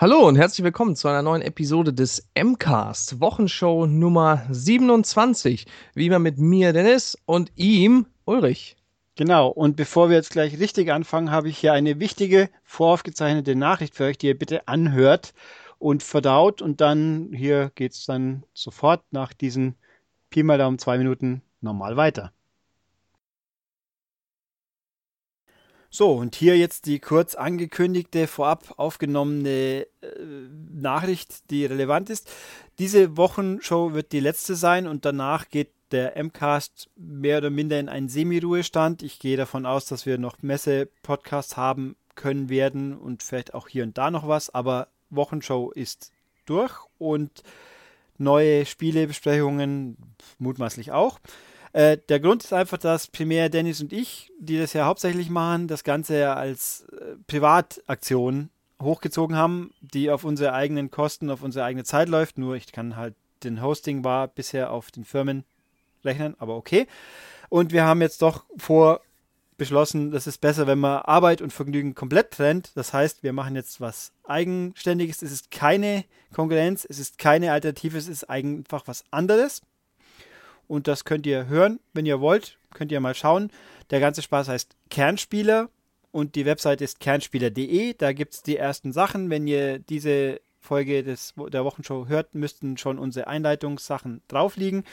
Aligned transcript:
Hallo 0.00 0.28
und 0.28 0.36
herzlich 0.36 0.62
willkommen 0.62 0.94
zu 0.94 1.08
einer 1.08 1.22
neuen 1.22 1.42
Episode 1.42 1.92
des 1.92 2.28
MCAST, 2.40 3.20
Wochenshow 3.20 3.84
Nummer 3.84 4.46
27. 4.48 5.66
Wie 5.94 6.06
immer 6.06 6.20
mit 6.20 6.38
mir, 6.38 6.72
Dennis, 6.72 7.18
und 7.26 7.50
ihm, 7.56 8.06
Ulrich. 8.24 8.76
Genau, 9.16 9.48
und 9.48 9.74
bevor 9.74 10.08
wir 10.08 10.14
jetzt 10.14 10.30
gleich 10.30 10.60
richtig 10.60 10.92
anfangen, 10.92 11.32
habe 11.32 11.48
ich 11.48 11.58
hier 11.58 11.72
eine 11.72 11.98
wichtige 11.98 12.48
voraufgezeichnete 12.62 13.56
Nachricht 13.56 13.96
für 13.96 14.04
euch, 14.04 14.18
die 14.18 14.28
ihr 14.28 14.38
bitte 14.38 14.68
anhört 14.68 15.34
und 15.80 16.04
verdaut. 16.04 16.62
Und 16.62 16.80
dann 16.80 17.32
hier 17.32 17.72
geht 17.74 17.94
es 17.94 18.06
dann 18.06 18.44
sofort 18.54 19.02
nach 19.10 19.32
diesen 19.32 19.74
Pi 20.30 20.44
mal 20.44 20.58
Daumen 20.58 20.78
zwei 20.78 20.96
Minuten 20.98 21.42
normal 21.60 21.96
weiter. 21.96 22.32
So, 25.90 26.12
und 26.12 26.34
hier 26.34 26.56
jetzt 26.58 26.84
die 26.84 26.98
kurz 26.98 27.34
angekündigte, 27.34 28.26
vorab 28.26 28.74
aufgenommene 28.76 29.86
äh, 30.02 30.08
Nachricht, 30.70 31.50
die 31.50 31.64
relevant 31.64 32.10
ist. 32.10 32.30
Diese 32.78 33.16
Wochenshow 33.16 33.94
wird 33.94 34.12
die 34.12 34.20
letzte 34.20 34.54
sein 34.54 34.86
und 34.86 35.06
danach 35.06 35.48
geht 35.48 35.70
der 35.90 36.22
MCAST 36.22 36.90
mehr 36.96 37.38
oder 37.38 37.48
minder 37.48 37.80
in 37.80 37.88
einen 37.88 38.10
Semi-Ruhestand. 38.10 39.02
Ich 39.02 39.18
gehe 39.18 39.38
davon 39.38 39.64
aus, 39.64 39.86
dass 39.86 40.04
wir 40.04 40.18
noch 40.18 40.42
Messe-Podcasts 40.42 41.56
haben 41.56 41.96
können 42.14 42.50
werden 42.50 42.96
und 42.96 43.22
vielleicht 43.22 43.54
auch 43.54 43.68
hier 43.68 43.84
und 43.84 43.96
da 43.96 44.10
noch 44.10 44.28
was, 44.28 44.50
aber 44.50 44.88
Wochenshow 45.08 45.70
ist 45.70 46.12
durch 46.44 46.74
und 46.98 47.42
neue 48.18 48.66
Spielebesprechungen 48.66 49.96
mutmaßlich 50.38 50.92
auch. 50.92 51.18
Äh, 51.72 51.98
der 52.08 52.20
Grund 52.20 52.44
ist 52.44 52.52
einfach, 52.52 52.78
dass 52.78 53.06
primär 53.06 53.48
Dennis 53.48 53.80
und 53.80 53.92
ich, 53.92 54.32
die 54.38 54.58
das 54.58 54.72
ja 54.72 54.86
hauptsächlich 54.86 55.30
machen, 55.30 55.68
das 55.68 55.84
Ganze 55.84 56.34
als 56.34 56.86
äh, 56.92 57.16
Privataktion 57.26 58.50
hochgezogen 58.80 59.36
haben, 59.36 59.72
die 59.80 60.10
auf 60.10 60.24
unsere 60.24 60.52
eigenen 60.52 60.90
Kosten, 60.90 61.30
auf 61.30 61.42
unsere 61.42 61.64
eigene 61.64 61.84
Zeit 61.84 62.08
läuft. 62.08 62.38
Nur 62.38 62.56
ich 62.56 62.72
kann 62.72 62.96
halt 62.96 63.14
den 63.42 63.62
Hosting 63.62 64.04
war 64.04 64.28
bisher 64.28 64.72
auf 64.72 64.90
den 64.90 65.04
Firmen 65.04 65.44
rechnen, 66.04 66.34
aber 66.38 66.56
okay. 66.56 66.86
Und 67.48 67.72
wir 67.72 67.84
haben 67.84 68.02
jetzt 68.02 68.22
doch 68.22 68.44
vor 68.56 69.00
beschlossen, 69.56 70.12
das 70.12 70.26
ist 70.26 70.40
besser, 70.40 70.66
wenn 70.66 70.78
man 70.78 71.02
Arbeit 71.02 71.42
und 71.42 71.52
Vergnügen 71.52 71.94
komplett 71.94 72.30
trennt. 72.30 72.76
Das 72.76 72.92
heißt, 72.92 73.22
wir 73.22 73.32
machen 73.32 73.56
jetzt 73.56 73.80
was 73.80 74.12
Eigenständiges. 74.24 75.22
Es 75.22 75.32
ist 75.32 75.50
keine 75.50 76.04
Konkurrenz, 76.32 76.86
es 76.88 76.98
ist 76.98 77.18
keine 77.18 77.52
Alternative, 77.52 77.98
es 77.98 78.08
ist 78.08 78.30
einfach 78.30 78.86
was 78.86 79.04
anderes. 79.10 79.62
Und 80.68 80.86
das 80.86 81.04
könnt 81.04 81.26
ihr 81.26 81.46
hören, 81.46 81.80
wenn 81.94 82.06
ihr 82.06 82.20
wollt. 82.20 82.58
Könnt 82.74 82.92
ihr 82.92 83.00
mal 83.00 83.14
schauen. 83.14 83.50
Der 83.90 84.00
ganze 84.00 84.22
Spaß 84.22 84.48
heißt 84.48 84.76
Kernspieler 84.90 85.70
und 86.12 86.34
die 86.34 86.44
Webseite 86.44 86.84
ist 86.84 87.00
kernspieler.de. 87.00 87.94
Da 87.94 88.12
gibt 88.12 88.34
es 88.34 88.42
die 88.42 88.56
ersten 88.56 88.92
Sachen. 88.92 89.30
Wenn 89.30 89.46
ihr 89.46 89.78
diese 89.78 90.40
Folge 90.60 91.02
des, 91.02 91.34
der 91.50 91.64
Wochenshow 91.64 92.06
hört, 92.06 92.34
müssten 92.34 92.76
schon 92.76 92.98
unsere 92.98 93.26
Einleitungssachen 93.26 94.22
drauf 94.28 94.56
liegen. 94.56 94.84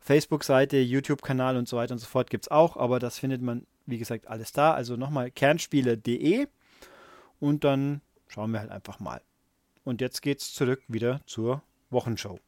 Facebook-Seite, 0.00 0.78
YouTube-Kanal 0.78 1.56
und 1.56 1.68
so 1.68 1.76
weiter 1.76 1.92
und 1.92 1.98
so 1.98 2.06
fort 2.06 2.30
gibt 2.30 2.44
es 2.44 2.50
auch, 2.50 2.76
aber 2.76 2.98
das 2.98 3.18
findet 3.18 3.42
man, 3.42 3.66
wie 3.84 3.98
gesagt, 3.98 4.28
alles 4.28 4.52
da. 4.52 4.72
Also 4.72 4.96
nochmal 4.96 5.30
kernspieler.de 5.30 6.46
und 7.40 7.64
dann 7.64 8.00
schauen 8.28 8.52
wir 8.52 8.60
halt 8.60 8.70
einfach 8.70 9.00
mal. 9.00 9.20
Und 9.84 10.00
jetzt 10.00 10.22
geht's 10.22 10.54
zurück 10.54 10.82
wieder 10.88 11.20
zur 11.26 11.62
Wochenshow. 11.90 12.38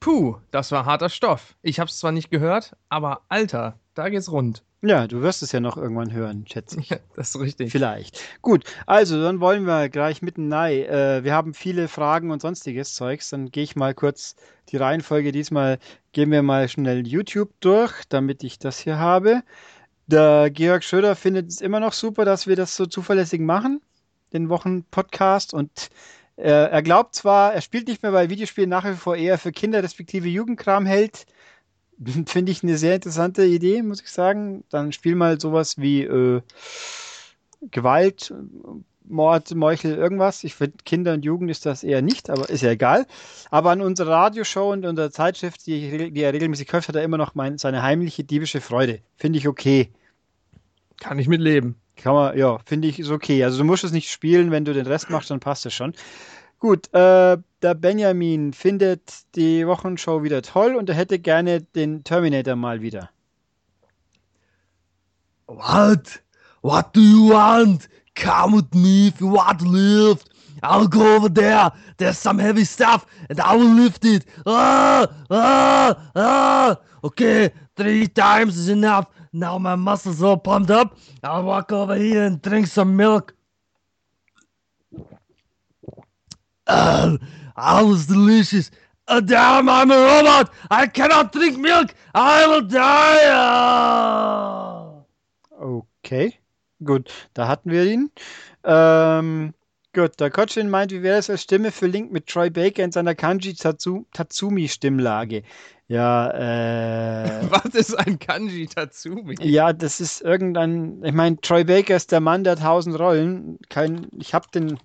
Puh, 0.00 0.36
das 0.50 0.72
war 0.72 0.84
harter 0.84 1.08
Stoff. 1.08 1.56
Ich 1.62 1.80
hab's 1.80 1.98
zwar 1.98 2.12
nicht 2.12 2.30
gehört, 2.30 2.76
aber 2.88 3.22
Alter, 3.28 3.78
da 3.94 4.08
geht's 4.08 4.30
rund. 4.30 4.62
Ja, 4.82 5.06
du 5.06 5.22
wirst 5.22 5.42
es 5.42 5.52
ja 5.52 5.58
noch 5.58 5.76
irgendwann 5.76 6.12
hören, 6.12 6.44
schätze 6.46 6.78
ich. 6.78 6.90
Ja, 6.90 6.98
das 7.16 7.30
ist 7.30 7.40
richtig. 7.40 7.72
Vielleicht. 7.72 8.20
Gut, 8.42 8.64
also 8.86 9.20
dann 9.20 9.40
wollen 9.40 9.64
wir 9.64 9.88
gleich 9.88 10.22
mitten 10.22 10.52
rein. 10.52 10.84
Äh, 10.84 11.24
wir 11.24 11.32
haben 11.34 11.54
viele 11.54 11.88
Fragen 11.88 12.30
und 12.30 12.42
sonstiges 12.42 12.94
Zeugs. 12.94 13.30
Dann 13.30 13.50
gehe 13.50 13.64
ich 13.64 13.74
mal 13.74 13.94
kurz 13.94 14.36
die 14.68 14.76
Reihenfolge. 14.76 15.32
Diesmal 15.32 15.78
gehen 16.12 16.30
wir 16.30 16.42
mal 16.42 16.68
schnell 16.68 17.06
YouTube 17.06 17.50
durch, 17.60 18.04
damit 18.08 18.44
ich 18.44 18.58
das 18.58 18.78
hier 18.78 18.98
habe. 18.98 19.42
Der 20.06 20.50
Georg 20.50 20.84
Schröder 20.84 21.16
findet 21.16 21.48
es 21.48 21.60
immer 21.60 21.80
noch 21.80 21.92
super, 21.92 22.24
dass 22.24 22.46
wir 22.46 22.54
das 22.54 22.76
so 22.76 22.86
zuverlässig 22.86 23.40
machen, 23.40 23.80
den 24.32 24.50
Wochenpodcast. 24.50 25.52
Und 25.52 25.88
er 26.42 26.82
glaubt 26.82 27.14
zwar, 27.14 27.54
er 27.54 27.60
spielt 27.60 27.88
nicht 27.88 28.02
mehr, 28.02 28.12
weil 28.12 28.30
Videospiele 28.30 28.66
nach 28.66 28.84
wie 28.84 28.94
vor 28.94 29.16
eher 29.16 29.38
für 29.38 29.52
Kinder 29.52 29.82
respektive 29.82 30.28
Jugendkram 30.28 30.86
hält 30.86 31.26
Finde 32.26 32.52
ich 32.52 32.62
eine 32.62 32.78
sehr 32.78 32.96
interessante 32.96 33.44
Idee, 33.44 33.82
muss 33.82 34.02
ich 34.02 34.10
sagen. 34.10 34.64
Dann 34.70 34.92
spiel 34.92 35.14
mal 35.14 35.40
sowas 35.40 35.78
wie 35.78 36.02
äh, 36.02 36.42
Gewalt, 37.70 38.34
Mord, 39.04 39.54
Meuchel, 39.54 39.94
irgendwas. 39.94 40.44
Ich 40.44 40.54
finde, 40.54 40.76
Kinder 40.84 41.14
und 41.14 41.24
Jugend 41.24 41.50
ist 41.50 41.64
das 41.64 41.84
eher 41.84 42.02
nicht, 42.02 42.28
aber 42.28 42.50
ist 42.50 42.62
ja 42.62 42.70
egal. 42.70 43.06
Aber 43.50 43.70
an 43.70 43.80
unserer 43.80 44.10
Radioshow 44.10 44.72
und 44.72 44.84
unserer 44.84 45.10
Zeitschrift, 45.10 45.66
die, 45.66 46.10
die 46.12 46.20
er 46.20 46.32
regelmäßig 46.32 46.66
kauft, 46.66 46.88
hat 46.88 46.96
er 46.96 47.04
immer 47.04 47.18
noch 47.18 47.34
mein, 47.34 47.58
seine 47.58 47.82
heimliche 47.82 48.24
diebische 48.24 48.60
Freude. 48.60 49.00
Finde 49.16 49.38
ich 49.38 49.48
okay. 49.48 49.90
Kann 51.00 51.18
ich 51.18 51.28
mitleben. 51.28 51.76
Kann 51.96 52.14
man, 52.14 52.36
ja, 52.36 52.58
finde 52.64 52.88
ich 52.88 52.98
ist 52.98 53.10
okay. 53.10 53.42
Also 53.42 53.58
du 53.58 53.64
musst 53.64 53.84
es 53.84 53.92
nicht 53.92 54.10
spielen, 54.10 54.50
wenn 54.50 54.64
du 54.64 54.72
den 54.72 54.86
Rest 54.86 55.10
machst, 55.10 55.30
dann 55.30 55.40
passt 55.40 55.66
es 55.66 55.74
schon. 55.74 55.94
Gut, 56.58 56.92
äh, 56.94 57.36
der 57.62 57.74
Benjamin 57.74 58.52
findet 58.52 59.24
die 59.34 59.66
Wochenshow 59.66 60.22
wieder 60.22 60.42
toll 60.42 60.74
und 60.76 60.88
er 60.88 60.94
hätte 60.94 61.18
gerne 61.18 61.62
den 61.62 62.04
Terminator 62.04 62.56
mal 62.56 62.80
wieder. 62.80 63.10
What? 65.46 66.22
What 66.62 66.94
do 66.94 67.00
you 67.00 67.30
want? 67.30 67.88
Come 68.14 68.56
with 68.56 68.74
me 68.74 69.08
if 69.08 69.20
you 69.20 69.30
want 69.30 69.60
to 69.60 69.66
lift. 69.66 70.30
I'll 70.62 70.88
go 70.88 71.16
over 71.16 71.28
there. 71.28 71.70
There's 71.98 72.18
some 72.18 72.38
heavy 72.38 72.64
stuff 72.64 73.06
and 73.28 73.38
I 73.40 73.54
will 73.54 73.74
lift 73.74 74.04
it. 74.04 74.24
Ah, 74.46 75.06
ah, 75.30 76.10
ah. 76.14 76.76
Okay, 77.04 77.50
three 77.76 78.08
times 78.08 78.56
is 78.56 78.68
enough. 78.68 79.06
Now 79.36 79.58
my 79.58 79.76
muscles 79.76 80.22
all 80.22 80.38
pumped 80.38 80.70
up. 80.70 80.96
I'll 81.22 81.42
walk 81.42 81.70
over 81.70 81.94
here 81.94 82.24
and 82.24 82.40
drink 82.40 82.68
some 82.68 82.96
milk. 82.96 83.34
Oh, 86.66 87.18
I 87.54 87.82
was 87.82 88.06
delicious. 88.06 88.70
Oh, 89.08 89.20
damn, 89.20 89.68
I'm 89.68 89.90
a 89.90 89.94
robot. 89.94 90.54
I 90.70 90.86
cannot 90.86 91.32
drink 91.32 91.58
milk. 91.58 91.94
I 92.14 92.46
will 92.46 92.62
die. 92.62 93.26
Okay, 95.60 96.38
gut, 96.82 97.12
da 97.34 97.46
hatten 97.46 97.70
wir 97.70 97.84
ihn. 97.84 98.10
Ähm, 98.64 99.52
gut, 99.92 100.18
der 100.18 100.30
Kotschin 100.30 100.70
meint, 100.70 100.92
wie 100.92 101.02
wäre 101.02 101.18
es 101.18 101.28
als 101.28 101.42
Stimme 101.42 101.72
für 101.72 101.86
Link 101.88 102.10
mit 102.10 102.26
Troy 102.26 102.48
Baker 102.48 102.82
in 102.82 102.90
seiner 102.90 103.14
Kanji 103.14 103.52
Tatsumi-Stimmlage? 103.52 105.42
Ja, 105.88 106.30
äh. 107.42 107.50
Was 107.50 107.74
ist 107.74 107.94
ein 107.94 108.18
Kanji 108.18 108.66
Tatsumi? 108.66 109.36
Ja, 109.40 109.72
das 109.72 110.00
ist 110.00 110.20
irgendein. 110.20 111.02
Ich 111.04 111.12
meine, 111.12 111.40
Troy 111.40 111.64
Baker 111.64 111.96
ist 111.96 112.12
der 112.12 112.20
Mann 112.20 112.44
der 112.44 112.56
tausend 112.56 112.98
Rollen. 112.98 113.58
Kein, 113.68 114.08
ich 114.18 114.34
habe 114.34 114.46
den 114.52 114.78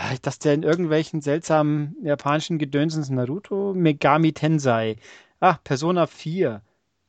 Ah, 0.00 0.14
dass 0.22 0.38
der 0.38 0.54
in 0.54 0.62
irgendwelchen 0.62 1.22
seltsamen 1.22 1.96
japanischen 2.02 2.58
Gedönsens 2.58 3.10
Naruto, 3.10 3.74
Megami 3.74 4.32
Tensei. 4.32 4.96
Ach, 5.40 5.58
Persona 5.64 6.06
4. 6.06 6.62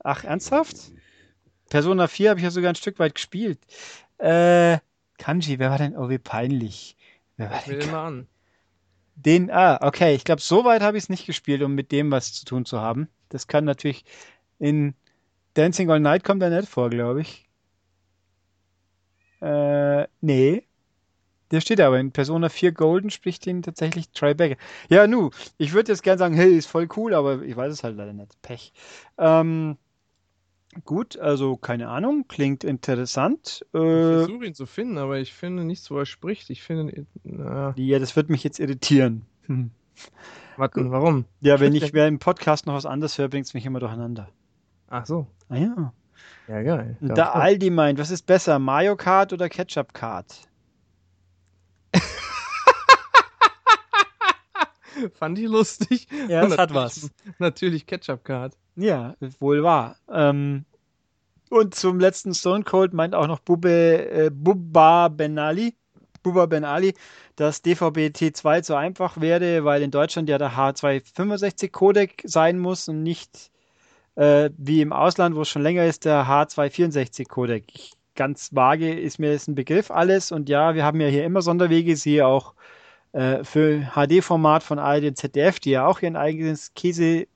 Ach, 0.04 0.24
ernsthaft? 0.24 0.76
Persona 1.70 2.08
4 2.08 2.32
habe 2.32 2.40
ich 2.40 2.46
ja 2.46 2.50
sogar 2.50 2.72
ein 2.72 2.76
Stück 2.76 2.98
weit 2.98 3.14
gespielt. 3.14 3.60
Äh, 4.18 4.80
Kanji, 5.20 5.60
wer 5.60 5.70
war 5.70 5.78
denn? 5.78 5.96
Oh, 5.96 6.10
wie 6.10 6.18
peinlich. 6.18 6.98
Wer 7.38 7.52
war 7.52 7.62
denn? 7.68 7.92
mal 7.92 8.08
an. 8.08 8.28
Den, 9.16 9.52
ah, 9.52 9.78
okay. 9.82 10.16
Ich 10.16 10.24
glaube, 10.24 10.42
so 10.42 10.66
weit 10.66 10.82
habe 10.82 10.98
ich 10.98 11.04
es 11.04 11.10
nicht 11.10 11.28
gespielt, 11.28 11.62
um 11.62 11.76
mit 11.76 11.92
dem 11.92 12.10
was 12.10 12.34
zu 12.34 12.46
tun 12.46 12.66
zu 12.66 12.80
haben. 12.80 13.08
Das 13.30 13.48
kann 13.48 13.66
natürlich 13.66 14.06
in 14.60 14.94
Dancing 15.54 15.90
All 15.90 16.00
Night 16.00 16.24
kommt 16.24 16.42
er 16.44 16.50
nicht 16.50 16.70
vor, 16.70 16.90
glaube 16.90 17.22
ich. 17.22 17.48
Äh, 19.42 20.08
nee. 20.22 20.64
Der 21.52 21.62
steht 21.62 21.82
aber 21.82 22.00
in 22.00 22.12
Persona 22.12 22.50
4 22.50 22.72
Golden 22.74 23.10
spricht 23.10 23.48
ihn 23.48 23.64
tatsächlich 23.64 24.12
Tribeca. 24.12 24.56
Ja, 24.90 25.08
nu, 25.08 25.32
ich 25.58 25.74
würde 25.74 25.92
jetzt 25.92 26.04
gerne 26.04 26.20
sagen, 26.20 26.36
hey, 26.36 26.56
ist 26.56 26.68
voll 26.68 26.88
cool, 26.96 27.14
aber 27.14 27.42
ich 27.42 27.56
weiß 27.56 27.74
es 27.74 27.84
halt 27.84 27.98
leider 27.98 28.14
nicht. 28.14 28.40
Pech. 28.44 28.72
Ähm, 29.18 29.78
gut, 30.86 31.18
also 31.18 31.58
keine 31.58 31.90
Ahnung, 31.90 32.26
klingt 32.28 32.64
interessant. 32.64 33.66
Äh, 33.74 33.78
ich 33.78 34.26
versuche 34.26 34.46
ihn 34.46 34.54
zu 34.54 34.68
finden, 34.68 35.00
aber 35.00 35.18
ich 35.18 35.34
finde 35.34 35.64
nichts, 35.64 35.90
wo 35.90 35.98
er 35.98 36.06
spricht. 36.06 36.52
Ich 36.52 36.62
finde. 36.62 37.08
Na. 37.24 37.74
Ja, 37.78 37.98
das 37.98 38.16
wird 38.16 38.30
mich 38.30 38.44
jetzt 38.44 38.60
irritieren. 38.60 39.26
Hm. 39.48 39.72
Warte, 40.60 40.92
warum? 40.92 41.24
Ja, 41.40 41.60
wenn 41.62 41.74
ich 41.76 41.94
wer 41.94 42.08
im 42.08 42.20
Podcast 42.20 42.66
noch 42.66 42.74
was 42.74 42.86
anderes 42.86 43.18
höre, 43.18 43.30
bringt 43.30 43.46
es 43.46 43.54
mich 43.54 43.66
immer 43.66 43.80
durcheinander. 43.80 44.28
Ach 44.90 45.06
so. 45.06 45.28
Ah 45.48 45.56
ja. 45.56 45.94
Ja, 46.50 46.62
geil. 46.62 46.98
Da 47.00 47.30
Aldi 47.30 47.70
meint, 47.70 47.98
was 47.98 48.12
ist 48.12 48.26
besser, 48.26 48.60
Mario 48.60 48.98
Kart 48.98 49.32
oder 49.32 49.48
Ketchup 49.48 49.94
Kart? 49.94 50.50
Fand 55.14 55.40
ich 55.40 55.48
lustig. 55.48 56.10
Ja, 56.28 56.44
es 56.44 56.58
hat 56.58 56.74
was. 56.74 57.10
Natürlich 57.40 57.86
Ketchup 57.86 58.26
Card. 58.26 58.58
Ja, 58.76 59.16
wohl 59.40 59.64
wahr. 59.64 59.96
Ähm, 60.12 60.66
und 61.50 61.74
zum 61.74 62.02
letzten 62.02 62.34
Stone 62.34 62.66
Cold 62.66 62.94
meint 62.94 63.16
auch 63.16 63.28
noch 63.28 63.40
Bubbe, 63.40 64.10
äh, 64.10 64.30
Bubba 64.30 65.08
Benali. 65.08 65.78
Buba 66.24 66.46
Ben 66.46 66.66
Ali, 66.66 66.94
dass 67.36 67.64
DVB-T2 67.64 68.62
zu 68.64 68.76
einfach 68.76 69.20
wäre, 69.22 69.64
weil 69.64 69.82
in 69.82 69.92
Deutschland 69.92 70.30
ja 70.30 70.38
der 70.38 70.52
H265-Codec 70.52 72.22
sein 72.24 72.60
muss 72.60 72.88
und 72.88 73.04
nicht 73.04 73.52
äh, 74.16 74.50
wie 74.58 74.82
im 74.82 74.94
Ausland, 74.94 75.36
wo 75.36 75.42
es 75.42 75.50
schon 75.50 75.62
länger 75.62 75.86
ist, 75.86 76.06
der 76.06 76.26
H264-Codec. 76.26 77.92
Ganz 78.16 78.54
vage 78.54 79.00
ist 79.00 79.18
mir 79.18 79.32
das 79.32 79.48
ein 79.48 79.56
Begriff 79.56 79.92
alles 79.92 80.32
und 80.32 80.50
ja, 80.50 80.76
wir 80.76 80.84
haben 80.84 81.00
ja 81.00 81.08
hier 81.08 81.24
immer 81.24 81.42
Sonderwege, 81.42 81.96
siehe 81.96 82.28
auch 82.28 82.54
äh, 83.14 83.44
für 83.44 83.92
HD-Format 83.96 84.62
von 84.64 84.78
ARD 84.78 85.06
und 85.06 85.18
ZDF, 85.18 85.60
die 85.60 85.72
ja 85.72 85.86
auch 85.86 86.02
ihren 86.02 86.16
eigenes 86.16 86.74
Käse, 86.74 87.28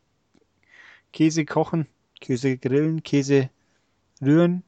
Käse 1.14 1.46
kochen, 1.46 1.88
Käse 2.20 2.58
grillen, 2.58 3.02
Käse 3.04 3.50
rühren, 4.22 4.64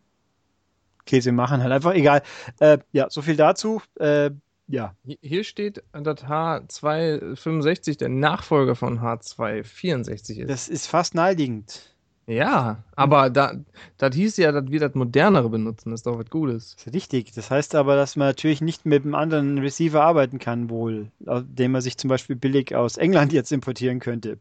Käse 1.05 1.31
machen, 1.31 1.61
halt 1.61 1.71
einfach 1.71 1.93
egal. 1.93 2.21
Äh, 2.59 2.79
ja, 2.91 3.09
so 3.09 3.21
viel 3.21 3.35
dazu. 3.35 3.81
Äh, 3.99 4.31
ja. 4.67 4.95
Hier 5.21 5.43
steht, 5.43 5.83
dass 5.93 6.23
H265 6.23 7.99
der 7.99 8.09
Nachfolger 8.09 8.75
von 8.75 8.99
H264 8.99 10.39
ist. 10.39 10.49
Das 10.49 10.67
ist 10.67 10.87
fast 10.87 11.13
naheliegend. 11.13 11.95
Ja, 12.27 12.83
aber 12.95 13.29
da, 13.29 13.53
das 13.97 14.15
hieß 14.15 14.37
ja, 14.37 14.51
dass 14.51 14.71
wir 14.71 14.79
das 14.79 14.95
modernere 14.95 15.47
benutzen. 15.49 15.91
Das 15.91 15.99
ist 15.99 16.07
doch 16.07 16.17
was 16.17 16.29
Gutes. 16.31 16.75
Das 16.75 16.87
ist 16.87 16.93
richtig. 16.93 17.31
Das 17.33 17.51
heißt 17.51 17.75
aber, 17.75 17.95
dass 17.95 18.15
man 18.15 18.27
natürlich 18.27 18.61
nicht 18.61 18.85
mit 18.85 19.03
einem 19.03 19.13
anderen 19.13 19.59
Receiver 19.59 20.01
arbeiten 20.01 20.39
kann, 20.39 20.71
wohl, 20.71 21.11
den 21.19 21.71
man 21.71 21.81
sich 21.81 21.97
zum 21.97 22.07
Beispiel 22.07 22.35
billig 22.35 22.73
aus 22.75 22.97
England 22.97 23.31
jetzt 23.33 23.51
importieren 23.51 23.99
könnte. 23.99 24.39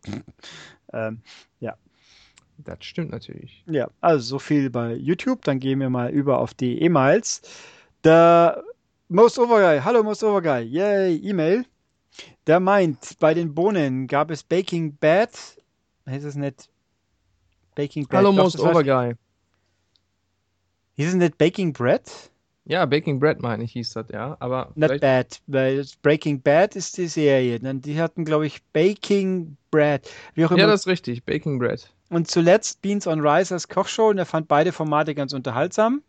ähm, 0.95 1.21
ja. 1.61 1.77
Das 2.59 2.79
stimmt 2.81 3.11
natürlich. 3.11 3.65
Ja, 3.67 3.89
also 4.01 4.25
so 4.25 4.39
viel 4.39 4.71
bei 4.71 4.95
YouTube. 4.95 5.43
Dann 5.45 5.59
gehen 5.59 5.81
wir 5.81 5.91
mal 5.91 6.11
über 6.11 6.39
auf 6.39 6.55
die 6.55 6.81
E-Mails. 6.81 7.43
Der 8.05 8.63
Most 9.09 9.39
Overguy, 9.39 9.81
hallo 9.83 10.03
Most 10.03 10.23
Overguy, 10.25 10.63
yay, 10.63 11.17
E-Mail. 11.17 11.65
Der 12.47 12.61
meint, 12.61 13.19
bei 13.19 13.35
den 13.35 13.55
Bohnen 13.55 14.07
gab 14.07 14.31
es 14.31 14.43
Baking 14.43 14.97
Bad, 14.97 15.31
heißt 16.07 16.25
es 16.25 16.37
nicht 16.37 16.69
Baking 17.75 18.07
Bread. 18.07 18.19
Hallo 18.19 18.33
Most 18.33 18.61
Overguy. 18.61 19.15
Hieß 20.97 21.09
es 21.09 21.15
nicht 21.15 21.37
Baking 21.39 21.73
Bread? 21.73 22.03
Ja, 22.67 22.87
Baking 22.87 23.19
Bread 23.19 23.43
meine 23.43 23.65
ich, 23.65 23.73
hieß 23.73 23.93
das, 23.95 24.07
ja. 24.11 24.37
Aber 24.41 24.73
Not 24.75 25.01
Bad, 25.01 25.41
weil 25.49 25.85
Breaking 26.03 26.41
Bad 26.41 26.77
ist 26.77 26.97
die 26.97 27.09
Serie. 27.09 27.59
Die 27.61 28.01
hatten, 28.01 28.25
glaube 28.25 28.47
ich, 28.47 28.63
Baking 28.73 29.57
Bread. 29.71 30.09
Wie 30.35 30.47
auch 30.47 30.51
immer. 30.51 30.61
Ja, 30.61 30.67
das 30.67 30.83
ist 30.83 30.87
richtig, 30.87 31.25
Baking 31.25 31.59
Bread. 31.59 31.93
Und 32.11 32.31
zuletzt 32.31 32.83
Beans 32.83 33.07
on 33.07 33.21
Rice 33.21 33.53
als 33.53 33.69
Kochshow 33.69 34.09
und 34.09 34.19
er 34.19 34.27
fand 34.27 34.49
beide 34.49 34.73
Formate 34.73 35.15
ganz 35.15 35.33
unterhaltsam. 35.33 36.03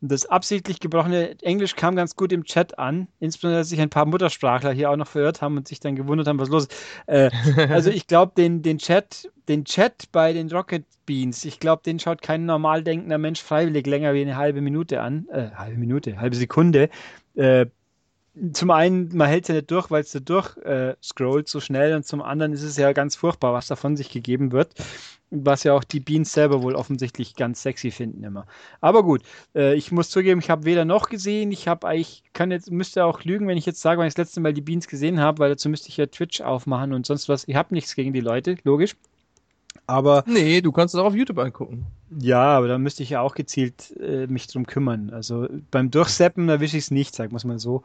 Das 0.00 0.26
absichtlich 0.26 0.80
gebrochene 0.80 1.40
Englisch 1.40 1.76
kam 1.76 1.96
ganz 1.96 2.14
gut 2.14 2.30
im 2.30 2.44
Chat 2.44 2.78
an, 2.78 3.08
insbesondere 3.20 3.62
dass 3.62 3.70
sich 3.70 3.80
ein 3.80 3.88
paar 3.88 4.04
Muttersprachler 4.04 4.72
hier 4.72 4.90
auch 4.90 4.96
noch 4.96 5.06
verirrt 5.06 5.40
haben 5.40 5.56
und 5.56 5.66
sich 5.66 5.80
dann 5.80 5.96
gewundert 5.96 6.26
haben, 6.26 6.38
was 6.38 6.50
los 6.50 6.66
ist. 6.66 6.74
Äh, 7.06 7.30
also 7.70 7.88
ich 7.88 8.06
glaube, 8.06 8.32
den, 8.36 8.60
den, 8.60 8.76
Chat, 8.76 9.30
den 9.48 9.64
Chat 9.64 10.12
bei 10.12 10.34
den 10.34 10.50
Rocket 10.50 10.84
Beans, 11.06 11.46
ich 11.46 11.58
glaube, 11.58 11.82
den 11.86 11.98
schaut 11.98 12.20
kein 12.20 12.44
normal 12.44 12.82
denkender 12.82 13.16
Mensch 13.16 13.42
freiwillig 13.42 13.86
länger 13.86 14.12
wie 14.12 14.20
eine 14.20 14.36
halbe 14.36 14.60
Minute 14.60 15.00
an. 15.00 15.26
Äh, 15.32 15.50
halbe 15.54 15.78
Minute, 15.78 16.20
halbe 16.20 16.36
Sekunde. 16.36 16.90
Äh, 17.34 17.66
zum 18.52 18.70
einen, 18.70 19.16
man 19.16 19.28
hält 19.28 19.44
es 19.44 19.48
ja 19.48 19.54
nicht 19.54 19.70
durch, 19.70 19.90
weil 19.90 20.02
es 20.02 20.12
da 20.12 20.20
durch 20.20 20.56
äh, 20.58 20.94
scrollt 21.02 21.48
so 21.48 21.60
schnell 21.60 21.94
und 21.94 22.04
zum 22.04 22.22
anderen 22.22 22.52
ist 22.52 22.62
es 22.62 22.76
ja 22.76 22.92
ganz 22.92 23.16
furchtbar, 23.16 23.52
was 23.52 23.68
da 23.68 23.76
von 23.76 23.96
sich 23.96 24.10
gegeben 24.10 24.52
wird 24.52 24.74
was 25.34 25.64
ja 25.64 25.72
auch 25.72 25.84
die 25.84 26.00
Beans 26.00 26.32
selber 26.32 26.62
wohl 26.62 26.74
offensichtlich 26.74 27.34
ganz 27.34 27.62
sexy 27.62 27.90
finden 27.90 28.22
immer. 28.22 28.46
Aber 28.80 29.02
gut, 29.02 29.22
äh, 29.54 29.74
ich 29.74 29.92
muss 29.92 30.10
zugeben, 30.10 30.40
ich 30.40 30.50
habe 30.50 30.64
weder 30.64 30.84
noch 30.84 31.08
gesehen, 31.08 31.52
ich 31.52 31.68
habe 31.68 31.86
eigentlich, 31.86 32.22
kann 32.32 32.50
jetzt, 32.50 32.70
müsste 32.70 33.04
auch 33.04 33.24
lügen, 33.24 33.48
wenn 33.48 33.58
ich 33.58 33.66
jetzt 33.66 33.80
sage, 33.80 33.98
wann 33.98 34.06
ich 34.06 34.14
das 34.14 34.26
letzte 34.26 34.40
Mal 34.40 34.54
die 34.54 34.60
Beans 34.60 34.86
gesehen 34.88 35.20
habe, 35.20 35.38
weil 35.38 35.50
dazu 35.50 35.68
müsste 35.68 35.88
ich 35.88 35.96
ja 35.96 36.06
Twitch 36.06 36.40
aufmachen 36.40 36.92
und 36.92 37.06
sonst 37.06 37.28
was. 37.28 37.48
Ich 37.48 37.56
habe 37.56 37.74
nichts 37.74 37.94
gegen 37.94 38.12
die 38.12 38.20
Leute, 38.20 38.56
logisch. 38.64 38.94
Aber. 39.86 40.24
Nee, 40.26 40.60
du 40.60 40.72
kannst 40.72 40.94
es 40.94 41.00
auch 41.00 41.06
auf 41.06 41.14
YouTube 41.14 41.38
angucken. 41.38 41.86
Ja, 42.18 42.42
aber 42.42 42.68
da 42.68 42.78
müsste 42.78 43.02
ich 43.02 43.10
ja 43.10 43.20
auch 43.20 43.34
gezielt 43.34 43.94
äh, 43.98 44.26
mich 44.26 44.46
drum 44.46 44.66
kümmern. 44.66 45.10
Also 45.10 45.48
beim 45.70 45.90
Durchseppen 45.90 46.48
erwische 46.48 46.76
ich 46.76 46.84
es 46.84 46.90
nicht, 46.90 47.14
sag 47.14 47.32
mal 47.32 47.58
so. 47.58 47.82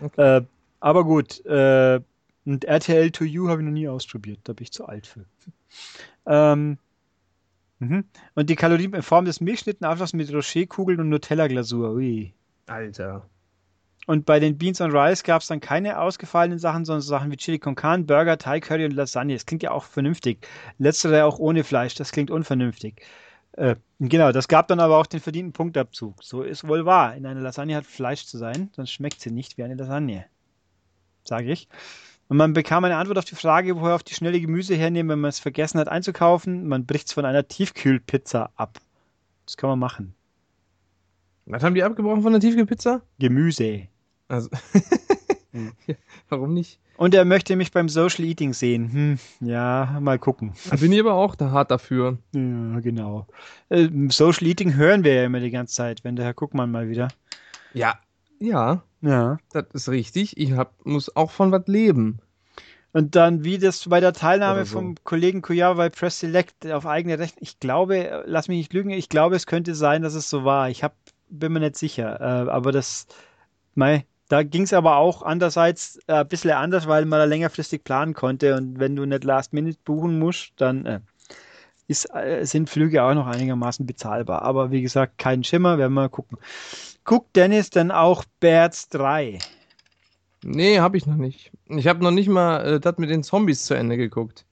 Okay. 0.00 0.38
Äh, 0.38 0.42
aber 0.80 1.04
gut, 1.04 1.44
äh, 1.46 2.00
und 2.46 2.64
RTL 2.64 3.08
2U 3.08 3.48
habe 3.48 3.60
ich 3.60 3.66
noch 3.66 3.72
nie 3.72 3.88
ausprobiert, 3.88 4.40
da 4.44 4.52
bin 4.52 4.64
ich 4.64 4.72
zu 4.72 4.86
alt 4.86 5.06
für. 5.06 5.24
Ähm, 6.26 6.78
Mhm. 7.80 8.04
Und 8.34 8.50
die 8.50 8.56
Kalorien 8.56 8.92
in 8.92 9.02
Form 9.02 9.24
des 9.24 9.40
Milchschnittenabschlusses 9.40 10.12
mit 10.12 10.32
Rocherkugeln 10.32 11.00
und 11.00 11.08
Nutella-Glasur. 11.08 11.94
Ui. 11.94 12.32
Alter. 12.66 13.26
Und 14.06 14.26
bei 14.26 14.40
den 14.40 14.58
Beans 14.58 14.80
and 14.80 14.94
Rice 14.94 15.22
gab 15.22 15.42
es 15.42 15.48
dann 15.48 15.60
keine 15.60 16.00
ausgefallenen 16.00 16.58
Sachen, 16.58 16.84
sondern 16.84 17.02
Sachen 17.02 17.30
wie 17.30 17.36
Chili 17.36 17.58
con 17.58 17.74
Carne, 17.74 18.04
Burger, 18.04 18.38
Thai 18.38 18.60
Curry 18.60 18.86
und 18.86 18.92
Lasagne. 18.92 19.34
Das 19.34 19.46
klingt 19.46 19.62
ja 19.62 19.70
auch 19.70 19.84
vernünftig. 19.84 20.46
Letztere 20.78 21.24
auch 21.24 21.38
ohne 21.38 21.64
Fleisch, 21.64 21.94
das 21.94 22.10
klingt 22.10 22.30
unvernünftig. 22.30 23.02
Äh, 23.52 23.76
genau, 23.98 24.32
das 24.32 24.48
gab 24.48 24.68
dann 24.68 24.80
aber 24.80 24.96
auch 24.98 25.06
den 25.06 25.20
verdienten 25.20 25.52
Punktabzug. 25.52 26.22
So 26.22 26.42
ist 26.42 26.66
wohl 26.66 26.86
wahr. 26.86 27.14
In 27.14 27.26
einer 27.26 27.40
Lasagne 27.40 27.76
hat 27.76 27.86
Fleisch 27.86 28.24
zu 28.24 28.38
sein, 28.38 28.70
sonst 28.74 28.90
schmeckt 28.90 29.20
sie 29.20 29.30
nicht 29.30 29.58
wie 29.58 29.64
eine 29.64 29.74
Lasagne. 29.74 30.24
Sage 31.24 31.52
ich. 31.52 31.68
Und 32.28 32.36
man 32.36 32.52
bekam 32.52 32.84
eine 32.84 32.96
Antwort 32.96 33.18
auf 33.18 33.24
die 33.24 33.34
Frage, 33.34 33.80
woher 33.80 33.96
auf 33.96 34.04
die 34.04 34.14
schnelle 34.14 34.40
Gemüse 34.40 34.76
hernehmen, 34.76 35.10
wenn 35.10 35.20
man 35.20 35.30
es 35.30 35.40
vergessen 35.40 35.80
hat 35.80 35.88
einzukaufen. 35.88 36.66
Man 36.68 36.86
bricht 36.86 37.08
es 37.08 37.12
von 37.12 37.24
einer 37.24 37.46
Tiefkühlpizza 37.46 38.50
ab. 38.54 38.78
Das 39.46 39.56
kann 39.56 39.68
man 39.68 39.80
machen. 39.80 40.14
Was 41.50 41.62
haben 41.62 41.74
die 41.74 41.82
abgebrochen 41.82 42.22
von 42.22 42.32
der 42.32 42.40
Tiefkühlpizza? 42.40 43.02
Gemüse. 43.18 43.88
Also. 44.28 44.50
Warum 46.28 46.54
nicht? 46.54 46.78
Und 46.96 47.14
er 47.14 47.24
möchte 47.24 47.56
mich 47.56 47.72
beim 47.72 47.88
Social 47.88 48.24
Eating 48.24 48.52
sehen. 48.52 48.92
Hm, 48.92 49.18
ja, 49.40 49.98
mal 50.00 50.18
gucken. 50.18 50.52
Da 50.68 50.76
bin 50.76 50.92
ich 50.92 51.00
aber 51.00 51.14
auch 51.14 51.34
da 51.34 51.50
hart 51.50 51.70
dafür. 51.70 52.18
Ja, 52.32 52.80
genau. 52.80 53.26
Äh, 53.70 53.88
Social 54.10 54.46
Eating 54.46 54.74
hören 54.74 55.02
wir 55.02 55.14
ja 55.14 55.24
immer 55.24 55.40
die 55.40 55.50
ganze 55.50 55.74
Zeit, 55.74 56.04
wenn 56.04 56.16
der 56.16 56.26
Herr 56.26 56.34
Guckmann 56.34 56.70
mal 56.70 56.88
wieder. 56.88 57.08
Ja, 57.72 57.98
ja. 58.38 58.82
Ja. 59.00 59.38
Das 59.52 59.64
ist 59.72 59.88
richtig. 59.88 60.36
Ich 60.36 60.52
hab, 60.52 60.84
muss 60.84 61.14
auch 61.16 61.30
von 61.30 61.52
was 61.52 61.66
leben. 61.66 62.20
Und 62.92 63.14
dann, 63.14 63.44
wie 63.44 63.58
das 63.58 63.88
bei 63.88 64.00
der 64.00 64.12
Teilnahme 64.12 64.64
so. 64.64 64.78
vom 64.78 64.96
Kollegen 65.04 65.42
Kujawa 65.42 65.74
bei 65.74 65.88
Press 65.90 66.18
Select 66.18 66.66
auf 66.66 66.86
eigene 66.86 67.18
Rechnung, 67.18 67.42
ich 67.42 67.60
glaube, 67.60 68.24
lass 68.26 68.48
mich 68.48 68.58
nicht 68.58 68.72
lügen, 68.72 68.90
ich 68.90 69.08
glaube, 69.08 69.36
es 69.36 69.46
könnte 69.46 69.74
sein, 69.74 70.02
dass 70.02 70.14
es 70.14 70.28
so 70.28 70.44
war. 70.44 70.68
Ich 70.70 70.82
hab, 70.82 70.96
bin 71.30 71.52
mir 71.52 71.60
nicht 71.60 71.76
sicher. 71.76 72.20
Äh, 72.20 72.50
aber 72.50 72.72
das, 72.72 73.06
mei, 73.74 74.06
da 74.28 74.42
ging 74.42 74.62
es 74.62 74.72
aber 74.72 74.96
auch 74.96 75.22
andererseits 75.22 75.98
äh, 76.06 76.14
ein 76.14 76.28
bisschen 76.28 76.52
anders, 76.52 76.86
weil 76.86 77.04
man 77.04 77.18
da 77.18 77.24
längerfristig 77.24 77.84
planen 77.84 78.14
konnte. 78.14 78.56
Und 78.56 78.78
wenn 78.78 78.96
du 78.96 79.04
nicht 79.04 79.24
Last 79.24 79.52
Minute 79.52 79.78
buchen 79.84 80.18
musst, 80.18 80.52
dann 80.56 80.86
äh, 80.86 81.00
ist, 81.88 82.14
äh, 82.14 82.44
sind 82.44 82.70
Flüge 82.70 83.02
auch 83.02 83.14
noch 83.14 83.26
einigermaßen 83.26 83.86
bezahlbar. 83.86 84.42
Aber 84.42 84.70
wie 84.70 84.82
gesagt, 84.82 85.18
kein 85.18 85.42
Schimmer, 85.42 85.78
werden 85.78 85.94
wir 85.94 86.02
mal 86.02 86.08
gucken. 86.08 86.38
Guckt 87.04 87.34
Dennis 87.34 87.70
dann 87.70 87.90
auch 87.90 88.24
Birds 88.38 88.88
3? 88.90 89.38
Nee, 90.44 90.78
habe 90.78 90.96
ich 90.96 91.06
noch 91.06 91.16
nicht. 91.16 91.50
Ich 91.66 91.86
habe 91.86 92.02
noch 92.02 92.12
nicht 92.12 92.28
mal 92.28 92.74
äh, 92.74 92.80
das 92.80 92.98
mit 92.98 93.10
den 93.10 93.22
Zombies 93.22 93.64
zu 93.64 93.74
Ende 93.74 93.96
geguckt. 93.96 94.44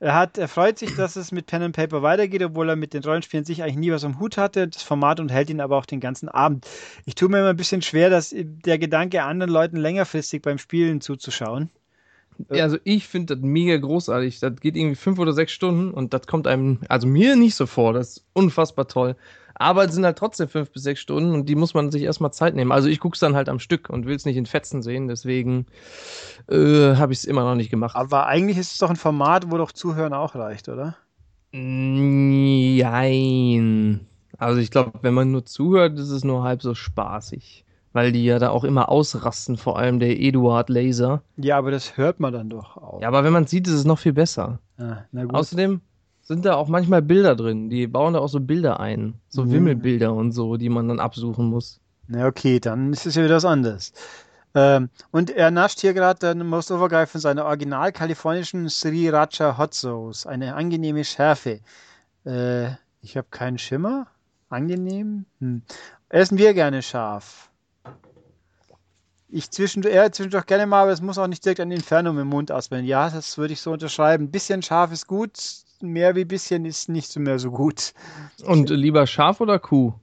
Er, 0.00 0.14
hat, 0.14 0.38
er 0.38 0.46
freut 0.46 0.78
sich, 0.78 0.94
dass 0.94 1.16
es 1.16 1.32
mit 1.32 1.46
Pen 1.46 1.62
and 1.62 1.76
Paper 1.76 2.02
weitergeht, 2.02 2.42
obwohl 2.42 2.68
er 2.68 2.76
mit 2.76 2.94
den 2.94 3.02
Rollenspielen 3.02 3.44
sich 3.44 3.62
eigentlich 3.62 3.76
nie 3.76 3.90
was 3.90 4.04
am 4.04 4.20
Hut 4.20 4.36
hatte. 4.36 4.68
Das 4.68 4.82
Format 4.82 5.18
unterhält 5.18 5.50
ihn 5.50 5.60
aber 5.60 5.76
auch 5.76 5.86
den 5.86 5.98
ganzen 5.98 6.28
Abend. 6.28 6.66
Ich 7.04 7.16
tue 7.16 7.28
mir 7.28 7.40
immer 7.40 7.50
ein 7.50 7.56
bisschen 7.56 7.82
schwer, 7.82 8.08
dass 8.08 8.32
der 8.34 8.78
Gedanke, 8.78 9.24
anderen 9.24 9.52
Leuten 9.52 9.76
längerfristig 9.76 10.42
beim 10.42 10.58
Spielen 10.58 11.00
zuzuschauen. 11.00 11.70
Ja, 12.50 12.62
also 12.62 12.78
ich 12.84 13.08
finde 13.08 13.34
das 13.34 13.44
mega 13.44 13.76
großartig. 13.76 14.38
Das 14.38 14.54
geht 14.60 14.76
irgendwie 14.76 14.94
fünf 14.94 15.18
oder 15.18 15.32
sechs 15.32 15.50
Stunden 15.50 15.90
und 15.90 16.14
das 16.14 16.28
kommt 16.28 16.46
einem, 16.46 16.78
also 16.88 17.08
mir 17.08 17.34
nicht 17.34 17.56
so 17.56 17.66
vor. 17.66 17.92
Das 17.92 18.18
ist 18.18 18.24
unfassbar 18.32 18.86
toll. 18.86 19.16
Aber 19.58 19.84
es 19.84 19.92
sind 19.92 20.04
halt 20.04 20.16
trotzdem 20.18 20.48
fünf 20.48 20.70
bis 20.70 20.84
sechs 20.84 21.00
Stunden 21.00 21.32
und 21.32 21.48
die 21.48 21.56
muss 21.56 21.74
man 21.74 21.90
sich 21.90 22.02
erstmal 22.02 22.32
Zeit 22.32 22.54
nehmen. 22.54 22.70
Also 22.72 22.88
ich 22.88 23.00
gucke 23.00 23.14
es 23.14 23.20
dann 23.20 23.34
halt 23.34 23.48
am 23.48 23.58
Stück 23.58 23.90
und 23.90 24.06
will 24.06 24.14
es 24.14 24.24
nicht 24.24 24.36
in 24.36 24.46
Fetzen 24.46 24.82
sehen, 24.82 25.08
deswegen 25.08 25.66
äh, 26.48 26.94
habe 26.96 27.12
ich 27.12 27.18
es 27.18 27.24
immer 27.24 27.42
noch 27.42 27.56
nicht 27.56 27.70
gemacht. 27.70 27.96
Aber 27.96 28.26
eigentlich 28.26 28.56
ist 28.58 28.72
es 28.72 28.78
doch 28.78 28.90
ein 28.90 28.96
Format, 28.96 29.50
wo 29.50 29.58
doch 29.58 29.72
Zuhören 29.72 30.12
auch 30.14 30.34
reicht, 30.36 30.68
oder? 30.68 30.96
Nein. 31.52 32.78
Also 34.38 34.60
ich 34.60 34.70
glaube, 34.70 34.92
wenn 35.02 35.14
man 35.14 35.32
nur 35.32 35.44
zuhört, 35.44 35.98
ist 35.98 36.10
es 36.10 36.22
nur 36.24 36.44
halb 36.44 36.62
so 36.62 36.74
spaßig. 36.74 37.64
Weil 37.92 38.12
die 38.12 38.24
ja 38.24 38.38
da 38.38 38.50
auch 38.50 38.64
immer 38.64 38.90
ausrasten, 38.90 39.56
vor 39.56 39.78
allem 39.78 39.98
der 39.98 40.20
Eduard 40.20 40.68
Laser. 40.68 41.22
Ja, 41.36 41.56
aber 41.56 41.70
das 41.70 41.96
hört 41.96 42.20
man 42.20 42.32
dann 42.34 42.50
doch 42.50 42.76
auch. 42.76 43.00
Ja, 43.00 43.08
aber 43.08 43.24
wenn 43.24 43.32
man 43.32 43.46
sieht, 43.46 43.66
ist 43.66 43.72
es 43.72 43.86
noch 43.86 43.98
viel 43.98 44.12
besser. 44.12 44.60
Ah, 44.76 44.98
Außerdem, 45.32 45.80
sind 46.28 46.44
da 46.44 46.56
auch 46.56 46.68
manchmal 46.68 47.00
Bilder 47.00 47.34
drin. 47.34 47.70
Die 47.70 47.86
bauen 47.86 48.12
da 48.12 48.20
auch 48.20 48.28
so 48.28 48.38
Bilder 48.38 48.78
ein. 48.80 49.14
So 49.30 49.44
mhm. 49.44 49.52
Wimmelbilder 49.52 50.12
und 50.12 50.32
so, 50.32 50.58
die 50.58 50.68
man 50.68 50.86
dann 50.86 51.00
absuchen 51.00 51.46
muss. 51.46 51.80
Na 52.06 52.26
okay, 52.26 52.60
dann 52.60 52.92
ist 52.92 53.06
es 53.06 53.14
ja 53.14 53.24
wieder 53.24 53.36
was 53.36 53.46
anderes. 53.46 53.92
Ähm, 54.54 54.90
und 55.10 55.30
er 55.30 55.50
nascht 55.50 55.80
hier 55.80 55.94
gerade 55.94 56.20
dann 56.20 56.46
Most 56.46 56.70
Overguy 56.70 57.06
von 57.06 57.20
seiner 57.20 57.46
original 57.46 57.92
kalifornischen 57.92 58.68
Sriracha 58.68 59.56
Hot 59.56 59.72
Sauce. 59.72 60.26
Eine 60.26 60.54
angenehme 60.54 61.02
Schärfe. 61.02 61.60
Äh, 62.26 62.72
ich 63.00 63.16
habe 63.16 63.28
keinen 63.30 63.56
Schimmer. 63.56 64.06
Angenehm? 64.50 65.24
Hm. 65.40 65.62
Essen 66.10 66.36
wir 66.36 66.52
gerne 66.52 66.82
scharf. 66.82 67.50
Ich 69.30 69.50
zwischendurch, 69.50 69.94
ja, 69.94 70.10
zwischendurch 70.12 70.46
gerne 70.46 70.66
mal, 70.66 70.82
aber 70.82 70.92
es 70.92 71.00
muss 71.00 71.18
auch 71.18 71.26
nicht 71.26 71.44
direkt 71.44 71.60
ein 71.60 71.70
Infernum 71.70 72.18
im 72.18 72.28
Mund 72.28 72.52
auswählen. 72.52 72.84
Ja, 72.84 73.08
das 73.08 73.38
würde 73.38 73.52
ich 73.54 73.60
so 73.62 73.72
unterschreiben. 73.72 74.24
Ein 74.24 74.30
bisschen 74.30 74.62
scharf 74.62 74.92
ist 74.92 75.06
gut, 75.06 75.38
mehr 75.82 76.14
wie 76.14 76.24
bisschen 76.24 76.64
ist 76.64 76.88
nicht 76.88 77.10
so 77.10 77.20
mehr 77.20 77.38
so 77.38 77.50
gut. 77.50 77.92
Und 78.44 78.70
lieber 78.70 79.06
Schaf 79.06 79.40
oder 79.40 79.58
Kuh? 79.58 79.94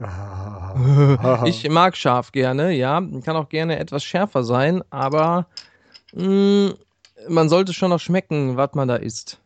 ich 1.44 1.68
mag 1.68 1.96
scharf 1.96 2.32
gerne, 2.32 2.72
ja. 2.72 3.00
Kann 3.24 3.36
auch 3.36 3.48
gerne 3.50 3.78
etwas 3.78 4.02
schärfer 4.02 4.44
sein, 4.44 4.82
aber 4.88 5.46
mh, 6.14 6.72
man 7.28 7.48
sollte 7.48 7.74
schon 7.74 7.90
noch 7.90 8.00
schmecken, 8.00 8.56
was 8.56 8.74
man 8.74 8.88
da 8.88 8.96
isst. 8.96 9.38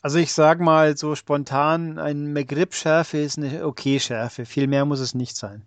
Also 0.00 0.18
ich 0.18 0.32
sag 0.32 0.60
mal 0.60 0.96
so 0.96 1.14
spontan, 1.14 1.98
ein 1.98 2.32
McRib-Schärfe 2.32 3.18
ist 3.18 3.36
eine 3.36 3.66
okay 3.66 4.00
Schärfe. 4.00 4.46
Viel 4.46 4.66
mehr 4.66 4.84
muss 4.84 5.00
es 5.00 5.14
nicht 5.14 5.36
sein. 5.36 5.66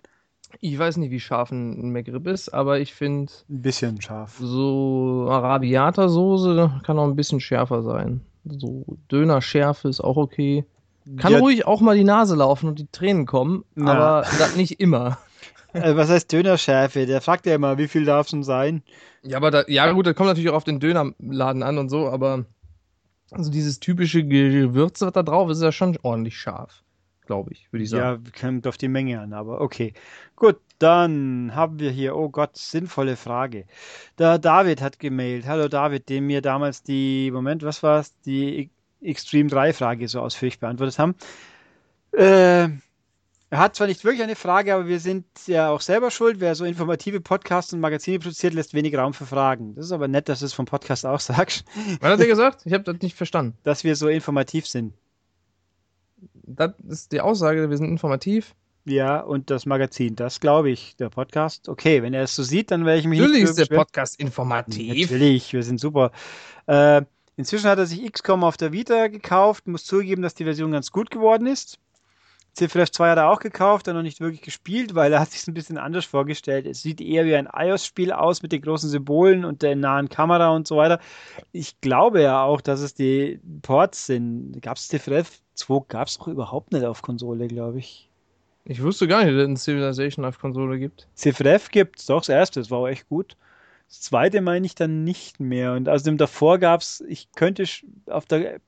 Ich 0.60 0.78
weiß 0.78 0.98
nicht, 0.98 1.12
wie 1.12 1.20
scharf 1.20 1.52
ein 1.52 1.92
McRib 1.92 2.28
ist, 2.28 2.50
aber 2.50 2.80
ich 2.80 2.94
finde. 2.94 3.32
Ein 3.50 3.62
bisschen 3.62 4.02
scharf. 4.02 4.38
So 4.40 5.28
Arabiata-Soße 5.30 6.82
kann 6.84 6.98
auch 6.98 7.08
ein 7.08 7.16
bisschen 7.16 7.40
schärfer 7.40 7.84
sein. 7.84 8.22
So 8.46 8.86
Döner-Schärfe 9.12 9.88
ist 9.88 10.02
auch 10.02 10.18
okay. 10.18 10.66
Kann 11.18 11.34
ja. 11.34 11.40
ruhig 11.40 11.66
auch 11.66 11.82
mal 11.82 11.96
die 11.96 12.04
Nase 12.04 12.36
laufen 12.36 12.68
und 12.70 12.80
die 12.80 12.88
Tränen 12.92 13.26
kommen, 13.26 13.66
Na. 13.76 13.94
aber 13.94 14.28
das 14.38 14.56
nicht 14.56 14.80
immer. 14.80 15.18
Äh, 15.74 15.96
was 15.96 16.10
heißt 16.10 16.30
Dönerschärfe? 16.30 17.06
Der 17.06 17.22
fragt 17.22 17.46
ja 17.46 17.56
immer, 17.56 17.78
wie 17.78 17.88
viel 17.88 18.04
darf 18.04 18.26
es 18.26 18.32
denn 18.32 18.44
sein? 18.44 18.84
Ja, 19.24 19.38
aber 19.38 19.52
da, 19.52 19.64
ja 19.70 19.90
gut, 19.94 20.06
das 20.06 20.16
kommt 20.16 20.28
natürlich 20.28 20.50
auch 20.50 20.56
auf 20.56 20.66
den 20.66 20.82
Dönerladen 20.82 21.64
an 21.64 21.78
und 21.78 21.88
so, 21.88 22.10
aber 22.10 22.44
also 23.32 23.50
dieses 23.50 23.80
typische 23.80 24.26
Gewürz, 24.26 25.02
was 25.02 25.14
da 25.14 25.24
drauf 25.24 25.50
ist, 25.50 25.60
ist 25.60 25.64
ja 25.64 25.72
schon 25.72 25.98
ordentlich 26.02 26.38
scharf, 26.38 26.84
glaube 27.32 27.54
ich, 27.54 27.72
würde 27.72 27.84
ich 27.86 27.90
sagen. 27.90 28.26
Ja, 28.26 28.32
kommt 28.42 28.68
auf 28.68 28.78
die 28.78 28.90
Menge 28.90 29.22
an, 29.22 29.32
aber 29.32 29.62
okay. 29.62 29.94
Gut, 30.36 30.58
dann 30.80 31.56
haben 31.56 31.80
wir 31.80 31.90
hier, 31.90 32.18
oh 32.18 32.28
Gott, 32.28 32.58
sinnvolle 32.58 33.16
Frage. 33.16 33.64
Der 34.18 34.38
David 34.38 34.82
hat 34.82 35.00
gemailt. 35.00 35.46
Hallo 35.48 35.70
David, 35.70 36.10
dem 36.10 36.28
mir 36.28 36.42
damals 36.42 36.84
die, 36.84 37.32
Moment, 37.32 37.64
was 37.64 37.84
war 37.84 38.02
es? 38.02 38.20
Die 38.26 38.70
Extreme 39.02 39.50
3 39.50 39.72
Frage 39.72 40.10
so 40.10 40.20
ausführlich 40.20 40.60
beantwortet 40.60 41.00
haben. 41.00 41.16
Äh, 42.12 42.64
er 42.64 43.60
hat 43.60 43.78
zwar 43.78 43.88
nicht 43.88 44.04
wirklich 44.04 44.24
eine 44.24 44.36
Frage, 44.36 44.74
aber 44.74 44.88
wir 44.88 45.00
sind 45.00 45.26
ja 45.48 45.70
auch 45.70 45.80
selber 45.80 46.12
schuld. 46.12 46.42
Wer 46.42 46.56
so 46.56 46.66
informative 46.66 47.22
Podcasts 47.22 47.72
und 47.72 47.80
Magazine 47.80 48.20
produziert, 48.20 48.54
lässt 48.54 48.74
wenig 48.74 48.98
Raum 48.98 49.14
für 49.14 49.26
Fragen. 49.26 49.76
Das 49.76 49.86
ist 49.86 49.94
aber 49.94 50.10
nett, 50.10 50.28
dass 50.28 50.40
du 50.40 50.48
es 50.48 50.54
vom 50.54 50.66
Podcast 50.66 51.06
auch 51.06 51.22
sagst. 51.22 51.64
Was 52.02 52.12
hat 52.12 52.20
er 52.20 52.28
gesagt? 52.36 52.66
Ich 52.66 52.74
habe 52.74 52.84
das 52.84 53.02
nicht 53.02 53.16
verstanden. 53.16 53.58
Dass 53.64 53.86
wir 53.86 53.96
so 53.96 54.10
informativ 54.10 54.68
sind. 54.68 54.94
Das 56.56 56.74
ist 56.88 57.12
die 57.12 57.22
Aussage, 57.22 57.70
wir 57.70 57.78
sind 57.78 57.90
informativ. 57.90 58.56
Ja, 58.86 59.20
und 59.20 59.52
das 59.52 59.66
Magazin, 59.66 60.16
das 60.16 60.40
glaube 60.40 60.72
ich, 60.72 60.96
der 60.96 61.10
Podcast. 61.10 61.70
Okay, 61.70 62.02
wenn 62.02 62.14
er 62.14 62.24
es 62.24 62.36
so 62.36 62.44
sieht, 62.44 62.72
dann 62.72 62.86
werde 62.86 63.00
ich 63.00 63.08
mich 63.08 63.20
Natürlich 63.20 63.42
nicht 63.42 63.50
ist 63.52 63.70
der 63.70 63.76
Podcast 63.76 64.20
informativ. 64.20 65.12
Natürlich, 65.12 65.54
wir 65.54 65.64
sind 65.64 65.80
super. 65.80 66.12
Äh, 66.66 67.04
inzwischen 67.36 67.70
hat 67.70 67.78
er 67.78 67.86
sich 67.86 68.12
XCOM 68.12 68.44
auf 68.44 68.58
der 68.58 68.72
Vita 68.72 69.08
gekauft, 69.08 69.68
muss 69.68 69.86
zugeben, 69.86 70.24
dass 70.24 70.34
die 70.34 70.46
Version 70.46 70.72
ganz 70.72 70.92
gut 70.92 71.12
geworden 71.12 71.46
ist. 71.46 71.78
Civilization 72.58 72.94
2 72.94 73.10
hat 73.12 73.18
er 73.18 73.30
auch 73.30 73.40
gekauft, 73.40 73.88
dann 73.88 73.96
noch 73.96 74.04
nicht 74.04 74.20
wirklich 74.20 74.42
gespielt, 74.42 74.94
weil 74.94 75.14
er 75.14 75.22
hat 75.22 75.32
sich 75.32 75.48
ein 75.48 75.54
bisschen 75.54 75.78
anders 75.78 76.06
vorgestellt. 76.06 76.66
Es 76.66 76.82
sieht 76.82 77.00
eher 77.00 77.26
wie 77.26 77.36
ein 77.36 77.48
iOS-Spiel 77.52 78.12
aus 78.12 78.44
mit 78.44 78.52
den 78.52 78.62
großen 78.62 78.90
Symbolen 78.90 79.46
und 79.46 79.62
der 79.62 79.76
nahen 79.76 80.10
Kamera 80.10 80.50
und 80.50 80.68
so 80.68 80.76
weiter. 80.76 81.00
Ich 81.54 81.80
glaube 81.80 82.22
ja 82.22 82.44
auch, 82.44 82.60
dass 82.60 82.82
es 82.82 82.94
die 82.94 83.40
Ports 83.62 84.06
sind. 84.06 84.62
Gab 84.62 84.78
es 84.78 84.90
Civilization 84.90 85.42
2? 85.56 85.86
Gab 85.88 86.08
es 86.08 86.18
doch 86.18 86.28
überhaupt 86.28 86.74
nicht 86.74 86.84
auf 86.84 87.02
Konsole, 87.02 87.48
glaube 87.48 87.80
ich. 87.80 88.10
Ich 88.66 88.84
wusste 88.84 89.08
gar 89.08 89.24
nicht, 89.24 89.38
dass 89.38 89.50
es 89.50 89.64
Civilization 89.64 90.26
auf 90.26 90.38
Konsole 90.38 90.78
gibt. 90.78 91.08
Civilization 91.16 91.72
gibt 91.72 92.00
es 92.00 92.06
doch, 92.08 92.20
das 92.20 92.30
erste, 92.30 92.60
das 92.60 92.70
war 92.70 92.80
auch 92.80 92.88
echt 92.88 93.08
gut. 93.08 93.38
Das 93.92 94.00
zweite 94.00 94.40
meine 94.40 94.66
ich 94.66 94.74
dann 94.74 95.04
nicht 95.04 95.42
mehr. 95.42 95.74
Und 95.74 95.90
außerdem 95.90 96.18
davor 96.18 96.60
gab 96.60 96.80
es, 96.80 97.04
ich 97.10 97.30
könnte 97.34 97.66
auf 98.06 98.26
der 98.26 98.62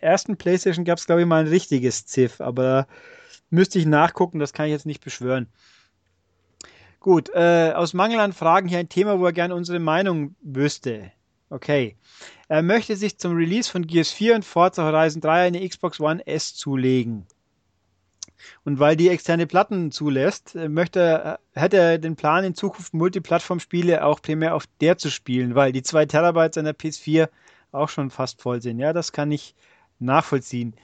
ersten 0.00 0.36
Playstation 0.36 0.84
gab 0.84 0.98
es, 0.98 1.06
glaube 1.06 1.22
ich, 1.22 1.26
mal 1.26 1.40
ein 1.40 1.48
richtiges 1.48 2.06
Ziff, 2.06 2.40
aber 2.40 2.86
müsste 3.50 3.80
ich 3.80 3.86
nachgucken, 3.86 4.38
das 4.38 4.52
kann 4.52 4.66
ich 4.66 4.72
jetzt 4.72 4.86
nicht 4.86 5.02
beschwören. 5.02 5.48
Gut, 7.00 7.28
äh, 7.34 7.72
aus 7.74 7.92
Mangel 7.92 8.20
an 8.20 8.32
Fragen 8.32 8.68
hier 8.68 8.78
ein 8.78 8.88
Thema, 8.88 9.18
wo 9.18 9.26
er 9.26 9.32
gerne 9.32 9.56
unsere 9.56 9.80
Meinung 9.80 10.36
wüsste. 10.42 11.10
Okay. 11.50 11.96
Er 12.46 12.62
möchte 12.62 12.94
sich 12.94 13.18
zum 13.18 13.34
Release 13.34 13.68
von 13.68 13.84
Gears 13.84 14.12
4 14.12 14.36
und 14.36 14.44
Forza 14.44 14.84
Horizon 14.84 15.20
3 15.20 15.48
eine 15.48 15.68
Xbox 15.68 15.98
One 15.98 16.24
S 16.24 16.54
zulegen. 16.54 17.26
Und 18.64 18.78
weil 18.78 18.96
die 18.96 19.08
externe 19.08 19.46
Platten 19.46 19.90
zulässt, 19.90 20.54
äh, 20.54 20.68
möchte, 20.68 21.38
äh, 21.54 21.60
hätte 21.60 21.76
er 21.76 21.98
den 21.98 22.16
Plan, 22.16 22.44
in 22.44 22.54
Zukunft 22.54 22.94
Multiplattform-Spiele 22.94 24.04
auch 24.04 24.20
primär 24.22 24.54
auf 24.54 24.64
der 24.80 24.98
zu 24.98 25.10
spielen, 25.10 25.54
weil 25.54 25.72
die 25.72 25.82
2 25.82 26.06
Terabyte 26.06 26.54
seiner 26.54 26.72
PS4 26.72 27.28
auch 27.72 27.88
schon 27.88 28.10
fast 28.10 28.40
voll 28.42 28.62
sind. 28.62 28.78
Ja, 28.78 28.92
das 28.92 29.12
kann 29.12 29.32
ich 29.32 29.54
nachvollziehen. 29.98 30.74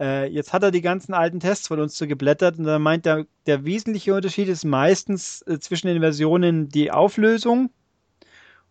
Äh, 0.00 0.26
jetzt 0.30 0.52
hat 0.52 0.62
er 0.62 0.70
die 0.70 0.82
ganzen 0.82 1.12
alten 1.12 1.40
Tests 1.40 1.68
von 1.68 1.80
uns 1.80 1.96
so 1.96 2.06
geblättert 2.06 2.58
und 2.58 2.64
da 2.64 2.78
meint 2.78 3.06
er, 3.06 3.26
der 3.46 3.64
wesentliche 3.64 4.14
Unterschied 4.14 4.48
ist 4.48 4.64
meistens 4.64 5.42
äh, 5.42 5.58
zwischen 5.58 5.88
den 5.88 6.00
Versionen 6.00 6.68
die 6.68 6.90
Auflösung 6.90 7.70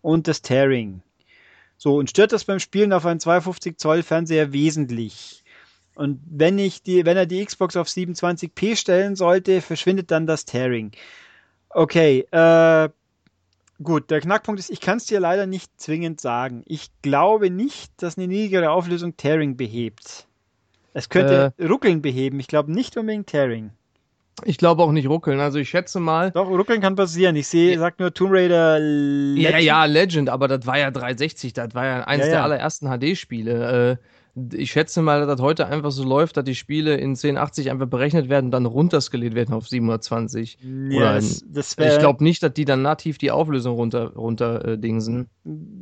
und 0.01 0.27
das 0.27 0.41
Tearing. 0.41 1.01
So, 1.77 1.97
und 1.97 2.09
stört 2.09 2.31
das 2.31 2.45
beim 2.45 2.59
Spielen 2.59 2.93
auf 2.93 3.05
einen 3.05 3.19
250 3.19 3.77
Zoll 3.77 4.03
Fernseher 4.03 4.53
wesentlich. 4.53 5.43
Und 5.97 6.19
wenn 6.29 6.59
ich 6.59 6.83
die, 6.83 7.05
wenn 7.05 7.17
er 7.17 7.25
die 7.25 7.43
Xbox 7.43 7.75
auf 7.75 7.87
27p 7.87 8.75
stellen 8.75 9.15
sollte, 9.15 9.61
verschwindet 9.61 10.11
dann 10.11 10.27
das 10.27 10.45
Tearing. 10.45 10.91
Okay, 11.69 12.27
äh, 12.31 12.89
Gut, 13.83 14.09
der 14.09 14.21
Knackpunkt 14.21 14.59
ist, 14.59 14.71
ich 14.71 14.81
kann 14.81 14.97
es 14.97 15.05
dir 15.05 15.19
leider 15.19 15.45
nicht 15.45 15.69
zwingend 15.79 16.19
sagen. 16.19 16.63
Ich 16.65 16.89
glaube 17.03 17.51
nicht, 17.51 17.91
dass 18.01 18.17
eine 18.17 18.27
niedrigere 18.27 18.71
Auflösung 18.71 19.17
Tearing 19.17 19.55
behebt. 19.55 20.27
Es 20.93 21.09
könnte 21.09 21.53
äh, 21.57 21.65
Ruckeln 21.65 22.01
beheben, 22.01 22.39
ich 22.39 22.47
glaube 22.47 22.71
nicht 22.71 22.97
unbedingt 22.97 23.27
Tearing. 23.27 23.69
Ich 24.45 24.57
glaube 24.57 24.83
auch 24.83 24.91
nicht 24.91 25.07
ruckeln. 25.07 25.39
Also 25.39 25.59
ich 25.59 25.69
schätze 25.69 25.99
mal. 25.99 26.31
Doch, 26.31 26.47
ruckeln 26.47 26.81
kann 26.81 26.95
passieren. 26.95 27.35
Ich 27.35 27.47
sehe, 27.47 27.73
ja. 27.73 27.79
sagt 27.79 27.99
nur 27.99 28.13
Tomb 28.13 28.31
Raider 28.33 28.79
Legend. 28.79 29.51
Ja, 29.51 29.57
ja, 29.59 29.85
Legend, 29.85 30.29
aber 30.29 30.47
das 30.47 30.65
war 30.65 30.77
ja 30.77 30.91
360, 30.91 31.53
das 31.53 31.73
war 31.73 31.85
ja 31.85 32.03
eines 32.03 32.27
ja, 32.27 32.31
ja. 32.31 32.37
der 32.37 32.43
allerersten 32.43 32.87
HD-Spiele. 32.87 33.91
Äh, 33.91 33.97
ich 34.53 34.71
schätze 34.71 35.01
mal, 35.01 35.19
dass 35.19 35.37
das 35.37 35.41
heute 35.41 35.67
einfach 35.67 35.91
so 35.91 36.03
läuft, 36.03 36.37
dass 36.37 36.43
die 36.43 36.55
Spiele 36.55 36.95
in 36.95 37.11
1080 37.11 37.71
einfach 37.71 37.87
berechnet 37.87 38.29
werden 38.29 38.45
und 38.45 38.51
dann 38.51 38.65
runterskaliert 38.65 39.33
werden 39.33 39.53
auf 39.53 39.67
720. 39.67 40.59
Ja, 40.61 40.97
Oder 40.97 41.13
das, 41.15 41.43
das 41.47 41.77
wär, 41.77 41.93
ich 41.93 41.99
glaube 41.99 42.23
nicht, 42.23 42.43
dass 42.43 42.53
die 42.53 42.65
dann 42.65 42.81
nativ 42.81 43.17
die 43.17 43.31
Auflösung 43.31 43.75
runter, 43.75 44.13
runter 44.13 44.63
äh, 44.65 44.77
dingsen. 44.77 45.29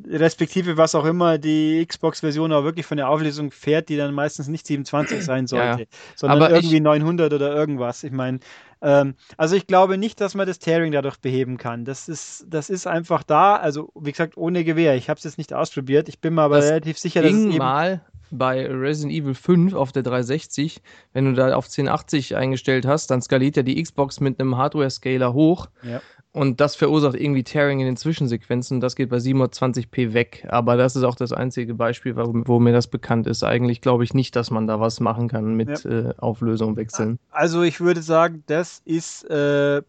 Respektive 0.07 0.77
was 0.77 0.95
auch 0.95 1.05
immer 1.05 1.37
die 1.37 1.85
Xbox-Version 1.85 2.53
auch 2.53 2.63
wirklich 2.63 2.85
von 2.85 2.97
der 2.97 3.09
Auflösung 3.09 3.51
fährt, 3.51 3.89
die 3.89 3.97
dann 3.97 4.13
meistens 4.13 4.47
nicht 4.47 4.65
27 4.65 5.23
sein 5.23 5.47
sollte, 5.47 5.81
ja. 5.81 5.87
sondern 6.15 6.43
Aber 6.43 6.51
irgendwie 6.51 6.77
ich, 6.77 6.81
900 6.81 7.33
oder 7.33 7.53
irgendwas. 7.53 8.03
Ich 8.03 8.13
meine, 8.13 8.39
ähm, 8.81 9.15
also 9.35 9.55
ich 9.55 9.67
glaube 9.67 9.97
nicht, 9.97 10.21
dass 10.21 10.33
man 10.33 10.47
das 10.47 10.59
Tearing 10.59 10.93
dadurch 10.93 11.17
beheben 11.17 11.57
kann. 11.57 11.83
Das 11.83 12.07
ist, 12.07 12.45
das 12.47 12.69
ist 12.69 12.87
einfach 12.87 13.23
da. 13.23 13.57
Also 13.57 13.91
wie 13.95 14.11
gesagt, 14.11 14.37
ohne 14.37 14.63
Gewehr. 14.63 14.95
Ich 14.95 15.09
habe 15.09 15.17
es 15.17 15.25
jetzt 15.25 15.37
nicht 15.37 15.53
ausprobiert. 15.53 16.07
Ich 16.07 16.21
bin 16.21 16.35
mir 16.35 16.43
aber 16.43 16.63
relativ 16.63 16.97
sicher, 16.99 17.21
dass 17.21 17.33
es 17.33 17.37
eben 17.37 17.57
mal 17.57 18.01
bei 18.37 18.65
Resident 18.67 19.13
Evil 19.13 19.33
5 19.33 19.73
auf 19.73 19.91
der 19.91 20.03
360, 20.03 20.81
wenn 21.13 21.25
du 21.25 21.33
da 21.33 21.55
auf 21.55 21.65
1080 21.65 22.35
eingestellt 22.35 22.85
hast, 22.85 23.11
dann 23.11 23.21
skaliert 23.21 23.57
ja 23.57 23.63
die 23.63 23.81
Xbox 23.81 24.19
mit 24.19 24.39
einem 24.39 24.57
Hardware-Scaler 24.57 25.33
hoch. 25.33 25.67
Ja. 25.83 26.01
Und 26.31 26.59
das 26.59 26.75
verursacht 26.75 27.15
irgendwie 27.15 27.43
Tearing 27.43 27.79
in 27.79 27.85
den 27.85 27.95
Zwischensequenzen. 27.95 28.81
Das 28.81 28.97
geht 28.97 29.09
bei 29.09 29.17
720p 29.17 30.11
weg. 30.11 30.45
Aber 30.49 30.75
das 30.75 30.97
ist 30.97 31.03
auch 31.03 31.15
das 31.15 31.31
einzige 31.31 31.73
Beispiel, 31.75 32.17
wo, 32.17 32.33
wo 32.45 32.59
mir 32.59 32.73
das 32.73 32.87
bekannt 32.87 33.25
ist. 33.25 33.43
Eigentlich 33.43 33.79
glaube 33.79 34.03
ich 34.03 34.13
nicht, 34.13 34.35
dass 34.35 34.51
man 34.51 34.67
da 34.67 34.81
was 34.81 34.99
machen 34.99 35.29
kann 35.29 35.55
mit 35.55 35.85
ja. 35.85 36.09
äh, 36.09 36.13
Auflösung 36.17 36.75
wechseln. 36.75 37.19
Also 37.31 37.61
ich 37.63 37.79
würde 37.79 38.01
sagen, 38.01 38.43
das 38.47 38.81
ist 38.83 39.23
äh, 39.29 39.81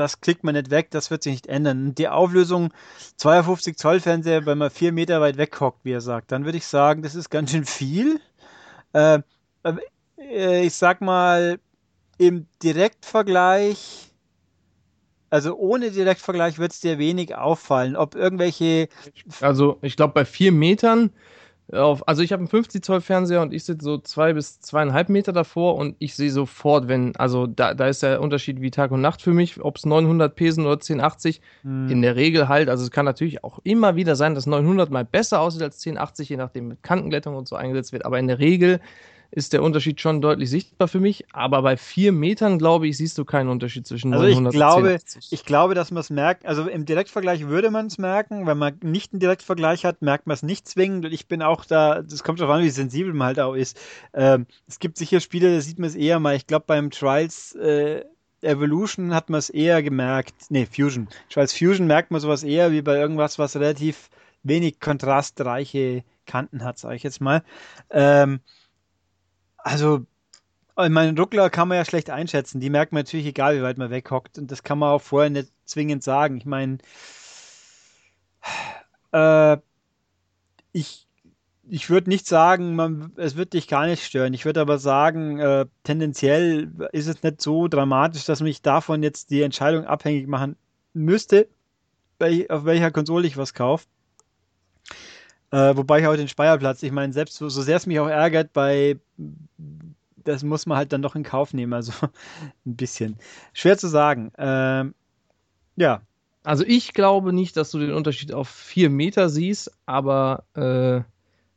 das 0.00 0.20
klickt 0.20 0.44
man 0.44 0.54
nicht 0.54 0.70
weg, 0.70 0.90
das 0.90 1.10
wird 1.10 1.22
sich 1.22 1.32
nicht 1.32 1.46
ändern. 1.46 1.94
Die 1.94 2.08
Auflösung 2.08 2.72
52 3.16 3.76
Zoll 3.76 4.00
Fernseher, 4.00 4.46
wenn 4.46 4.58
man 4.58 4.70
vier 4.70 4.92
Meter 4.92 5.20
weit 5.20 5.36
weg 5.36 5.60
hockt, 5.60 5.84
wie 5.84 5.92
er 5.92 6.00
sagt, 6.00 6.32
dann 6.32 6.44
würde 6.44 6.58
ich 6.58 6.66
sagen, 6.66 7.02
das 7.02 7.14
ist 7.14 7.30
ganz 7.30 7.50
schön 7.50 7.64
viel. 7.64 8.20
Äh, 8.92 9.20
äh, 10.18 10.64
ich 10.66 10.74
sag 10.74 11.00
mal, 11.00 11.58
im 12.18 12.46
Direktvergleich, 12.62 14.10
also 15.30 15.56
ohne 15.56 15.90
Direktvergleich 15.90 16.58
wird 16.58 16.72
es 16.72 16.80
dir 16.80 16.98
wenig 16.98 17.34
auffallen, 17.36 17.96
ob 17.96 18.14
irgendwelche. 18.14 18.88
Also 19.40 19.78
ich 19.82 19.96
glaube, 19.96 20.14
bei 20.14 20.24
vier 20.24 20.52
Metern 20.52 21.10
auf, 21.72 22.06
also 22.08 22.22
ich 22.22 22.32
habe 22.32 22.40
einen 22.40 22.48
50 22.48 22.82
Zoll 22.82 23.00
Fernseher 23.00 23.42
und 23.42 23.52
ich 23.52 23.64
sitze 23.64 23.84
so 23.84 23.98
zwei 23.98 24.32
bis 24.32 24.60
zweieinhalb 24.60 25.08
Meter 25.08 25.32
davor 25.32 25.76
und 25.76 25.96
ich 25.98 26.14
sehe 26.14 26.30
sofort, 26.30 26.88
wenn, 26.88 27.14
also 27.16 27.46
da, 27.46 27.74
da 27.74 27.88
ist 27.88 28.02
der 28.02 28.20
Unterschied 28.20 28.60
wie 28.60 28.70
Tag 28.70 28.90
und 28.90 29.00
Nacht 29.00 29.22
für 29.22 29.32
mich, 29.32 29.60
ob 29.62 29.76
es 29.76 29.84
900p 29.84 30.52
sind 30.52 30.64
oder 30.64 30.74
1080. 30.74 31.40
Hm. 31.62 31.88
In 31.88 32.02
der 32.02 32.16
Regel 32.16 32.48
halt, 32.48 32.68
also 32.68 32.84
es 32.84 32.90
kann 32.90 33.04
natürlich 33.04 33.44
auch 33.44 33.58
immer 33.64 33.96
wieder 33.96 34.16
sein, 34.16 34.34
dass 34.34 34.46
900 34.46 34.90
mal 34.90 35.04
besser 35.04 35.40
aussieht 35.40 35.62
als 35.62 35.76
1080, 35.84 36.28
je 36.28 36.36
nachdem 36.36 36.68
mit 36.68 36.82
Kantenglättung 36.82 37.36
und 37.36 37.48
so 37.48 37.56
eingesetzt 37.56 37.92
wird, 37.92 38.04
aber 38.04 38.18
in 38.18 38.28
der 38.28 38.38
Regel 38.38 38.80
ist 39.30 39.52
der 39.52 39.62
Unterschied 39.62 40.00
schon 40.00 40.20
deutlich 40.20 40.50
sichtbar 40.50 40.88
für 40.88 41.00
mich. 41.00 41.24
Aber 41.32 41.62
bei 41.62 41.76
vier 41.76 42.12
Metern, 42.12 42.58
glaube 42.58 42.88
ich, 42.88 42.96
siehst 42.96 43.16
du 43.18 43.24
keinen 43.24 43.48
Unterschied 43.48 43.86
zwischen 43.86 44.12
Also 44.12 44.24
900 44.24 44.52
ich 44.52 44.58
glaube, 44.58 44.80
und 44.80 44.86
1080. 44.88 45.32
ich 45.32 45.44
glaube, 45.44 45.74
dass 45.74 45.90
man 45.90 46.00
es 46.00 46.10
merkt. 46.10 46.46
Also 46.46 46.68
im 46.68 46.84
Direktvergleich 46.84 47.46
würde 47.46 47.70
man 47.70 47.86
es 47.86 47.98
merken. 47.98 48.46
Wenn 48.46 48.58
man 48.58 48.78
nicht 48.82 49.12
einen 49.12 49.20
Direktvergleich 49.20 49.84
hat, 49.84 50.02
merkt 50.02 50.26
man 50.26 50.34
es 50.34 50.42
nicht 50.42 50.66
zwingend. 50.68 51.04
Und 51.04 51.12
ich 51.12 51.28
bin 51.28 51.42
auch 51.42 51.64
da, 51.64 52.02
das 52.02 52.24
kommt 52.24 52.40
darauf 52.40 52.56
an, 52.56 52.62
wie 52.62 52.70
sensibel 52.70 53.12
man 53.12 53.28
halt 53.28 53.40
auch 53.40 53.54
ist. 53.54 53.78
Ähm, 54.14 54.46
es 54.66 54.78
gibt 54.78 54.98
sicher 54.98 55.20
Spiele, 55.20 55.54
da 55.54 55.60
sieht 55.60 55.78
man 55.78 55.88
es 55.88 55.94
eher 55.94 56.18
mal. 56.18 56.34
Ich 56.34 56.46
glaube, 56.46 56.64
beim 56.66 56.90
Trials 56.90 57.54
äh, 57.54 58.04
Evolution 58.42 59.14
hat 59.14 59.30
man 59.30 59.38
es 59.38 59.50
eher 59.50 59.82
gemerkt. 59.82 60.34
Nee, 60.48 60.66
Fusion. 60.66 61.08
Trials 61.28 61.56
Fusion 61.56 61.86
merkt 61.86 62.10
man 62.10 62.20
sowas 62.20 62.42
eher 62.42 62.72
wie 62.72 62.82
bei 62.82 62.96
irgendwas, 62.96 63.38
was 63.38 63.54
relativ 63.56 64.08
wenig 64.42 64.80
kontrastreiche 64.80 66.04
Kanten 66.26 66.64
hat, 66.64 66.78
sage 66.78 66.96
ich 66.96 67.02
jetzt 67.02 67.20
mal. 67.20 67.42
Ähm, 67.90 68.40
also, 69.62 70.06
ich 70.78 70.88
meine, 70.90 71.18
Ruckler 71.18 71.50
kann 71.50 71.68
man 71.68 71.76
ja 71.76 71.84
schlecht 71.84 72.10
einschätzen. 72.10 72.60
Die 72.60 72.70
merkt 72.70 72.92
man 72.92 73.00
natürlich, 73.00 73.26
egal 73.26 73.56
wie 73.56 73.62
weit 73.62 73.78
man 73.78 73.90
weghockt. 73.90 74.38
Und 74.38 74.50
das 74.50 74.62
kann 74.62 74.78
man 74.78 74.90
auch 74.90 75.02
vorher 75.02 75.30
nicht 75.30 75.52
zwingend 75.64 76.02
sagen. 76.02 76.36
Ich 76.38 76.46
meine, 76.46 76.78
äh, 79.12 79.58
ich, 80.72 81.06
ich 81.68 81.90
würde 81.90 82.08
nicht 82.08 82.26
sagen, 82.26 82.74
man, 82.74 83.12
es 83.16 83.36
wird 83.36 83.52
dich 83.52 83.68
gar 83.68 83.86
nicht 83.86 84.04
stören. 84.04 84.34
Ich 84.34 84.44
würde 84.44 84.60
aber 84.60 84.78
sagen, 84.78 85.38
äh, 85.38 85.66
tendenziell 85.84 86.70
ist 86.92 87.06
es 87.08 87.22
nicht 87.22 87.40
so 87.40 87.68
dramatisch, 87.68 88.24
dass 88.24 88.40
mich 88.40 88.62
davon 88.62 89.02
jetzt 89.02 89.30
die 89.30 89.42
Entscheidung 89.42 89.84
abhängig 89.84 90.26
machen 90.26 90.56
müsste, 90.92 91.48
auf 92.48 92.64
welcher 92.64 92.90
Konsole 92.90 93.26
ich 93.26 93.36
was 93.36 93.54
kaufe. 93.54 93.86
Äh, 95.52 95.76
wobei 95.76 96.00
ich 96.00 96.06
auch 96.06 96.16
den 96.16 96.28
Speierplatz, 96.28 96.82
ich 96.82 96.92
meine, 96.92 97.12
selbst 97.12 97.36
so, 97.36 97.48
so 97.48 97.62
sehr 97.62 97.76
es 97.76 97.86
mich 97.86 97.98
auch 98.00 98.08
ärgert, 98.08 98.52
bei 98.52 98.98
das 100.24 100.42
muss 100.42 100.66
man 100.66 100.78
halt 100.78 100.92
dann 100.92 101.02
doch 101.02 101.16
in 101.16 101.22
Kauf 101.22 101.54
nehmen, 101.54 101.72
also 101.72 101.92
ein 102.66 102.76
bisschen. 102.76 103.16
Schwer 103.52 103.78
zu 103.78 103.88
sagen. 103.88 104.32
Ähm, 104.38 104.94
ja, 105.76 106.02
Also 106.44 106.64
ich 106.66 106.94
glaube 106.94 107.32
nicht, 107.32 107.56
dass 107.56 107.70
du 107.70 107.78
den 107.78 107.92
Unterschied 107.92 108.32
auf 108.32 108.48
vier 108.48 108.90
Meter 108.90 109.28
siehst, 109.30 109.72
aber 109.86 110.44
äh, 110.54 111.02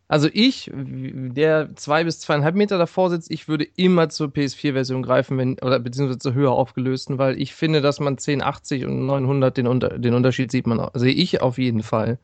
also 0.07 0.29
ich, 0.33 0.71
der 0.73 1.75
zwei 1.75 2.03
bis 2.03 2.19
zweieinhalb 2.19 2.55
Meter 2.55 2.77
davor 2.77 3.09
sitzt, 3.09 3.31
ich 3.31 3.47
würde 3.47 3.65
immer 3.77 4.09
zur 4.09 4.29
PS4-Version 4.29 5.03
greifen, 5.03 5.37
wenn, 5.37 5.59
oder 5.59 5.79
beziehungsweise 5.79 6.19
zur 6.19 6.33
höher 6.35 6.51
aufgelösten, 6.51 7.17
weil 7.17 7.41
ich 7.41 7.55
finde, 7.55 7.81
dass 7.81 7.99
man 7.99 8.13
1080 8.17 8.85
und 8.85 9.05
900 9.05 9.57
den, 9.57 9.79
den 9.79 10.13
Unterschied 10.13 10.51
sieht 10.51 10.67
man, 10.67 10.89
sehe 10.93 11.13
ich 11.13 11.41
auf 11.41 11.57
jeden 11.57 11.83
Fall. 11.83 12.19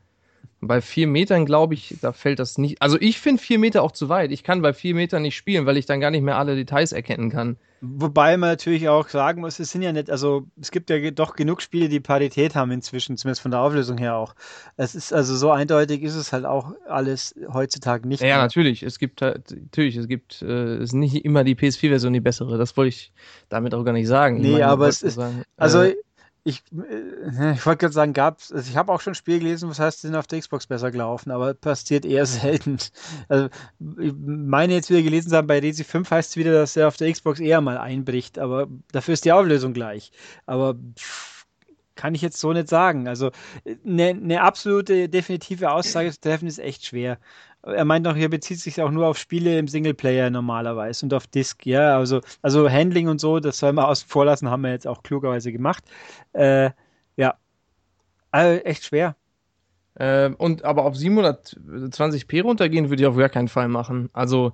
Bei 0.62 0.82
vier 0.82 1.06
Metern 1.06 1.46
glaube 1.46 1.72
ich, 1.72 1.96
da 2.02 2.12
fällt 2.12 2.38
das 2.38 2.58
nicht. 2.58 2.82
Also 2.82 2.98
ich 3.00 3.18
finde 3.18 3.42
vier 3.42 3.58
Meter 3.58 3.82
auch 3.82 3.92
zu 3.92 4.10
weit. 4.10 4.30
Ich 4.30 4.42
kann 4.44 4.60
bei 4.60 4.74
vier 4.74 4.94
Metern 4.94 5.22
nicht 5.22 5.34
spielen, 5.36 5.64
weil 5.64 5.78
ich 5.78 5.86
dann 5.86 6.00
gar 6.00 6.10
nicht 6.10 6.20
mehr 6.22 6.36
alle 6.36 6.54
Details 6.54 6.92
erkennen 6.92 7.30
kann. 7.30 7.56
Wobei 7.82 8.36
man 8.36 8.50
natürlich 8.50 8.90
auch 8.90 9.08
sagen 9.08 9.40
muss, 9.40 9.58
es 9.58 9.70
sind 9.70 9.80
ja 9.80 9.90
nicht, 9.90 10.10
also 10.10 10.46
es 10.60 10.70
gibt 10.70 10.90
ja 10.90 11.10
doch 11.12 11.34
genug 11.34 11.62
Spiele, 11.62 11.88
die 11.88 11.98
Parität 11.98 12.54
haben 12.54 12.70
inzwischen, 12.72 13.16
zumindest 13.16 13.40
von 13.40 13.52
der 13.52 13.60
Auflösung 13.60 13.96
her 13.96 14.16
auch. 14.16 14.34
Es 14.76 14.94
ist 14.94 15.14
also 15.14 15.34
so 15.34 15.50
eindeutig 15.50 16.02
ist 16.02 16.14
es 16.14 16.30
halt 16.34 16.44
auch 16.44 16.74
alles 16.86 17.34
heutzutage 17.50 18.06
nicht. 18.06 18.20
Ja, 18.20 18.26
mehr. 18.26 18.38
natürlich. 18.42 18.82
Es 18.82 18.98
gibt 18.98 19.22
halt, 19.22 19.50
natürlich, 19.52 19.96
es 19.96 20.08
gibt, 20.08 20.42
äh, 20.42 20.74
es 20.74 20.90
ist 20.90 20.92
nicht 20.92 21.24
immer 21.24 21.42
die 21.42 21.54
PS4-Version 21.54 22.12
die 22.12 22.20
bessere. 22.20 22.58
Das 22.58 22.76
wollte 22.76 22.90
ich 22.90 23.12
damit 23.48 23.72
auch 23.72 23.82
gar 23.82 23.92
nicht 23.92 24.08
sagen. 24.08 24.42
Nee, 24.42 24.58
ich 24.58 24.64
aber 24.64 24.80
wollte 24.82 24.90
es 24.90 25.02
ist- 25.02 25.14
sagen, 25.14 25.42
Also 25.56 25.80
äh, 25.84 25.96
ich, 26.44 26.62
äh, 26.72 27.52
ich 27.52 27.66
wollte 27.66 27.78
gerade 27.78 27.92
sagen, 27.92 28.12
gab's, 28.12 28.52
also 28.52 28.68
ich 28.68 28.76
habe 28.76 28.92
auch 28.92 29.00
schon 29.00 29.14
Spiele 29.14 29.38
gelesen, 29.40 29.68
was 29.68 29.78
heißt, 29.78 30.02
die 30.02 30.08
sind 30.08 30.16
auf 30.16 30.26
der 30.26 30.40
Xbox 30.40 30.66
besser 30.66 30.90
gelaufen, 30.90 31.30
aber 31.30 31.54
passiert 31.54 32.04
eher 32.04 32.26
selten. 32.26 32.78
Also 33.28 33.48
ich 33.98 34.12
meine 34.16 34.74
jetzt 34.74 34.90
wieder 34.90 35.02
gelesen 35.02 35.30
zu 35.30 35.36
haben, 35.36 35.46
bei 35.46 35.58
Resi 35.58 35.84
5 35.84 36.10
heißt 36.10 36.30
es 36.30 36.36
wieder, 36.36 36.52
dass 36.52 36.76
er 36.76 36.88
auf 36.88 36.96
der 36.96 37.12
Xbox 37.12 37.40
eher 37.40 37.60
mal 37.60 37.78
einbricht, 37.78 38.38
aber 38.38 38.68
dafür 38.92 39.14
ist 39.14 39.24
die 39.24 39.32
Auflösung 39.32 39.72
gleich. 39.72 40.12
Aber 40.46 40.74
pff, 40.98 41.39
kann 42.00 42.14
ich 42.14 42.22
jetzt 42.22 42.40
so 42.40 42.52
nicht 42.52 42.68
sagen. 42.68 43.06
Also 43.08 43.30
eine, 43.86 44.08
eine 44.08 44.40
absolute 44.42 45.08
definitive 45.10 45.70
Aussage 45.70 46.10
zu 46.10 46.20
treffen 46.20 46.48
ist 46.48 46.58
echt 46.58 46.86
schwer. 46.86 47.18
Er 47.62 47.84
meint 47.84 48.06
noch, 48.06 48.16
hier 48.16 48.30
bezieht 48.30 48.58
sich 48.58 48.80
auch 48.80 48.90
nur 48.90 49.06
auf 49.06 49.18
Spiele 49.18 49.58
im 49.58 49.68
Singleplayer 49.68 50.30
normalerweise 50.30 51.04
und 51.04 51.12
auf 51.12 51.26
Disk, 51.26 51.66
ja, 51.66 51.96
also, 51.98 52.20
also 52.40 52.70
Handling 52.70 53.08
und 53.08 53.20
so, 53.20 53.38
das 53.38 53.58
soll 53.58 53.74
man 53.74 53.84
außen 53.84 54.08
vor 54.08 54.24
lassen, 54.24 54.48
haben 54.50 54.62
wir 54.62 54.70
jetzt 54.70 54.86
auch 54.86 55.02
klugerweise 55.02 55.52
gemacht. 55.52 55.84
Äh, 56.32 56.70
ja, 57.16 57.34
also 58.30 58.62
echt 58.64 58.84
schwer. 58.84 59.16
äh, 59.94 60.30
und 60.30 60.64
aber 60.64 60.84
auf 60.84 60.94
720p 60.96 62.42
runtergehen 62.42 62.90
würde 62.90 63.02
ich 63.02 63.06
auf 63.08 63.16
gar 63.16 63.28
keinen 63.28 63.48
Fall 63.48 63.68
machen. 63.68 64.10
Also 64.12 64.52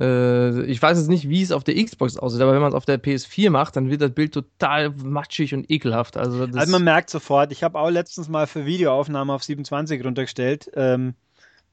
äh, 0.00 0.62
ich 0.64 0.80
weiß 0.80 0.98
jetzt 0.98 1.08
nicht, 1.08 1.28
wie 1.28 1.42
es 1.42 1.52
auf 1.52 1.64
der 1.64 1.82
Xbox 1.82 2.16
aussieht, 2.16 2.40
aber 2.40 2.52
wenn 2.52 2.60
man 2.60 2.70
es 2.70 2.74
auf 2.74 2.84
der 2.84 2.98
PS4 3.02 3.50
macht, 3.50 3.76
dann 3.76 3.90
wird 3.90 4.02
das 4.02 4.12
Bild 4.12 4.32
total 4.34 4.90
matschig 4.90 5.54
und 5.54 5.70
ekelhaft. 5.70 6.16
Also, 6.16 6.46
das, 6.46 6.56
Also 6.56 6.72
man 6.72 6.84
merkt 6.84 7.10
sofort, 7.10 7.52
ich 7.52 7.62
habe 7.62 7.78
auch 7.78 7.90
letztens 7.90 8.28
mal 8.28 8.46
für 8.46 8.66
Videoaufnahme 8.66 9.32
auf 9.32 9.42
27 9.42 10.04
runtergestellt, 10.04 10.70
ähm, 10.74 11.14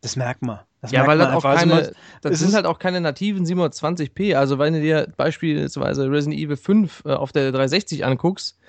das 0.01 0.15
merkt 0.15 0.41
man. 0.41 0.59
Das 0.81 0.91
Ja, 0.91 1.07
weil 1.07 1.17
das 1.17 1.29
auch. 1.29 1.45
Also 1.45 1.59
keine, 1.65 1.81
man- 1.81 1.91
das 2.21 2.39
sind 2.39 2.53
halt 2.53 2.65
auch 2.65 2.77
keine 2.77 2.99
nativen 2.99 3.45
720p. 3.45 4.35
Also 4.35 4.59
wenn 4.59 4.73
du 4.73 4.81
dir 4.81 5.07
beispielsweise 5.15 6.11
Resident 6.11 6.41
Evil 6.41 6.57
5 6.57 7.03
äh, 7.05 7.13
auf 7.13 7.31
der 7.31 7.51
360 7.53 8.03
anguckst 8.05 8.59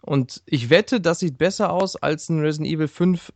und 0.00 0.42
ich 0.46 0.70
wette, 0.70 1.00
das 1.02 1.18
sieht 1.18 1.36
besser 1.36 1.70
aus 1.72 1.96
als 1.96 2.30
ein 2.30 2.40
Resident 2.40 2.72
Evil 2.72 2.88
5 2.88 3.34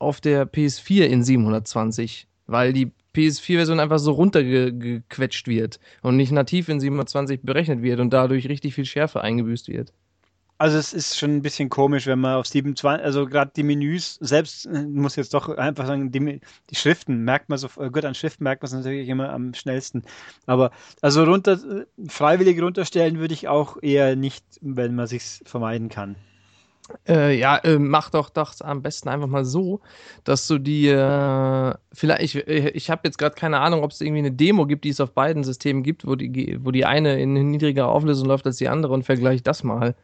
auf 0.00 0.20
der 0.20 0.44
PS4 0.44 1.06
in 1.06 1.22
720, 1.22 2.26
weil 2.46 2.72
die 2.72 2.90
PS4-Version 3.18 3.80
einfach 3.80 3.98
so 3.98 4.12
runtergequetscht 4.12 5.48
wird 5.48 5.80
und 6.02 6.16
nicht 6.16 6.32
nativ 6.32 6.68
in 6.68 6.80
720 6.80 7.42
berechnet 7.42 7.82
wird 7.82 8.00
und 8.00 8.12
dadurch 8.12 8.48
richtig 8.48 8.74
viel 8.74 8.84
Schärfe 8.84 9.20
eingebüßt 9.20 9.68
wird. 9.68 9.92
Also 10.60 10.76
es 10.76 10.92
ist 10.92 11.16
schon 11.16 11.36
ein 11.36 11.42
bisschen 11.42 11.68
komisch, 11.68 12.06
wenn 12.08 12.18
man 12.18 12.34
auf 12.34 12.46
27, 12.48 13.04
also 13.04 13.26
gerade 13.26 13.52
die 13.54 13.62
Menüs 13.62 14.16
selbst, 14.20 14.66
äh, 14.66 14.82
muss 14.82 15.14
jetzt 15.14 15.32
doch 15.32 15.48
einfach 15.56 15.86
sagen, 15.86 16.10
die, 16.10 16.40
die 16.70 16.74
Schriften 16.74 17.22
merkt 17.22 17.48
man 17.48 17.58
so, 17.58 17.68
äh, 17.78 17.90
gut, 17.90 18.04
an 18.04 18.16
Schriften 18.16 18.42
merkt 18.42 18.62
man 18.62 18.66
es 18.66 18.74
natürlich 18.74 19.08
immer 19.08 19.30
am 19.30 19.54
schnellsten. 19.54 20.02
Aber 20.46 20.72
also 21.00 21.22
runter, 21.22 21.52
äh, 21.52 22.08
freiwillig 22.08 22.60
runterstellen 22.60 23.20
würde 23.20 23.34
ich 23.34 23.46
auch 23.46 23.76
eher 23.80 24.16
nicht, 24.16 24.44
wenn 24.60 24.96
man 24.96 25.06
sich's 25.06 25.42
vermeiden 25.44 25.90
kann. 25.90 26.16
Äh, 27.06 27.38
ja, 27.38 27.56
äh, 27.58 27.78
mach 27.78 28.10
doch 28.10 28.30
das 28.30 28.62
am 28.62 28.82
besten 28.82 29.08
einfach 29.08 29.26
mal 29.26 29.44
so, 29.44 29.80
dass 30.24 30.46
du 30.46 30.58
die, 30.58 30.88
äh, 30.88 31.74
vielleicht, 31.92 32.22
ich, 32.22 32.48
äh, 32.48 32.70
ich 32.70 32.90
habe 32.90 33.02
jetzt 33.04 33.18
gerade 33.18 33.34
keine 33.34 33.60
Ahnung, 33.60 33.82
ob 33.82 33.90
es 33.90 34.00
irgendwie 34.00 34.20
eine 34.20 34.32
Demo 34.32 34.66
gibt, 34.66 34.84
die 34.84 34.90
es 34.90 35.00
auf 35.00 35.12
beiden 35.12 35.44
Systemen 35.44 35.82
gibt, 35.82 36.06
wo 36.06 36.14
die, 36.16 36.58
wo 36.64 36.70
die 36.70 36.84
eine 36.86 37.20
in 37.20 37.34
niedrigerer 37.50 37.88
Auflösung 37.88 38.26
läuft 38.26 38.46
als 38.46 38.56
die 38.56 38.68
andere 38.68 38.94
und 38.94 39.04
vergleich 39.04 39.42
das 39.42 39.64
mal. 39.64 39.94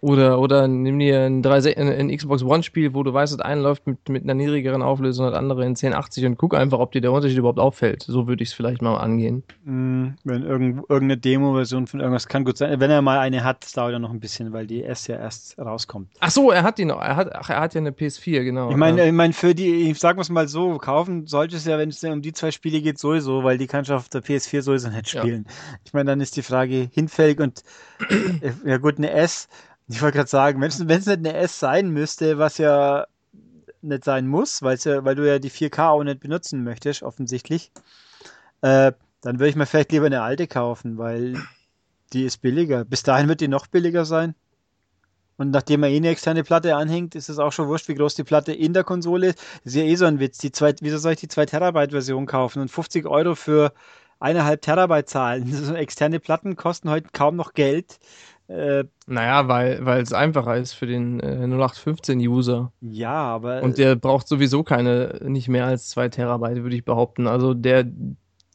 Oder, 0.00 0.38
oder 0.40 0.68
nimm 0.68 0.98
dir 0.98 1.20
ein, 1.20 1.42
3, 1.42 1.76
ein, 1.76 2.16
Xbox 2.16 2.42
One-Spiel, 2.42 2.94
wo 2.94 3.02
du 3.02 3.12
weißt, 3.12 3.34
das 3.34 3.40
eine 3.40 3.60
läuft 3.60 3.86
mit, 3.86 4.08
mit 4.08 4.22
einer 4.24 4.32
niedrigeren 4.34 4.80
Auflösung 4.80 5.26
und 5.26 5.32
das 5.32 5.38
andere 5.38 5.62
in 5.62 5.70
1080 5.76 6.24
und 6.26 6.38
guck 6.38 6.54
einfach, 6.54 6.78
ob 6.78 6.92
dir 6.92 7.02
der 7.02 7.12
Unterschied 7.12 7.36
überhaupt 7.36 7.58
auffällt. 7.58 8.02
So 8.02 8.26
würde 8.26 8.42
ich 8.42 8.48
es 8.48 8.54
vielleicht 8.54 8.80
mal 8.80 8.96
angehen. 8.96 9.42
Mm, 9.64 10.14
Wenn 10.24 10.42
irgend, 10.44 10.78
irgendeine 10.88 11.18
Demo-Version 11.18 11.86
von 11.86 12.00
irgendwas 12.00 12.26
kann 12.26 12.44
gut 12.44 12.56
sein. 12.56 12.80
Wenn 12.80 12.90
er 12.90 13.02
mal 13.02 13.18
eine 13.18 13.44
hat, 13.44 13.76
dauert 13.76 13.92
ja 13.92 13.98
noch 13.98 14.10
ein 14.10 14.20
bisschen, 14.20 14.52
weil 14.54 14.66
die 14.66 14.82
S 14.82 15.06
ja 15.08 15.16
erst 15.16 15.58
rauskommt. 15.58 16.08
Ach 16.20 16.30
so, 16.30 16.50
er 16.50 16.62
hat 16.62 16.78
die 16.78 16.86
noch. 16.86 17.00
Er 17.02 17.16
hat, 17.16 17.34
ach, 17.34 17.50
er 17.50 17.60
hat 17.60 17.74
ja 17.74 17.80
eine 17.80 17.90
PS4, 17.90 18.44
genau. 18.44 18.70
Ich 18.70 18.76
meine, 18.76 18.98
Ja. 19.02 19.06
ich 19.06 19.12
meine, 19.12 19.34
für 19.34 19.54
die, 19.54 19.90
ich 19.90 19.98
sag 19.98 20.16
mal 20.30 20.48
so, 20.48 20.78
kaufen 20.78 21.26
solltest 21.26 21.66
du 21.66 21.70
ja, 21.70 21.78
wenn 21.78 21.90
es 21.90 22.02
um 22.02 22.22
die 22.22 22.32
zwei 22.32 22.50
Spiele 22.50 22.80
geht, 22.80 22.98
sowieso, 22.98 23.44
weil 23.44 23.58
die 23.58 23.66
kannst 23.66 23.90
du 23.90 23.94
auf 23.94 24.08
der 24.08 24.22
PS4 24.22 24.62
sowieso 24.62 24.88
nicht 24.88 25.12
Ja. 25.12 25.20
spielen. 25.20 25.46
Ich 25.84 25.92
meine, 25.92 26.10
dann 26.10 26.20
ist 26.22 26.36
die 26.36 26.42
Frage 26.42 26.88
hinfällig 26.92 27.40
und 27.40 27.62
äh, 28.40 28.52
ja 28.64 28.78
gut, 28.78 28.96
eine 28.96 29.10
S. 29.10 29.48
Ich 29.88 30.00
wollte 30.00 30.18
gerade 30.18 30.30
sagen, 30.30 30.60
wenn 30.60 30.68
es 30.68 30.78
nicht 30.78 31.08
eine 31.08 31.34
S 31.34 31.58
sein 31.58 31.90
müsste, 31.90 32.38
was 32.38 32.58
ja 32.58 33.06
nicht 33.82 34.04
sein 34.04 34.26
muss, 34.26 34.62
weil's 34.62 34.84
ja, 34.84 35.04
weil 35.04 35.16
du 35.16 35.26
ja 35.26 35.38
die 35.38 35.50
4K 35.50 35.88
auch 35.88 36.04
nicht 36.04 36.20
benutzen 36.20 36.64
möchtest, 36.64 37.02
offensichtlich, 37.02 37.72
äh, 38.62 38.92
dann 39.20 39.38
würde 39.38 39.48
ich 39.48 39.56
mir 39.56 39.66
vielleicht 39.66 39.92
lieber 39.92 40.06
eine 40.06 40.22
alte 40.22 40.46
kaufen, 40.46 40.98
weil 40.98 41.36
die 42.12 42.24
ist 42.24 42.38
billiger. 42.38 42.84
Bis 42.84 43.02
dahin 43.02 43.28
wird 43.28 43.40
die 43.40 43.48
noch 43.48 43.66
billiger 43.66 44.04
sein. 44.04 44.34
Und 45.36 45.50
nachdem 45.50 45.80
man 45.80 45.90
eh 45.90 45.96
eine 45.96 46.10
externe 46.10 46.44
Platte 46.44 46.76
anhängt, 46.76 47.14
ist 47.14 47.28
es 47.28 47.38
auch 47.38 47.52
schon 47.52 47.66
wurscht, 47.66 47.88
wie 47.88 47.94
groß 47.94 48.14
die 48.14 48.24
Platte 48.24 48.52
in 48.52 48.74
der 48.74 48.84
Konsole 48.84 49.28
ist. 49.28 49.38
Das 49.64 49.74
ist 49.74 49.76
ja 49.76 49.82
eh 49.84 49.96
so 49.96 50.04
ein 50.04 50.20
Witz. 50.20 50.38
Die 50.38 50.52
zwei, 50.52 50.74
wieso 50.80 50.98
soll 50.98 51.12
ich 51.12 51.20
die 51.20 51.28
2 51.28 51.46
Terabyte 51.46 51.90
Version 51.90 52.26
kaufen 52.26 52.60
und 52.60 52.70
50 52.70 53.06
Euro 53.06 53.34
für 53.34 53.72
eineinhalb 54.20 54.62
Terabyte 54.62 55.08
zahlen? 55.08 55.52
So 55.64 55.74
externe 55.74 56.20
Platten 56.20 56.54
kosten 56.56 56.90
heute 56.90 57.08
kaum 57.12 57.36
noch 57.36 57.54
Geld. 57.54 57.98
Äh, 58.52 58.84
Naja, 59.06 59.48
weil 59.48 59.84
weil 59.84 60.02
es 60.02 60.12
einfacher 60.12 60.56
ist 60.56 60.72
für 60.74 60.86
den 60.86 61.20
äh, 61.20 61.46
0815-User. 61.46 62.72
ja, 62.80 63.12
aber 63.12 63.62
Und 63.62 63.78
der 63.78 63.96
braucht 63.96 64.28
sowieso 64.28 64.62
keine, 64.62 65.18
nicht 65.24 65.48
mehr 65.48 65.66
als 65.66 65.88
2 65.88 66.08
Terabyte, 66.08 66.62
würde 66.62 66.76
ich 66.76 66.84
behaupten. 66.84 67.26
Also 67.26 67.54
der, 67.54 67.84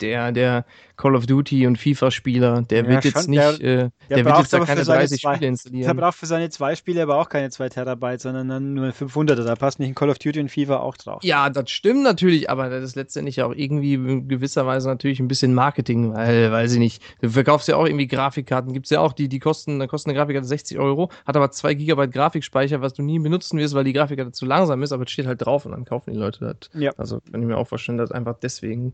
der, 0.02 0.32
der 0.32 0.66
Call 0.96 1.16
of 1.16 1.26
Duty 1.28 1.68
und 1.68 1.78
FIFA-Spieler, 1.78 2.64
der 2.64 2.84
Ja, 2.84 2.90
wird 2.90 3.04
jetzt 3.06 3.22
schon, 3.24 3.32
nicht, 3.32 3.42
der- 3.62 3.86
äh, 3.86 3.90
der, 4.10 4.18
wird 4.18 4.28
braucht 4.28 4.40
jetzt 4.42 4.54
da 4.54 4.60
keine 4.62 4.84
seine 4.84 5.00
30 5.02 5.22
zwei- 5.22 5.30
Spiele 5.34 5.40
Der 5.42 5.50
installieren. 5.50 5.98
braucht 5.98 6.16
für 6.18 6.26
seine 6.26 6.50
zwei 6.50 6.76
Spiele 6.76 7.04
aber 7.04 7.18
auch 7.20 7.30
keine 7.30 7.50
2 7.52 7.70
Terabyte, 7.70 8.22
sondern 8.22 8.48
dann 8.50 8.74
nur 8.74 8.88
500er. 8.94 9.44
Da 9.44 9.56
passt 9.56 9.80
nicht 9.80 9.90
ein 9.90 9.96
Call 9.96 10.10
of 10.10 10.18
Duty 10.20 10.40
und 10.40 10.50
FIFA 10.50 10.78
auch 10.80 10.98
drauf. 10.98 11.24
Ja, 11.24 11.50
das 11.50 11.70
stimmt 11.70 12.04
natürlich, 12.04 12.50
aber 12.50 12.70
das 12.70 12.84
ist 12.84 12.96
letztendlich 12.96 13.42
auch 13.44 13.54
irgendwie 13.56 13.94
in 13.96 14.28
gewisser 14.28 14.66
Weise 14.66 14.88
natürlich 14.88 15.20
ein 15.20 15.28
bisschen 15.28 15.54
Marketing, 15.54 16.14
weil, 16.14 16.52
weiß 16.52 16.74
ich 16.74 16.80
nicht, 16.80 17.04
du 17.22 17.30
verkaufst 17.30 17.68
ja 17.68 17.76
auch 17.76 17.86
irgendwie 17.86 18.08
Grafikkarten, 18.08 18.74
gibt's 18.74 18.90
ja 18.90 19.00
auch, 19.00 19.14
die, 19.14 19.28
die 19.30 19.40
kosten, 19.40 19.80
da 19.80 19.88
kostet 19.88 20.10
eine 20.12 20.18
Grafikkarte 20.20 20.48
60 20.48 20.80
Euro, 20.80 21.10
hat 21.26 21.36
aber 21.38 21.52
2 21.52 21.74
Gigabyte 21.76 22.12
Grafikspeicher, 22.12 22.82
was 22.82 22.94
du 22.94 23.04
nie 23.04 23.20
benutzen 23.20 23.60
wirst, 23.60 23.76
weil 23.76 23.84
die 23.84 23.94
Grafikkarte 23.94 24.32
zu 24.32 24.46
langsam 24.46 24.82
ist, 24.82 24.92
aber 24.92 25.04
es 25.04 25.12
steht 25.12 25.28
halt 25.28 25.46
drauf 25.46 25.66
und 25.66 25.74
dann 25.74 25.86
kaufen 25.86 26.12
die 26.14 26.18
Leute 26.20 26.40
das. 26.40 26.72
Ja. 26.82 26.92
Also 26.98 27.20
kann 27.32 27.42
ich 27.42 27.48
mir 27.48 27.58
auch 27.58 27.68
vorstellen, 27.68 27.98
dass 28.00 28.12
einfach 28.12 28.36
deswegen. 28.42 28.94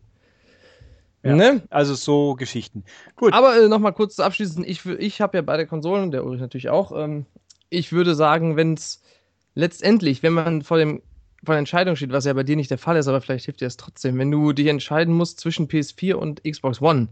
Ja. 1.24 1.36
Ne? 1.36 1.64
Also 1.70 1.96
so 1.96 2.36
Geschichten. 2.36 2.84
Gut. 3.16 3.34
Aber 3.34 3.58
äh, 3.58 3.68
nochmal 3.70 3.94
kurz 3.94 4.20
abschließend, 4.20 4.68
ich, 4.68 4.86
ich 4.86 5.22
habe 5.22 5.38
ja 5.38 5.42
beide 5.42 5.66
Konsolen, 5.66 6.12
der 6.12 6.26
Ulrich 6.26 6.42
natürlich 6.42 6.70
auch. 6.70 6.92
Ähm, 6.92 7.26
ich 7.70 7.92
würde 7.94 8.14
sagen, 8.14 8.58
wenn 8.58 8.74
es 8.74 9.02
letztendlich, 9.56 10.22
wenn 10.22 10.34
man 10.34 10.62
vor 10.62 10.78
dem 10.78 11.02
vor 11.46 11.56
der 11.56 11.60
Entscheidung 11.60 11.96
steht, 11.96 12.12
was 12.12 12.26
ja 12.26 12.34
bei 12.34 12.44
dir 12.44 12.56
nicht 12.56 12.72
der 12.72 12.78
Fall 12.78 12.96
ist, 12.96 13.08
aber 13.08 13.20
vielleicht 13.20 13.46
hilft 13.46 13.60
dir 13.60 13.66
das 13.66 13.76
trotzdem, 13.76 14.18
wenn 14.18 14.32
du 14.32 14.54
dich 14.54 14.68
entscheiden 14.68 15.14
musst 15.14 15.42
zwischen 15.42 15.68
PS4 15.68 16.14
und 16.14 16.42
Xbox 16.44 16.82
One, 16.82 17.10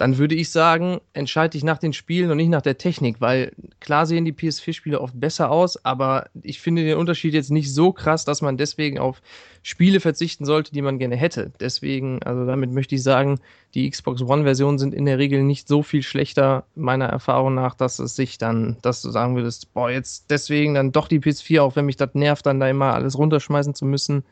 dann 0.00 0.16
würde 0.16 0.34
ich 0.34 0.48
sagen, 0.48 1.02
entscheide 1.12 1.50
dich 1.50 1.62
nach 1.62 1.76
den 1.76 1.92
Spielen 1.92 2.30
und 2.30 2.38
nicht 2.38 2.48
nach 2.48 2.62
der 2.62 2.78
Technik, 2.78 3.20
weil 3.20 3.52
klar 3.80 4.06
sehen 4.06 4.24
die 4.24 4.32
PS4-Spiele 4.32 4.98
oft 4.98 5.20
besser 5.20 5.50
aus, 5.50 5.84
aber 5.84 6.30
ich 6.42 6.58
finde 6.58 6.84
den 6.84 6.96
Unterschied 6.96 7.34
jetzt 7.34 7.50
nicht 7.50 7.70
so 7.70 7.92
krass, 7.92 8.24
dass 8.24 8.40
man 8.40 8.56
deswegen 8.56 8.98
auf 8.98 9.20
Spiele 9.62 10.00
verzichten 10.00 10.46
sollte, 10.46 10.72
die 10.72 10.80
man 10.80 10.98
gerne 10.98 11.16
hätte. 11.16 11.52
Deswegen, 11.60 12.22
also 12.22 12.46
damit 12.46 12.72
möchte 12.72 12.94
ich 12.94 13.02
sagen, 13.02 13.40
die 13.74 13.90
Xbox 13.90 14.22
One-Versionen 14.22 14.78
sind 14.78 14.94
in 14.94 15.04
der 15.04 15.18
Regel 15.18 15.42
nicht 15.42 15.68
so 15.68 15.82
viel 15.82 16.02
schlechter, 16.02 16.64
meiner 16.74 17.04
Erfahrung 17.04 17.54
nach, 17.54 17.74
dass 17.74 17.98
es 17.98 18.16
sich 18.16 18.38
dann, 18.38 18.78
dass 18.80 19.02
du 19.02 19.10
sagen 19.10 19.36
würdest, 19.36 19.74
boah, 19.74 19.90
jetzt 19.90 20.30
deswegen 20.30 20.72
dann 20.72 20.92
doch 20.92 21.08
die 21.08 21.20
PS4, 21.20 21.60
auch 21.60 21.76
wenn 21.76 21.84
mich 21.84 21.98
das 21.98 22.14
nervt, 22.14 22.46
dann 22.46 22.58
da 22.58 22.70
immer 22.70 22.94
alles 22.94 23.18
runterschmeißen 23.18 23.74
zu 23.74 23.84
müssen. 23.84 24.24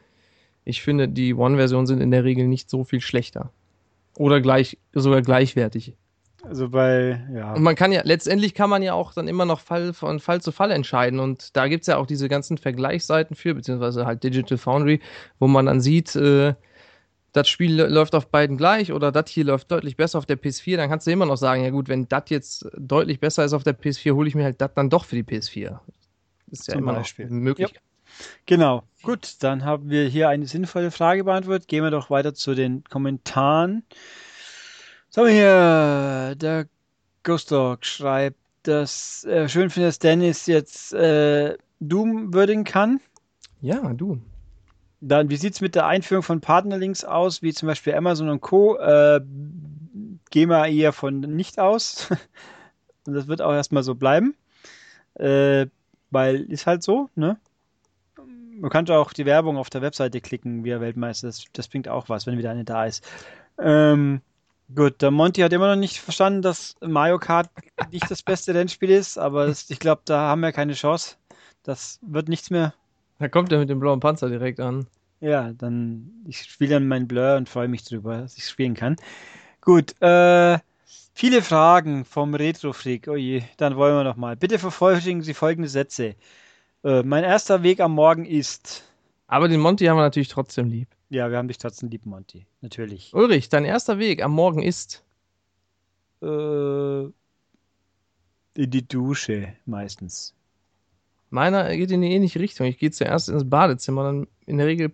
Ich 0.65 0.81
finde, 0.81 1.09
die 1.09 1.35
One-Versionen 1.35 1.87
sind 1.87 2.01
in 2.01 2.11
der 2.11 2.25
Regel 2.25 2.49
nicht 2.49 2.71
so 2.71 2.85
viel 2.85 3.03
schlechter. 3.03 3.51
Oder 4.19 4.41
gleich, 4.41 4.79
sogar 4.93 5.23
gleichwertig. 5.23 5.95
Also 6.43 6.69
bei, 6.69 7.21
ja. 7.33 7.55
Und 7.55 7.63
man 7.63 7.75
kann 7.75 7.93
ja, 7.93 8.03
letztendlich 8.05 8.55
kann 8.55 8.69
man 8.69 8.83
ja 8.83 8.95
auch 8.95 9.13
dann 9.13 9.29
immer 9.29 9.45
noch 9.45 9.61
Fall 9.61 9.93
von 9.93 10.19
Fall 10.19 10.41
zu 10.41 10.51
Fall 10.51 10.73
entscheiden. 10.73 11.21
Und 11.21 11.57
da 11.57 11.69
gibt's 11.69 11.87
ja 11.87 11.97
auch 11.99 12.07
diese 12.07 12.29
ganzen 12.29 12.59
Vergleichsseiten 12.59 13.37
für, 13.37 13.55
beziehungsweise 13.55 14.07
halt 14.07 14.25
Digital 14.25 14.59
Foundry, 14.59 15.01
wo 15.39 15.47
man 15.47 15.67
dann 15.67 15.81
sieht, 15.81 16.17
äh, 16.17 16.55
das 17.33 17.49
Spiel 17.49 17.81
läuft 17.81 18.15
auf 18.15 18.29
beiden 18.29 18.57
gleich 18.57 18.93
oder 18.93 19.13
das 19.13 19.31
hier 19.31 19.45
läuft 19.45 19.71
deutlich 19.71 19.97
besser 19.97 20.19
auf 20.19 20.27
der 20.27 20.39
PS4, 20.39 20.77
dann 20.77 20.89
kannst 20.89 21.07
du 21.07 21.11
immer 21.13 21.27
noch 21.27 21.37
sagen, 21.37 21.63
ja 21.63 21.71
gut, 21.71 21.89
wenn 21.89 22.09
das 22.09 22.25
jetzt 22.29 22.67
deutlich 22.77 23.21
besser 23.21 23.45
ist 23.45 23.53
auf 23.53 23.63
der 23.63 23.79
PS4, 23.79 24.15
hole 24.15 24.27
ich 24.29 24.35
mir 24.35 24.45
halt 24.45 24.61
das 24.61 24.73
dann 24.75 24.91
doch 24.91 25.05
für 25.05 25.15
die 25.15 25.23
PS4. 25.23 25.79
Das 26.47 26.61
ist 26.61 26.69
ja 26.69 26.75
Zum 26.75 26.83
immer 26.83 26.95
Beispiel. 26.95 27.27
noch 27.27 27.33
möglich. 27.33 27.75
Genau. 28.47 28.83
Gut, 29.03 29.37
dann 29.41 29.65
haben 29.65 29.91
wir 29.91 30.09
hier 30.09 30.29
eine 30.29 30.47
sinnvolle 30.47 30.91
Frage 30.91 31.25
beantwortet. 31.25 31.69
Gehen 31.69 31.85
wir 31.85 31.91
doch 31.91 32.11
weiter 32.11 32.35
zu 32.35 32.55
den 32.55 32.85
Kommentaren. 32.85 33.85
So, 35.09 35.27
hier, 35.27 36.35
der 36.37 36.67
Ghost 37.23 37.51
Dog 37.51 37.85
schreibt, 37.85 38.37
dass 38.65 39.25
er 39.25 39.49
schön 39.49 39.71
findet, 39.71 39.89
dass 39.89 39.99
Dennis 39.99 40.47
jetzt 40.47 40.93
äh, 40.93 41.57
Doom 41.81 42.35
würdigen 42.35 42.65
kann. 42.65 43.01
Ja, 43.61 43.93
du. 43.93 44.21
Dann, 45.01 45.31
wie 45.31 45.37
sieht's 45.37 45.61
mit 45.61 45.75
der 45.75 45.87
Einführung 45.87 46.23
von 46.23 46.41
Partnerlinks 46.41 47.05
aus, 47.05 47.41
wie 47.43 47.53
zum 47.53 47.69
Beispiel 47.69 47.95
Amazon 47.95 48.29
und 48.29 48.41
Co.? 48.41 48.77
Äh, 48.79 49.21
gehen 50.31 50.51
wir 50.51 50.67
eher 50.67 50.93
von 50.93 51.21
nicht 51.21 51.59
aus. 51.59 52.09
Und 53.07 53.15
das 53.15 53.27
wird 53.27 53.41
auch 53.41 53.55
erstmal 53.55 53.83
so 53.83 53.95
bleiben. 53.95 54.35
Äh, 55.15 55.67
weil 56.11 56.43
ist 56.43 56.67
halt 56.67 56.83
so, 56.83 57.09
ne? 57.15 57.39
Man 58.61 58.71
könnte 58.71 58.97
auch 58.97 59.13
die 59.13 59.27
Werbung 59.27 59.57
auf 59.57 59.71
der 59.71 59.83
Webseite 59.83 60.21
klicken, 60.21 60.65
wie 60.65 60.71
er 60.71 60.81
Weltmeister 60.81 61.29
ist. 61.29 61.47
Das 61.53 61.69
bringt 61.69 61.89
auch 61.89 62.09
was, 62.09 62.27
wenn 62.27 62.39
wieder 62.39 62.51
eine 62.51 62.65
da 62.65 62.87
ist. 62.87 63.07
Ähm, 63.61 64.21
gut, 64.75 65.01
der 65.03 65.11
Monty 65.11 65.41
hat 65.43 65.53
immer 65.53 65.69
noch 65.69 65.81
nicht 65.81 65.99
verstanden, 65.99 66.43
dass 66.43 66.77
Mario 66.81 67.19
Kart 67.19 67.51
nicht 67.93 68.11
das 68.11 68.23
beste 68.23 68.55
Rennspiel 68.55 68.91
ist, 68.91 69.19
aber 69.19 69.47
das, 69.47 69.71
ich 69.71 69.79
glaube, 69.79 70.03
da 70.05 70.29
haben 70.29 70.41
wir 70.41 70.53
keine 70.53 70.75
Chance. 70.75 71.17
Das 71.63 71.99
wird 72.03 72.29
nichts 72.29 72.51
mehr. 72.51 72.75
Da 73.19 73.29
kommt 73.29 73.53
er 73.53 73.59
mit 73.59 73.69
dem 73.69 73.81
blauen 73.81 74.01
Panzer 74.01 74.29
direkt 74.29 74.61
an. 74.61 74.87
Ja, 75.21 75.53
dann 75.53 76.11
ich 76.27 76.43
spiele 76.45 76.75
dann 76.75 76.87
mein 76.87 77.09
Blur 77.09 77.37
und 77.37 77.49
freue 77.49 77.69
mich 77.69 77.85
drüber, 77.85 78.19
dass 78.19 78.39
ich 78.39 78.47
spielen 78.47 78.75
kann. 78.75 78.97
Gut, 79.61 80.01
äh, 80.01 80.59
viele 81.13 81.43
Fragen 81.43 82.05
vom 82.05 82.35
Retro-Freak. 82.35 83.09
Oh 83.09 83.17
je, 83.17 83.43
dann 83.57 83.77
wollen 83.77 83.97
wir 83.97 84.05
noch 84.05 84.17
mal. 84.17 84.37
Bitte 84.37 84.59
vervollständigen 84.59 85.23
Sie 85.23 85.35
folgende 85.35 85.69
Sätze. 85.69 86.15
Äh, 86.85 87.03
mein 87.03 87.25
erster 87.25 87.63
Weg 87.63 87.81
am 87.81 87.93
Morgen 87.93 88.25
ist. 88.25 88.85
Aber 89.27 89.49
den 89.49 89.61
Monty 89.61 89.87
haben 89.87 89.97
wir 89.97 90.03
natürlich 90.03 90.29
trotzdem 90.29 90.69
lieb. 90.69 90.89
Ja, 91.11 91.31
wir 91.31 91.39
haben 91.39 91.49
dich 91.49 91.59
trotzdem 91.59 91.89
lieb, 91.89 92.07
Monty. 92.07 92.47
Natürlich. 92.61 93.13
Ulrich, 93.15 93.49
dein 93.49 93.65
erster 93.65 93.99
Weg 93.99 94.23
am 94.23 94.33
Morgen 94.33 94.63
ist. 94.63 95.05
Äh, 96.23 97.05
in 98.59 98.71
die 98.71 98.87
Dusche 98.87 99.55
meistens. 99.67 100.35
Meiner 101.31 101.77
geht 101.77 101.91
in 101.91 102.03
die 102.03 102.13
ähnliche 102.13 102.41
Richtung. 102.41 102.67
Ich 102.67 102.79
gehe 102.79 102.91
zuerst 102.91 103.29
ins 103.29 103.49
Badezimmer, 103.49 104.05
dann 104.05 104.27
in 104.47 104.59
der 104.59 104.67
Regel 104.67 104.93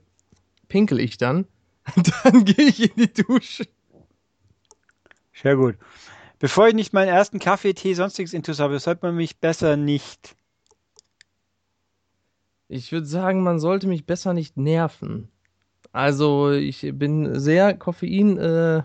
pinkel 0.69 1.01
ich 1.01 1.17
dann. 1.17 1.47
Dann 2.25 2.47
gehe 2.47 2.65
ich 2.65 2.81
in 2.81 2.97
die 2.97 3.13
Dusche. 3.13 3.69
Sehr 5.35 5.55
gut. 5.55 5.77
Bevor 6.39 6.67
ich 6.67 6.75
nicht 6.75 6.95
meinen 6.95 7.09
ersten 7.09 7.39
Kaffee, 7.39 7.75
Tee, 7.75 7.93
sonstiges 7.93 8.33
Intus 8.33 8.59
habe, 8.59 8.79
sollte 8.79 9.05
man 9.05 9.17
mich 9.17 9.37
besser 9.37 9.77
nicht. 9.77 10.35
Ich 12.69 12.93
würde 12.93 13.07
sagen, 13.07 13.43
man 13.43 13.59
sollte 13.59 13.87
mich 13.87 14.07
besser 14.07 14.35
nicht 14.35 14.57
nerven. 14.57 15.29
Also, 15.93 16.51
ich 16.51 16.91
bin 16.95 17.39
sehr 17.39 17.75
Koffein, 17.75 18.37
äh, 18.39 18.83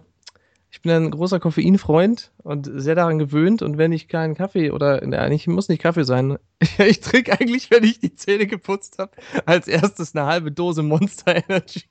ich 0.71 0.81
bin 0.81 0.91
ein 0.91 1.11
großer 1.11 1.39
Koffeinfreund 1.39 2.31
und 2.43 2.69
sehr 2.71 2.93
daran 2.93 3.17
gewöhnt. 3.17 3.61
Und 3.61 3.77
wenn 3.77 3.91
ich 3.91 4.07
keinen 4.07 4.35
Kaffee 4.35 4.71
oder, 4.71 5.05
nein, 5.05 5.31
ich 5.31 5.47
muss 5.47 5.69
nicht 5.69 5.81
Kaffee 5.81 6.03
sein. 6.05 6.37
Ich 6.77 6.99
trinke 6.99 7.39
eigentlich, 7.39 7.71
wenn 7.71 7.83
ich 7.83 7.99
die 7.99 8.15
Zähne 8.15 8.45
geputzt 8.45 8.99
habe, 8.99 9.11
als 9.45 9.67
erstes 9.67 10.15
eine 10.15 10.25
halbe 10.25 10.51
Dose 10.51 10.83
Monster 10.83 11.35
Energy. 11.35 11.83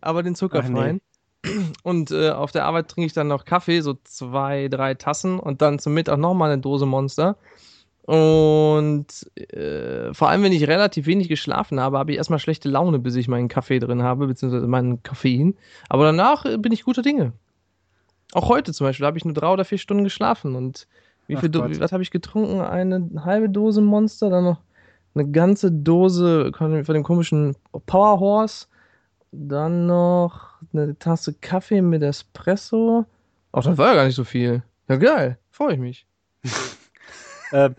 Aber 0.00 0.22
den 0.22 0.34
zuckerfreien. 0.34 1.00
Und 1.82 2.12
äh, 2.12 2.30
auf 2.30 2.52
der 2.52 2.64
Arbeit 2.64 2.88
trinke 2.88 3.06
ich 3.06 3.12
dann 3.12 3.28
noch 3.28 3.44
Kaffee, 3.44 3.80
so 3.80 3.94
zwei, 4.04 4.68
drei 4.68 4.94
Tassen 4.94 5.40
und 5.40 5.60
dann 5.60 5.80
zum 5.80 5.94
Mittag 5.94 6.18
nochmal 6.18 6.52
eine 6.52 6.62
Dose 6.62 6.86
Monster. 6.86 7.36
Und 8.04 9.06
äh, 9.36 10.12
vor 10.12 10.28
allem, 10.28 10.42
wenn 10.42 10.52
ich 10.52 10.66
relativ 10.66 11.06
wenig 11.06 11.28
geschlafen 11.28 11.78
habe, 11.78 11.98
habe 11.98 12.10
ich 12.10 12.18
erstmal 12.18 12.40
schlechte 12.40 12.68
Laune, 12.68 12.98
bis 12.98 13.14
ich 13.14 13.28
meinen 13.28 13.48
Kaffee 13.48 13.78
drin 13.78 14.02
habe, 14.02 14.26
beziehungsweise 14.26 14.66
meinen 14.66 15.02
Koffein. 15.02 15.54
Aber 15.88 16.04
danach 16.04 16.44
äh, 16.44 16.58
bin 16.58 16.72
ich 16.72 16.84
guter 16.84 17.02
Dinge. 17.02 17.32
Auch 18.32 18.48
heute 18.48 18.72
zum 18.72 18.86
Beispiel 18.86 19.06
habe 19.06 19.18
ich 19.18 19.24
nur 19.24 19.34
drei 19.34 19.48
oder 19.48 19.64
vier 19.64 19.78
Stunden 19.78 20.04
geschlafen. 20.04 20.56
Und 20.56 20.88
wie 21.28 21.36
Ach 21.36 21.40
viel, 21.40 21.50
Gott. 21.50 21.78
was 21.78 21.92
habe 21.92 22.02
ich 22.02 22.10
getrunken? 22.10 22.60
Eine 22.60 23.08
halbe 23.24 23.48
Dose 23.48 23.80
Monster, 23.80 24.30
dann 24.30 24.44
noch 24.44 24.60
eine 25.14 25.30
ganze 25.30 25.70
Dose 25.70 26.50
von 26.56 26.84
von 26.84 26.94
dem 26.94 27.04
komischen 27.04 27.54
Power 27.86 28.18
Horse, 28.18 28.66
dann 29.30 29.86
noch 29.86 30.54
eine 30.72 30.98
Tasse 30.98 31.34
Kaffee 31.34 31.82
mit 31.82 32.02
Espresso. 32.02 33.04
Ach, 33.52 33.62
das 33.62 33.78
war 33.78 33.88
ja 33.88 33.94
gar 33.94 34.06
nicht 34.06 34.16
so 34.16 34.24
viel. 34.24 34.62
Ja, 34.88 34.96
geil. 34.96 35.38
Freue 35.50 35.74
ich 35.74 35.80
mich. 35.80 36.06
Ähm, 37.52 37.76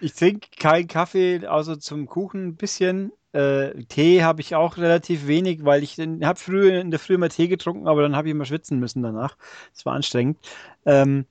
ich 0.00 0.14
trinke 0.14 0.48
keinen 0.58 0.88
Kaffee, 0.88 1.46
außer 1.46 1.80
zum 1.80 2.06
Kuchen 2.06 2.48
ein 2.48 2.56
bisschen. 2.56 3.12
Äh, 3.32 3.84
Tee 3.84 4.22
habe 4.22 4.40
ich 4.40 4.54
auch 4.54 4.76
relativ 4.76 5.26
wenig, 5.26 5.64
weil 5.64 5.82
ich 5.82 5.98
habe 5.98 6.38
früher 6.38 6.80
in 6.80 6.90
der 6.90 7.00
Früh 7.00 7.14
immer 7.14 7.28
Tee 7.28 7.48
getrunken, 7.48 7.88
aber 7.88 8.02
dann 8.02 8.14
habe 8.14 8.28
ich 8.28 8.32
immer 8.32 8.44
schwitzen 8.44 8.78
müssen 8.78 9.02
danach. 9.02 9.36
Das 9.72 9.84
war 9.84 9.94
anstrengend. 9.94 10.38
Ähm, 10.86 11.26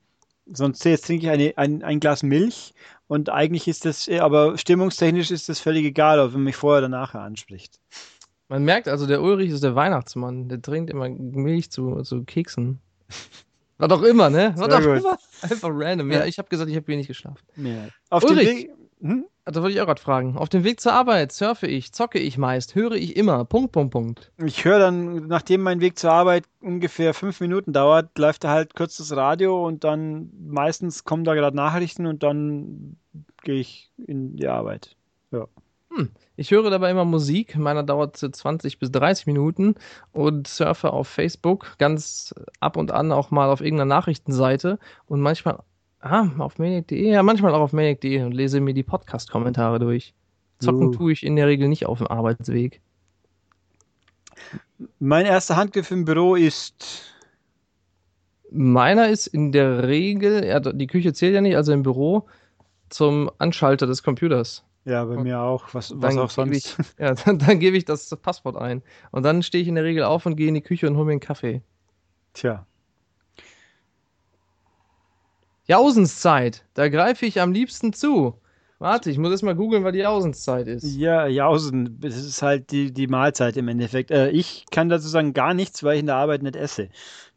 sonst 0.46 0.84
jetzt 0.84 1.06
trinke 1.06 1.26
ich 1.26 1.30
eine, 1.30 1.54
ein, 1.56 1.82
ein 1.82 2.00
Glas 2.00 2.22
Milch 2.22 2.74
und 3.06 3.30
eigentlich 3.30 3.68
ist 3.68 3.84
das, 3.84 4.08
äh, 4.08 4.18
aber 4.18 4.58
stimmungstechnisch 4.58 5.30
ist 5.30 5.48
das 5.48 5.60
völlig 5.60 5.84
egal, 5.84 6.20
ob 6.20 6.32
man 6.32 6.44
mich 6.44 6.56
vorher 6.56 6.80
oder 6.80 6.88
nachher 6.88 7.20
anspricht. 7.20 7.80
Man 8.48 8.64
merkt 8.64 8.88
also, 8.88 9.06
der 9.06 9.22
Ulrich 9.22 9.50
ist 9.50 9.64
der 9.64 9.74
Weihnachtsmann. 9.74 10.48
Der 10.48 10.60
trinkt 10.60 10.90
immer 10.90 11.08
Milch 11.08 11.70
zu, 11.70 12.02
zu 12.02 12.24
Keksen. 12.24 12.80
Was 13.78 13.90
auch 13.90 14.02
immer, 14.02 14.30
ne? 14.30 14.54
Was 14.56 14.70
auch 14.70 14.80
immer. 14.80 15.18
Einfach 15.42 15.70
random. 15.72 16.10
Ja, 16.12 16.20
Ja. 16.20 16.24
ich 16.26 16.38
habe 16.38 16.48
gesagt, 16.48 16.70
ich 16.70 16.76
habe 16.76 16.86
wenig 16.86 17.08
geschlafen. 17.08 17.40
Ja. 17.56 17.88
Auf 18.10 18.24
Ulrich. 18.24 18.48
dem 18.48 18.56
Weg. 18.56 18.70
Hm? 19.00 19.24
Also 19.44 19.60
wollte 19.60 19.74
ich 19.74 19.80
auch 19.82 19.86
gerade 19.86 20.00
fragen. 20.00 20.38
Auf 20.38 20.48
dem 20.48 20.64
Weg 20.64 20.80
zur 20.80 20.94
Arbeit 20.94 21.30
surfe 21.32 21.66
ich, 21.66 21.92
zocke 21.92 22.18
ich 22.18 22.38
meist, 22.38 22.74
höre 22.74 22.92
ich 22.92 23.14
immer. 23.16 23.44
Punkt, 23.44 23.72
Punkt, 23.72 23.90
Punkt. 23.92 24.32
Ich 24.42 24.64
höre 24.64 24.78
dann, 24.78 25.26
nachdem 25.26 25.60
mein 25.60 25.80
Weg 25.80 25.98
zur 25.98 26.12
Arbeit 26.12 26.44
ungefähr 26.62 27.12
fünf 27.12 27.40
Minuten 27.40 27.74
dauert, 27.74 28.16
läuft 28.18 28.44
da 28.44 28.50
halt 28.50 28.74
kurz 28.74 28.96
das 28.96 29.14
Radio 29.14 29.66
und 29.66 29.84
dann 29.84 30.30
meistens 30.48 31.04
kommen 31.04 31.24
da 31.24 31.34
gerade 31.34 31.54
Nachrichten 31.54 32.06
und 32.06 32.22
dann 32.22 32.96
gehe 33.42 33.56
ich 33.60 33.90
in 34.06 34.36
die 34.36 34.48
Arbeit. 34.48 34.96
Hm. 35.94 36.10
Ich 36.36 36.50
höre 36.50 36.70
dabei 36.70 36.90
immer 36.90 37.04
Musik. 37.04 37.56
Meiner 37.56 37.82
dauert 37.82 38.16
20 38.16 38.78
bis 38.78 38.90
30 38.90 39.26
Minuten 39.26 39.76
und 40.12 40.48
surfe 40.48 40.92
auf 40.92 41.08
Facebook, 41.08 41.76
ganz 41.78 42.34
ab 42.60 42.76
und 42.76 42.90
an 42.90 43.12
auch 43.12 43.30
mal 43.30 43.50
auf 43.50 43.60
irgendeiner 43.60 43.94
Nachrichtenseite 43.94 44.78
und 45.06 45.20
manchmal 45.20 45.60
ah, 46.00 46.28
auf 46.38 46.58
maniac.de, 46.58 47.10
ja, 47.10 47.22
manchmal 47.22 47.54
auch 47.54 47.60
auf 47.60 47.72
maniac.de 47.72 48.22
und 48.22 48.32
lese 48.32 48.60
mir 48.60 48.74
die 48.74 48.82
Podcast-Kommentare 48.82 49.78
durch. 49.78 50.14
Zocken 50.58 50.88
Uh. 50.88 50.90
tue 50.92 51.12
ich 51.12 51.24
in 51.24 51.36
der 51.36 51.46
Regel 51.46 51.68
nicht 51.68 51.86
auf 51.86 51.98
dem 51.98 52.06
Arbeitsweg. 52.06 52.80
Mein 54.98 55.26
erster 55.26 55.56
Handgriff 55.56 55.90
im 55.90 56.04
Büro 56.04 56.34
ist. 56.34 57.10
Meiner 58.50 59.08
ist 59.08 59.26
in 59.26 59.52
der 59.52 59.88
Regel, 59.88 60.44
ja, 60.44 60.60
die 60.60 60.86
Küche 60.86 61.12
zählt 61.12 61.34
ja 61.34 61.40
nicht, 61.40 61.56
also 61.56 61.72
im 61.72 61.82
Büro 61.82 62.26
zum 62.88 63.30
Anschalter 63.38 63.86
des 63.86 64.02
Computers. 64.02 64.64
Ja, 64.84 65.04
bei 65.04 65.16
mir 65.16 65.40
auch. 65.40 65.72
Was, 65.72 65.92
was 65.96 66.16
auch 66.16 66.30
sonst. 66.30 66.56
Ich, 66.56 66.76
ja, 66.98 67.14
dann, 67.24 67.38
dann 67.38 67.58
gebe 67.58 67.76
ich 67.76 67.84
das 67.84 68.14
Passwort 68.16 68.56
ein. 68.56 68.82
Und 69.10 69.22
dann 69.22 69.42
stehe 69.42 69.62
ich 69.62 69.68
in 69.68 69.76
der 69.76 69.84
Regel 69.84 70.04
auf 70.04 70.26
und 70.26 70.36
gehe 70.36 70.48
in 70.48 70.54
die 70.54 70.60
Küche 70.60 70.86
und 70.86 70.96
hole 70.96 71.06
mir 71.06 71.12
einen 71.12 71.20
Kaffee. 71.20 71.62
Tja. 72.34 72.66
Jausenszeit, 75.66 76.64
da 76.74 76.88
greife 76.88 77.24
ich 77.24 77.40
am 77.40 77.52
liebsten 77.52 77.94
zu. 77.94 78.38
Warte, 78.78 79.10
ich 79.10 79.16
muss 79.16 79.30
erst 79.30 79.44
mal 79.44 79.54
googeln, 79.54 79.82
was 79.84 79.92
die 79.92 80.00
Jausenszeit 80.00 80.66
ist. 80.66 80.96
Ja, 80.96 81.26
Jausen, 81.26 81.98
das 82.00 82.16
ist 82.16 82.42
halt 82.42 82.70
die, 82.70 82.92
die 82.92 83.06
Mahlzeit 83.06 83.56
im 83.56 83.68
Endeffekt. 83.68 84.10
Äh, 84.10 84.28
ich 84.30 84.66
kann 84.70 84.90
dazu 84.90 85.08
sagen 85.08 85.32
gar 85.32 85.54
nichts, 85.54 85.82
weil 85.82 85.94
ich 85.94 86.00
in 86.00 86.06
der 86.06 86.16
Arbeit 86.16 86.42
nicht 86.42 86.56
esse. 86.56 86.90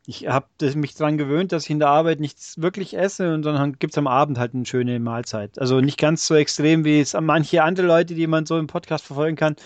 Ich 0.09 0.25
habe 0.25 0.47
mich 0.75 0.95
daran 0.95 1.17
gewöhnt, 1.17 1.51
dass 1.51 1.65
ich 1.65 1.69
in 1.69 1.79
der 1.79 1.89
Arbeit 1.89 2.21
nichts 2.21 2.61
wirklich 2.61 2.97
esse 2.97 3.33
und 3.33 3.41
dann 3.41 3.77
gibt 3.77 3.91
es 3.93 3.97
am 3.97 4.07
Abend 4.07 4.39
halt 4.39 4.53
eine 4.53 4.65
schöne 4.65 5.01
Mahlzeit. 5.01 5.59
Also 5.59 5.81
nicht 5.81 5.99
ganz 5.99 6.25
so 6.25 6.33
extrem, 6.35 6.85
wie 6.85 7.01
es 7.01 7.13
manche 7.19 7.61
andere 7.61 7.85
Leute, 7.85 8.15
die 8.15 8.25
man 8.25 8.45
so 8.45 8.57
im 8.57 8.67
Podcast 8.67 9.05
verfolgen 9.05 9.35
kann, 9.35 9.57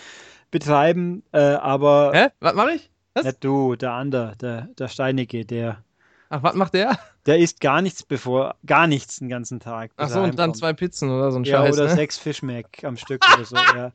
betreiben, 0.50 1.22
äh, 1.32 1.40
aber 1.40 2.12
Hä? 2.16 2.28
Was 2.40 2.56
mache 2.56 2.72
ich? 2.72 2.90
Was? 3.14 3.24
nicht 3.26 3.44
du, 3.44 3.76
der 3.76 3.92
andere, 3.92 4.36
der, 4.42 4.70
der 4.80 4.88
Steinige, 4.88 5.46
der, 5.46 5.84
Ach, 6.30 6.42
was 6.42 6.56
macht 6.56 6.74
der? 6.74 6.98
der 7.28 7.38
isst 7.38 7.62
gar 7.62 7.84
nichts 7.84 8.02
bevor, 8.02 8.56
gar 8.66 8.88
nichts 8.88 9.20
den 9.20 9.30
ganzen 9.30 9.60
Tag. 9.60 9.92
Ach 9.98 10.10
so, 10.10 10.22
und 10.22 10.40
dann 10.40 10.56
zwei 10.56 10.74
Pizzen 10.74 11.12
oder 11.12 11.32
so 11.32 11.38
ein 11.38 11.44
Ja, 11.44 11.58
Scheiß. 11.58 11.76
oder 11.76 11.88
ne? 11.88 11.94
sechs 11.96 12.18
Fischmeck 12.18 12.84
am 12.84 12.98
Stück 12.98 13.24
oder 13.36 13.46
so, 13.46 13.56
ja. 13.58 13.92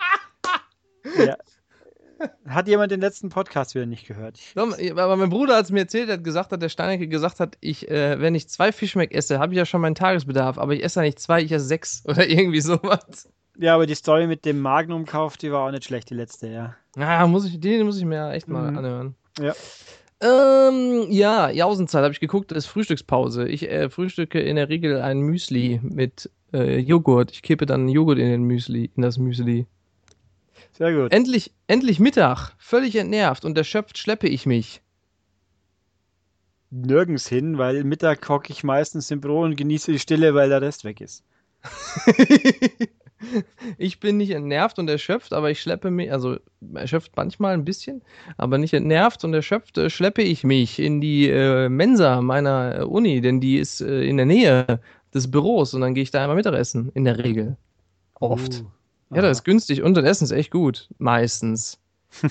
ja. 1.26 1.36
Hat 2.46 2.68
jemand 2.68 2.90
den 2.92 3.00
letzten 3.00 3.28
Podcast 3.28 3.74
wieder 3.74 3.86
nicht 3.86 4.06
gehört? 4.06 4.38
Aber 4.54 5.16
mein 5.16 5.28
Bruder 5.30 5.56
hat 5.56 5.66
es 5.66 5.70
mir 5.70 5.80
erzählt, 5.80 6.08
hat 6.10 6.24
gesagt 6.24 6.52
hat, 6.52 6.62
der 6.62 6.68
Steinecke 6.68 7.08
gesagt 7.08 7.40
hat, 7.40 7.56
ich, 7.60 7.90
äh, 7.90 8.20
wenn 8.20 8.34
ich 8.34 8.48
zwei 8.48 8.72
Fischmeck 8.72 9.12
esse, 9.12 9.38
habe 9.38 9.52
ich 9.52 9.58
ja 9.58 9.66
schon 9.66 9.80
meinen 9.80 9.94
Tagesbedarf, 9.94 10.58
aber 10.58 10.72
ich 10.74 10.82
esse 10.82 11.00
ja 11.00 11.04
nicht 11.06 11.18
zwei, 11.18 11.42
ich 11.42 11.52
esse 11.52 11.66
sechs 11.66 12.02
oder 12.08 12.26
irgendwie 12.26 12.60
sowas. 12.60 13.28
ja, 13.58 13.74
aber 13.74 13.86
die 13.86 13.94
Story 13.94 14.26
mit 14.26 14.44
dem 14.44 14.60
Magnum-Kauf, 14.60 15.36
die 15.36 15.52
war 15.52 15.66
auch 15.66 15.70
nicht 15.70 15.84
schlecht, 15.84 16.08
die 16.10 16.14
letzte, 16.14 16.48
ja. 16.48 16.74
Ja, 16.96 17.26
muss 17.26 17.44
ich, 17.46 17.60
den 17.60 17.84
muss 17.84 17.98
ich 17.98 18.04
mir 18.04 18.30
echt 18.32 18.48
mal 18.48 18.70
Mhm. 18.70 18.78
anhören. 18.78 19.14
Ja. 19.38 19.52
Ähm, 20.22 21.06
ja, 21.10 21.50
Jausenzeit 21.50 22.02
habe 22.02 22.12
ich 22.12 22.20
geguckt, 22.20 22.50
das 22.50 22.58
ist 22.58 22.66
Frühstückspause. 22.66 23.46
Ich 23.48 23.70
äh, 23.70 23.90
frühstücke 23.90 24.40
in 24.40 24.56
der 24.56 24.70
Regel 24.70 25.02
ein 25.02 25.18
Müsli 25.20 25.78
mit 25.82 26.30
äh, 26.54 26.78
Joghurt. 26.78 27.32
Ich 27.32 27.42
kippe 27.42 27.66
dann 27.66 27.88
Joghurt 27.88 28.18
in 28.18 28.28
den 28.30 28.42
Müsli, 28.44 28.90
in 28.96 29.02
das 29.02 29.18
Müsli. 29.18 29.66
Sehr 30.76 30.92
gut. 30.92 31.10
Endlich, 31.12 31.52
endlich 31.68 32.00
Mittag, 32.00 32.52
völlig 32.58 32.96
entnervt 32.96 33.46
und 33.46 33.56
erschöpft 33.56 33.96
schleppe 33.96 34.28
ich 34.28 34.44
mich. 34.44 34.82
Nirgends 36.70 37.26
hin, 37.26 37.56
weil 37.56 37.82
Mittag 37.84 38.28
hocke 38.28 38.52
ich 38.52 38.62
meistens 38.62 39.10
im 39.10 39.22
Büro 39.22 39.40
und 39.40 39.56
genieße 39.56 39.90
die 39.92 39.98
Stille, 39.98 40.34
weil 40.34 40.50
der 40.50 40.60
Rest 40.60 40.84
weg 40.84 41.00
ist. 41.00 41.24
ich 43.78 44.00
bin 44.00 44.18
nicht 44.18 44.32
entnervt 44.32 44.78
und 44.78 44.90
erschöpft, 44.90 45.32
aber 45.32 45.50
ich 45.50 45.62
schleppe 45.62 45.90
mich, 45.90 46.12
also 46.12 46.36
erschöpft 46.74 47.12
manchmal 47.16 47.54
ein 47.54 47.64
bisschen, 47.64 48.02
aber 48.36 48.58
nicht 48.58 48.74
entnervt 48.74 49.24
und 49.24 49.32
erschöpft 49.32 49.78
äh, 49.78 49.88
schleppe 49.88 50.20
ich 50.20 50.44
mich 50.44 50.78
in 50.78 51.00
die 51.00 51.30
äh, 51.30 51.70
Mensa 51.70 52.20
meiner 52.20 52.80
äh, 52.80 52.82
Uni, 52.82 53.22
denn 53.22 53.40
die 53.40 53.56
ist 53.56 53.80
äh, 53.80 54.02
in 54.02 54.18
der 54.18 54.26
Nähe 54.26 54.80
des 55.14 55.30
Büros 55.30 55.72
und 55.72 55.80
dann 55.80 55.94
gehe 55.94 56.02
ich 56.02 56.10
da 56.10 56.20
einmal 56.20 56.36
Mittagessen, 56.36 56.90
in 56.92 57.04
der 57.04 57.16
Regel. 57.16 57.56
Oft. 58.20 58.60
Uh, 58.60 58.75
Ja, 59.10 59.22
das 59.22 59.38
ist 59.38 59.44
günstig 59.44 59.82
und 59.82 59.94
das 59.94 60.04
Essen 60.04 60.24
ist 60.24 60.32
echt 60.32 60.50
gut. 60.50 60.88
Meistens. 60.98 61.78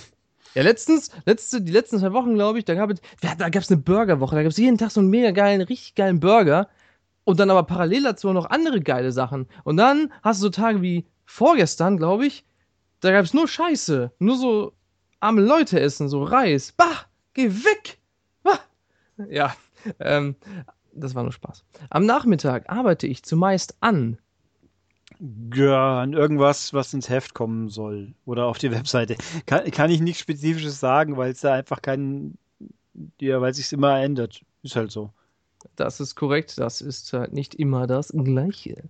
ja, 0.53 0.61
letztens, 0.61 1.11
letzte, 1.25 1.61
die 1.61 1.71
letzten 1.71 1.99
zwei 1.99 2.13
Wochen, 2.13 2.35
glaube 2.35 2.59
ich, 2.59 2.65
da 2.65 2.75
gab 2.75 2.91
es, 2.91 3.01
da 3.21 3.49
gab 3.49 3.63
es 3.63 3.71
eine 3.71 3.81
Burgerwoche. 3.81 4.35
Da 4.35 4.43
gab 4.43 4.51
es 4.51 4.57
jeden 4.57 4.77
Tag 4.77 4.91
so 4.91 4.99
einen 4.99 5.09
mega 5.09 5.31
geilen, 5.31 5.61
richtig 5.61 5.95
geilen 5.95 6.19
Burger. 6.19 6.67
Und 7.23 7.39
dann 7.39 7.49
aber 7.49 7.63
parallel 7.63 8.03
dazu 8.03 8.31
noch 8.33 8.49
andere 8.49 8.81
geile 8.81 9.11
Sachen. 9.11 9.47
Und 9.63 9.77
dann 9.77 10.11
hast 10.21 10.41
du 10.41 10.43
so 10.43 10.49
Tage 10.49 10.81
wie 10.81 11.05
vorgestern, 11.25 11.97
glaube 11.97 12.27
ich, 12.27 12.45
da 12.99 13.11
gab 13.11 13.25
es 13.25 13.33
nur 13.33 13.47
Scheiße. 13.47 14.11
Nur 14.19 14.38
so 14.38 14.73
arme 15.19 15.41
Leute 15.41 15.79
essen, 15.79 16.09
so 16.09 16.23
Reis. 16.23 16.71
Bah, 16.73 17.05
geh 17.33 17.49
weg. 17.49 17.99
Bah. 18.43 18.59
Ja, 19.29 19.55
ähm, 19.99 20.35
das 20.93 21.15
war 21.15 21.23
nur 21.23 21.31
Spaß. 21.31 21.63
Am 21.89 22.05
Nachmittag 22.05 22.69
arbeite 22.69 23.07
ich 23.07 23.23
zumeist 23.23 23.75
an 23.79 24.17
Ja, 25.54 26.01
an 26.01 26.13
irgendwas, 26.13 26.73
was 26.73 26.93
ins 26.93 27.10
Heft 27.10 27.34
kommen 27.34 27.69
soll 27.69 28.13
oder 28.25 28.45
auf 28.45 28.58
die 28.58 28.71
Webseite. 28.71 29.15
Kann, 29.45 29.69
kann 29.71 29.91
ich 29.91 30.01
nichts 30.01 30.21
Spezifisches 30.21 30.80
sagen, 30.80 31.17
weil 31.17 31.32
es 31.32 31.41
da 31.41 31.54
einfach 31.54 31.82
keinen, 31.82 32.38
ja, 33.19 33.41
weil 33.41 33.54
sich 33.54 33.71
immer 33.73 33.99
ändert. 33.99 34.41
Ist 34.63 34.75
halt 34.75 34.91
so. 34.91 35.12
Das 35.75 35.99
ist 35.99 36.15
korrekt, 36.15 36.58
das 36.58 36.82
ist 36.82 37.12
halt 37.13 37.34
nicht 37.34 37.56
immer 37.56 37.88
das 37.88 38.10
Gleiche. 38.10 38.84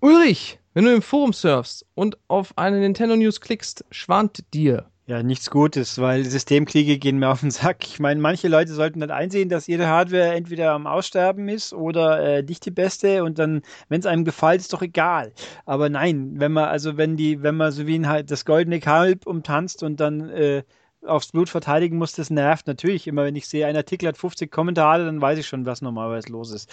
Ulrich, 0.00 0.60
wenn 0.74 0.84
du 0.84 0.94
im 0.94 1.02
Forum 1.02 1.32
surfst 1.32 1.84
und 1.94 2.16
auf 2.28 2.56
eine 2.56 2.78
Nintendo 2.78 3.16
News 3.16 3.40
klickst, 3.40 3.84
schwant 3.90 4.44
dir. 4.54 4.91
Ja, 5.06 5.20
nichts 5.24 5.50
Gutes, 5.50 5.98
weil 5.98 6.24
Systemkriege 6.24 6.96
gehen 6.96 7.18
mir 7.18 7.28
auf 7.30 7.40
den 7.40 7.50
Sack. 7.50 7.84
Ich 7.88 7.98
meine, 7.98 8.20
manche 8.20 8.46
Leute 8.46 8.72
sollten 8.72 9.00
dann 9.00 9.10
einsehen, 9.10 9.48
dass 9.48 9.66
ihre 9.66 9.88
Hardware 9.88 10.32
entweder 10.32 10.72
am 10.72 10.86
Aussterben 10.86 11.48
ist 11.48 11.72
oder 11.72 12.20
äh, 12.20 12.42
nicht 12.44 12.64
die 12.64 12.70
beste 12.70 13.24
und 13.24 13.40
dann, 13.40 13.62
wenn 13.88 13.98
es 13.98 14.06
einem 14.06 14.24
gefällt, 14.24 14.60
ist 14.60 14.72
doch 14.72 14.80
egal. 14.80 15.32
Aber 15.66 15.88
nein, 15.88 16.34
wenn 16.38 16.52
man, 16.52 16.66
also 16.66 16.96
wenn 16.98 17.16
die, 17.16 17.42
wenn 17.42 17.56
man 17.56 17.72
so 17.72 17.88
wie 17.88 17.98
ein 17.98 18.08
halt 18.08 18.30
das 18.30 18.44
goldene 18.44 18.78
Kalb 18.78 19.26
umtanzt 19.26 19.82
und 19.82 19.98
dann 19.98 20.30
äh, 20.30 20.62
aufs 21.04 21.32
Blut 21.32 21.48
verteidigen 21.48 21.98
muss, 21.98 22.12
das 22.12 22.30
nervt 22.30 22.68
natürlich 22.68 23.08
immer. 23.08 23.24
Wenn 23.24 23.34
ich 23.34 23.48
sehe, 23.48 23.66
ein 23.66 23.76
Artikel 23.76 24.06
hat 24.06 24.16
50 24.16 24.52
Kommentare, 24.52 25.04
dann 25.04 25.20
weiß 25.20 25.36
ich 25.36 25.48
schon, 25.48 25.66
was 25.66 25.82
normalerweise 25.82 26.30
los 26.30 26.52
ist. 26.52 26.70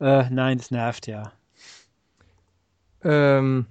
Äh, 0.00 0.28
nein, 0.28 0.58
das 0.58 0.70
nervt 0.70 1.06
ja. 1.06 1.32
Ähm, 3.02 3.64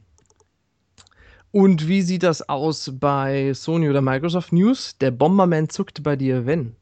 und 1.52 1.88
wie 1.88 2.02
sieht 2.02 2.24
das 2.24 2.48
aus 2.48 2.92
bei 3.00 3.54
Sony 3.54 3.90
oder 3.90 4.02
Microsoft 4.02 4.54
News? 4.54 4.98
Der 5.00 5.12
Bomberman 5.12 5.70
zuckt 5.70 6.04
bei 6.04 6.16
dir, 6.16 6.46
wenn. 6.46 6.76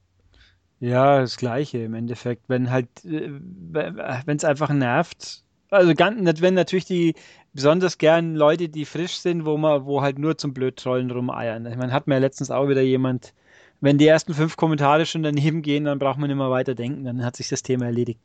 Ja, 0.79 1.21
das 1.21 1.37
Gleiche 1.37 1.79
im 1.79 1.93
Endeffekt. 1.93 2.49
Wenn 2.49 2.69
halt, 2.69 2.87
äh, 3.05 3.31
wenn 3.31 4.37
es 4.37 4.43
einfach 4.43 4.69
nervt. 4.69 5.43
Also 5.69 5.93
ganz, 5.95 6.21
nicht, 6.21 6.41
wenn 6.41 6.53
natürlich 6.53 6.85
die 6.85 7.15
besonders 7.53 7.97
gern 7.97 8.35
Leute, 8.35 8.69
die 8.69 8.85
frisch 8.85 9.17
sind, 9.17 9.45
wo 9.45 9.57
man, 9.57 9.85
wo 9.85 10.01
halt 10.01 10.19
nur 10.19 10.37
zum 10.37 10.53
Blödtrollen 10.53 11.11
rumeiern. 11.11 11.65
Ich 11.65 11.75
meine, 11.77 11.91
hat 11.91 12.07
mir 12.07 12.15
ja 12.15 12.19
letztens 12.19 12.51
auch 12.51 12.69
wieder 12.69 12.81
jemand, 12.81 13.33
wenn 13.81 13.97
die 13.97 14.07
ersten 14.07 14.33
fünf 14.33 14.57
Kommentare 14.57 15.05
schon 15.05 15.23
daneben 15.23 15.61
gehen, 15.61 15.85
dann 15.85 15.99
braucht 15.99 16.19
man 16.19 16.29
immer 16.29 16.51
weiter 16.51 16.75
denken, 16.75 17.05
dann 17.05 17.23
hat 17.23 17.35
sich 17.35 17.49
das 17.49 17.63
Thema 17.63 17.85
erledigt. 17.85 18.19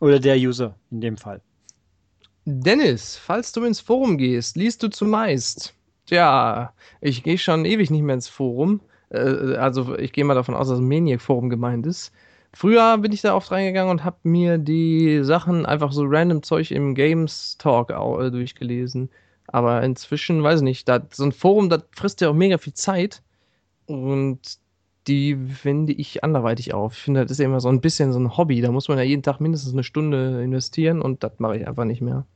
Oder 0.00 0.18
der 0.20 0.36
User 0.36 0.76
in 0.90 1.00
dem 1.00 1.16
Fall. 1.16 1.40
Dennis, 2.44 3.16
falls 3.16 3.52
du 3.52 3.64
ins 3.64 3.80
Forum 3.80 4.18
gehst, 4.18 4.56
liest 4.56 4.82
du 4.82 4.88
zumeist. 4.88 5.74
Tja, 6.06 6.72
ich 7.00 7.22
gehe 7.22 7.38
schon 7.38 7.64
ewig 7.64 7.90
nicht 7.90 8.02
mehr 8.02 8.16
ins 8.16 8.28
Forum. 8.28 8.80
Äh, 9.10 9.56
also 9.56 9.96
ich 9.96 10.12
gehe 10.12 10.24
mal 10.24 10.34
davon 10.34 10.54
aus, 10.54 10.68
dass 10.68 10.78
ein 10.78 10.88
Maniac-Forum 10.88 11.50
gemeint 11.50 11.86
ist. 11.86 12.12
Früher 12.52 12.98
bin 12.98 13.12
ich 13.12 13.22
da 13.22 13.34
oft 13.34 13.50
reingegangen 13.50 13.90
und 13.90 14.04
habe 14.04 14.18
mir 14.24 14.58
die 14.58 15.22
Sachen 15.22 15.64
einfach 15.64 15.92
so 15.92 16.04
random 16.04 16.42
Zeug 16.42 16.70
im 16.70 16.94
Games 16.94 17.56
Talk 17.58 17.90
äh, 17.90 18.30
durchgelesen. 18.30 19.10
Aber 19.46 19.82
inzwischen, 19.82 20.42
weiß 20.42 20.60
ich 20.60 20.64
nicht, 20.64 20.88
da, 20.88 21.00
so 21.10 21.24
ein 21.24 21.32
Forum, 21.32 21.68
das 21.68 21.84
frisst 21.92 22.20
ja 22.20 22.28
auch 22.30 22.34
mega 22.34 22.58
viel 22.58 22.74
Zeit. 22.74 23.22
Und 23.86 24.58
die 25.06 25.64
wende 25.64 25.92
ich 25.92 26.22
anderweitig 26.22 26.74
auf. 26.74 26.94
Ich 26.94 27.00
finde, 27.00 27.22
das 27.22 27.32
ist 27.32 27.38
ja 27.38 27.46
immer 27.46 27.60
so 27.60 27.68
ein 27.68 27.80
bisschen 27.80 28.12
so 28.12 28.18
ein 28.18 28.36
Hobby. 28.36 28.60
Da 28.60 28.70
muss 28.70 28.88
man 28.88 28.98
ja 28.98 29.04
jeden 29.04 29.22
Tag 29.22 29.40
mindestens 29.40 29.72
eine 29.72 29.84
Stunde 29.84 30.42
investieren 30.42 31.02
und 31.02 31.22
das 31.22 31.32
mache 31.38 31.58
ich 31.58 31.66
einfach 31.66 31.84
nicht 31.84 32.00
mehr. 32.00 32.26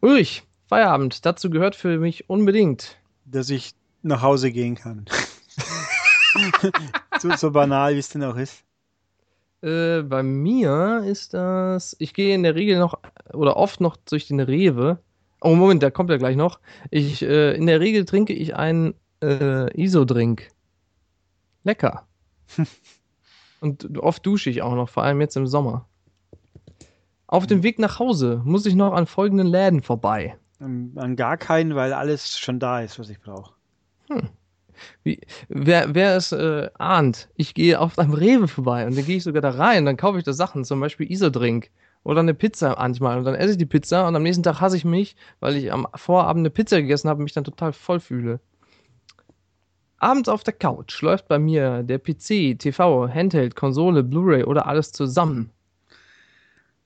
Ulrich, 0.00 0.44
Feierabend. 0.66 1.24
Dazu 1.26 1.50
gehört 1.50 1.74
für 1.74 1.98
mich 1.98 2.28
unbedingt. 2.30 2.98
Dass 3.24 3.50
ich 3.50 3.72
nach 4.02 4.22
Hause 4.22 4.52
gehen 4.52 4.76
kann. 4.76 5.06
so, 7.18 7.34
so 7.36 7.50
banal, 7.50 7.94
wie 7.94 7.98
es 7.98 8.08
denn 8.08 8.22
auch 8.22 8.36
ist. 8.36 8.62
Äh, 9.62 10.02
bei 10.02 10.22
mir 10.22 11.02
ist 11.06 11.34
das. 11.34 11.96
Ich 11.98 12.14
gehe 12.14 12.34
in 12.34 12.42
der 12.42 12.54
Regel 12.54 12.78
noch 12.78 12.98
oder 13.32 13.56
oft 13.56 13.80
noch 13.80 13.96
durch 13.96 14.28
den 14.28 14.40
Rewe. 14.40 14.98
Oh, 15.40 15.54
Moment, 15.54 15.82
der 15.82 15.90
kommt 15.90 16.10
ja 16.10 16.16
gleich 16.16 16.36
noch. 16.36 16.60
Ich, 16.90 17.22
äh, 17.22 17.54
in 17.56 17.66
der 17.66 17.80
Regel 17.80 18.04
trinke 18.04 18.32
ich 18.32 18.54
einen 18.54 18.94
äh, 19.22 19.70
ISO-Drink. 19.80 20.48
Lecker. 21.66 22.06
Und 23.60 23.98
oft 23.98 24.24
dusche 24.24 24.48
ich 24.48 24.62
auch 24.62 24.74
noch, 24.74 24.88
vor 24.88 25.02
allem 25.02 25.20
jetzt 25.20 25.36
im 25.36 25.46
Sommer. 25.46 25.86
Auf 27.26 27.46
dem 27.46 27.62
Weg 27.62 27.78
nach 27.78 27.98
Hause 27.98 28.40
muss 28.44 28.66
ich 28.66 28.74
noch 28.74 28.92
an 28.92 29.06
folgenden 29.06 29.48
Läden 29.48 29.82
vorbei. 29.82 30.36
An 30.60 31.16
gar 31.16 31.36
keinen, 31.36 31.74
weil 31.74 31.92
alles 31.92 32.38
schon 32.38 32.60
da 32.60 32.80
ist, 32.80 32.98
was 32.98 33.10
ich 33.10 33.20
brauche. 33.20 33.52
Hm. 34.08 34.28
Wie, 35.02 35.20
wer, 35.48 35.94
wer 35.94 36.16
es 36.16 36.32
äh, 36.32 36.68
ahnt, 36.78 37.28
ich 37.34 37.54
gehe 37.54 37.80
auf 37.80 37.98
einem 37.98 38.12
Rewe 38.12 38.46
vorbei 38.46 38.86
und 38.86 38.96
dann 38.96 39.04
gehe 39.04 39.16
ich 39.16 39.24
sogar 39.24 39.42
da 39.42 39.50
rein, 39.50 39.86
dann 39.86 39.96
kaufe 39.96 40.18
ich 40.18 40.24
da 40.24 40.34
Sachen, 40.34 40.64
zum 40.64 40.80
Beispiel 40.80 41.10
Isodrink 41.10 41.70
oder 42.04 42.20
eine 42.20 42.34
Pizza 42.34 42.76
manchmal 42.78 43.18
und 43.18 43.24
dann 43.24 43.34
esse 43.34 43.52
ich 43.52 43.58
die 43.58 43.66
Pizza 43.66 44.06
und 44.06 44.14
am 44.14 44.22
nächsten 44.22 44.42
Tag 44.42 44.60
hasse 44.60 44.76
ich 44.76 44.84
mich, 44.84 45.16
weil 45.40 45.56
ich 45.56 45.72
am 45.72 45.88
Vorabend 45.94 46.42
eine 46.42 46.50
Pizza 46.50 46.80
gegessen 46.80 47.08
habe 47.08 47.18
und 47.18 47.24
mich 47.24 47.32
dann 47.32 47.44
total 47.44 47.72
voll 47.72 48.00
fühle. 48.00 48.38
Abends 49.98 50.28
auf 50.28 50.44
der 50.44 50.54
Couch 50.54 51.00
läuft 51.02 51.28
bei 51.28 51.38
mir 51.38 51.82
der 51.82 51.98
PC, 51.98 52.58
TV, 52.58 53.08
Handheld, 53.08 53.56
Konsole, 53.56 54.02
Blu-ray 54.02 54.44
oder 54.44 54.66
alles 54.66 54.92
zusammen. 54.92 55.50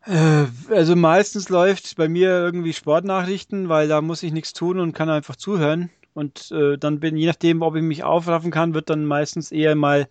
Äh, 0.07 0.47
also 0.71 0.97
meistens 0.97 1.49
läuft 1.49 1.97
bei 1.97 2.09
mir 2.09 2.31
irgendwie 2.31 2.73
Sportnachrichten, 2.73 3.69
weil 3.69 3.89
da 3.89 4.01
muss 4.01 4.23
ich 4.23 4.33
nichts 4.33 4.53
tun 4.53 4.79
und 4.79 4.93
kann 4.93 5.11
einfach 5.11 5.37
zuhören. 5.37 5.91
Und 6.15 6.51
äh, 6.53 6.77
dann 6.79 7.01
bin, 7.01 7.17
je 7.17 7.27
nachdem, 7.27 7.63
ob 7.63 7.77
ich 7.77 7.83
mich 7.83 8.03
aufraffen 8.03 8.51
kann, 8.51 8.75
wird 8.75 8.91
dann 8.91 9.05
meistens 9.05 9.53
eher 9.53 9.75
mal 9.75 10.09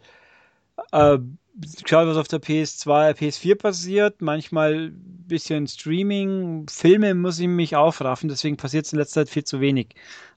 äh, 0.92 1.18
geschaut, 1.82 2.08
was 2.08 2.18
auf 2.18 2.28
der 2.28 2.42
PS2, 2.42 3.14
PS4 3.18 3.56
passiert. 3.56 4.22
Manchmal 4.22 4.90
ein 4.90 5.26
bisschen 5.28 5.68
Streaming, 5.68 6.68
Filme 6.70 7.14
muss 7.16 7.40
ich 7.40 7.48
mich 7.48 7.76
aufraffen, 7.76 8.30
deswegen 8.30 8.58
passiert 8.58 8.86
es 8.86 8.94
in 8.94 9.00
letzter 9.00 9.22
Zeit 9.26 9.30
viel 9.30 9.44
zu 9.44 9.60
wenig. 9.60 9.90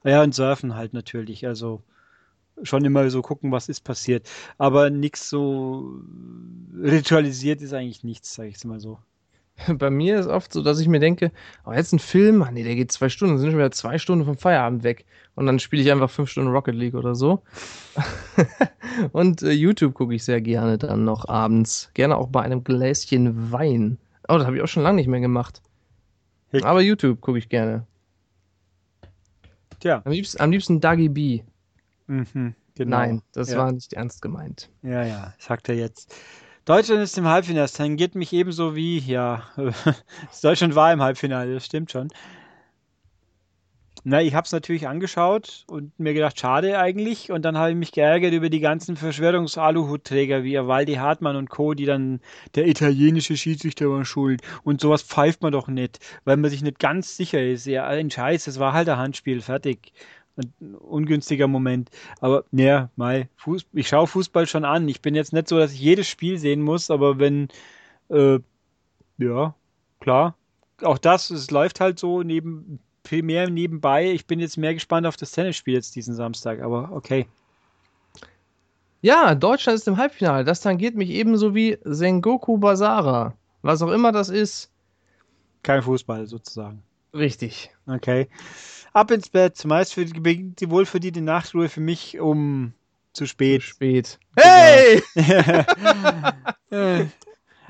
Ja, 0.03 0.23
und 0.23 0.35
Surfen 0.35 0.75
halt 0.75 0.93
natürlich. 0.93 1.45
Also 1.47 1.81
schon 2.61 2.85
immer 2.85 3.09
so 3.09 3.21
gucken, 3.21 3.51
was 3.51 3.69
ist 3.69 3.81
passiert. 3.81 4.29
Aber 4.57 4.89
nichts 4.89 5.29
so 5.29 5.99
ritualisiert 6.81 7.61
ist 7.61 7.73
eigentlich 7.73 8.03
nichts, 8.03 8.33
sage 8.33 8.49
ich 8.49 8.55
es 8.55 8.65
mal 8.65 8.79
so. 8.79 8.99
Bei 9.77 9.89
mir 9.89 10.19
ist 10.19 10.27
oft 10.27 10.51
so, 10.51 10.61
dass 10.61 10.79
ich 10.79 10.87
mir 10.87 10.99
denke, 10.99 11.31
oh, 11.65 11.73
jetzt 11.73 11.93
ein 11.93 11.99
Film, 11.99 12.41
ach 12.41 12.51
nee, 12.51 12.63
der 12.63 12.75
geht 12.75 12.91
zwei 12.91 13.09
Stunden, 13.09 13.35
dann 13.35 13.39
sind 13.39 13.51
schon 13.51 13.59
wieder 13.59 13.71
zwei 13.71 13.97
Stunden 13.97 14.25
vom 14.25 14.37
Feierabend 14.37 14.83
weg. 14.83 15.05
Und 15.35 15.45
dann 15.45 15.59
spiele 15.59 15.81
ich 15.81 15.91
einfach 15.91 16.09
fünf 16.09 16.29
Stunden 16.29 16.51
Rocket 16.51 16.75
League 16.75 16.95
oder 16.95 17.15
so. 17.15 17.41
und 19.11 19.41
äh, 19.41 19.51
YouTube 19.51 19.93
gucke 19.93 20.13
ich 20.15 20.23
sehr 20.23 20.41
gerne 20.41 20.77
dann 20.77 21.05
noch 21.05 21.27
abends. 21.27 21.91
Gerne 21.93 22.17
auch 22.17 22.27
bei 22.27 22.41
einem 22.41 22.63
Gläschen 22.63 23.51
Wein. 23.51 23.97
Oh, 24.27 24.37
das 24.37 24.45
habe 24.45 24.57
ich 24.57 24.63
auch 24.63 24.67
schon 24.67 24.83
lange 24.83 24.97
nicht 24.97 25.07
mehr 25.07 25.19
gemacht. 25.19 25.61
Aber 26.61 26.81
YouTube 26.81 27.19
gucke 27.21 27.39
ich 27.39 27.49
gerne. 27.49 27.87
Tja. 29.79 30.01
Am 30.05 30.11
liebsten, 30.11 30.39
am 30.39 30.51
liebsten 30.51 30.79
Dagi 30.79 31.09
B. 31.09 31.41
Mhm, 32.07 32.55
genau. 32.75 32.97
Nein, 32.97 33.21
das 33.33 33.51
ja. 33.51 33.57
war 33.57 33.71
nicht 33.71 33.93
ernst 33.93 34.21
gemeint. 34.21 34.69
Ja, 34.81 35.03
ja, 35.03 35.33
sagt 35.39 35.69
er 35.69 35.75
jetzt. 35.75 36.15
Deutschland 36.65 37.01
ist 37.01 37.17
im 37.17 37.27
Halbfinale. 37.27 37.63
Das 37.63 37.73
tangiert 37.73 38.15
mich 38.15 38.31
ebenso 38.31 38.75
wie, 38.75 38.99
ja, 38.99 39.43
Deutschland 40.41 40.75
war 40.75 40.93
im 40.93 41.01
Halbfinale, 41.01 41.53
das 41.53 41.65
stimmt 41.65 41.91
schon. 41.91 42.09
Na, 44.05 44.21
ich 44.21 44.33
habe 44.35 44.45
es 44.45 44.51
natürlich 44.51 44.85
angeschaut 44.85 45.63
und 45.67 45.97
mir 45.97 46.13
gedacht, 46.13 46.37
schade 46.37 46.77
eigentlich. 46.77 47.31
Und 47.31 47.43
dann 47.43 47.57
habe 47.57 47.71
ich 47.71 47.77
mich 47.77 47.93
geärgert 47.93 48.33
über 48.33 48.49
die 48.49 48.59
ganzen 48.59 48.97
Verschwörungs-Aluhutträger 48.97 50.43
wie 50.43 50.57
Waldi 50.57 50.95
Hartmann 50.95 51.37
und 51.37 51.49
Co., 51.49 51.73
die 51.73 51.85
dann 51.85 52.19
der 52.55 52.67
italienische 52.67 53.37
Schiedsrichter 53.37 53.89
war 53.89 54.03
schuld. 54.03 54.41
Und 54.63 54.81
sowas 54.81 55.03
pfeift 55.03 55.41
man 55.41 55.53
doch 55.53 55.69
nicht, 55.69 55.99
weil 56.25 56.35
man 56.35 56.49
sich 56.49 56.61
nicht 56.61 56.79
ganz 56.79 57.15
sicher 57.15 57.41
ist. 57.41 57.65
Ja, 57.65 57.87
ein 57.87 58.11
Scheiß, 58.11 58.47
es 58.47 58.59
war 58.59 58.73
halt 58.73 58.89
ein 58.89 58.97
Handspiel, 58.97 59.39
fertig 59.41 59.93
ein 60.37 60.75
ungünstiger 60.75 61.47
Moment. 61.47 61.89
Aber 62.19 62.45
ja, 62.51 62.89
mal, 62.95 63.27
Fuß, 63.37 63.65
ich 63.73 63.87
schaue 63.87 64.07
Fußball 64.07 64.47
schon 64.47 64.65
an. 64.65 64.87
Ich 64.89 65.01
bin 65.01 65.15
jetzt 65.15 65.33
nicht 65.33 65.47
so, 65.47 65.57
dass 65.57 65.73
ich 65.73 65.79
jedes 65.79 66.07
Spiel 66.07 66.37
sehen 66.37 66.61
muss, 66.61 66.89
aber 66.89 67.19
wenn, 67.19 67.49
äh, 68.09 68.39
ja, 69.17 69.55
klar, 69.99 70.35
auch 70.81 70.97
das, 70.97 71.29
es 71.29 71.51
läuft 71.51 71.79
halt 71.79 71.99
so 71.99 72.23
neben, 72.23 72.79
mehr 73.11 73.49
nebenbei. 73.49 74.11
Ich 74.11 74.25
bin 74.25 74.39
jetzt 74.39 74.57
mehr 74.57 74.73
gespannt 74.73 75.05
auf 75.05 75.17
das 75.17 75.31
Tennisspiel 75.31 75.75
jetzt 75.75 75.95
diesen 75.95 76.15
Samstag, 76.15 76.61
aber 76.61 76.91
okay. 76.91 77.27
Ja, 79.01 79.35
Deutschland 79.35 79.77
ist 79.77 79.87
im 79.87 79.97
Halbfinale. 79.97 80.45
Das 80.45 80.61
tangiert 80.61 80.95
mich 80.95 81.09
ebenso 81.09 81.53
wie 81.53 81.77
Sengoku 81.83 82.57
Basara. 82.57 83.33
Was 83.61 83.81
auch 83.81 83.91
immer 83.91 84.11
das 84.11 84.29
ist. 84.29 84.71
Kein 85.61 85.81
Fußball 85.81 86.25
sozusagen. 86.25 86.81
Richtig. 87.13 87.69
Okay 87.85 88.29
ab 88.93 89.11
ins 89.11 89.29
Bett. 89.29 89.63
Meist 89.65 89.93
für 89.93 90.05
die, 90.05 90.55
die 90.55 90.69
wohlverdiente 90.69 91.21
Nachtruhe 91.21 91.69
für 91.69 91.81
mich 91.81 92.19
um 92.19 92.73
zu 93.13 93.25
spät. 93.27 93.61
Zu 93.61 93.67
spät. 93.67 94.19
Hey! 94.35 95.03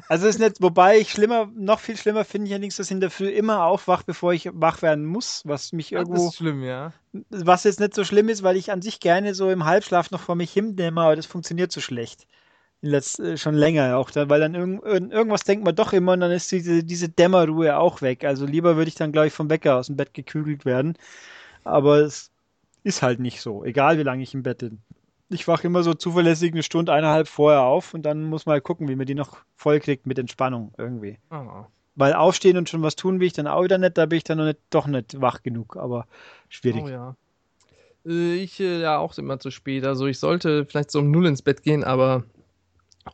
also 0.08 0.28
ist 0.28 0.40
nicht, 0.40 0.62
wobei 0.62 1.00
ich 1.00 1.12
schlimmer, 1.12 1.52
noch 1.56 1.80
viel 1.80 1.98
schlimmer 1.98 2.24
finde 2.24 2.48
ich 2.48 2.54
allerdings, 2.54 2.78
dass 2.78 2.88
ich 2.88 2.92
in 2.92 3.02
der 3.02 3.12
Früh 3.12 3.28
immer 3.30 3.66
aufwach, 3.66 4.04
bevor 4.04 4.34
ich 4.34 4.50
wach 4.54 4.82
werden 4.82 5.06
muss, 5.06 5.42
was 5.46 5.74
mich 5.74 5.92
irgendwo. 5.92 6.14
Das 6.14 6.26
ist 6.26 6.36
schlimm, 6.38 6.64
ja. 6.64 6.94
Was 7.30 7.66
jetzt 7.66 7.80
nicht 7.80 7.94
so 7.94 8.06
schlimm 8.06 8.30
ist, 8.30 8.44
weil 8.44 8.56
ich 8.56 8.72
an 8.72 8.82
sich 8.82 9.00
gerne 9.00 9.36
so 9.36 9.50
im 9.50 9.66
Halbschlaf 9.66 10.12
noch 10.12 10.22
vor 10.22 10.36
mich 10.36 10.54
hinnehme, 10.54 11.02
aber 11.02 11.16
das 11.16 11.26
funktioniert 11.26 11.72
so 11.72 11.82
schlecht. 11.82 12.26
Letzt, 12.86 13.20
äh, 13.20 13.38
schon 13.38 13.56
länger 13.56 13.98
auch, 13.98 14.12
weil 14.14 14.42
dann 14.42 14.56
irgend, 14.56 14.84
irgendwas 14.84 15.46
denkt 15.46 15.64
man 15.64 15.74
doch 15.74 15.94
immer 15.94 16.14
und 16.14 16.20
dann 16.20 16.32
ist 16.32 16.52
diese, 16.52 16.84
diese 16.84 17.08
Dämmerruhe 17.08 17.78
auch 17.78 18.02
weg. 18.02 18.26
Also 18.26 18.46
lieber 18.46 18.76
würde 18.76 18.90
ich 18.90 18.96
dann, 18.96 19.14
glaube 19.14 19.28
ich, 19.28 19.34
vom 19.34 19.50
Wecker 19.50 19.78
aus 19.78 19.88
dem 19.88 19.96
Bett 19.96 20.14
gekügelt 20.14 20.66
werden. 20.66 20.98
Aber 21.64 22.00
es 22.00 22.30
ist 22.84 23.02
halt 23.02 23.22
nicht 23.22 23.40
so, 23.40 23.64
egal 23.64 23.98
wie 23.98 24.04
lange 24.04 24.22
ich 24.22 24.34
im 24.34 24.44
Bett 24.44 24.58
bin. 24.58 24.80
Ich 25.30 25.48
wache 25.48 25.66
immer 25.66 25.82
so 25.82 25.94
zuverlässig 25.94 26.52
eine 26.52 26.62
Stunde, 26.62 26.92
eineinhalb 26.92 27.30
vorher 27.30 27.62
auf 27.62 27.94
und 27.94 28.04
dann 28.04 28.24
muss 28.24 28.46
man 28.46 28.54
halt 28.54 28.66
gucken, 28.66 28.90
wie 28.90 28.98
man 28.98 29.06
die 29.06 29.16
noch 29.16 29.38
voll 29.56 29.80
kriegt 29.80 30.06
mit 30.06 30.20
Entspannung 30.20 30.74
irgendwie. 30.78 31.18
Oh. 31.32 31.64
Weil 31.96 32.14
aufstehen 32.14 32.58
und 32.58 32.68
schon 32.68 32.82
was 32.82 32.98
tun 32.98 33.22
will 33.22 33.28
ich 33.28 33.34
dann 33.34 33.48
auch 33.48 33.64
wieder 33.64 33.78
nicht, 33.78 33.98
da 33.98 34.06
bin 34.06 34.18
ich 34.18 34.26
dann 34.26 34.40
noch 34.40 34.46
nicht, 34.46 34.60
doch 34.70 34.88
nicht 34.88 35.22
wach 35.22 35.42
genug, 35.42 35.78
aber 35.78 36.06
schwierig. 36.50 36.84
Oh 36.84 36.90
ja. 36.90 37.16
Äh, 38.06 38.36
ich 38.36 38.60
äh, 38.60 38.82
ja 38.82 38.98
auch 38.98 39.18
immer 39.18 39.40
zu 39.40 39.52
spät. 39.52 39.86
Also 39.86 40.06
ich 40.08 40.20
sollte 40.20 40.66
vielleicht 40.66 40.92
so 40.92 41.00
um 41.00 41.12
null 41.12 41.26
ins 41.26 41.42
Bett 41.42 41.64
gehen, 41.64 41.86
aber 41.86 42.24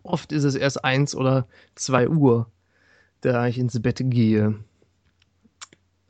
Oft 0.03 0.31
ist 0.31 0.43
es 0.43 0.55
erst 0.55 0.83
eins 0.83 1.15
oder 1.15 1.47
zwei 1.75 2.07
Uhr, 2.07 2.49
da 3.21 3.47
ich 3.47 3.57
ins 3.57 3.81
Bett 3.81 4.01
gehe. 4.03 4.59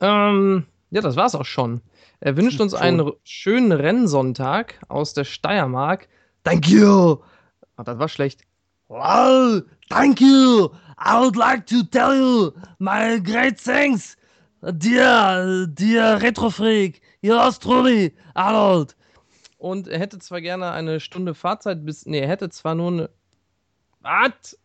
Ähm, 0.00 0.66
ja, 0.90 1.00
das 1.00 1.16
war's 1.16 1.34
auch 1.34 1.44
schon. 1.44 1.80
Er 2.20 2.36
wünscht 2.36 2.60
uns 2.60 2.74
einen 2.74 3.12
schönen 3.24 3.72
Rennsonntag 3.72 4.80
aus 4.88 5.14
der 5.14 5.24
Steiermark. 5.24 6.08
Thank 6.44 6.68
you! 6.68 7.18
Oh, 7.76 7.82
das 7.82 7.98
war 7.98 8.08
schlecht. 8.08 8.42
Well, 8.88 9.64
thank 9.88 10.20
you! 10.20 10.70
I 10.98 11.18
would 11.18 11.36
like 11.36 11.66
to 11.66 11.82
tell 11.82 12.14
you 12.14 12.52
my 12.78 13.20
great 13.22 13.58
thanks! 13.58 14.16
Dear, 14.62 15.66
dear 15.68 16.20
Retrofreak, 16.20 17.00
yours 17.22 17.58
truly, 17.58 18.14
Arnold! 18.34 18.94
Und 19.56 19.88
er 19.88 19.98
hätte 19.98 20.18
zwar 20.18 20.40
gerne 20.40 20.72
eine 20.72 21.00
Stunde 21.00 21.34
Fahrzeit 21.34 21.84
bis. 21.84 22.04
Nee, 22.04 22.20
er 22.20 22.28
hätte 22.28 22.50
zwar 22.50 22.74
nur 22.74 22.88
eine 22.88 23.10
was? 24.00 24.58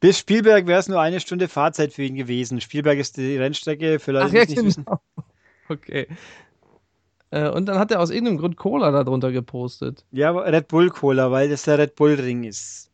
Bis 0.00 0.18
Spielberg 0.18 0.66
wäre 0.66 0.80
es 0.80 0.88
nur 0.88 1.00
eine 1.00 1.20
Stunde 1.20 1.46
Fahrzeit 1.46 1.92
für 1.92 2.02
ihn 2.02 2.16
gewesen. 2.16 2.60
Spielberg 2.60 2.98
ist 2.98 3.16
die 3.16 3.36
Rennstrecke, 3.36 4.00
für 4.00 4.12
Leute, 4.12 4.30
die 4.30 4.36
ja, 4.36 4.42
es 4.42 4.48
nicht 4.48 4.56
genau. 4.56 4.68
wissen. 4.68 4.86
Okay. 5.68 6.08
Äh, 7.30 7.48
und 7.48 7.66
dann 7.66 7.78
hat 7.78 7.90
er 7.90 8.00
aus 8.00 8.10
irgendeinem 8.10 8.38
Grund 8.38 8.56
Cola 8.56 8.90
darunter 8.90 9.32
gepostet. 9.32 10.04
Ja, 10.10 10.32
Red 10.32 10.68
Bull 10.68 10.90
Cola, 10.90 11.30
weil 11.30 11.48
das 11.48 11.62
der 11.62 11.78
Red 11.78 11.94
Bull 11.94 12.14
Ring 12.14 12.44
ist. 12.44 12.90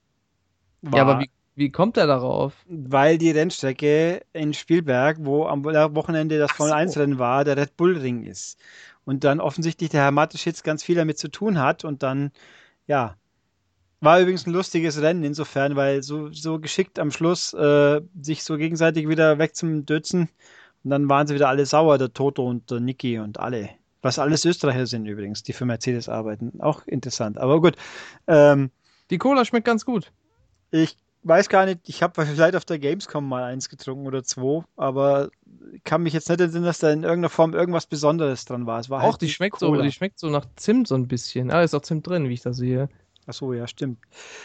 War. 0.82 0.96
Ja, 0.96 1.02
aber 1.06 1.20
wie, 1.20 1.30
wie 1.56 1.70
kommt 1.70 1.96
er 1.96 2.06
darauf? 2.06 2.52
Weil 2.68 3.18
die 3.18 3.32
Rennstrecke 3.32 4.22
in 4.32 4.54
Spielberg, 4.54 5.16
wo 5.20 5.46
am 5.46 5.64
Wochenende 5.64 6.38
das 6.38 6.52
Formel 6.52 6.72
1 6.72 6.96
Rennen 6.98 7.18
war, 7.18 7.44
der 7.44 7.56
Red 7.56 7.76
Bull 7.76 7.96
Ring 7.96 8.22
ist. 8.22 8.61
Und 9.04 9.24
dann 9.24 9.40
offensichtlich 9.40 9.90
der 9.90 10.02
Herr 10.02 10.12
Mateschitz 10.12 10.62
ganz 10.62 10.84
viel 10.84 10.94
damit 10.94 11.18
zu 11.18 11.28
tun 11.28 11.58
hat 11.58 11.84
und 11.84 12.02
dann, 12.04 12.30
ja, 12.87 13.16
war 14.00 14.20
übrigens 14.20 14.46
ein 14.46 14.52
lustiges 14.52 15.00
Rennen 15.00 15.24
insofern, 15.24 15.76
weil 15.76 16.02
so, 16.02 16.32
so 16.32 16.58
geschickt 16.58 16.98
am 16.98 17.11
Schluss 17.11 17.52
äh, 17.54 18.00
sich 18.20 18.44
so 18.44 18.56
gegenseitig 18.56 19.08
wieder 19.08 19.38
weg 19.38 19.56
zum 19.56 19.87
Dötzen 19.87 20.28
und 20.84 20.90
dann 20.90 21.08
waren 21.08 21.26
sie 21.26 21.34
wieder 21.34 21.48
alle 21.48 21.66
sauer, 21.66 21.98
der 21.98 22.12
Toto 22.12 22.46
und 22.46 22.70
der 22.70 22.80
Niki 22.80 23.18
und 23.18 23.40
alle. 23.40 23.70
Was 24.00 24.18
alles 24.18 24.44
Österreicher 24.44 24.87
sind 24.87 25.06
übrigens, 25.06 25.42
die 25.42 25.52
für 25.52 25.64
Mercedes 25.64 26.08
arbeiten. 26.08 26.61
Auch 26.61 26.87
interessant. 26.87 27.38
Aber 27.38 27.61
gut. 27.61 27.74
Ähm, 28.28 28.70
die 29.11 29.18
Cola 29.18 29.44
schmeckt 29.44 29.66
ganz 29.66 29.84
gut. 29.84 30.12
Ich 30.70 30.96
weiß 31.25 31.48
gar 31.48 31.66
nicht, 31.66 31.81
ich 31.87 32.02
habe 32.02 32.25
vielleicht 32.25 32.54
auf 32.54 32.64
der 32.64 32.79
Gamescom 32.79 33.29
mal 33.29 33.42
eins 33.42 33.68
getrunken 33.68 34.06
oder 34.06 34.23
zwei, 34.23 34.62
aber 34.77 35.31
kann 35.85 36.02
mich 36.02 36.12
jetzt 36.12 36.29
nicht 36.29 36.40
erinnern, 36.40 36.64
dass 36.64 36.79
da 36.79 36.90
in 36.90 37.02
irgendeiner 37.02 37.29
Form 37.31 37.54
irgendwas 37.54 37.87
Besonderes 37.87 38.44
dran 38.44 38.66
war. 38.66 38.79
Es 38.79 38.88
war 38.88 39.02
auch, 39.02 39.12
halt 39.12 39.23
die 39.23 39.29
schmeckt 39.29 39.58
Cola. 39.58 39.79
so, 39.79 39.83
die 39.83 39.92
schmeckt 39.92 40.18
so 40.18 40.31
nach 40.31 40.46
Zimt 40.56 40.87
so 40.87 40.94
ein 40.94 41.08
bisschen. 41.08 41.50
Ah, 41.50 41.62
ist 41.62 41.75
auch 41.75 41.83
Zimt 41.83 42.06
drin, 42.06 42.29
wie 42.29 42.35
ich 42.35 42.42
das 42.42 42.56
sehe. 42.58 42.88
Ach 43.29 43.35
so, 43.35 43.52
ja, 43.52 43.66
stimmt. 43.66 43.98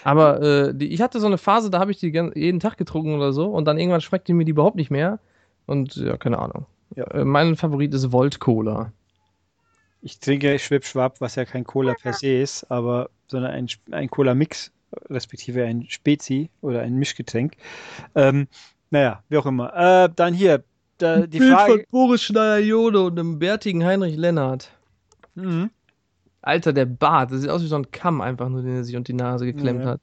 Aber 0.03 0.41
äh, 0.41 0.75
die, 0.75 0.89
ich 0.89 1.01
hatte 1.01 1.21
so 1.21 1.27
eine 1.27 1.37
Phase, 1.37 1.69
da 1.69 1.79
habe 1.79 1.91
ich 1.91 1.99
die 1.99 2.07
jeden 2.07 2.59
Tag 2.59 2.77
getrunken 2.77 3.15
oder 3.15 3.31
so 3.31 3.45
und 3.47 3.63
dann 3.65 3.77
irgendwann 3.77 4.01
schmeckte 4.01 4.33
mir 4.33 4.43
die 4.43 4.51
überhaupt 4.51 4.75
nicht 4.75 4.91
mehr. 4.91 5.19
Und 5.65 5.95
ja, 5.95 6.17
keine 6.17 6.37
Ahnung. 6.37 6.65
Ja. 6.95 7.05
Äh, 7.05 7.23
mein 7.23 7.55
Favorit 7.55 7.93
ist 7.93 8.11
Volt 8.11 8.41
Cola. 8.41 8.91
Ich 10.01 10.19
trinke 10.19 10.59
Schwipschwab, 10.59 11.21
was 11.21 11.35
ja 11.35 11.45
kein 11.45 11.63
Cola 11.63 11.93
per 11.93 12.11
se 12.11 12.41
ist, 12.41 12.69
aber 12.69 13.09
sondern 13.27 13.51
ein, 13.51 13.67
ein 13.91 14.09
Cola-Mix, 14.09 14.73
respektive 15.09 15.63
ein 15.63 15.85
Spezi 15.87 16.49
oder 16.59 16.81
ein 16.81 16.95
Mischgetränk. 16.95 17.53
Ähm, 18.15 18.47
naja, 18.91 19.23
wie 19.29 19.37
auch 19.37 19.45
immer. 19.45 19.73
Äh, 19.73 20.09
dann 20.13 20.33
hier, 20.33 20.65
da, 20.97 21.25
die 21.25 21.39
Bild 21.39 21.53
Frage. 21.53 21.71
von 21.71 21.83
Boris 21.89 22.23
Schneider-Jode 22.23 23.01
und 23.01 23.17
einem 23.17 23.39
bärtigen 23.39 23.85
Heinrich 23.85 24.17
Lennart. 24.17 24.71
Mhm. 25.35 25.69
Alter, 26.43 26.73
der 26.73 26.85
Bart, 26.85 27.31
das 27.31 27.41
sieht 27.41 27.49
aus 27.49 27.63
wie 27.63 27.67
so 27.67 27.77
ein 27.77 27.89
Kamm 27.91 28.19
einfach 28.21 28.49
nur, 28.49 28.61
den 28.61 28.75
er 28.75 28.83
sich 28.83 28.95
unter 28.97 29.11
die 29.13 29.17
Nase 29.17 29.45
geklemmt 29.45 29.85
Ja. 29.85 29.91
hat. 29.91 30.01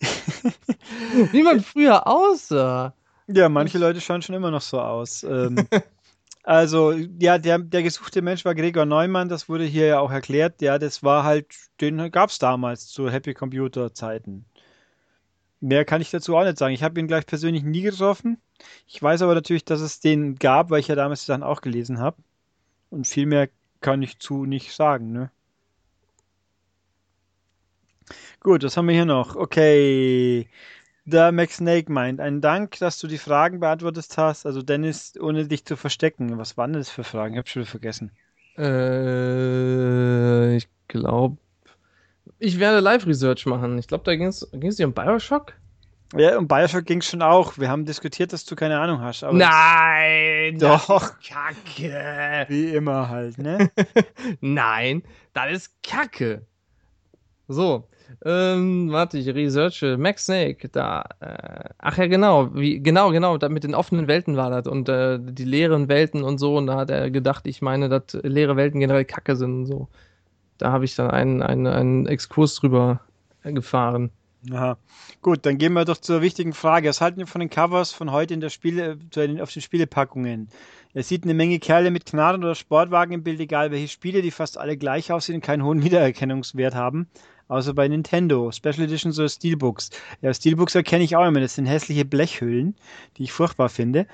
wie 1.32 1.42
man 1.42 1.60
früher 1.60 2.06
aussah. 2.06 2.94
Ja, 3.28 3.48
manche 3.48 3.78
Leute 3.78 4.00
schauen 4.00 4.22
schon 4.22 4.34
immer 4.34 4.50
noch 4.50 4.62
so 4.62 4.80
aus. 4.80 5.22
Ähm, 5.22 5.56
also, 6.42 6.92
ja, 6.92 7.38
der, 7.38 7.58
der 7.58 7.82
gesuchte 7.82 8.22
Mensch 8.22 8.44
war 8.44 8.54
Gregor 8.54 8.86
Neumann, 8.86 9.28
das 9.28 9.48
wurde 9.48 9.64
hier 9.64 9.86
ja 9.86 10.00
auch 10.00 10.10
erklärt. 10.10 10.62
Ja, 10.62 10.78
das 10.78 11.02
war 11.02 11.22
halt, 11.22 11.54
den 11.80 12.10
gab 12.10 12.30
es 12.30 12.38
damals 12.38 12.88
zu 12.88 13.10
Happy 13.10 13.34
Computer 13.34 13.92
Zeiten. 13.92 14.46
Mehr 15.60 15.84
kann 15.84 16.00
ich 16.00 16.10
dazu 16.10 16.34
auch 16.36 16.44
nicht 16.44 16.58
sagen. 16.58 16.74
Ich 16.74 16.82
habe 16.82 16.98
ihn 16.98 17.06
gleich 17.06 17.26
persönlich 17.26 17.62
nie 17.62 17.82
getroffen. 17.82 18.38
Ich 18.86 19.00
weiß 19.00 19.22
aber 19.22 19.34
natürlich, 19.34 19.64
dass 19.64 19.80
es 19.80 20.00
den 20.00 20.36
gab, 20.36 20.70
weil 20.70 20.80
ich 20.80 20.88
ja 20.88 20.96
damals 20.96 21.20
die 21.20 21.26
Sachen 21.26 21.44
auch 21.44 21.60
gelesen 21.60 22.00
habe. 22.00 22.16
Und 22.90 23.06
viel 23.06 23.26
mehr 23.26 23.48
kann 23.80 24.02
ich 24.02 24.18
zu 24.18 24.44
nicht 24.46 24.72
sagen, 24.72 25.12
ne? 25.12 25.30
Gut, 28.42 28.64
was 28.64 28.76
haben 28.76 28.88
wir 28.88 28.94
hier 28.94 29.04
noch? 29.04 29.36
Okay. 29.36 30.48
Der 31.04 31.30
Max 31.30 31.58
Snake 31.58 31.92
meint, 31.92 32.18
ein 32.20 32.40
Dank, 32.40 32.76
dass 32.80 32.98
du 32.98 33.06
die 33.06 33.18
Fragen 33.18 33.60
beantwortet 33.60 34.06
hast. 34.16 34.46
Also 34.46 34.62
Dennis, 34.62 35.14
ohne 35.20 35.46
dich 35.46 35.64
zu 35.64 35.76
verstecken. 35.76 36.38
Was 36.38 36.56
waren 36.56 36.72
das 36.72 36.90
für 36.90 37.04
Fragen? 37.04 37.34
Ich 37.34 37.38
habe 37.38 37.48
schon 37.48 37.62
wieder 37.62 37.70
vergessen. 37.70 38.10
Äh, 38.58 40.56
ich 40.56 40.68
glaube, 40.88 41.36
ich 42.40 42.58
werde 42.58 42.80
Live-Research 42.80 43.46
machen. 43.46 43.78
Ich 43.78 43.86
glaube, 43.86 44.02
da 44.02 44.16
ging 44.16 44.26
es 44.26 44.50
nicht 44.52 44.80
um 44.80 44.92
Bioshock? 44.92 45.52
Ja, 46.16 46.36
um 46.36 46.48
Bioshock 46.48 46.84
ging 46.84 46.98
es 46.98 47.06
schon 47.06 47.22
auch. 47.22 47.58
Wir 47.58 47.68
haben 47.68 47.84
diskutiert, 47.84 48.32
dass 48.32 48.44
du 48.44 48.56
keine 48.56 48.80
Ahnung 48.80 49.00
hast. 49.02 49.22
Nein! 49.22 50.58
Doch. 50.58 51.14
Kacke! 51.20 52.46
wie 52.48 52.74
immer 52.74 53.08
halt, 53.08 53.38
ne? 53.38 53.70
Nein, 54.40 55.04
das 55.32 55.52
ist 55.52 55.82
Kacke. 55.84 56.44
So, 57.46 57.88
ähm, 58.24 58.90
warte, 58.92 59.18
ich 59.18 59.28
researche. 59.28 59.96
Max 59.98 60.26
Snake, 60.26 60.68
da. 60.68 61.04
Äh, 61.20 61.70
ach 61.78 61.98
ja, 61.98 62.06
genau. 62.06 62.54
Wie, 62.54 62.80
genau, 62.80 63.10
genau. 63.10 63.38
Da 63.38 63.48
mit 63.48 63.64
den 63.64 63.74
offenen 63.74 64.08
Welten 64.08 64.36
war 64.36 64.50
das 64.50 64.66
und 64.66 64.88
äh, 64.88 65.18
die 65.20 65.44
leeren 65.44 65.88
Welten 65.88 66.22
und 66.22 66.38
so. 66.38 66.56
Und 66.56 66.66
da 66.66 66.76
hat 66.76 66.90
er 66.90 67.10
gedacht, 67.10 67.46
ich 67.46 67.62
meine, 67.62 67.88
dass 67.88 68.12
leere 68.22 68.56
Welten 68.56 68.80
generell 68.80 69.04
Kacke 69.04 69.36
sind 69.36 69.52
und 69.54 69.66
so. 69.66 69.88
Da 70.58 70.72
habe 70.72 70.84
ich 70.84 70.94
dann 70.94 71.10
einen, 71.10 71.42
einen, 71.42 71.66
einen 71.66 72.06
Exkurs 72.06 72.56
drüber 72.56 73.00
gefahren. 73.42 74.10
Aha. 74.50 74.76
Gut, 75.20 75.46
dann 75.46 75.56
gehen 75.58 75.72
wir 75.72 75.84
doch 75.84 75.98
zur 75.98 76.20
wichtigen 76.20 76.52
Frage. 76.52 76.88
Was 76.88 77.00
halten 77.00 77.18
wir 77.18 77.26
von 77.28 77.40
den 77.40 77.50
Covers 77.50 77.92
von 77.92 78.10
heute 78.10 78.34
in 78.34 78.40
der 78.40 78.50
Spiele, 78.50 78.98
zu 79.10 79.20
den- 79.20 79.40
auf 79.40 79.52
den 79.52 79.62
Spielepackungen? 79.62 80.48
Er 80.94 81.02
sieht 81.04 81.24
eine 81.24 81.34
Menge 81.34 81.58
Kerle 81.60 81.90
mit 81.90 82.06
Knarren 82.06 82.42
oder 82.42 82.54
Sportwagen 82.56 83.12
im 83.14 83.22
Bild, 83.22 83.40
egal 83.40 83.70
welche 83.70 83.88
Spiele, 83.88 84.20
die 84.20 84.32
fast 84.32 84.58
alle 84.58 84.76
gleich 84.76 85.12
aussehen 85.12 85.36
und 85.36 85.40
keinen 85.42 85.64
hohen 85.64 85.82
Wiedererkennungswert 85.84 86.74
haben. 86.74 87.06
Außer 87.52 87.74
bei 87.74 87.86
Nintendo. 87.86 88.50
Special 88.50 88.80
Editions 88.80 89.18
oder 89.18 89.28
Steelbooks. 89.28 89.90
Ja, 90.22 90.32
Steelbooks 90.32 90.74
erkenne 90.74 91.04
ich 91.04 91.14
auch 91.16 91.26
immer. 91.26 91.40
Das 91.40 91.54
sind 91.54 91.66
hässliche 91.66 92.04
Blechhüllen, 92.04 92.74
die 93.16 93.24
ich 93.24 93.32
furchtbar 93.32 93.68
finde. 93.68 94.06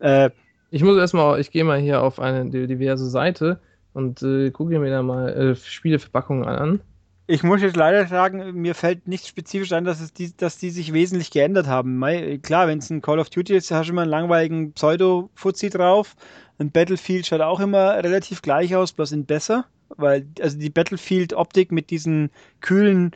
Äh, 0.00 0.30
Ich 0.72 0.82
muss 0.84 0.96
erstmal, 0.98 1.40
ich 1.40 1.50
gehe 1.50 1.64
mal 1.64 1.78
hier 1.80 2.02
auf 2.02 2.20
eine 2.20 2.48
di- 2.48 2.66
diverse 2.66 3.08
Seite 3.10 3.60
und 3.92 4.22
äh, 4.22 4.50
gucke 4.50 4.78
mir 4.78 4.90
da 4.90 5.02
mal 5.02 5.28
äh, 5.30 5.56
Spieleverpackungen 5.56 6.44
an. 6.44 6.80
Ich 7.26 7.42
muss 7.44 7.60
jetzt 7.62 7.76
leider 7.76 8.06
sagen, 8.06 8.54
mir 8.60 8.74
fällt 8.74 9.06
nicht 9.06 9.26
spezifisch 9.26 9.72
ein, 9.72 9.84
dass, 9.84 10.00
es 10.00 10.12
die, 10.12 10.36
dass 10.36 10.58
die 10.58 10.70
sich 10.70 10.92
wesentlich 10.92 11.30
geändert 11.30 11.66
haben. 11.68 11.96
Mei, 11.96 12.38
klar, 12.42 12.66
wenn 12.68 12.78
es 12.78 12.90
ein 12.90 13.02
Call 13.02 13.20
of 13.20 13.30
Duty 13.30 13.54
ist, 13.54 13.70
hast 13.70 13.86
du 13.86 13.92
immer 13.92 14.02
einen 14.02 14.10
langweiligen 14.10 14.72
Pseudo-Fuzzi 14.72 15.70
drauf. 15.70 16.16
Ein 16.58 16.70
Battlefield 16.72 17.26
schaut 17.26 17.40
auch 17.40 17.60
immer 17.60 17.94
relativ 18.02 18.42
gleich 18.42 18.74
aus, 18.74 18.92
bloß 18.92 19.12
in 19.12 19.26
besser. 19.26 19.64
Weil, 19.96 20.26
also 20.40 20.58
die 20.58 20.70
Battlefield-Optik 20.70 21.72
mit 21.72 21.90
diesen 21.90 22.30
kühlen, 22.60 23.12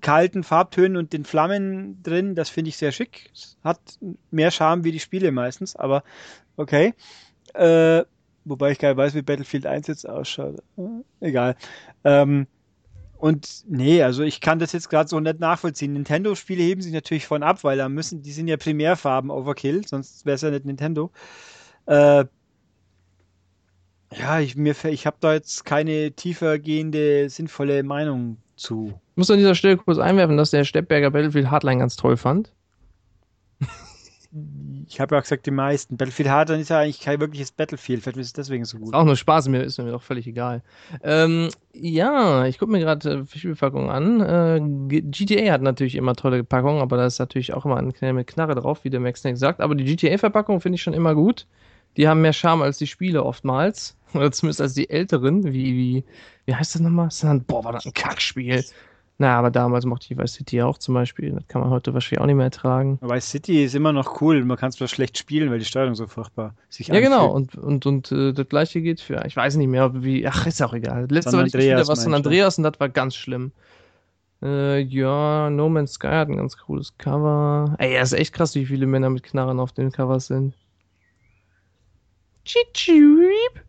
kalten 0.00 0.44
Farbtönen 0.44 0.96
und 0.96 1.12
den 1.12 1.24
Flammen 1.24 2.02
drin, 2.02 2.34
das 2.34 2.48
finde 2.48 2.68
ich 2.68 2.76
sehr 2.76 2.92
schick. 2.92 3.30
Hat 3.64 3.80
mehr 4.30 4.50
Charme 4.50 4.84
wie 4.84 4.92
die 4.92 5.00
Spiele 5.00 5.32
meistens, 5.32 5.76
aber 5.76 6.04
okay. 6.56 6.94
Äh, 7.54 8.04
wobei 8.44 8.72
ich 8.72 8.78
gar 8.78 8.90
nicht 8.90 8.98
weiß, 8.98 9.14
wie 9.14 9.22
Battlefield 9.22 9.66
1 9.66 9.86
jetzt 9.88 10.08
ausschaut. 10.08 10.62
Äh, 10.76 11.28
Egal. 11.28 11.56
Ähm, 12.04 12.46
und 13.18 13.64
nee, 13.68 14.02
also 14.02 14.22
ich 14.22 14.40
kann 14.40 14.58
das 14.58 14.72
jetzt 14.72 14.88
gerade 14.88 15.08
so 15.08 15.20
nicht 15.20 15.40
nachvollziehen. 15.40 15.92
Nintendo-Spiele 15.92 16.62
heben 16.62 16.80
sich 16.80 16.92
natürlich 16.92 17.26
von 17.26 17.42
ab, 17.42 17.64
weil 17.64 17.76
da 17.76 17.88
müssen, 17.88 18.22
die 18.22 18.32
sind 18.32 18.48
ja 18.48 18.56
Primärfarben 18.56 19.30
Overkill, 19.30 19.86
sonst 19.86 20.24
wäre 20.24 20.36
es 20.36 20.40
ja 20.40 20.50
nicht 20.50 20.64
Nintendo. 20.64 21.10
Äh, 21.84 22.24
ja, 24.12 24.40
ich, 24.40 24.56
mir, 24.56 24.74
ich 24.84 25.06
habe 25.06 25.16
da 25.20 25.34
jetzt 25.34 25.64
keine 25.64 26.12
tiefergehende, 26.12 27.28
sinnvolle 27.28 27.82
Meinung 27.82 28.38
zu. 28.56 29.00
Ich 29.12 29.16
muss 29.16 29.30
an 29.30 29.38
dieser 29.38 29.54
Stelle 29.54 29.76
kurz 29.76 29.98
einwerfen, 29.98 30.36
dass 30.36 30.50
der 30.50 30.64
Steppberger 30.64 31.10
Battlefield 31.10 31.50
Hardline 31.50 31.78
ganz 31.78 31.96
toll 31.96 32.16
fand. 32.16 32.52
Ich 34.86 35.00
habe 35.00 35.14
ja 35.14 35.18
auch 35.18 35.24
gesagt, 35.24 35.46
die 35.46 35.50
meisten. 35.50 35.96
Battlefield 35.96 36.28
Hardline 36.28 36.62
ist 36.62 36.70
ja 36.70 36.78
eigentlich 36.78 37.00
kein 37.00 37.20
wirkliches 37.20 37.50
Battlefield. 37.50 38.02
Vielleicht 38.02 38.18
ist 38.18 38.26
es 38.28 38.32
deswegen 38.32 38.64
so 38.64 38.78
gut. 38.78 38.88
Ist 38.88 38.94
auch 38.94 39.04
nur 39.04 39.16
Spaß, 39.16 39.48
mir 39.48 39.62
ist 39.62 39.78
mir 39.78 39.90
doch 39.90 40.02
völlig 40.02 40.26
egal. 40.26 40.62
Ähm, 41.02 41.48
ja, 41.72 42.46
ich 42.46 42.58
gucke 42.58 42.70
mir 42.70 42.78
gerade 42.78 43.26
äh, 43.32 43.38
Spielpackungen 43.38 43.90
an. 43.90 44.20
Äh, 44.20 45.02
GTA 45.02 45.52
hat 45.52 45.62
natürlich 45.62 45.96
immer 45.96 46.14
tolle 46.14 46.44
Packungen, 46.44 46.80
aber 46.80 46.96
da 46.96 47.06
ist 47.06 47.18
natürlich 47.18 47.54
auch 47.54 47.64
immer 47.64 47.76
ein 47.76 47.92
Knall 47.92 48.12
mit 48.12 48.28
Knarre 48.28 48.54
drauf, 48.54 48.84
wie 48.84 48.90
der 48.90 49.00
Max 49.00 49.20
Snack 49.20 49.36
sagt. 49.36 49.60
Aber 49.60 49.74
die 49.74 49.84
GTA-Verpackung 49.84 50.60
finde 50.60 50.76
ich 50.76 50.82
schon 50.82 50.94
immer 50.94 51.14
gut. 51.14 51.46
Die 51.96 52.06
haben 52.06 52.20
mehr 52.20 52.32
Charme 52.32 52.62
als 52.62 52.78
die 52.78 52.86
Spiele 52.86 53.24
oftmals. 53.24 53.96
Oder 54.14 54.32
zumindest 54.32 54.60
als 54.60 54.74
die 54.74 54.90
älteren. 54.90 55.44
Wie, 55.44 55.52
wie, 55.74 56.04
wie 56.46 56.54
heißt 56.54 56.74
das 56.74 56.82
nochmal? 56.82 57.08
Ein- 57.22 57.44
Boah, 57.44 57.64
war 57.64 57.72
das 57.72 57.86
ein 57.86 57.92
Kackspiel. 57.92 58.64
Na, 59.18 59.36
aber 59.38 59.50
damals 59.50 59.84
mochte 59.84 60.06
ich 60.10 60.18
Vice 60.18 60.32
City 60.32 60.62
auch 60.62 60.78
zum 60.78 60.94
Beispiel. 60.94 61.32
Das 61.32 61.46
kann 61.46 61.60
man 61.60 61.68
heute 61.68 61.92
wahrscheinlich 61.92 62.22
auch 62.22 62.26
nicht 62.26 62.36
mehr 62.36 62.46
ertragen. 62.46 62.98
Vice 63.02 63.28
City 63.30 63.64
ist 63.64 63.74
immer 63.74 63.92
noch 63.92 64.22
cool. 64.22 64.42
Man 64.46 64.56
kann 64.56 64.70
es 64.70 64.76
bloß 64.78 64.90
schlecht 64.90 65.18
spielen, 65.18 65.50
weil 65.50 65.58
die 65.58 65.66
Steuerung 65.66 65.94
so 65.94 66.06
furchtbar 66.06 66.54
sich 66.70 66.88
Ja, 66.88 67.00
genau. 67.00 67.30
Und, 67.30 67.54
und, 67.54 67.84
und 67.84 68.10
äh, 68.12 68.32
das 68.32 68.48
gleiche 68.48 68.80
geht 68.80 69.00
für, 69.02 69.22
ich 69.26 69.36
weiß 69.36 69.56
nicht 69.56 69.68
mehr, 69.68 70.02
wie, 70.02 70.26
ach, 70.26 70.46
ist 70.46 70.62
auch 70.62 70.72
egal. 70.72 71.02
Das 71.02 71.10
letzte, 71.10 71.30
San 71.32 71.40
was 71.40 71.46
ich 71.48 71.52
gespielt 71.52 71.72
Andreas 71.72 71.80
habe, 71.80 71.88
war 71.88 71.96
San 71.96 72.10
meinst 72.12 72.24
du? 72.24 72.28
Andreas 72.30 72.58
und 72.58 72.64
das 72.64 72.80
war 72.80 72.88
ganz 72.88 73.14
schlimm. 73.14 73.52
Äh, 74.42 74.80
ja, 74.84 75.50
No 75.50 75.68
Man's 75.68 75.92
Sky 75.92 76.06
hat 76.08 76.28
ein 76.30 76.38
ganz 76.38 76.56
cooles 76.56 76.96
Cover. 76.96 77.74
Ey, 77.78 78.00
ist 78.00 78.14
echt 78.14 78.32
krass, 78.32 78.54
wie 78.54 78.64
viele 78.64 78.86
Männer 78.86 79.10
mit 79.10 79.22
Knarren 79.22 79.60
auf 79.60 79.72
den 79.72 79.92
Covers 79.92 80.28
sind. 80.28 80.54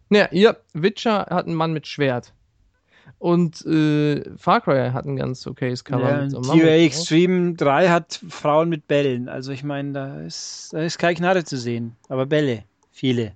Ja, 0.09 0.55
Witcher 0.73 1.27
hat 1.29 1.45
einen 1.45 1.55
Mann 1.55 1.73
mit 1.73 1.87
Schwert. 1.87 2.33
Und 3.19 3.63
äh, 3.67 4.23
Far 4.35 4.61
Cry 4.61 4.89
hat 4.91 5.05
ein 5.05 5.15
ganz 5.15 5.45
okayes 5.45 5.83
Cover. 5.83 6.09
Ja, 6.09 6.21
mit 6.23 6.31
so 6.31 6.41
TUA 6.41 6.55
drauf. 6.55 6.63
Extreme 6.63 7.53
3 7.53 7.89
hat 7.89 8.19
Frauen 8.29 8.69
mit 8.69 8.87
Bällen. 8.87 9.29
Also 9.29 9.51
ich 9.51 9.63
meine, 9.63 9.91
da 9.91 10.21
ist, 10.21 10.69
da 10.73 10.79
ist 10.79 10.97
keine 10.97 11.13
Gnade 11.15 11.43
zu 11.43 11.57
sehen. 11.57 11.95
Aber 12.09 12.25
Bälle. 12.25 12.63
Viele. 12.89 13.33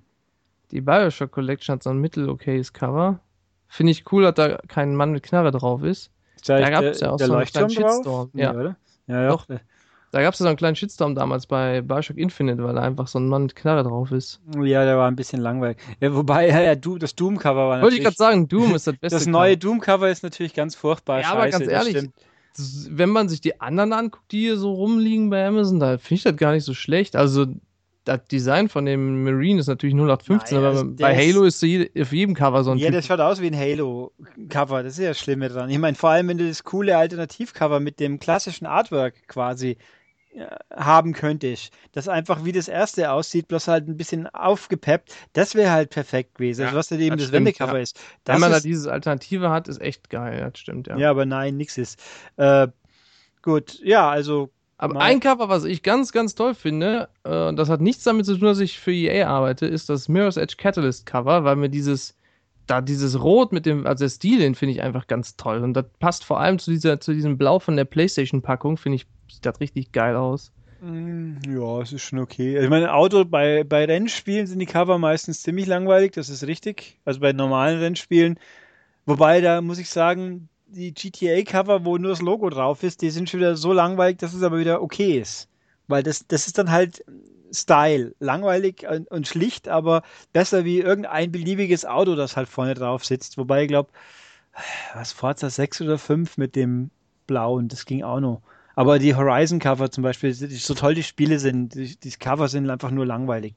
Die 0.72 0.80
Bioshock 0.80 1.30
Collection 1.30 1.74
hat 1.74 1.84
so 1.84 1.90
ein 1.90 1.98
mittel-okayes 1.98 2.72
Cover. 2.72 3.20
Finde 3.68 3.92
ich 3.92 4.10
cool, 4.10 4.24
dass 4.24 4.34
da 4.34 4.58
kein 4.68 4.96
Mann 4.96 5.12
mit 5.12 5.22
Knarre 5.22 5.52
drauf 5.52 5.82
ist. 5.84 6.10
Da, 6.44 6.58
Da 6.58 6.68
ja 6.68 6.78
auch 6.78 6.80
der 6.80 6.94
so 6.94 7.06
einen 7.24 7.32
Leuchtturm 7.32 7.68
drauf? 7.68 7.94
Shitstorm, 7.94 8.30
Nee, 8.32 8.42
ja. 8.42 8.54
oder? 8.54 8.76
Ja, 9.06 9.22
ja. 9.22 9.28
Doch. 9.28 9.46
Da 10.12 10.22
gab 10.22 10.32
es 10.34 10.40
ja 10.40 10.44
so 10.44 10.48
einen 10.48 10.56
kleinen 10.56 10.76
Shitstorm 10.76 11.14
damals 11.14 11.46
bei 11.46 11.82
Bioshock 11.82 12.16
Infinite, 12.16 12.62
weil 12.62 12.74
da 12.74 12.82
einfach 12.82 13.06
so 13.08 13.18
ein 13.18 13.28
Mann 13.28 13.42
mit 13.42 13.56
Knarre 13.56 13.82
drauf 13.82 14.12
ist. 14.12 14.40
Ja, 14.62 14.84
der 14.84 14.96
war 14.96 15.08
ein 15.08 15.16
bisschen 15.16 15.40
langweilig. 15.40 15.78
Ja, 16.00 16.14
wobei, 16.14 16.48
ja, 16.48 16.60
ja, 16.60 16.74
du, 16.74 16.96
das 16.98 17.14
Doom-Cover 17.16 17.68
war 17.68 17.82
Wollte 17.82 17.96
ich 17.96 18.02
natürlich... 18.02 18.04
gerade 18.04 18.16
sagen, 18.16 18.48
Doom 18.48 18.74
ist 18.74 18.86
das 18.86 18.96
beste. 19.00 19.18
das 19.18 19.26
neue 19.26 19.56
Doom-Cover 19.56 20.08
ist 20.08 20.22
natürlich 20.22 20.54
ganz 20.54 20.74
furchtbar. 20.74 21.20
Ja, 21.20 21.32
aber 21.32 21.42
scheiße, 21.42 21.66
ganz 21.66 21.70
das 21.70 21.94
ehrlich, 21.94 22.10
Wenn 22.90 23.10
man 23.10 23.28
sich 23.28 23.40
die 23.40 23.60
anderen 23.60 23.92
anguckt, 23.92 24.30
die 24.32 24.40
hier 24.40 24.56
so 24.56 24.72
rumliegen 24.72 25.28
bei 25.28 25.46
Amazon, 25.46 25.80
da 25.80 25.98
finde 25.98 26.14
ich 26.14 26.22
das 26.22 26.36
gar 26.36 26.52
nicht 26.52 26.64
so 26.64 26.72
schlecht. 26.72 27.16
Also, 27.16 27.46
das 28.04 28.24
Design 28.30 28.68
von 28.68 28.86
dem 28.86 29.24
Marine 29.24 29.58
ist 29.58 29.66
natürlich 29.66 29.94
0815, 29.96 30.56
Nein, 30.60 30.64
aber 30.64 30.84
bei 30.84 31.16
Halo 31.16 31.42
ist 31.42 31.56
auf 31.64 32.12
jedem 32.12 32.34
Cover 32.36 32.62
so 32.62 32.70
ein 32.70 32.78
Ja, 32.78 32.86
Typ. 32.86 32.94
das 32.94 33.06
schaut 33.06 33.18
aus 33.18 33.40
wie 33.40 33.48
ein 33.48 33.56
Halo-Cover. 33.58 34.84
Das 34.84 34.92
ist 34.92 35.00
ja 35.00 35.08
das 35.08 35.18
Schlimme 35.18 35.48
dran. 35.48 35.68
Ich 35.70 35.78
meine, 35.78 35.96
vor 35.96 36.10
allem, 36.10 36.28
wenn 36.28 36.38
du 36.38 36.46
das 36.46 36.62
coole 36.62 36.96
Alternativcover 36.96 37.80
mit 37.80 37.98
dem 37.98 38.20
klassischen 38.20 38.64
Artwork 38.64 39.26
quasi 39.26 39.76
äh, 40.36 40.46
haben 40.74 41.12
könntest, 41.14 41.72
das 41.92 42.08
einfach 42.08 42.44
wie 42.44 42.52
das 42.52 42.68
erste 42.68 43.10
aussieht, 43.10 43.48
bloß 43.48 43.68
halt 43.68 43.88
ein 43.88 43.96
bisschen 43.96 44.26
aufgepeppt, 44.26 45.12
das 45.32 45.54
wäre 45.54 45.70
halt 45.70 45.90
perfekt 45.90 46.34
gewesen. 46.36 46.60
Ja, 46.62 46.66
also, 46.68 46.78
was 46.78 46.88
dann 46.88 47.00
eben 47.00 47.16
das 47.16 47.26
das, 47.26 47.32
Wendecover 47.32 47.76
ja. 47.76 47.82
ist. 47.82 47.98
Das 48.24 48.34
Wenn 48.34 48.40
man 48.42 48.50
da 48.50 48.58
ist, 48.58 48.64
dieses 48.64 48.86
Alternative 48.86 49.50
hat, 49.50 49.66
ist 49.68 49.80
echt 49.80 50.10
geil. 50.10 50.50
Das 50.52 50.60
stimmt, 50.60 50.88
ja. 50.88 50.96
ja. 50.96 51.10
aber 51.10 51.24
nein, 51.26 51.56
nix 51.56 51.78
ist. 51.78 51.98
Äh, 52.36 52.68
gut, 53.42 53.80
ja, 53.82 54.10
also 54.10 54.50
Aber 54.76 54.94
Mal- 54.94 55.04
ein 55.04 55.20
Cover, 55.20 55.48
was 55.48 55.64
ich 55.64 55.82
ganz, 55.82 56.12
ganz 56.12 56.34
toll 56.34 56.54
finde, 56.54 57.08
äh, 57.24 57.48
und 57.48 57.56
das 57.56 57.70
hat 57.70 57.80
nichts 57.80 58.04
damit 58.04 58.26
zu 58.26 58.36
tun, 58.36 58.48
dass 58.48 58.60
ich 58.60 58.78
für 58.78 58.92
EA 58.92 59.26
arbeite, 59.28 59.66
ist 59.66 59.88
das 59.88 60.08
Mirror's 60.08 60.36
Edge 60.36 60.56
Catalyst 60.58 61.06
Cover, 61.06 61.44
weil 61.44 61.56
mir 61.56 61.70
dieses, 61.70 62.14
da 62.66 62.80
dieses 62.80 63.22
Rot 63.22 63.52
mit 63.52 63.64
dem, 63.64 63.86
also 63.86 64.04
der 64.04 64.10
Stil, 64.10 64.38
den 64.38 64.54
finde 64.54 64.74
ich 64.74 64.82
einfach 64.82 65.06
ganz 65.06 65.36
toll. 65.36 65.62
Und 65.62 65.74
das 65.74 65.86
passt 65.98 66.24
vor 66.24 66.40
allem 66.40 66.58
zu 66.58 66.70
dieser, 66.70 67.00
zu 67.00 67.14
diesem 67.14 67.38
Blau 67.38 67.58
von 67.58 67.76
der 67.76 67.84
Playstation-Packung, 67.84 68.76
finde 68.76 68.96
ich, 68.96 69.06
sieht 69.30 69.46
das 69.46 69.60
richtig 69.60 69.92
geil 69.92 70.16
aus. 70.16 70.52
Mm, 70.80 71.36
Ja, 71.46 71.80
es 71.80 71.92
ist 71.92 72.02
schon 72.02 72.18
okay. 72.18 72.58
Ich 72.62 72.68
meine, 72.68 72.92
Auto 72.92 73.24
bei, 73.24 73.64
bei 73.64 73.84
Rennspielen 73.84 74.46
sind 74.46 74.58
die 74.58 74.66
Cover 74.66 74.98
meistens 74.98 75.42
ziemlich 75.42 75.66
langweilig, 75.66 76.12
das 76.12 76.28
ist 76.28 76.46
richtig. 76.46 76.98
Also 77.04 77.20
bei 77.20 77.32
normalen 77.32 77.78
Rennspielen. 77.78 78.38
Wobei, 79.06 79.40
da 79.40 79.60
muss 79.62 79.78
ich 79.78 79.90
sagen, 79.90 80.48
die 80.66 80.94
GTA-Cover, 80.94 81.84
wo 81.84 81.98
nur 81.98 82.10
das 82.10 82.22
Logo 82.22 82.50
drauf 82.50 82.82
ist, 82.82 83.02
die 83.02 83.10
sind 83.10 83.30
schon 83.30 83.40
wieder 83.40 83.56
so 83.56 83.72
langweilig, 83.72 84.18
dass 84.18 84.34
es 84.34 84.42
aber 84.42 84.58
wieder 84.58 84.82
okay 84.82 85.18
ist. 85.20 85.48
Weil 85.88 86.02
das, 86.02 86.26
das 86.28 86.46
ist 86.48 86.58
dann 86.58 86.70
halt 86.70 87.04
Style. 87.52 88.14
Langweilig 88.20 88.86
und, 88.90 89.10
und 89.10 89.28
schlicht, 89.28 89.68
aber 89.68 90.02
besser 90.32 90.64
wie 90.64 90.80
irgendein 90.80 91.32
beliebiges 91.32 91.84
Auto, 91.86 92.16
das 92.16 92.36
halt 92.36 92.48
vorne 92.48 92.74
drauf 92.74 93.04
sitzt. 93.04 93.38
Wobei 93.38 93.62
ich 93.62 93.68
glaube, 93.68 93.90
was 94.94 95.12
Forza 95.12 95.50
6 95.50 95.80
oder 95.80 95.98
5 95.98 96.38
mit 96.38 96.56
dem 96.56 96.90
Blauen, 97.26 97.68
das 97.68 97.84
ging 97.86 98.02
auch 98.02 98.20
noch. 98.20 98.42
Aber 98.76 98.98
die 98.98 99.14
Horizon-Cover 99.14 99.90
zum 99.90 100.02
Beispiel, 100.04 100.32
so 100.32 100.74
toll 100.74 100.94
die 100.94 101.02
Spiele 101.02 101.38
sind, 101.38 101.74
die, 101.74 101.98
die 101.98 102.10
Cover 102.10 102.46
sind 102.46 102.70
einfach 102.70 102.90
nur 102.90 103.06
langweilig. 103.06 103.54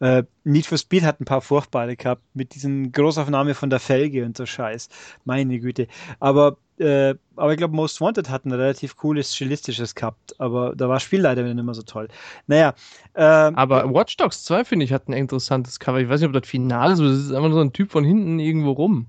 Äh, 0.00 0.24
Need 0.44 0.66
for 0.66 0.76
Speed 0.76 1.04
hat 1.04 1.20
ein 1.20 1.24
paar 1.24 1.40
furchtbare 1.40 1.96
gehabt, 1.96 2.22
mit 2.34 2.54
diesen 2.54 2.92
Großaufnahme 2.92 3.54
von 3.54 3.70
der 3.70 3.80
Felge 3.80 4.24
und 4.24 4.36
so 4.36 4.44
Scheiß. 4.44 4.88
Meine 5.24 5.58
Güte. 5.58 5.86
Aber, 6.20 6.58
äh, 6.78 7.14
aber 7.36 7.52
ich 7.52 7.58
glaube, 7.58 7.74
Most 7.74 8.00
Wanted 8.00 8.28
hat 8.28 8.44
ein 8.44 8.52
relativ 8.52 8.96
cooles 8.96 9.34
stilistisches 9.34 9.94
gehabt, 9.94 10.38
aber 10.38 10.74
da 10.76 10.88
war 10.88 11.00
Spiel 11.00 11.20
leider 11.20 11.42
nicht 11.44 11.64
mehr 11.64 11.74
so 11.74 11.82
toll. 11.82 12.08
Naja, 12.46 12.74
ähm, 13.14 13.54
Aber 13.54 13.88
Watch 13.94 14.16
Dogs 14.18 14.44
2, 14.44 14.64
finde 14.64 14.84
ich, 14.84 14.92
hat 14.92 15.08
ein 15.08 15.14
interessantes 15.14 15.78
Cover. 15.80 16.00
Ich 16.00 16.08
weiß 16.08 16.20
nicht, 16.20 16.28
ob 16.28 16.34
das 16.34 16.48
Finale 16.50 16.92
ist, 16.92 16.98
aber 17.00 17.08
das 17.08 17.18
ist 17.20 17.30
einfach 17.30 17.48
nur 17.48 17.58
so 17.58 17.64
ein 17.64 17.72
Typ 17.72 17.90
von 17.90 18.04
hinten 18.04 18.38
irgendwo 18.38 18.72
rum. 18.72 19.06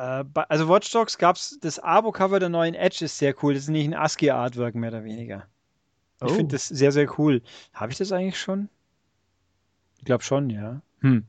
Äh, 0.00 0.24
also 0.48 0.68
Watch 0.68 0.90
Dogs 0.92 1.18
gab 1.18 1.36
es 1.36 1.58
das 1.60 1.78
Abo-Cover 1.78 2.40
der 2.40 2.48
neuen 2.48 2.74
Edge 2.74 3.04
ist 3.04 3.18
sehr 3.18 3.34
cool. 3.42 3.54
Das 3.54 3.64
ist 3.64 3.68
nicht 3.68 3.86
ein 3.86 3.94
ASCII-Artwork 3.94 4.74
mehr 4.74 4.90
oder 4.90 5.04
weniger. 5.04 5.46
Ich 6.22 6.30
Oh. 6.32 6.34
finde 6.34 6.54
das 6.54 6.68
sehr, 6.68 6.92
sehr 6.92 7.18
cool. 7.18 7.42
Habe 7.74 7.92
ich 7.92 7.98
das 7.98 8.12
eigentlich 8.12 8.38
schon? 8.38 8.68
Ich 9.98 10.04
glaube 10.04 10.22
schon, 10.22 10.48
ja. 10.50 10.80
Hm. 11.00 11.24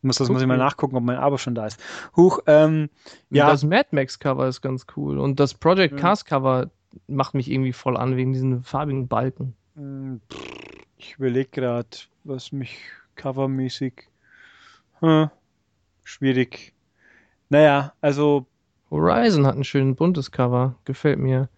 Muss 0.00 0.16
das 0.16 0.28
muss 0.28 0.40
ich 0.40 0.46
mal 0.46 0.56
nachgucken, 0.56 0.96
ob 0.96 1.02
mein 1.02 1.16
Abo 1.18 1.38
schon 1.38 1.54
da 1.54 1.66
ist. 1.66 1.78
Huch, 2.16 2.38
ähm, 2.46 2.88
ja, 3.30 3.50
Das 3.50 3.64
Mad 3.64 3.88
Max 3.90 4.18
Cover 4.18 4.46
ist 4.48 4.60
ganz 4.62 4.86
cool. 4.96 5.18
Und 5.18 5.40
das 5.40 5.54
Project 5.54 5.94
Ja. 5.94 6.00
Cars 6.00 6.24
Cover 6.24 6.70
macht 7.08 7.34
mich 7.34 7.50
irgendwie 7.50 7.72
voll 7.72 7.96
an, 7.96 8.16
wegen 8.16 8.32
diesen 8.32 8.62
farbigen 8.62 9.08
Balken. 9.08 9.54
hm, 9.74 10.20
ich 10.96 11.14
überlege 11.14 11.50
gerade, 11.50 11.88
was 12.24 12.52
mich 12.52 12.78
covermäßig. 13.16 14.08
Hm, 15.00 15.30
schwierig. 16.04 16.72
Naja, 17.48 17.92
also 18.00 18.46
Horizon 18.90 19.46
hat 19.46 19.56
ein 19.56 19.64
schön 19.64 19.94
buntes 19.96 20.30
Cover. 20.30 20.74
Gefällt 20.84 21.18
mir. 21.18 21.48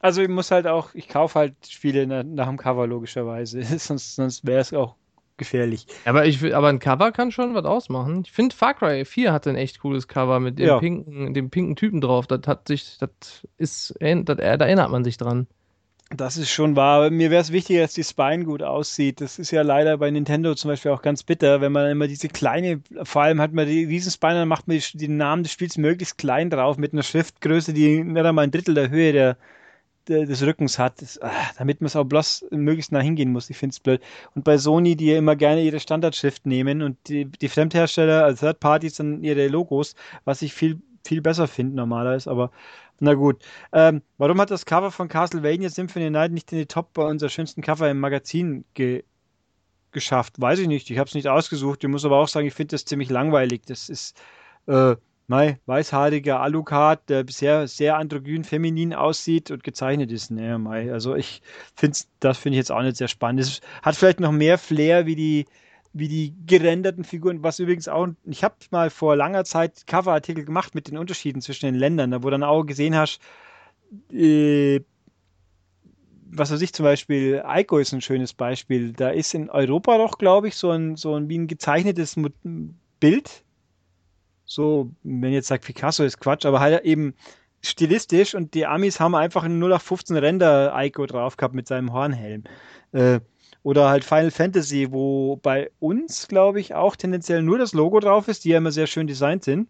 Also 0.00 0.20
ich 0.22 0.28
muss 0.28 0.50
halt 0.50 0.66
auch, 0.66 0.94
ich 0.94 1.08
kaufe 1.08 1.38
halt 1.38 1.54
Spiele 1.68 2.06
nach, 2.24 2.48
dem 2.48 2.56
Cover 2.56 2.86
logischerweise, 2.86 3.62
sonst, 3.78 4.16
sonst 4.16 4.44
wäre 4.46 4.60
es 4.60 4.72
auch 4.72 4.96
gefährlich. 5.36 5.86
Aber, 6.04 6.26
ich, 6.26 6.40
will- 6.42 6.54
aber 6.54 6.68
ein 6.68 6.78
Cover 6.80 7.12
kann 7.12 7.30
schon 7.32 7.54
was 7.54 7.64
ausmachen. 7.64 8.22
Ich 8.24 8.32
finde, 8.32 8.54
Far 8.54 8.74
Cry 8.74 9.04
4 9.04 9.32
hatte 9.32 9.50
ein 9.50 9.56
echt 9.56 9.80
cooles 9.80 10.08
Cover 10.08 10.40
mit 10.40 10.58
dem, 10.58 10.66
Ja. 10.66 10.78
pinken, 10.78 11.34
dem 11.34 11.50
pinken 11.50 11.76
Typen 11.76 12.00
drauf. 12.00 12.26
Das 12.26 12.42
hat 12.46 12.66
sich, 12.68 12.98
das 12.98 13.10
ist, 13.58 13.94
das, 14.00 14.24
da 14.36 14.42
erinnert 14.42 14.90
man 14.90 15.04
sich 15.04 15.16
dran. 15.16 15.46
Das 16.16 16.36
ist 16.36 16.50
schon 16.50 16.76
wahr. 16.76 17.10
Mir 17.10 17.30
wäre 17.30 17.40
es 17.40 17.52
wichtiger, 17.52 17.80
dass 17.82 17.94
die 17.94 18.04
Spine 18.04 18.44
gut 18.44 18.62
aussieht. 18.62 19.20
Das 19.20 19.38
ist 19.38 19.50
ja 19.50 19.62
leider 19.62 19.96
bei 19.98 20.10
Nintendo 20.10 20.54
zum 20.54 20.70
Beispiel 20.70 20.90
auch 20.90 21.02
ganz 21.02 21.22
bitter, 21.22 21.60
wenn 21.60 21.72
man 21.72 21.90
immer 21.90 22.06
diese 22.06 22.28
kleine, 22.28 22.82
vor 23.02 23.22
allem 23.22 23.40
hat 23.40 23.52
man 23.52 23.66
die 23.66 23.84
Riesenspine, 23.84 24.34
dann 24.34 24.48
macht 24.48 24.68
man 24.68 24.78
die, 24.78 24.98
den 24.98 25.16
Namen 25.16 25.42
des 25.42 25.52
Spiels 25.52 25.78
möglichst 25.78 26.18
klein 26.18 26.50
drauf 26.50 26.76
mit 26.76 26.92
einer 26.92 27.02
Schriftgröße, 27.02 27.72
die 27.72 28.04
nicht 28.04 28.24
einmal 28.24 28.44
ein 28.44 28.50
Drittel 28.50 28.74
der 28.74 28.90
Höhe 28.90 29.12
der, 29.12 29.36
der, 30.08 30.26
des 30.26 30.42
Rückens 30.42 30.78
hat, 30.78 31.00
das, 31.00 31.20
ah, 31.22 31.30
damit 31.56 31.80
man 31.80 31.86
es 31.86 31.96
auch 31.96 32.04
bloß 32.04 32.46
möglichst 32.50 32.92
nah 32.92 33.00
hingehen 33.00 33.32
muss. 33.32 33.48
Ich 33.50 33.56
finde 33.56 33.72
es 33.72 33.80
blöd. 33.80 34.02
Und 34.34 34.44
bei 34.44 34.58
Sony, 34.58 34.96
die 34.96 35.06
ja 35.06 35.18
immer 35.18 35.36
gerne 35.36 35.62
ihre 35.62 35.80
Standardschrift 35.80 36.46
nehmen 36.46 36.82
und 36.82 36.96
die, 37.08 37.26
die 37.26 37.48
Fremdhersteller, 37.48 38.24
also 38.24 38.46
Third 38.46 38.60
Parties, 38.60 38.94
dann 38.96 39.22
ihre 39.22 39.48
Logos, 39.48 39.94
was 40.24 40.42
ich 40.42 40.52
viel, 40.52 40.80
viel 41.04 41.20
besser 41.20 41.48
finde 41.48 41.76
normalerweise, 41.76 42.30
aber 42.30 42.50
na 43.00 43.14
gut. 43.14 43.42
Ähm, 43.72 44.02
warum 44.18 44.40
hat 44.40 44.50
das 44.50 44.66
Cover 44.66 44.90
von 44.90 45.08
Castlevania 45.08 45.68
Symphony 45.70 46.10
Night 46.10 46.32
nicht 46.32 46.52
in 46.52 46.58
die 46.58 46.66
Top 46.66 46.92
bei 46.92 47.04
unserer 47.04 47.30
schönsten 47.30 47.62
Cover 47.62 47.90
im 47.90 48.00
Magazin 48.00 48.64
ge 48.74 49.04
geschafft? 49.90 50.40
Weiß 50.40 50.58
ich 50.58 50.68
nicht. 50.68 50.90
Ich 50.90 50.98
habe 50.98 51.08
es 51.08 51.14
nicht 51.14 51.28
ausgesucht. 51.28 51.82
Ich 51.84 51.90
muss 51.90 52.04
aber 52.04 52.18
auch 52.18 52.28
sagen, 52.28 52.46
ich 52.46 52.54
finde 52.54 52.72
das 52.72 52.84
ziemlich 52.84 53.10
langweilig. 53.10 53.62
Das 53.66 53.88
ist, 53.88 54.20
äh, 54.66 54.96
mei, 55.26 55.58
weißhaariger 55.66 56.40
Alucard, 56.40 57.08
der 57.08 57.24
bisher 57.24 57.66
sehr 57.66 57.96
androgyn 57.96 58.44
feminin 58.44 58.94
aussieht 58.94 59.50
und 59.50 59.64
gezeichnet 59.64 60.12
ist. 60.12 60.30
Naja, 60.30 60.58
mei. 60.58 60.92
Also 60.92 61.14
ich 61.14 61.42
finde 61.74 61.98
das 62.20 62.38
finde 62.38 62.56
ich 62.56 62.60
jetzt 62.60 62.72
auch 62.72 62.82
nicht 62.82 62.96
sehr 62.96 63.08
spannend. 63.08 63.40
Es 63.40 63.60
hat 63.82 63.96
vielleicht 63.96 64.20
noch 64.20 64.32
mehr 64.32 64.58
Flair 64.58 65.06
wie 65.06 65.16
die 65.16 65.46
wie 65.92 66.08
die 66.08 66.34
gerenderten 66.46 67.04
Figuren, 67.04 67.42
was 67.42 67.58
übrigens 67.58 67.88
auch, 67.88 68.08
ich 68.24 68.44
habe 68.44 68.54
mal 68.70 68.90
vor 68.90 69.16
langer 69.16 69.44
Zeit 69.44 69.86
Coverartikel 69.86 70.44
gemacht 70.44 70.74
mit 70.74 70.88
den 70.88 70.96
Unterschieden 70.96 71.42
zwischen 71.42 71.66
den 71.66 71.74
Ländern, 71.74 72.10
da 72.10 72.22
wo 72.22 72.30
dann 72.30 72.42
auch 72.42 72.64
gesehen 72.64 72.96
hast, 72.96 73.20
äh, 74.10 74.80
was 76.34 76.50
weiß 76.50 76.62
ich 76.62 76.72
zum 76.72 76.84
Beispiel, 76.84 77.42
Ico 77.46 77.76
ist 77.78 77.92
ein 77.92 78.00
schönes 78.00 78.32
Beispiel. 78.32 78.92
Da 78.94 79.10
ist 79.10 79.34
in 79.34 79.50
Europa 79.50 79.98
doch, 79.98 80.16
glaube 80.16 80.48
ich, 80.48 80.56
so 80.56 80.70
ein, 80.70 80.96
so 80.96 81.14
ein 81.14 81.28
wie 81.28 81.38
ein 81.38 81.46
gezeichnetes 81.46 82.16
Bild. 83.00 83.44
So, 84.46 84.90
wenn 85.02 85.32
jetzt 85.32 85.48
sagt 85.48 85.66
Picasso 85.66 86.04
ist 86.04 86.20
Quatsch, 86.20 86.46
aber 86.46 86.60
halt 86.60 86.84
eben 86.84 87.14
stilistisch 87.60 88.34
und 88.34 88.54
die 88.54 88.66
Amis 88.66 88.98
haben 88.98 89.14
einfach 89.14 89.44
ein 89.44 89.62
0815 89.62 90.16
Render 90.16 90.72
Ico 90.74 91.04
drauf 91.06 91.36
gehabt 91.36 91.54
mit 91.54 91.68
seinem 91.68 91.92
Hornhelm. 91.92 92.44
Äh, 92.92 93.20
oder 93.62 93.88
halt 93.88 94.04
Final 94.04 94.30
Fantasy, 94.30 94.88
wo 94.90 95.36
bei 95.36 95.70
uns, 95.78 96.28
glaube 96.28 96.60
ich, 96.60 96.74
auch 96.74 96.96
tendenziell 96.96 97.42
nur 97.42 97.58
das 97.58 97.72
Logo 97.72 98.00
drauf 98.00 98.28
ist, 98.28 98.44
die 98.44 98.50
ja 98.50 98.58
immer 98.58 98.72
sehr 98.72 98.86
schön 98.86 99.06
designt 99.06 99.44
sind. 99.44 99.68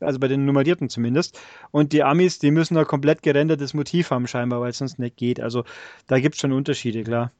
Also 0.00 0.18
bei 0.18 0.28
den 0.28 0.44
Nummerierten 0.44 0.88
zumindest. 0.88 1.38
Und 1.70 1.92
die 1.92 2.02
Amis, 2.02 2.38
die 2.38 2.50
müssen 2.50 2.74
da 2.74 2.84
komplett 2.84 3.22
gerendertes 3.22 3.74
Motiv 3.74 4.10
haben, 4.10 4.26
scheinbar, 4.26 4.60
weil 4.60 4.70
es 4.70 4.78
sonst 4.78 4.98
nicht 4.98 5.16
geht. 5.16 5.40
Also 5.40 5.64
da 6.06 6.18
gibt 6.18 6.34
es 6.34 6.40
schon 6.40 6.52
Unterschiede, 6.52 7.04
klar. 7.04 7.32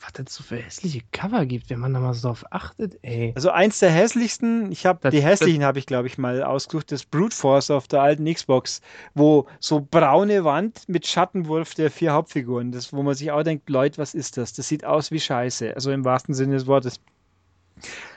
Was 0.00 0.26
es 0.26 0.34
so 0.34 0.42
für 0.44 0.56
hässliche 0.56 1.00
Cover 1.12 1.46
gibt, 1.46 1.70
wenn 1.70 1.80
man 1.80 1.94
da 1.94 2.00
mal 2.00 2.12
so 2.12 2.28
drauf 2.28 2.44
achtet, 2.50 2.98
ey. 3.02 3.32
Also 3.34 3.50
eins 3.50 3.78
der 3.78 3.90
hässlichsten, 3.90 4.70
ich 4.70 4.84
habe 4.86 4.98
Das- 5.02 5.12
die 5.12 5.22
hässlichen 5.22 5.64
habe 5.64 5.78
ich, 5.78 5.86
glaube 5.86 6.06
ich, 6.06 6.18
mal 6.18 6.42
ausgesucht, 6.42 6.92
das 6.92 7.04
Brute 7.04 7.34
Force 7.34 7.70
auf 7.70 7.88
der 7.88 8.02
alten 8.02 8.24
Xbox, 8.32 8.82
wo 9.14 9.46
so 9.58 9.80
braune 9.90 10.44
Wand 10.44 10.88
mit 10.88 11.06
Schattenwurf 11.06 11.74
der 11.74 11.90
vier 11.90 12.12
Hauptfiguren, 12.12 12.72
das, 12.72 12.92
wo 12.92 13.02
man 13.02 13.14
sich 13.14 13.30
auch 13.32 13.42
denkt, 13.42 13.70
Leute, 13.70 13.98
was 13.98 14.14
ist 14.14 14.36
das? 14.36 14.52
Das 14.52 14.68
sieht 14.68 14.84
aus 14.84 15.10
wie 15.10 15.20
Scheiße. 15.20 15.74
Also 15.74 15.90
im 15.90 16.04
wahrsten 16.04 16.34
Sinne 16.34 16.54
des 16.54 16.66
Wortes. 16.66 17.00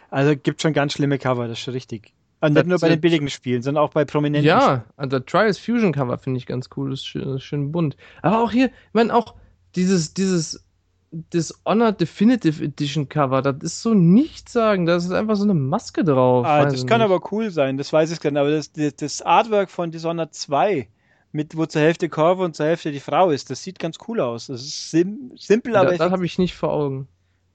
Also 0.09 0.35
gibt 0.35 0.61
schon 0.61 0.73
ganz 0.73 0.93
schlimme 0.93 1.17
Cover, 1.17 1.47
das 1.47 1.57
ist 1.59 1.63
schon 1.63 1.73
richtig. 1.73 2.13
Und 2.41 2.53
nicht 2.53 2.61
Das 2.63 2.67
nur 2.67 2.79
bei 2.79 2.89
den 2.89 3.01
billigen 3.01 3.29
Spielen, 3.29 3.61
sondern 3.61 3.83
auch 3.83 3.91
bei 3.91 4.05
prominenten 4.05 4.47
Ja, 4.47 4.85
also 4.95 5.19
das 5.19 5.25
Trials 5.31 5.59
Fusion 5.59 5.91
Cover 5.91 6.17
finde 6.17 6.37
ich 6.37 6.45
ganz 6.45 6.69
cool, 6.77 6.89
das 6.91 6.99
ist 7.01 7.05
schön, 7.07 7.25
das 7.25 7.35
ist 7.35 7.43
schön 7.43 7.71
bunt. 7.71 7.97
Aber 8.21 8.41
auch 8.43 8.51
hier, 8.51 8.67
ich 8.67 8.93
meine, 8.93 9.13
auch 9.13 9.35
dieses, 9.75 10.13
dieses 10.13 10.63
Dishonored 11.11 11.99
Definitive 11.99 12.63
Edition 12.63 13.09
Cover, 13.09 13.41
das 13.41 13.55
ist 13.63 13.81
so 13.81 13.93
nichts 13.93 14.53
sagen, 14.53 14.85
da 14.85 14.95
ist 14.95 15.11
einfach 15.11 15.35
so 15.35 15.43
eine 15.43 15.55
Maske 15.55 16.03
drauf. 16.03 16.45
Ah, 16.45 16.65
das 16.65 16.85
kann 16.85 17.01
nicht. 17.01 17.05
aber 17.09 17.31
cool 17.31 17.49
sein, 17.49 17.77
das 17.77 17.91
weiß 17.91 18.11
ich 18.11 18.19
gar 18.19 18.29
nicht. 18.31 18.39
Aber 18.39 18.51
das, 18.51 18.71
das, 18.71 18.95
das 18.95 19.21
Artwork 19.23 19.71
von 19.71 19.91
Dishonored 19.91 20.33
2, 20.33 20.87
mit, 21.31 21.57
wo 21.57 21.65
zur 21.65 21.81
Hälfte 21.81 22.09
Corvo 22.09 22.43
und 22.43 22.55
zur 22.55 22.67
Hälfte 22.67 22.91
die 22.91 22.99
Frau 22.99 23.31
ist, 23.31 23.49
das 23.49 23.63
sieht 23.63 23.79
ganz 23.79 23.97
cool 24.07 24.19
aus. 24.19 24.47
Das 24.47 24.61
ist 24.61 24.91
sim 24.91 25.31
simpel, 25.35 25.75
aber 25.75 25.91
Da, 25.91 25.97
das 25.97 26.11
habe 26.11 26.25
ich 26.25 26.37
nicht 26.37 26.55
vor 26.55 26.71
Augen. 26.71 27.07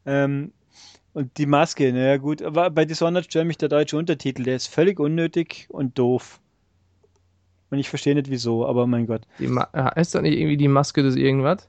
Ähm, 0.05 0.53
und 1.13 1.39
die 1.39 1.47
Maske, 1.47 1.93
naja 1.93 2.17
gut, 2.17 2.43
aber 2.43 2.71
bei 2.71 2.85
Dishonored 2.85 3.25
stört 3.27 3.47
mich 3.47 3.59
der 3.59 3.69
deutsche 3.69 3.97
Untertitel, 3.97 4.43
der 4.43 4.57
ist 4.57 4.67
völlig 4.67 4.99
unnötig 4.99 5.67
und 5.69 5.97
doof. 5.97 6.41
Und 7.71 7.79
ich 7.79 7.89
verstehe 7.89 8.15
nicht 8.15 8.31
wieso, 8.31 8.67
aber 8.67 8.87
mein 8.89 9.07
Gott. 9.07 9.23
Heißt 9.41 10.15
das 10.15 10.23
nicht 10.23 10.37
irgendwie 10.37 10.57
die 10.57 10.69
Maske 10.69 11.03
des 11.03 11.17
irgendwas? 11.17 11.69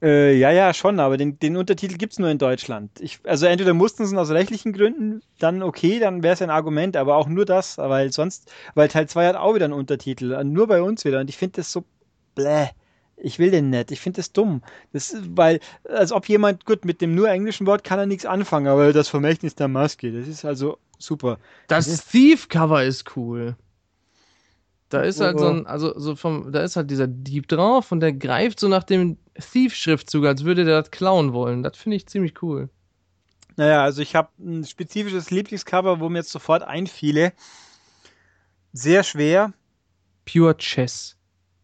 Äh, 0.00 0.36
ja, 0.38 0.52
ja, 0.52 0.72
schon, 0.74 1.00
aber 1.00 1.16
den, 1.16 1.40
den 1.40 1.56
Untertitel 1.56 1.96
gibt 1.96 2.12
es 2.12 2.18
nur 2.20 2.28
in 2.30 2.38
Deutschland. 2.38 3.00
Ich, 3.00 3.18
also 3.24 3.46
entweder 3.46 3.74
mussten 3.74 4.06
sie 4.06 4.16
aus 4.16 4.30
rechtlichen 4.30 4.72
Gründen, 4.72 5.22
dann 5.40 5.60
okay, 5.62 5.98
dann 5.98 6.22
wäre 6.22 6.34
es 6.34 6.42
ein 6.42 6.50
Argument, 6.50 6.96
aber 6.96 7.16
auch 7.16 7.26
nur 7.26 7.44
das, 7.44 7.78
weil 7.78 8.12
sonst, 8.12 8.52
weil 8.74 8.86
Teil 8.88 9.08
2 9.08 9.26
hat 9.26 9.34
auch 9.34 9.54
wieder 9.56 9.64
einen 9.64 9.74
Untertitel, 9.74 10.32
äh, 10.32 10.44
nur 10.44 10.68
bei 10.68 10.82
uns 10.82 11.04
wieder. 11.04 11.18
Und 11.20 11.28
ich 11.28 11.36
finde 11.36 11.56
das 11.56 11.72
so 11.72 11.84
bläh. 12.36 12.68
Ich 13.16 13.40
will 13.40 13.50
den 13.50 13.70
nicht. 13.70 13.90
Ich 13.90 13.98
finde 14.00 14.18
das 14.18 14.32
dumm. 14.32 14.62
Das, 14.92 15.10
ist- 15.10 15.36
weil, 15.36 15.58
als 15.88 16.12
ob 16.12 16.28
jemand, 16.28 16.64
gut, 16.64 16.84
mit 16.84 17.00
dem 17.00 17.16
nur 17.16 17.28
englischen 17.28 17.66
Wort 17.66 17.82
kann 17.82 17.98
er 17.98 18.06
nichts 18.06 18.24
anfangen, 18.24 18.68
aber 18.68 18.92
das 18.92 19.08
Vermächtnis 19.08 19.56
der 19.56 19.66
Maske, 19.66 20.12
das 20.12 20.28
ist 20.28 20.44
also 20.44 20.78
super. 20.98 21.38
Das 21.66 22.06
Thief 22.06 22.48
Cover 22.48 22.84
ist 22.84 23.16
cool. 23.16 23.56
Da 24.90 25.02
ist 25.02 25.20
halt 25.20 25.36
Oh. 25.36 25.40
so 25.40 25.46
ein, 25.48 25.66
also 25.66 25.98
so 25.98 26.16
vom, 26.16 26.50
da 26.50 26.62
ist 26.62 26.76
halt 26.76 26.90
dieser 26.90 27.06
Dieb 27.06 27.46
drauf 27.48 27.92
und 27.92 28.00
der 28.00 28.12
greift 28.14 28.58
so 28.58 28.68
nach 28.68 28.84
dem 28.84 29.18
Thief-Schriftzug, 29.40 30.26
als 30.26 30.44
würde 30.44 30.64
der 30.64 30.82
das 30.82 30.90
klauen 30.90 31.32
wollen. 31.32 31.62
Das 31.62 31.76
finde 31.76 31.96
ich 31.96 32.06
ziemlich 32.06 32.42
cool. 32.42 32.68
Naja, 33.56 33.82
also 33.82 34.02
ich 34.02 34.14
habe 34.14 34.30
ein 34.38 34.64
spezifisches 34.64 35.30
Lieblingscover, 35.30 36.00
wo 36.00 36.08
mir 36.08 36.18
jetzt 36.18 36.30
sofort 36.30 36.62
einfiele. 36.62 37.32
Sehr 38.72 39.02
schwer. 39.02 39.52
Pure 40.24 40.56
Chess. 40.56 41.16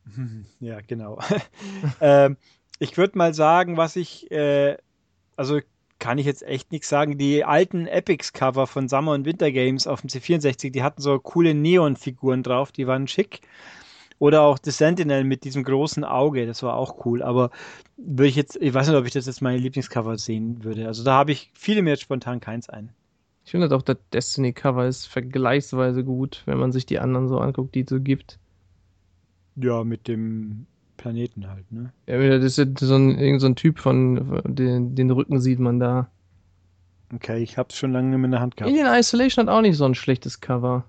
Ja, 0.61 0.81
genau. 0.81 1.19
ähm, 2.01 2.37
ich 2.79 2.97
würde 2.97 3.19
mal 3.19 3.35
sagen, 3.35 3.77
was 3.77 3.97
ich, 3.97 4.31
äh, 4.31 4.77
also 5.37 5.61
kann 5.99 6.19
ich 6.19 6.27
jetzt 6.27 6.43
echt 6.43 6.73
nichts 6.73 6.89
sagen. 6.89 7.17
Die 7.17 7.45
alten 7.45 7.87
Epics-Cover 7.87 8.67
von 8.67 8.89
Summer 8.89 9.13
und 9.13 9.25
Winter 9.25 9.51
Games 9.51 9.87
auf 9.87 10.01
dem 10.03 10.11
C64, 10.11 10.71
die 10.71 10.83
hatten 10.83 11.01
so 11.01 11.19
coole 11.19 11.55
Neon-Figuren 11.55 12.43
drauf, 12.43 12.73
die 12.73 12.87
waren 12.87 13.09
schick. 13.09 13.41
Oder 14.19 14.43
auch 14.43 14.59
The 14.63 14.71
Sentinel 14.71 15.25
mit 15.25 15.45
diesem 15.45 15.65
großen 15.65 16.05
Auge, 16.05 16.47
das 16.47 16.63
war 16.63 16.77
auch 16.77 17.05
cool. 17.05 17.23
Aber 17.23 17.51
würde 17.97 18.29
ich 18.29 18.37
jetzt, 18.37 18.57
ich 18.61 18.73
weiß 18.73 18.89
nicht, 18.89 18.97
ob 18.97 19.07
ich 19.07 19.13
das 19.13 19.27
jetzt 19.27 19.43
meine 19.43 19.59
Lieblingscover 19.59 20.17
sehen 20.19 20.63
würde. 20.65 20.87
Also 20.87 21.05
da 21.05 21.15
habe 21.15 21.33
ich 21.33 21.51
viele 21.55 21.83
mir 21.83 21.91
jetzt 21.91 22.03
spontan 22.03 22.41
keins 22.41 22.69
ein. 22.69 22.91
Ich 23.45 23.51
finde 23.51 23.75
auch, 23.75 23.83
das 23.83 23.99
Destiny-Cover 24.13 24.87
ist 24.87 25.07
vergleichsweise 25.07 26.03
gut, 26.03 26.43
wenn 26.47 26.59
man 26.59 26.73
sich 26.73 26.87
die 26.87 26.99
anderen 26.99 27.29
so 27.29 27.39
anguckt, 27.39 27.75
die 27.75 27.83
es 27.83 27.91
so 27.91 28.01
gibt. 28.01 28.39
Ja, 29.57 29.85
mit 29.85 30.09
dem 30.09 30.67
Planeten 30.97 31.49
halt, 31.49 31.71
ne? 31.71 31.93
Ja, 32.07 32.39
das 32.39 32.59
ist 32.59 32.79
so 32.79 32.95
ein, 32.95 33.19
irgend 33.19 33.41
so 33.41 33.47
ein 33.47 33.57
Typ 33.57 33.79
von, 33.79 34.41
den, 34.47 34.95
den 34.95 35.11
Rücken 35.11 35.41
sieht 35.41 35.59
man 35.59 35.79
da. 35.79 36.09
Okay, 37.15 37.43
ich 37.43 37.59
hab's 37.59 37.77
schon 37.77 37.93
lange 37.93 38.15
in 38.15 38.31
der 38.31 38.41
Hand 38.41 38.57
gehabt. 38.57 38.73
Alien 38.73 38.87
Isolation 38.87 39.47
hat 39.47 39.55
auch 39.55 39.61
nicht 39.61 39.77
so 39.77 39.85
ein 39.85 39.95
schlechtes 39.95 40.41
Cover. 40.41 40.85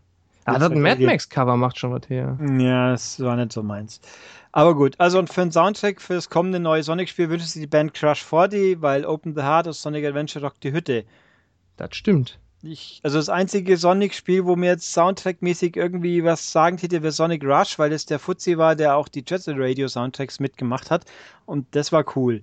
Ah, 0.45 0.59
das 0.59 0.69
Mad 0.69 1.03
Max 1.03 1.27
Cover 1.27 1.57
macht 1.57 1.79
schon 1.79 1.91
was 1.91 2.07
her. 2.07 2.37
Ja, 2.59 2.91
das 2.91 3.19
war 3.19 3.35
nicht 3.35 3.51
so 3.51 3.63
meins. 3.63 3.99
Aber 4.51 4.75
gut, 4.75 4.95
also 4.99 5.19
und 5.19 5.29
für 5.31 5.41
einen 5.41 5.51
Soundtrack 5.51 5.99
für 5.99 6.13
das 6.13 6.29
kommende 6.29 6.59
neue 6.59 6.83
Sonic-Spiel 6.83 7.29
wünscht 7.29 7.47
sich 7.47 7.61
die 7.63 7.67
Band 7.67 7.93
Crush 7.93 8.23
40, 8.23 8.81
weil 8.81 9.05
Open 9.05 9.35
the 9.35 9.41
Heart 9.41 9.67
aus 9.67 9.81
Sonic 9.81 10.05
Adventure 10.05 10.45
rockt 10.45 10.63
die 10.63 10.71
Hütte. 10.71 11.03
Das 11.77 11.95
stimmt. 11.95 12.39
Ich, 12.61 13.01
also 13.03 13.17
das 13.17 13.29
einzige 13.29 13.75
Sonic-Spiel, 13.75 14.45
wo 14.45 14.55
mir 14.55 14.67
jetzt 14.71 14.93
Soundtrack-mäßig 14.93 15.75
irgendwie 15.75 16.23
was 16.23 16.51
sagen 16.51 16.77
hätte, 16.77 17.03
wäre 17.03 17.11
Sonic 17.11 17.43
Rush, 17.43 17.77
weil 17.77 17.89
das 17.89 18.05
der 18.05 18.17
Fuzzi 18.17 18.57
war, 18.57 18.75
der 18.75 18.95
auch 18.95 19.07
die 19.07 19.23
Jet 19.27 19.41
Set 19.41 19.57
Radio 19.57 19.87
Soundtracks 19.87 20.39
mitgemacht 20.39 20.89
hat. 20.89 21.05
Und 21.45 21.67
das 21.75 21.91
war 21.91 22.05
cool. 22.15 22.41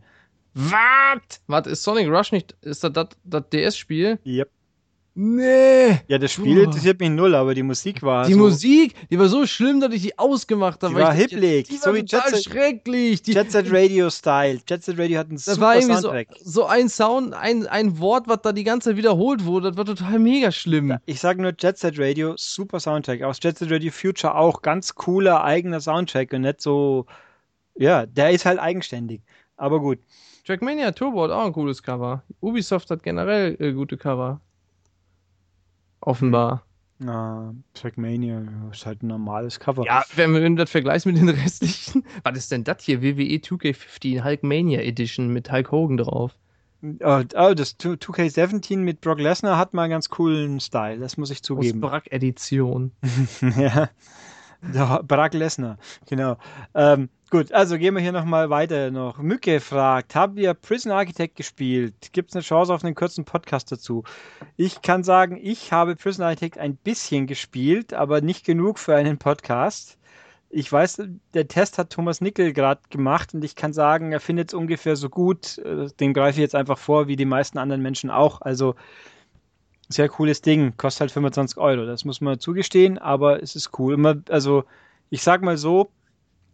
Was? 0.54 1.40
Was 1.46 1.66
ist 1.66 1.82
Sonic 1.82 2.08
Rush 2.08 2.30
nicht? 2.32 2.54
Ist 2.60 2.84
das 2.84 2.92
das 3.24 3.48
DS-Spiel? 3.50 4.18
Yep. 4.26 4.50
Nee. 5.14 6.00
Ja, 6.08 6.16
das 6.16 6.32
Spiel 6.32 6.56
Puh. 6.56 6.62
interessiert 6.64 6.98
mich 6.98 7.10
null, 7.10 7.34
aber 7.34 7.54
die 7.54 7.62
Musik 7.62 8.02
war 8.02 8.24
Die 8.26 8.32
so, 8.32 8.38
Musik, 8.38 8.94
die 9.10 9.18
war 9.18 9.28
so 9.28 9.46
schlimm, 9.46 9.78
dass 9.78 9.92
ich 9.92 10.00
die 10.00 10.18
ausgemacht 10.18 10.82
habe. 10.82 10.94
Die 10.94 11.00
war 11.00 11.10
dachte, 11.10 11.20
hibblig, 11.28 11.68
Die 11.68 11.76
so 11.76 11.86
war 11.86 11.94
wie 11.96 12.04
total 12.04 12.32
Jet 12.32 12.44
schrecklich. 12.44 13.22
Die, 13.22 13.32
Jet 13.32 13.52
Set 13.52 13.66
Radio 13.70 14.08
Style. 14.08 14.60
Jet 14.66 14.82
Set 14.82 14.98
Radio 14.98 15.18
hat 15.18 15.26
einen 15.28 15.36
das 15.36 15.44
super 15.44 15.60
war 15.60 15.74
irgendwie 15.76 15.94
so, 15.96 16.00
Soundtrack. 16.00 16.28
so 16.42 16.64
ein 16.64 16.88
Sound, 16.88 17.34
ein, 17.34 17.66
ein 17.66 17.98
Wort, 17.98 18.26
was 18.26 18.40
da 18.42 18.52
die 18.52 18.64
ganze 18.64 18.88
Zeit 18.90 18.96
wiederholt 18.96 19.44
wurde. 19.44 19.68
Das 19.68 19.76
war 19.76 19.84
total 19.84 20.18
mega 20.18 20.50
schlimm. 20.50 20.96
Ich 21.04 21.20
sage 21.20 21.42
nur 21.42 21.52
Jet 21.58 21.76
Set 21.76 21.98
Radio, 21.98 22.32
super 22.38 22.80
Soundtrack. 22.80 23.20
Aus 23.22 23.38
Jet 23.42 23.58
Set 23.58 23.70
Radio 23.70 23.92
Future 23.92 24.34
auch 24.34 24.62
ganz 24.62 24.94
cooler 24.94 25.44
eigener 25.44 25.80
Soundtrack 25.82 26.32
und 26.32 26.40
nicht 26.40 26.62
so, 26.62 27.04
ja, 27.76 28.06
der 28.06 28.30
ist 28.30 28.46
halt 28.46 28.58
eigenständig. 28.58 29.20
Aber 29.58 29.78
gut. 29.78 29.98
Trackmania 30.46 30.90
Turbo 30.92 31.22
hat 31.24 31.30
auch 31.30 31.44
ein 31.44 31.52
cooles 31.52 31.82
Cover. 31.82 32.22
Ubisoft 32.40 32.90
hat 32.90 33.02
generell 33.02 33.56
äh, 33.60 33.72
gute 33.72 33.96
Cover. 33.98 34.40
Offenbar. 36.02 36.64
Na, 36.98 37.54
Trackmania 37.74 38.42
ist 38.70 38.86
halt 38.86 39.02
ein 39.02 39.08
normales 39.08 39.58
Cover. 39.58 39.84
Ja, 39.84 40.04
wenn 40.14 40.30
man 40.32 40.56
das 40.56 40.70
vergleicht 40.70 41.06
mit 41.06 41.16
den 41.16 41.28
restlichen. 41.30 42.04
Was 42.22 42.36
ist 42.38 42.52
denn 42.52 42.64
das 42.64 42.82
hier? 42.84 43.02
E 43.02 43.16
WWE 43.16 43.38
2K15 43.38 44.22
Hulkmania 44.22 44.80
Edition 44.80 45.32
mit 45.32 45.50
Hulk 45.50 45.72
Hogan 45.72 45.96
drauf. 45.96 46.36
Oh, 46.82 47.22
oh, 47.36 47.54
das 47.54 47.78
2- 47.78 48.00
2K17 48.00 48.78
mit 48.78 49.00
Brock 49.00 49.20
Lesnar 49.20 49.56
hat 49.56 49.72
mal 49.72 49.82
einen 49.82 49.92
ganz 49.92 50.08
coolen 50.08 50.58
Style, 50.58 50.98
das 50.98 51.16
muss 51.16 51.30
ich 51.30 51.38
Aus 51.38 51.42
zugeben. 51.42 51.80
Brack 51.80 52.10
Edition. 52.12 52.90
ja. 53.56 53.88
Der 54.62 55.02
Brock 55.02 55.34
Lesnar, 55.34 55.78
genau. 56.08 56.36
Ähm, 56.74 57.08
gut, 57.32 57.50
also 57.50 57.78
gehen 57.78 57.94
wir 57.94 58.02
hier 58.02 58.12
nochmal 58.12 58.50
weiter 58.50 58.90
noch. 58.90 59.16
Mücke 59.16 59.58
fragt, 59.60 60.14
haben 60.14 60.36
wir 60.36 60.52
Prison 60.52 60.92
Architect 60.92 61.34
gespielt? 61.34 61.94
Gibt 62.12 62.28
es 62.28 62.36
eine 62.36 62.42
Chance 62.42 62.74
auf 62.74 62.84
einen 62.84 62.94
kurzen 62.94 63.24
Podcast 63.24 63.72
dazu? 63.72 64.04
Ich 64.58 64.82
kann 64.82 65.02
sagen, 65.02 65.38
ich 65.42 65.72
habe 65.72 65.96
Prison 65.96 66.26
Architect 66.26 66.58
ein 66.58 66.76
bisschen 66.76 67.26
gespielt, 67.26 67.94
aber 67.94 68.20
nicht 68.20 68.44
genug 68.44 68.78
für 68.78 68.94
einen 68.96 69.16
Podcast. 69.16 69.96
Ich 70.50 70.70
weiß, 70.70 71.04
der 71.32 71.48
Test 71.48 71.78
hat 71.78 71.88
Thomas 71.88 72.20
Nickel 72.20 72.52
gerade 72.52 72.82
gemacht 72.90 73.32
und 73.32 73.42
ich 73.42 73.56
kann 73.56 73.72
sagen, 73.72 74.12
er 74.12 74.20
findet 74.20 74.50
es 74.50 74.54
ungefähr 74.54 74.96
so 74.96 75.08
gut. 75.08 75.56
äh, 75.56 75.88
Den 75.98 76.12
greife 76.12 76.32
ich 76.32 76.42
jetzt 76.42 76.54
einfach 76.54 76.76
vor, 76.76 77.08
wie 77.08 77.16
die 77.16 77.24
meisten 77.24 77.56
anderen 77.56 77.80
Menschen 77.80 78.10
auch. 78.10 78.42
Also 78.42 78.74
sehr 79.88 80.10
cooles 80.10 80.42
Ding, 80.42 80.76
kostet 80.76 81.00
halt 81.00 81.12
25 81.12 81.56
Euro, 81.56 81.86
das 81.86 82.04
muss 82.04 82.20
man 82.20 82.38
zugestehen, 82.40 82.98
aber 82.98 83.42
es 83.42 83.56
ist 83.56 83.70
cool. 83.78 84.22
Also 84.28 84.64
ich 85.08 85.22
sag 85.22 85.40
mal 85.40 85.56
so, 85.56 85.90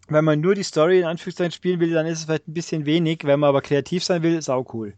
wenn 0.08 0.24
man 0.24 0.40
nur 0.40 0.54
die 0.54 0.62
Story 0.62 1.00
in 1.00 1.04
Anführungszeichen 1.04 1.52
spielen 1.52 1.80
will, 1.80 1.92
dann 1.92 2.06
ist 2.06 2.18
es 2.20 2.24
vielleicht 2.24 2.48
ein 2.48 2.54
bisschen 2.54 2.86
wenig. 2.86 3.20
Wenn 3.24 3.40
man 3.40 3.48
aber 3.48 3.60
kreativ 3.62 4.02
sein 4.04 4.22
will, 4.22 4.36
ist 4.36 4.48
auch 4.48 4.72
cool. 4.74 4.94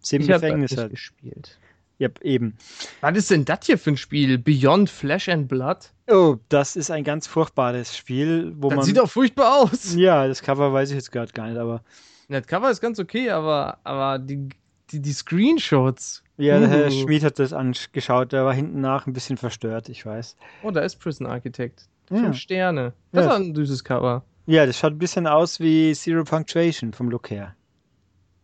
Sieben 0.00 0.24
Ich 0.24 0.30
habe 0.30 0.40
das 0.40 0.48
Gefängnis 0.48 0.70
nicht 0.72 0.80
halt. 0.80 0.90
gespielt. 0.90 1.58
Ja, 1.98 2.08
eben. 2.22 2.56
Was 3.00 3.16
ist 3.16 3.30
denn 3.30 3.44
das 3.44 3.60
hier 3.66 3.78
für 3.78 3.90
ein 3.90 3.96
Spiel? 3.96 4.36
Beyond 4.38 4.90
Flesh 4.90 5.28
and 5.28 5.46
Blood? 5.48 5.92
Oh, 6.10 6.36
das 6.48 6.74
ist 6.76 6.90
ein 6.90 7.04
ganz 7.04 7.26
furchtbares 7.28 7.96
Spiel, 7.96 8.52
wo 8.58 8.68
Das 8.68 8.76
man. 8.78 8.84
sieht 8.84 8.98
doch 8.98 9.08
furchtbar 9.08 9.58
aus. 9.62 9.94
ja, 9.94 10.26
das 10.26 10.42
Cover 10.42 10.72
weiß 10.72 10.90
ich 10.90 10.96
jetzt 10.96 11.12
gerade 11.12 11.32
gar 11.32 11.46
nicht, 11.48 11.56
aber. 11.56 11.82
Das 12.28 12.46
Cover 12.46 12.70
ist 12.70 12.80
ganz 12.80 12.98
okay, 12.98 13.30
aber, 13.30 13.78
aber 13.84 14.18
die, 14.18 14.48
die, 14.90 15.00
die 15.00 15.12
Screenshots. 15.12 16.22
Ja, 16.36 16.58
der 16.58 16.68
Herr 16.68 16.86
Uh. 16.88 16.90
Schmid 16.90 17.22
hat 17.22 17.38
das 17.38 17.52
angeschaut, 17.52 18.32
der 18.32 18.44
war 18.44 18.52
hinten 18.54 18.80
nach 18.80 19.06
ein 19.06 19.12
bisschen 19.12 19.36
verstört, 19.36 19.88
ich 19.88 20.04
weiß. 20.04 20.36
Oh, 20.64 20.72
da 20.72 20.80
ist 20.80 20.96
Prison 20.96 21.28
Architect. 21.28 21.86
Ja. 22.10 22.18
Fünf 22.18 22.36
Sterne. 22.36 22.92
Das 23.12 23.24
Ja. 23.26 23.30
ist 23.32 23.36
ein 23.36 23.54
süßes 23.54 23.84
Cover. 23.84 24.24
Ja, 24.46 24.66
das 24.66 24.78
schaut 24.78 24.92
ein 24.92 24.98
bisschen 24.98 25.26
aus 25.26 25.58
wie 25.60 25.94
Zero 25.94 26.24
Punctuation 26.24 26.92
vom 26.92 27.08
Look 27.10 27.30
her. 27.30 27.54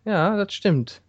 Ja, 0.05 0.37
das 0.43 0.53
stimmt. 0.55 1.03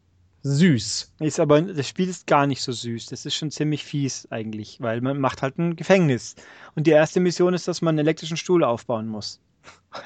Süß. 0.44 1.14
Ist 1.20 1.40
aber, 1.40 1.62
das 1.62 1.88
Spiel 1.88 2.10
ist 2.10 2.26
gar 2.28 2.48
nicht 2.48 2.62
so 2.62 2.72
süß. 2.72 3.06
Das 3.08 3.26
ist 3.26 3.36
schon 3.36 3.52
ziemlich 3.52 3.86
fies 3.86 4.28
eigentlich, 4.32 4.82
weil 4.82 5.00
man 5.02 5.20
macht 5.20 5.42
halt 5.44 5.58
ein 5.60 5.76
Gefängnis. 5.76 6.36
Und 6.76 6.88
die 6.88 6.92
erste 6.92 7.20
Mission 7.20 7.54
ist, 7.54 7.68
dass 7.68 7.82
man 7.82 7.94
einen 7.94 8.00
elektrischen 8.08 8.38
Stuhl 8.38 8.64
aufbauen 8.64 9.08
muss. 9.08 9.40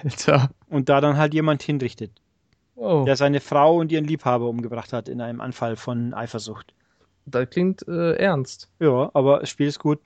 Alter. 0.03 0.49
Und 0.69 0.89
da 0.89 0.99
dann 1.01 1.17
halt 1.17 1.33
jemand 1.33 1.63
hinrichtet, 1.63 2.11
Oh, 2.75 3.05
der 3.05 3.15
seine 3.15 3.39
Frau 3.39 3.77
und 3.77 3.89
ihren 3.93 4.03
Liebhaber 4.03 4.49
umgebracht 4.49 4.91
hat 4.91 5.07
in 5.07 5.21
einem 5.21 5.39
Anfall 5.39 5.77
von 5.77 6.13
Eifersucht. 6.13 6.73
das 7.25 7.49
klingt 7.49 7.87
äh, 7.87 8.15
ernst. 8.17 8.69
Ja, 8.81 9.09
aber 9.13 9.39
das 9.39 9.49
Spiel 9.49 9.67
ist 9.67 9.79
gut. 9.79 9.99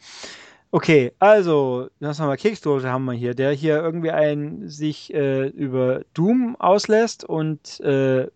Okay, 0.72 1.12
also, 1.18 1.90
lass 2.00 2.20
mal 2.20 2.38
Keksdose 2.38 2.90
haben 2.90 3.06
wir 3.06 3.14
hier, 3.14 3.34
der 3.34 3.52
hier 3.54 3.78
irgendwie 3.78 4.12
ein 4.12 4.70
sich 4.70 5.12
äh, 5.14 5.48
über 5.48 6.02
Doom 6.14 6.56
auslässt 6.58 7.24
und 7.24 7.80
äh, 7.80 8.28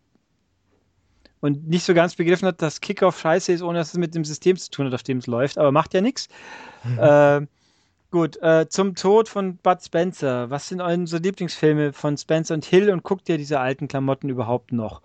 und 1.41 1.67
nicht 1.67 1.83
so 1.83 1.93
ganz 1.93 2.15
begriffen 2.15 2.47
hat, 2.47 2.61
dass 2.61 2.79
Kickoff 2.79 3.19
scheiße 3.19 3.51
ist, 3.51 3.61
ohne 3.61 3.77
dass 3.77 3.89
es 3.89 3.99
mit 3.99 4.15
dem 4.15 4.23
System 4.23 4.55
zu 4.55 4.71
tun 4.71 4.85
hat, 4.87 4.93
auf 4.93 5.03
dem 5.03 5.17
es 5.17 5.27
läuft, 5.27 5.57
aber 5.57 5.71
macht 5.73 5.93
ja 5.93 5.99
nichts. 6.01 6.29
Äh, 6.97 7.41
gut, 8.11 8.37
äh, 8.41 8.67
zum 8.69 8.95
Tod 8.95 9.27
von 9.29 9.57
Bud 9.57 9.83
Spencer. 9.83 10.49
Was 10.49 10.69
sind 10.69 10.81
unsere 10.81 11.21
Lieblingsfilme 11.21 11.93
von 11.93 12.17
Spencer 12.17 12.53
und 12.53 12.65
Hill 12.65 12.89
und 12.89 13.03
guckt 13.03 13.27
ihr 13.29 13.37
diese 13.37 13.59
alten 13.59 13.87
Klamotten 13.87 14.29
überhaupt 14.29 14.71
noch? 14.71 15.01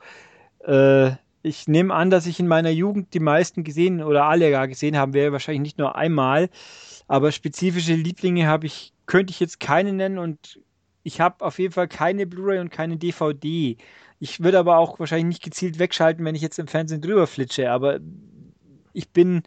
Äh, 0.60 1.12
ich 1.49 1.68
nehme 1.68 1.94
an, 1.94 2.11
dass 2.11 2.26
ich 2.26 2.38
in 2.40 2.49
meiner 2.49 2.70
Jugend 2.70 3.14
die 3.14 3.20
meisten 3.20 3.64
gesehen 3.64 4.03
oder 4.03 4.24
alle 4.24 4.51
gar 4.51 4.68
gesehen 4.68 4.96
haben 4.96 5.14
werde, 5.14 5.32
wahrscheinlich 5.32 5.62
nicht 5.62 5.78
nur 5.78 5.96
einmal, 5.96 6.51
aber 7.09 7.32
spezifische 7.32 7.94
Lieblinge 7.94 8.46
habe 8.46 8.66
ich, 8.66 8.92
könnte 9.07 9.30
ich 9.30 9.40
jetzt 9.40 9.61
keine 9.61 9.92
nennen 9.92 10.18
und 10.18 10.61
ich 11.03 11.20
habe 11.20 11.44
auf 11.44 11.59
jeden 11.59 11.72
Fall 11.72 11.88
keine 11.88 12.26
Blu-ray 12.26 12.61
und 12.61 12.70
keine 12.70 12.99
DVD. 12.99 13.76
Ich 14.20 14.40
würde 14.42 14.59
aber 14.59 14.78
auch 14.78 14.99
wahrscheinlich 14.99 15.26
nicht 15.26 15.42
gezielt 15.42 15.78
wegschalten, 15.78 16.24
wenn 16.24 16.34
ich 16.34 16.42
jetzt 16.42 16.59
im 16.59 16.68
Fernsehen 16.68 17.01
drüber 17.01 17.26
flitsche, 17.26 17.70
aber 17.70 18.01
ich 18.92 19.09
bin, 19.11 19.42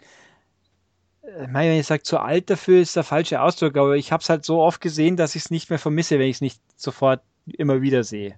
äh, 1.22 1.48
wenn 1.52 1.80
ich 1.80 1.88
sage, 1.88 2.04
zu 2.04 2.20
alt 2.20 2.50
dafür 2.50 2.82
ist 2.82 2.96
der 2.96 3.04
falsche 3.04 3.42
Ausdruck, 3.42 3.78
aber 3.78 3.96
ich 3.96 4.12
habe 4.12 4.22
es 4.22 4.30
halt 4.30 4.46
so 4.46 4.62
oft 4.62 4.82
gesehen, 4.82 5.18
dass 5.18 5.36
ich 5.36 5.44
es 5.44 5.52
nicht 5.52 5.70
mehr 5.70 5.80
vermisse, 5.80 6.20
wenn 6.20 6.28
ich 6.28 6.38
es 6.38 6.42
nicht 6.42 6.62
sofort 6.76 7.22
immer 7.46 7.82
wieder 7.82 8.04
sehe. 8.04 8.36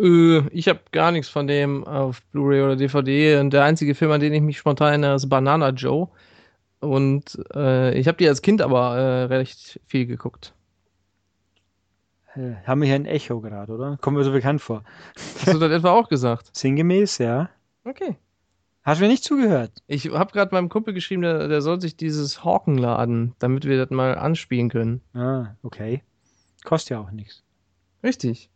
Äh, 0.00 0.48
ich 0.48 0.68
habe 0.68 0.80
gar 0.92 1.12
nichts 1.12 1.28
von 1.28 1.46
dem 1.46 1.84
auf 1.84 2.22
Blu-ray 2.32 2.62
oder 2.62 2.76
DVD. 2.76 3.38
Und 3.38 3.52
der 3.52 3.64
einzige 3.64 3.94
Film, 3.94 4.10
an 4.10 4.20
den 4.20 4.32
ich 4.32 4.42
mich 4.42 4.58
spontan 4.58 4.88
erinnere, 4.88 5.14
ist 5.14 5.28
Banana 5.28 5.70
Joe. 5.70 6.08
Und 6.80 7.38
äh, 7.54 7.96
ich 7.98 8.08
habe 8.08 8.16
die 8.16 8.28
als 8.28 8.42
Kind 8.42 8.62
aber 8.62 8.96
äh, 8.96 9.24
recht 9.24 9.80
viel 9.86 10.06
geguckt. 10.06 10.54
Äh, 12.34 12.54
haben 12.66 12.80
wir 12.80 12.86
hier 12.86 12.94
ein 12.94 13.06
Echo 13.06 13.40
gerade, 13.40 13.72
oder? 13.72 13.98
Kommt 14.00 14.16
mir 14.16 14.24
so 14.24 14.32
bekannt 14.32 14.62
vor. 14.62 14.84
Hast 15.16 15.54
du 15.54 15.58
das 15.58 15.70
etwa 15.72 15.90
auch 15.90 16.08
gesagt? 16.08 16.50
Sinngemäß, 16.56 17.18
ja. 17.18 17.50
Okay. 17.84 18.16
Hast 18.82 19.00
du 19.00 19.04
mir 19.04 19.10
nicht 19.10 19.24
zugehört? 19.24 19.72
Ich 19.88 20.10
habe 20.10 20.32
gerade 20.32 20.54
meinem 20.54 20.70
Kumpel 20.70 20.94
geschrieben, 20.94 21.22
der, 21.22 21.48
der 21.48 21.60
soll 21.60 21.80
sich 21.80 21.96
dieses 21.96 22.44
Hawken 22.44 22.78
laden, 22.78 23.34
damit 23.38 23.64
wir 23.66 23.76
das 23.76 23.90
mal 23.90 24.16
anspielen 24.16 24.70
können. 24.70 25.02
Ah, 25.12 25.54
okay. 25.62 26.02
Kostet 26.64 26.90
ja 26.90 27.00
auch 27.00 27.10
nichts. 27.10 27.42
Richtig. 28.02 28.48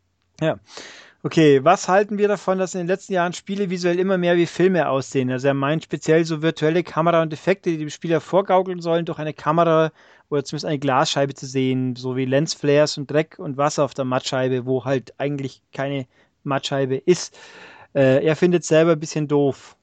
Okay, 1.27 1.65
was 1.65 1.89
halten 1.89 2.19
wir 2.19 2.29
davon, 2.29 2.59
dass 2.59 2.75
in 2.75 2.81
den 2.81 2.87
letzten 2.87 3.15
Jahren 3.15 3.33
Spiele 3.33 3.71
visuell 3.71 3.99
immer 3.99 4.19
mehr 4.19 4.37
wie 4.37 4.45
Filme 4.45 4.91
aussehen? 4.91 5.31
Also 5.31 5.49
er 5.49 5.55
meint 5.55 5.83
speziell 5.83 6.23
so 6.27 6.43
virtuelle 6.43 6.83
Kamera 6.83 7.23
und 7.23 7.33
Effekte, 7.33 7.71
die 7.71 7.79
dem 7.79 7.89
Spieler 7.89 8.21
vorgaukeln 8.21 8.83
sollen, 8.83 9.07
durch 9.07 9.19
eine 9.19 9.33
Kamera 9.33 9.91
oder 10.29 10.45
zumindest 10.45 10.67
eine 10.67 10.79
Glasscheibe 10.79 11.33
zu 11.33 11.47
sehen, 11.47 11.97
so 11.97 12.15
wie 12.15 12.27
Lensflares 12.27 12.99
und 12.99 13.11
Dreck 13.11 13.39
und 13.39 13.57
Wasser 13.57 13.85
auf 13.85 13.95
der 13.95 14.05
Mattscheibe, 14.05 14.67
wo 14.67 14.85
halt 14.85 15.15
eigentlich 15.17 15.63
keine 15.73 16.07
Mattscheibe 16.43 16.97
ist. 16.97 17.39
Äh, 17.95 18.23
er 18.23 18.37
findet 18.37 18.65
selber 18.65 18.93
ein 18.93 19.01
bisschen 19.01 19.27
doof. 19.27 19.77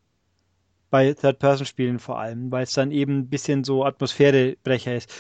Bei 0.92 1.12
Third-Person-Spielen 1.12 1.98
vor 1.98 2.20
allem, 2.20 2.52
weil 2.52 2.66
es 2.66 2.74
dann 2.74 2.92
eben 2.92 3.18
ein 3.18 3.30
bisschen 3.30 3.64
so 3.64 3.84
Atmosphärebrecher 3.84 4.96
ist. 4.96 5.12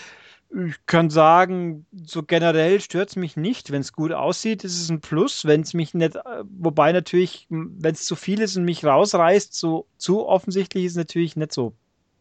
Ich 0.53 0.85
kann 0.85 1.09
sagen, 1.09 1.85
so 1.93 2.23
generell 2.23 2.81
stört 2.81 3.09
es 3.09 3.15
mich 3.15 3.37
nicht. 3.37 3.71
Wenn 3.71 3.81
es 3.81 3.93
gut 3.93 4.11
aussieht, 4.11 4.65
ist 4.65 4.81
es 4.81 4.89
ein 4.89 4.99
Plus. 4.99 5.45
Wenn 5.45 5.61
es 5.61 5.73
mich 5.73 5.93
nicht, 5.93 6.15
äh, 6.15 6.43
wobei 6.43 6.91
natürlich, 6.91 7.47
wenn 7.49 7.93
es 7.93 8.05
zu 8.05 8.15
viel 8.15 8.41
ist 8.41 8.57
und 8.57 8.65
mich 8.65 8.83
rausreißt, 8.83 9.53
so 9.53 9.87
zu 9.97 10.27
offensichtlich 10.27 10.85
ist 10.85 10.93
es 10.93 10.97
natürlich 10.97 11.37
nicht 11.37 11.53
so 11.53 11.73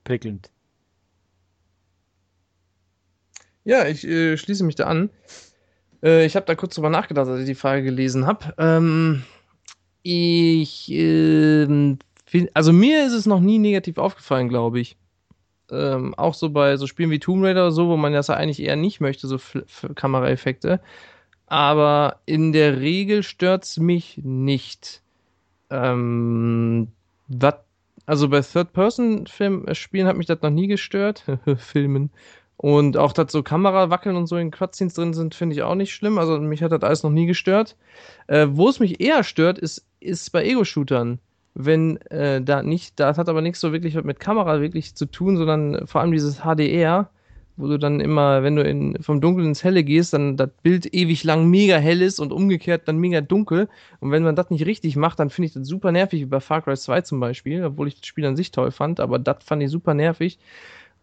prickelnd. 0.05 0.51
Ja, 3.65 3.87
ich 3.87 4.07
äh, 4.07 4.37
schließe 4.37 4.65
mich 4.65 4.77
da 4.77 4.85
an. 4.87 5.11
Äh, 6.03 6.25
ich 6.25 6.37
habe 6.37 6.47
da 6.47 6.55
kurz 6.55 6.77
drüber 6.77 6.91
nachgedacht, 6.91 7.29
als 7.29 7.41
ich 7.41 7.47
die 7.47 7.55
Frage 7.57 7.83
gelesen 7.83 8.27
habe. 8.27 8.55
Ähm, 8.59 9.25
ich, 10.03 10.89
ähm, 10.93 11.99
find, 12.27 12.51
also 12.55 12.73
mir 12.73 13.05
ist 13.07 13.13
es 13.13 13.27
noch 13.27 13.41
nie 13.41 13.59
negativ 13.59 13.99
aufgefallen, 13.99 14.49
glaube 14.49 14.79
ich 14.79 15.00
ähm, 15.73 16.15
auch 16.17 16.35
so 16.35 16.51
bei 16.51 16.77
so 16.77 16.87
Spielen 16.87 17.11
wie 17.11 17.19
Tomb 17.19 17.45
Raider 17.45 17.63
oder 17.63 17.73
so, 17.73 17.89
wo 17.89 17.97
man 17.97 18.13
das 18.13 18.29
ja 18.29 18.35
eigentlich 18.35 18.61
eher 18.61 18.77
nicht 18.77 19.01
möchte, 19.01 19.27
so 19.27 19.39
Kameraeffekte. 19.95 20.81
Aber 21.47 22.21
in 22.27 22.53
der 22.53 22.81
Regel 22.81 23.23
stört 23.23 23.65
es 23.65 23.79
mich 23.79 24.21
nicht. 24.23 25.03
Ähm, 25.71 26.89
wat, 27.29 27.65
also 28.07 28.29
bei 28.29 28.41
Third-Person-Spielen 28.41 30.07
hat 30.07 30.17
mich 30.17 30.27
das 30.27 30.43
noch 30.43 30.51
nie 30.51 30.69
gestört. 30.69 31.25
Filmen. 31.57 32.11
Und 32.57 32.99
auch, 32.99 33.13
dass 33.13 33.33
so 33.33 33.43
Kamerawackeln 33.43 34.17
und 34.17 34.27
so 34.27 34.37
in 34.37 34.51
Cutscenes 34.51 34.95
drin 34.95 35.15
sind, 35.15 35.35
finde 35.35 35.57
ich 35.57 35.63
auch 35.63 35.75
nicht 35.75 35.95
schlimm. 35.95 36.19
Also 36.19 36.39
mich 36.39 36.63
hat 36.63 36.73
das 36.73 36.83
alles 36.83 37.03
noch 37.03 37.11
nie 37.11 37.27
gestört. 37.27 37.77
Äh, 38.27 38.49
wo 38.51 38.69
es 38.69 38.81
mich 38.81 39.01
eher 39.01 39.25
stört, 39.25 39.59
ist, 39.59 39.87
ist 39.99 40.31
bei 40.31 40.45
Ego-Shootern 40.45 41.21
wenn 41.55 41.97
äh, 42.11 42.41
da 42.41 42.63
nicht, 42.63 42.99
das 43.01 43.19
hat 43.19 43.29
aber 43.29 43.43
nichts 43.43 43.61
so 43.61 43.73
wirklich 43.73 43.95
mit 44.03 44.21
Kamera 44.21 44.61
wirklich 44.61 44.95
zu 44.95 45.07
tun, 45.07 45.37
sondern 45.37 45.87
vor 45.87 46.01
allem 46.01 46.13
dieses 46.13 46.43
HDR, 46.43 47.11
wo 47.57 47.67
du 47.67 47.79
dann 47.79 48.01
immer, 48.01 48.43
wenn 48.43 48.57
du 48.57 48.63
in, 48.63 48.97
vom 49.03 49.21
Dunkeln 49.21 49.49
ins 49.49 49.65
Helle 49.65 49.85
gehst, 49.85 50.15
dann 50.15 50.37
das 50.37 50.51
Bild 50.63 50.95
ewig 50.95 51.25
lang 51.25 51.49
mega 51.49 51.77
hell 51.77 52.01
ist 52.01 52.19
und 52.19 52.33
umgekehrt 52.33 52.89
dann 52.89 52.99
mega 52.99 53.21
dunkel. 53.21 53.69
Und 54.01 54.13
wenn 54.13 54.23
man 54.23 54.37
das 54.37 54.51
nicht 54.51 54.65
richtig 54.65 54.97
macht, 54.97 55.19
dann 55.19 55.31
finde 55.31 55.47
ich 55.47 55.53
das 55.53 55.67
super 55.67 55.93
nervig, 55.93 56.21
wie 56.21 56.27
bei 56.27 56.41
Far 56.41 56.63
Cry 56.63 56.77
2 56.77 57.03
zum 57.03 57.21
Beispiel, 57.21 57.65
obwohl 57.65 57.89
ich 57.89 57.97
das 57.97 58.07
Spiel 58.07 58.25
an 58.25 58.37
sich 58.37 58.51
toll 58.51 58.71
fand, 58.71 59.01
aber 59.01 59.19
das 59.19 59.45
fand 59.45 59.63
ich 59.63 59.71
super 59.71 59.95
nervig. 59.95 60.39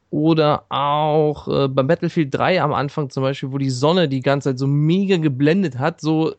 Oder 0.09 0.65
auch 0.69 1.47
äh, 1.49 1.67
bei 1.67 1.83
Battlefield 1.83 2.33
3 2.33 2.61
am 2.61 2.73
Anfang 2.73 3.09
zum 3.09 3.23
Beispiel, 3.23 3.51
wo 3.51 3.57
die 3.57 3.69
Sonne 3.69 4.07
die 4.07 4.21
ganze 4.21 4.49
Zeit 4.49 4.59
so 4.59 4.65
mega 4.65 5.17
geblendet 5.17 5.77
hat, 5.79 5.99
so 5.99 6.33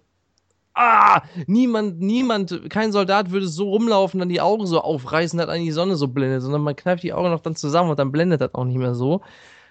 ah, 0.79 1.23
niemand, 1.47 2.01
niemand, 2.01 2.71
kein 2.71 2.93
Soldat 2.93 3.31
würde 3.31 3.49
so 3.49 3.71
rumlaufen, 3.71 4.21
dann 4.21 4.29
die 4.29 4.41
Augen 4.41 4.67
so 4.67 4.81
aufreißen, 4.81 5.39
dass 5.39 5.49
an 5.49 5.61
die 5.61 5.73
Sonne 5.73 5.97
so 5.97 6.09
blendet, 6.09 6.43
sondern 6.43 6.63
man 6.63 6.77
kneift 6.77 7.03
die 7.03 7.13
Augen 7.13 7.31
noch 7.31 7.41
dann 7.41 7.57
zusammen 7.57 7.91
und 7.91 7.99
dann 7.99 8.13
blendet 8.13 8.41
das 8.41 8.55
auch 8.55 8.65
nicht 8.65 8.79
mehr 8.79 8.95
so. 8.95 9.21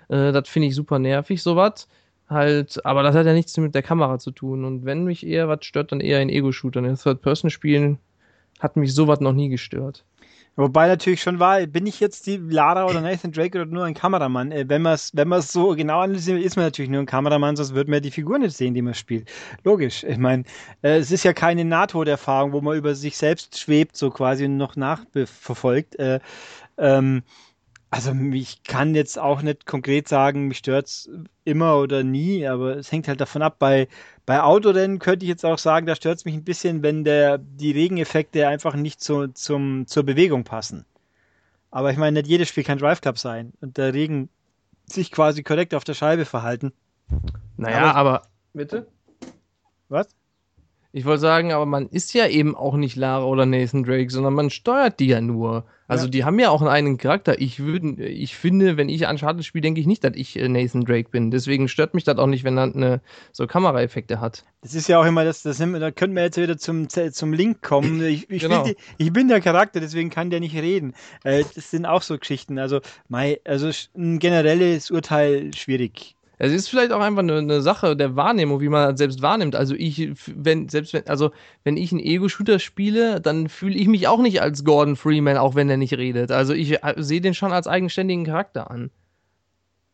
Äh, 0.09 0.31
das 0.31 0.49
finde 0.49 0.67
ich 0.67 0.75
super 0.75 0.99
nervig, 0.99 1.41
sowas. 1.41 1.87
Halt, 2.29 2.85
aber 2.85 3.03
das 3.03 3.15
hat 3.15 3.25
ja 3.25 3.33
nichts 3.33 3.55
mit 3.57 3.73
der 3.73 3.83
Kamera 3.83 4.19
zu 4.19 4.31
tun. 4.31 4.65
Und 4.65 4.83
wenn 4.85 5.05
mich 5.05 5.25
eher 5.25 5.47
was 5.47 5.63
stört, 5.65 5.93
dann 5.93 6.01
eher 6.01 6.21
in 6.21 6.29
Ego-Shooter. 6.29 6.83
In 6.83 6.95
Third-Person-Spielen 6.95 7.99
hat 8.59 8.75
mich 8.75 8.93
sowas 8.93 9.21
noch 9.21 9.33
nie 9.33 9.47
gestört. 9.49 10.03
Wobei 10.57 10.87
natürlich 10.87 11.21
schon 11.21 11.37
war, 11.39 11.65
bin 11.67 11.85
ich 11.85 11.99
jetzt 11.99 12.25
die 12.25 12.37
Lara 12.37 12.85
oder 12.85 12.99
Nathan 13.01 13.31
Drake 13.31 13.61
oder 13.61 13.69
nur 13.69 13.85
ein 13.85 13.93
Kameramann? 13.93 14.51
Äh, 14.51 14.65
wenn 14.67 14.81
man 14.81 14.95
es 14.95 15.11
wenn 15.13 15.31
so 15.41 15.75
genau 15.75 15.99
analysiert, 15.99 16.41
ist 16.41 16.55
man 16.55 16.65
natürlich 16.65 16.89
nur 16.89 16.99
ein 16.99 17.05
Kameramann, 17.05 17.55
sonst 17.55 17.75
würde 17.75 17.91
man 17.91 18.01
die 18.01 18.11
Figur 18.11 18.39
nicht 18.39 18.57
sehen, 18.57 18.73
die 18.73 18.81
man 18.81 18.95
spielt. 18.95 19.29
Logisch. 19.63 20.03
Ich 20.03 20.17
meine, 20.17 20.43
äh, 20.81 20.97
es 20.97 21.11
ist 21.11 21.23
ja 21.23 21.33
keine 21.33 21.63
NATO-Erfahrung, 21.63 22.53
wo 22.53 22.61
man 22.61 22.75
über 22.75 22.95
sich 22.95 23.17
selbst 23.17 23.59
schwebt, 23.59 23.95
so 23.95 24.09
quasi 24.09 24.47
noch 24.47 24.75
nachverfolgt. 24.75 25.97
Äh, 25.99 26.19
ähm, 26.79 27.23
also 27.89 28.11
ich 28.33 28.63
kann 28.63 28.95
jetzt 28.95 29.17
auch 29.17 29.41
nicht 29.41 29.65
konkret 29.65 30.07
sagen, 30.07 30.47
mich 30.47 30.57
stört's 30.57 31.09
immer 31.45 31.77
oder 31.77 32.03
nie, 32.03 32.45
aber 32.45 32.77
es 32.77 32.91
hängt 32.91 33.07
halt 33.07 33.21
davon 33.21 33.41
ab. 33.41 33.55
Bei, 33.59 33.87
bei 34.25 34.41
Autorennen 34.41 34.99
könnte 34.99 35.25
ich 35.25 35.29
jetzt 35.29 35.45
auch 35.45 35.57
sagen, 35.57 35.85
da 35.85 35.95
stört's 35.95 36.25
mich 36.25 36.35
ein 36.35 36.43
bisschen, 36.43 36.83
wenn 36.83 37.05
der, 37.05 37.37
die 37.37 37.71
Regeneffekte 37.71 38.47
einfach 38.47 38.75
nicht 38.75 39.01
zu, 39.01 39.27
zum, 39.29 39.87
zur 39.87 40.03
Bewegung 40.03 40.43
passen. 40.43 40.85
Aber 41.71 41.91
ich 41.91 41.97
meine, 41.97 42.19
nicht 42.19 42.27
jedes 42.27 42.49
Spiel 42.49 42.63
kann 42.63 42.77
Drive 42.77 43.01
Club 43.01 43.17
sein 43.17 43.53
und 43.61 43.77
der 43.77 43.93
Regen 43.93 44.29
sich 44.85 45.11
quasi 45.11 45.43
korrekt 45.43 45.73
auf 45.73 45.83
der 45.83 45.93
Scheibe 45.93 46.25
verhalten. 46.25 46.73
Naja, 47.55 47.91
aber, 47.91 47.95
aber 47.95 48.21
bitte? 48.53 48.87
Was? 49.89 50.07
Ich 50.93 51.05
wollte 51.05 51.21
sagen, 51.21 51.51
aber 51.51 51.65
man 51.65 51.87
ist 51.87 52.13
ja 52.13 52.27
eben 52.27 52.55
auch 52.55 52.75
nicht 52.75 52.95
Lara 52.95 53.25
oder 53.25 53.45
Nathan 53.45 53.83
Drake, 53.83 54.09
sondern 54.09 54.33
man 54.33 54.49
steuert 54.49 54.99
die 54.99 55.07
ja 55.07 55.21
nur. 55.21 55.65
Also 55.87 56.05
ja. 56.05 56.11
die 56.11 56.23
haben 56.25 56.39
ja 56.39 56.49
auch 56.49 56.61
einen 56.61 56.69
eigenen 56.69 56.97
Charakter. 56.97 57.39
Ich 57.39 57.59
würde, 57.59 58.05
ich 58.05 58.35
finde, 58.35 58.77
wenn 58.77 58.89
ich 58.89 59.07
an 59.07 59.15
Uncharted 59.15 59.45
spiele, 59.45 59.61
denke 59.61 59.79
ich 59.79 59.87
nicht, 59.87 60.03
dass 60.03 60.15
ich 60.15 60.37
äh, 60.37 60.49
Nathan 60.49 60.83
Drake 60.83 61.09
bin. 61.09 61.31
Deswegen 61.31 61.67
stört 61.67 61.93
mich 61.93 62.03
das 62.03 62.17
auch 62.17 62.27
nicht, 62.27 62.43
wenn 62.43 62.57
er 62.57 62.63
eine, 62.63 63.01
so 63.31 63.47
Kameraeffekte 63.47 64.19
hat. 64.19 64.43
Das 64.61 64.75
ist 64.75 64.89
ja 64.89 64.99
auch 64.99 65.05
immer 65.05 65.23
das, 65.23 65.43
das 65.43 65.57
da 65.57 65.91
könnten 65.91 66.15
wir 66.15 66.23
jetzt 66.23 66.37
wieder 66.37 66.57
zum, 66.57 66.89
zum 66.89 67.33
Link 67.33 67.61
kommen. 67.61 68.01
Ich, 68.07 68.29
ich, 68.29 68.41
genau. 68.41 68.63
die, 68.63 68.75
ich 68.97 69.11
bin 69.11 69.27
der 69.27 69.41
Charakter, 69.41 69.79
deswegen 69.79 70.09
kann 70.09 70.29
der 70.29 70.39
nicht 70.39 70.55
reden. 70.55 70.93
Äh, 71.23 71.43
das 71.55 71.71
sind 71.71 71.85
auch 71.85 72.01
so 72.01 72.17
Geschichten. 72.17 72.57
Also, 72.57 72.79
mein, 73.09 73.35
also 73.43 73.69
ein 73.95 74.19
generelles 74.19 74.91
Urteil 74.91 75.53
schwierig. 75.53 76.16
Es 76.39 76.51
ist 76.51 76.69
vielleicht 76.69 76.91
auch 76.91 77.01
einfach 77.01 77.23
eine, 77.23 77.37
eine, 77.37 77.61
Sache 77.61 77.95
der 77.95 78.15
Wahrnehmung, 78.15 78.61
wie 78.61 78.69
man 78.69 78.95
selbst 78.95 79.21
wahrnimmt. 79.21 79.55
Also 79.55 79.73
ich, 79.73 80.11
wenn, 80.27 80.69
selbst 80.69 80.93
wenn, 80.93 81.07
also 81.07 81.31
wenn 81.63 81.77
ich 81.77 81.91
einen 81.91 81.99
Ego-Shooter 81.99 82.59
spiele, 82.59 83.19
dann 83.19 83.49
fühle 83.49 83.75
ich 83.75 83.87
mich 83.87 84.07
auch 84.07 84.21
nicht 84.21 84.41
als 84.41 84.63
Gordon 84.63 84.95
Freeman, 84.95 85.37
auch 85.37 85.55
wenn 85.55 85.69
er 85.69 85.77
nicht 85.77 85.93
redet. 85.93 86.31
Also 86.31 86.53
ich 86.53 86.83
äh, 86.83 86.93
sehe 86.97 87.21
den 87.21 87.33
schon 87.33 87.51
als 87.51 87.67
eigenständigen 87.67 88.25
Charakter 88.25 88.69
an. 88.69 88.91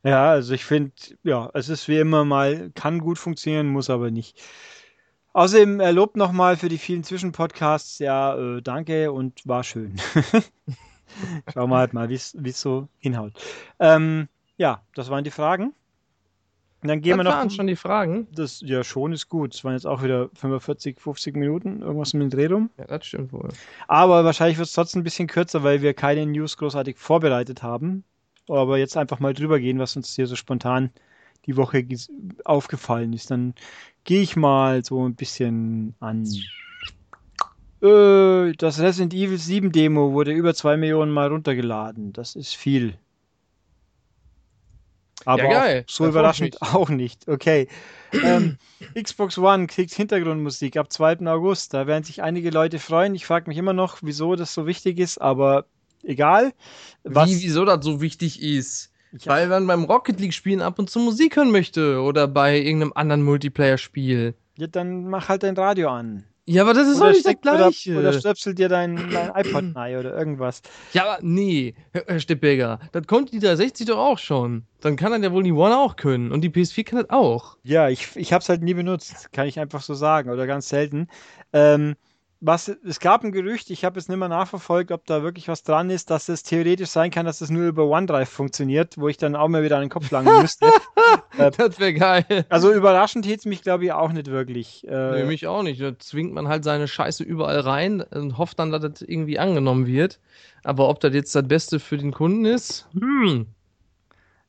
Ja, 0.04 0.32
also 0.32 0.54
ich 0.54 0.66
finde, 0.66 0.92
ja, 1.24 1.50
es 1.54 1.70
ist 1.70 1.88
wie 1.88 1.98
immer 1.98 2.26
mal, 2.26 2.72
kann 2.76 3.00
gut 3.00 3.18
funktionieren, 3.18 3.68
muss 3.68 3.90
aber 3.90 4.12
nicht. 4.12 4.38
Außerdem 5.32 5.80
er 5.80 5.94
lobt 5.94 6.18
nochmal 6.18 6.58
für 6.58 6.68
die 6.68 6.78
vielen 6.78 7.06
Zwischenpodcasts, 7.06 8.00
ja, 8.00 8.36
äh, 8.38 8.62
danke 8.62 9.14
und 9.14 9.48
war 9.48 9.64
schön. 9.64 9.96
Schauen 11.54 11.70
wir 11.70 11.78
halt 11.78 11.94
mal, 11.94 12.10
wie 12.10 12.16
es 12.16 12.62
so 12.62 12.90
hinhaut. 13.00 13.34
Ähm, 13.80 14.28
ja, 14.58 14.82
das 14.94 15.10
waren 15.10 15.24
die 15.24 15.32
Fragen. 15.32 15.74
Und 16.84 16.90
dann 16.90 17.00
gehen 17.00 17.18
das 17.18 17.26
wir 17.26 17.46
noch. 17.46 17.50
schon 17.52 17.68
die 17.68 17.78
Fragen. 17.78 18.28
Das, 18.36 18.60
ja, 18.60 18.84
schon 18.84 19.14
ist 19.14 19.30
gut. 19.30 19.56
Es 19.56 19.64
waren 19.64 19.72
jetzt 19.72 19.88
auch 19.88 20.04
wieder 20.04 20.30
45, 20.34 21.00
50 21.00 21.38
Minuten, 21.38 21.82
irgendwas 21.82 22.14
mit 22.14 22.24
dem 22.24 22.30
Dreh 22.30 22.48
rum. 22.48 22.70
Ja, 22.78 22.84
das 22.86 23.06
stimmt 23.06 23.32
wohl. 23.32 23.48
Aber 23.88 24.26
wahrscheinlich 24.26 24.58
wird 24.58 24.68
es 24.68 24.74
trotzdem 24.74 25.00
ein 25.00 25.06
bisschen 25.06 25.28
kürzer, 25.28 25.64
weil 25.64 25.82
wir 25.82 25.94
keine 25.94 26.26
News 26.26 26.58
großartig 26.58 26.98
vorbereitet 26.98 27.64
haben. 27.64 28.04
Aber 28.50 28.78
jetzt 28.78 28.98
einfach 28.98 29.22
mal 29.22 29.34
drüber 29.34 29.62
gehen, 29.62 29.80
was 29.80 29.96
uns 29.96 30.14
hier 30.14 30.28
so 30.28 30.36
spontan 30.36 30.92
die 31.46 31.56
Woche 31.56 31.86
aufgefallen 32.44 33.14
ist. 33.14 33.32
Dann 33.32 33.54
gehe 34.04 34.22
ich 34.22 34.36
mal 34.36 34.84
so 34.84 35.08
ein 35.08 35.16
bisschen 35.16 35.96
an. 36.02 36.28
Äh, 37.82 38.52
das 38.58 38.82
Resident 38.82 39.14
Evil 39.14 39.38
7 39.38 39.72
Demo 39.72 40.12
wurde 40.12 40.34
über 40.34 40.54
2 40.54 40.76
Millionen 40.76 41.14
Mal 41.14 41.30
runtergeladen. 41.30 42.12
Das 42.12 42.36
ist 42.36 42.56
viel. 42.56 42.98
Aber 45.26 45.44
ja, 45.44 45.84
so 45.88 46.08
überraschend 46.08 46.62
auch 46.62 46.90
nicht. 46.90 47.28
Okay. 47.28 47.68
ähm, 48.12 48.58
Xbox 49.02 49.38
One 49.38 49.68
kriegt 49.68 49.94
Hintergrundmusik 49.94 50.78
ab 50.78 50.92
2. 50.92 51.26
August. 51.28 51.74
Da 51.74 51.88
werden 51.88 52.04
sich 52.04 52.22
einige 52.22 52.50
Leute 52.50 52.80
freuen. 52.80 53.16
Ich 53.16 53.26
frage 53.26 53.50
mich 53.50 53.58
immer 53.58 53.74
noch, 53.74 53.98
wieso 54.02 54.36
das 54.36 54.54
so 54.54 54.66
wichtig 54.68 55.00
ist, 55.00 55.20
aber 55.20 55.66
egal. 56.04 56.54
Was 57.04 57.30
Wie, 57.30 57.42
wieso 57.42 57.66
das 57.66 57.84
so 57.84 58.02
wichtig 58.02 58.42
ist? 58.42 58.92
Ja. 59.12 59.32
Weil 59.32 59.48
man 59.48 59.68
beim 59.68 59.84
Rocket 59.84 60.20
League 60.20 60.34
spielen 60.34 60.62
ab 60.62 60.80
und 60.80 60.90
zu 60.90 61.00
Musik 61.00 61.36
hören 61.36 61.52
möchte 61.52 62.02
oder 62.02 62.28
bei 62.28 62.58
irgendeinem 62.58 62.94
anderen 62.96 63.24
Multiplayer-Spiel. 63.24 64.34
Ja, 64.58 64.68
dann 64.68 65.08
mach 65.08 65.30
halt 65.30 65.44
dein 65.44 65.56
Radio 65.56 65.90
an. 65.90 66.24
Ja, 66.46 66.64
aber 66.64 66.74
das 66.74 66.90
ist 66.90 67.00
doch 67.00 67.10
nicht 67.10 67.26
das 67.26 67.40
Gleiche. 67.40 67.92
Oder, 67.92 68.10
oder 68.10 68.20
stöpsel 68.20 68.54
dir 68.54 68.68
dein, 68.68 69.10
dein 69.10 69.30
iPod 69.34 69.76
rein 69.76 69.98
oder 69.98 70.18
irgendwas. 70.18 70.62
Ja, 70.92 71.04
aber 71.06 71.20
nee, 71.22 71.74
Herr 71.92 72.20
Stippberger, 72.20 72.80
das 72.92 73.08
konnte 73.08 73.32
die 73.32 73.40
360 73.40 73.88
doch 73.88 73.98
auch 73.98 74.18
schon. 74.18 74.66
Dann 74.82 74.98
kann 74.98 75.12
dann 75.12 75.24
ja 75.24 75.32
wohl 75.32 75.44
die 75.44 75.54
One 75.54 75.78
auch 75.78 75.96
können. 75.96 76.34
Und 76.34 76.42
die 76.42 76.50
PS4 76.50 76.84
kann 76.84 77.00
das 77.00 77.10
auch. 77.12 77.58
Ja, 77.64 77.88
ich, 77.88 78.16
ich 78.16 78.34
hab's 78.34 78.50
halt 78.50 78.62
nie 78.62 78.74
benutzt, 78.74 79.32
kann 79.32 79.48
ich 79.48 79.58
einfach 79.58 79.82
so 79.82 79.94
sagen. 79.94 80.30
Oder 80.30 80.46
ganz 80.46 80.68
selten. 80.68 81.08
Ähm, 81.54 81.96
was, 82.46 82.68
es 82.68 83.00
gab 83.00 83.24
ein 83.24 83.32
Gerücht, 83.32 83.70
ich 83.70 83.86
habe 83.86 83.98
es 83.98 84.10
nicht 84.10 84.18
mehr 84.18 84.28
nachverfolgt, 84.28 84.92
ob 84.92 85.06
da 85.06 85.24
wirklich 85.24 85.48
was 85.48 85.64
dran 85.64 85.90
ist, 85.90 86.10
dass 86.10 86.28
es 86.28 86.44
theoretisch 86.44 86.90
sein 86.90 87.10
kann, 87.10 87.26
dass 87.26 87.40
es 87.40 87.50
nur 87.50 87.66
über 87.66 87.86
OneDrive 87.86 88.28
funktioniert, 88.28 88.98
wo 88.98 89.08
ich 89.08 89.16
dann 89.16 89.38
auch 89.38 89.48
mal 89.48 89.64
wieder 89.64 89.78
an 89.78 89.84
den 89.84 89.90
Kopf 89.90 90.12
langen 90.12 90.42
müsste. 90.42 90.66
äh, 91.38 91.52
das 91.52 91.80
wäre 91.80 91.94
geil. 91.94 92.46
Also 92.50 92.74
überraschend 92.74 93.26
hätte 93.26 93.38
es 93.38 93.46
mich, 93.46 93.62
glaube 93.62 93.86
ich, 93.86 93.94
auch 93.94 94.12
nicht 94.12 94.28
wirklich. 94.28 94.86
Äh, 94.86 95.22
nee, 95.22 95.24
mich 95.24 95.48
auch 95.48 95.64
nicht. 95.64 95.82
Da 95.82 95.98
zwingt 95.98 96.34
man 96.34 96.50
halt 96.50 96.66
seine 96.66 96.90
Scheiße 96.90 97.24
überall 97.24 97.62
rein 97.62 98.02
und 98.02 98.38
hofft 98.38 98.60
dann, 98.60 98.72
dass 98.72 98.82
das 98.82 99.02
irgendwie 99.02 99.40
angenommen 99.40 99.88
wird. 99.88 100.20
Aber 100.66 100.90
ob 100.90 101.00
das 101.00 101.14
jetzt 101.14 101.34
das 101.34 101.48
Beste 101.48 101.80
für 101.80 101.98
den 101.98 102.12
Kunden 102.12 102.44
ist, 102.44 102.90
hm, 102.94 103.48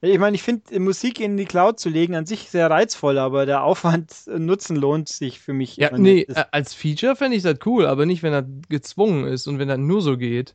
ich 0.06 0.18
meine, 0.18 0.34
ich 0.34 0.42
finde 0.42 0.80
Musik 0.80 1.20
in 1.20 1.36
die 1.36 1.44
Cloud 1.44 1.78
zu 1.78 1.88
legen 1.88 2.14
an 2.14 2.26
sich 2.26 2.50
sehr 2.50 2.70
reizvoll, 2.70 3.18
aber 3.18 3.46
der 3.46 3.62
Aufwand 3.62 4.12
Nutzen 4.26 4.76
lohnt 4.76 5.08
sich 5.08 5.40
für 5.40 5.52
mich. 5.52 5.76
Ja, 5.76 5.96
nee, 5.96 6.22
äh, 6.22 6.44
als 6.50 6.74
Feature 6.74 7.16
fände 7.16 7.36
ich 7.36 7.42
das 7.42 7.58
cool, 7.66 7.86
aber 7.86 8.06
nicht, 8.06 8.22
wenn 8.22 8.32
er 8.32 8.46
gezwungen 8.68 9.26
ist 9.26 9.46
und 9.46 9.58
wenn 9.58 9.68
das 9.68 9.78
nur 9.78 10.02
so 10.02 10.16
geht. 10.16 10.54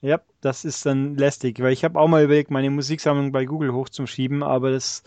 Ja, 0.00 0.20
das 0.40 0.64
ist 0.64 0.86
dann 0.86 1.16
lästig, 1.16 1.60
weil 1.60 1.72
ich 1.72 1.84
habe 1.84 1.98
auch 1.98 2.08
mal 2.08 2.22
überlegt, 2.22 2.50
meine 2.50 2.70
Musiksammlung 2.70 3.32
bei 3.32 3.44
Google 3.44 3.72
hochzuschieben, 3.72 4.42
aber 4.42 4.70
das 4.70 5.02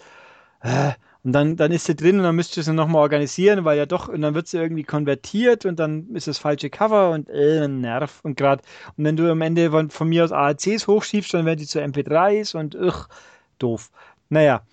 äh, 0.62 0.92
und 1.24 1.34
dann, 1.34 1.56
dann 1.56 1.72
ist 1.72 1.86
sie 1.86 1.96
drin 1.96 2.18
und 2.18 2.24
dann 2.24 2.36
müsst 2.36 2.58
ihr 2.58 2.64
sie 2.64 2.74
nochmal 2.74 3.04
organisieren, 3.04 3.64
weil 3.64 3.78
ja 3.78 3.86
doch, 3.86 4.08
und 4.08 4.22
dann 4.22 4.34
wird 4.34 4.48
sie 4.48 4.58
irgendwie 4.58 4.84
konvertiert 4.84 5.66
und 5.66 5.80
dann 5.80 6.16
ist 6.16 6.28
das 6.28 6.40
falsche 6.40 6.72
Cover 6.72 7.12
und 7.12 7.30
äh, 7.30 7.68
Nerv 7.68 8.22
und 8.24 8.38
gerade, 8.38 8.64
und 8.98 9.06
wenn 9.06 9.18
du 9.18 9.30
am 9.30 9.42
Ende 9.42 9.70
von, 9.70 9.92
von 9.92 10.10
mir 10.10 10.24
aus 10.24 10.32
AACs 10.32 10.88
hochschiebst, 10.88 11.34
dann 11.34 11.46
werden 11.46 11.60
die 11.60 11.68
zu 11.68 11.80
MP3s 11.80 12.58
und 12.58 12.76
ugh, 12.76 13.08
doof. 13.62 13.92
Naja, 14.30 14.64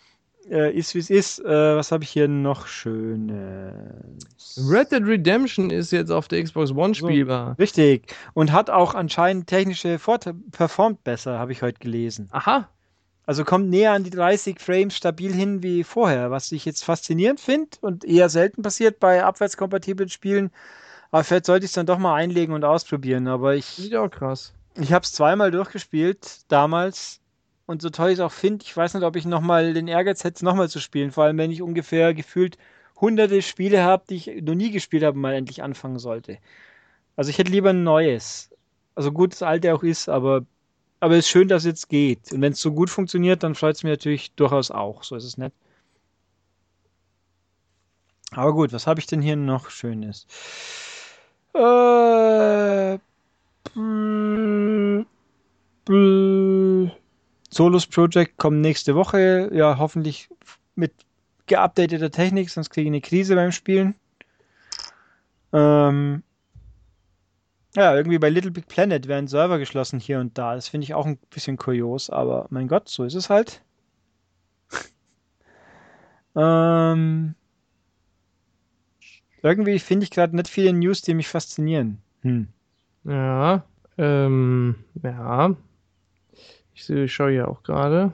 äh, 0.51 0.73
ist 0.73 0.95
wie 0.95 0.99
es 0.99 1.11
ist. 1.11 1.41
Äh, 1.41 1.77
was 1.77 1.93
habe 1.93 2.05
ich 2.05 2.11
hier 2.11 2.29
noch 2.29 2.67
Schönes? 2.67 4.59
Red 4.71 4.93
Dead 4.93 5.03
Redemption 5.05 5.71
ist 5.71 5.93
jetzt 5.93 6.11
auf 6.11 6.29
der 6.29 6.43
Xbox 6.43 6.71
One 6.73 6.95
spielbar. 6.95 7.55
So, 7.57 7.63
richtig. 7.63 8.15
Und 8.35 8.53
hat 8.53 8.71
auch 8.71 8.95
anscheinend 8.95 9.47
technische 9.47 9.99
Vorteile, 9.99 10.37
performt 10.53 11.05
besser, 11.05 11.39
habe 11.39 11.53
ich 11.53 11.63
heute 11.63 11.79
gelesen. 11.79 12.29
Aha. 12.33 12.69
Also 13.27 13.45
kommt 13.45 13.69
näher 13.69 13.93
an 13.93 14.05
die 14.05 14.11
30 14.11 14.59
Frames 14.59 14.97
stabil 14.97 15.35
hin 15.35 15.63
wie 15.63 15.85
vorher, 15.85 16.31
was 16.31 16.51
ich 16.51 16.65
jetzt 16.65 16.83
faszinierend 16.83 17.41
finde 17.41 17.77
und 17.83 18.05
eher 18.07 18.31
selten 18.31 18.63
passiert 18.63 19.01
bei 19.01 19.23
abwärtskompatiblen 19.23 20.09
Spielen. 20.09 20.51
Aber 21.11 21.25
vielleicht 21.25 21.45
sollte 21.45 21.65
ich 21.65 21.71
es 21.71 21.75
dann 21.75 21.87
doch 21.87 21.99
mal 21.99 22.15
einlegen 22.15 22.55
und 22.55 22.65
ausprobieren. 22.65 23.29
Aber 23.29 23.55
ich. 23.55 23.67
Sieht 23.67 23.95
auch 23.97 24.09
krass. 24.09 24.55
Ich 24.77 24.93
habe 24.93 25.03
es 25.03 25.13
zweimal 25.13 25.51
durchgespielt, 25.51 26.43
damals. 26.49 27.21
Und 27.69 27.83
so 27.83 27.91
toll 27.91 28.09
ich 28.09 28.15
es 28.15 28.21
auch 28.21 28.33
finde, 28.33 28.65
ich 28.65 28.75
weiß 28.75 28.95
nicht, 28.95 29.05
ob 29.05 29.15
ich 29.15 29.27
nochmal 29.27 29.75
den 29.75 29.89
Ehrgeiz 29.89 30.25
hätte, 30.25 30.43
nochmal 30.43 30.71
zu 30.71 30.81
spielen. 30.81 31.13
Vor 31.13 31.25
allem, 31.25 31.37
wenn 31.37 31.51
ich 31.51 31.61
ungefähr 31.61 32.15
gefühlt 32.15 32.57
hunderte 32.99 33.43
Spiele 33.43 33.83
habe, 33.83 34.05
die 34.09 34.15
ich 34.17 34.43
noch 34.43 34.55
nie 34.55 34.71
gespielt 34.71 35.05
habe 35.05 35.19
mal 35.19 35.35
endlich 35.35 35.63
anfangen 35.63 35.99
sollte. 35.99 36.39
Also 37.15 37.29
ich 37.29 37.37
hätte 37.37 37.53
lieber 37.53 37.69
ein 37.71 37.85
neues. 37.85 38.49
Also 38.95 39.13
gut, 39.13 39.33
das 39.33 39.43
alte 39.43 39.75
auch 39.75 39.83
ist, 39.83 40.09
aber, 40.09 40.47
aber 41.01 41.17
es 41.17 41.27
ist 41.27 41.29
schön, 41.29 41.49
dass 41.49 41.65
es 41.65 41.67
jetzt 41.67 41.89
geht. 41.91 42.33
Und 42.33 42.41
wenn 42.41 42.55
es 42.55 42.61
so 42.63 42.73
gut 42.73 42.89
funktioniert, 42.89 43.43
dann 43.43 43.55
freut 43.55 43.77
es 43.77 43.83
mich 43.83 43.91
natürlich 43.91 44.33
durchaus 44.33 44.71
auch. 44.71 45.05
So 45.05 45.15
ist 45.17 45.25
es 45.25 45.37
nicht. 45.37 45.53
Aber 48.31 48.55
gut, 48.55 48.73
was 48.73 48.87
habe 48.87 48.99
ich 48.99 49.07
denn 49.07 49.21
hier 49.21 49.37
noch 49.37 49.69
Schönes? 49.69 50.27
Äh, 51.55 52.99
Solus 57.59 57.89
Project 57.89 58.37
kommt 58.37 58.61
nächste 58.61 58.95
Woche. 58.95 59.51
Ja, 59.53 59.79
hoffentlich 59.79 60.29
mit 60.77 60.93
geupdateter 61.49 62.09
Technik, 62.09 62.51
sonst 62.51 62.71
kriege 62.71 62.85
ich 62.85 62.91
eine 62.91 63.01
Krise 63.01 63.35
beim 63.35 63.51
Spielen. 63.51 63.97
Ähm, 65.53 66.23
ja, 67.75 67.97
irgendwie 67.97 68.21
bei 68.21 68.31
Little 68.31 68.53
Big 68.53 68.69
Planet 68.69 69.09
werden 69.09 69.27
Server 69.27 69.59
geschlossen 69.59 69.99
hier 69.99 70.21
und 70.21 70.39
da. 70.39 70.55
Das 70.55 70.69
finde 70.69 70.85
ich 70.85 70.95
auch 70.95 71.05
ein 71.05 71.19
bisschen 71.31 71.57
kurios, 71.57 72.11
aber 72.11 72.47
mein 72.51 72.69
Gott, 72.69 72.89
so 72.89 73.03
ist 73.03 73.15
es 73.15 73.29
halt. 73.29 73.61
ähm, 76.37 77.35
irgendwie 79.43 79.81
finde 79.81 80.05
ich 80.05 80.13
gerade 80.13 80.37
nicht 80.37 80.47
viele 80.47 80.73
News, 80.73 81.03
die 81.03 81.15
mich 81.15 81.27
faszinieren. 81.27 81.99
Hm. 82.23 82.47
Ja, 83.03 83.65
ähm, 83.97 84.77
ja. 85.03 85.57
Ich 86.79 87.13
schaue 87.13 87.33
ja 87.33 87.49
auch 87.49 87.63
gerade. 87.63 88.13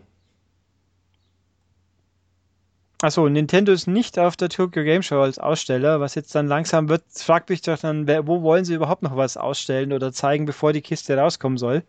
Achso, 3.02 3.28
Nintendo 3.28 3.70
ist 3.70 3.86
nicht 3.86 4.18
auf 4.18 4.34
der 4.34 4.48
Tokyo 4.48 4.82
Game 4.82 5.02
Show 5.02 5.20
als 5.20 5.38
Aussteller, 5.38 6.00
was 6.00 6.14
jetzt 6.14 6.34
dann 6.34 6.46
langsam 6.46 6.88
wird, 6.88 7.02
fragt 7.12 7.50
mich 7.50 7.60
doch 7.60 7.78
dann, 7.78 8.08
wo 8.26 8.40
wollen 8.40 8.64
sie 8.64 8.72
überhaupt 8.72 9.02
noch 9.02 9.14
was 9.14 9.36
ausstellen 9.36 9.92
oder 9.92 10.10
zeigen, 10.10 10.46
bevor 10.46 10.72
die 10.72 10.80
Kiste 10.80 11.18
rauskommen 11.18 11.58
soll? 11.58 11.82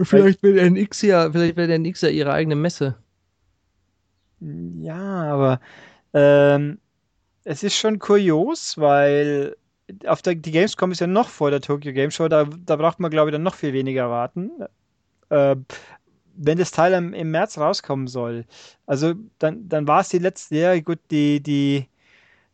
Vielleicht 0.00 0.44
will 0.44 0.56
NX 0.58 1.02
ja, 1.02 1.28
vielleicht 1.32 1.56
will 1.56 1.68
NX 1.68 2.02
ja 2.02 2.08
ihre 2.10 2.32
eigene 2.32 2.54
Messe. 2.54 2.94
Ja, 4.40 5.32
aber 5.32 5.60
ähm, 6.14 6.78
es 7.42 7.64
ist 7.64 7.76
schon 7.76 7.98
kurios, 7.98 8.78
weil 8.78 9.56
auf 10.06 10.22
der 10.22 10.36
die 10.36 10.52
Gamescom 10.52 10.92
ist 10.92 11.00
ja 11.00 11.08
noch 11.08 11.30
vor 11.30 11.50
der 11.50 11.60
Tokyo 11.60 11.92
Game 11.92 12.12
Show, 12.12 12.28
da, 12.28 12.44
da 12.44 12.76
braucht 12.76 13.00
man, 13.00 13.10
glaube 13.10 13.30
ich, 13.30 13.32
dann 13.32 13.42
noch 13.42 13.56
viel 13.56 13.72
weniger 13.72 14.08
warten. 14.08 14.52
Äh, 15.30 15.56
wenn 16.42 16.58
das 16.58 16.70
Teil 16.70 16.94
im, 16.94 17.12
im 17.12 17.30
März 17.30 17.58
rauskommen 17.58 18.06
soll, 18.06 18.44
also 18.86 19.14
dann, 19.38 19.68
dann 19.68 19.86
war 19.86 20.00
es 20.00 20.08
die 20.08 20.18
letzte, 20.18 20.56
ja 20.56 20.80
gut, 20.80 20.98
die, 21.10 21.42
die, 21.42 21.86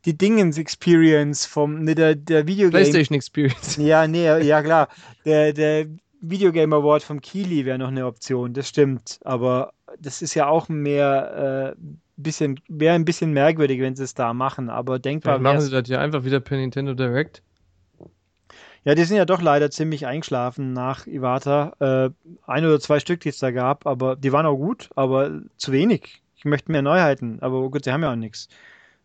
die 0.04 0.18
Dingens 0.18 0.58
Experience 0.58 1.46
vom, 1.46 1.82
ne, 1.82 1.94
der, 1.94 2.16
der 2.16 2.46
Videogame. 2.46 2.82
PlayStation 2.82 3.16
Experience. 3.16 3.76
Ja, 3.78 4.06
nee, 4.06 4.24
ja 4.24 4.62
klar. 4.62 4.88
Der, 5.24 5.52
der 5.52 5.86
Videogame 6.20 6.74
Award 6.74 7.04
vom 7.04 7.20
Kili 7.20 7.64
wäre 7.64 7.78
noch 7.78 7.88
eine 7.88 8.06
Option, 8.06 8.52
das 8.52 8.68
stimmt. 8.68 9.20
Aber 9.22 9.72
das 10.00 10.20
ist 10.20 10.34
ja 10.34 10.48
auch 10.48 10.68
mehr, 10.68 11.74
äh, 11.76 11.80
bisschen, 12.16 12.58
wäre 12.68 12.94
ein 12.94 13.04
bisschen 13.04 13.32
merkwürdig, 13.32 13.80
wenn 13.80 13.94
sie 13.94 14.04
es 14.04 14.14
da 14.14 14.34
machen, 14.34 14.68
aber 14.68 14.98
denkbar. 14.98 15.34
Dann 15.34 15.42
machen 15.42 15.60
sie 15.60 15.70
das 15.70 15.88
ja 15.88 16.00
einfach 16.00 16.24
wieder 16.24 16.40
per 16.40 16.56
Nintendo 16.56 16.94
Direct. 16.94 17.42
Ja, 18.86 18.94
die 18.94 19.02
sind 19.02 19.16
ja 19.16 19.24
doch 19.24 19.42
leider 19.42 19.68
ziemlich 19.72 20.06
eingeschlafen 20.06 20.72
nach 20.72 21.08
Iwata. 21.08 21.72
Äh, 21.80 22.10
ein 22.46 22.64
oder 22.64 22.78
zwei 22.78 23.00
Stück, 23.00 23.18
die 23.18 23.30
es 23.30 23.40
da 23.40 23.50
gab, 23.50 23.84
aber 23.84 24.14
die 24.14 24.30
waren 24.30 24.46
auch 24.46 24.54
gut, 24.54 24.90
aber 24.94 25.40
zu 25.56 25.72
wenig. 25.72 26.22
Ich 26.36 26.44
möchte 26.44 26.70
mehr 26.70 26.82
Neuheiten, 26.82 27.38
aber 27.40 27.68
gut, 27.68 27.82
sie 27.82 27.90
haben 27.90 28.04
ja 28.04 28.12
auch 28.12 28.16
nichts. 28.16 28.46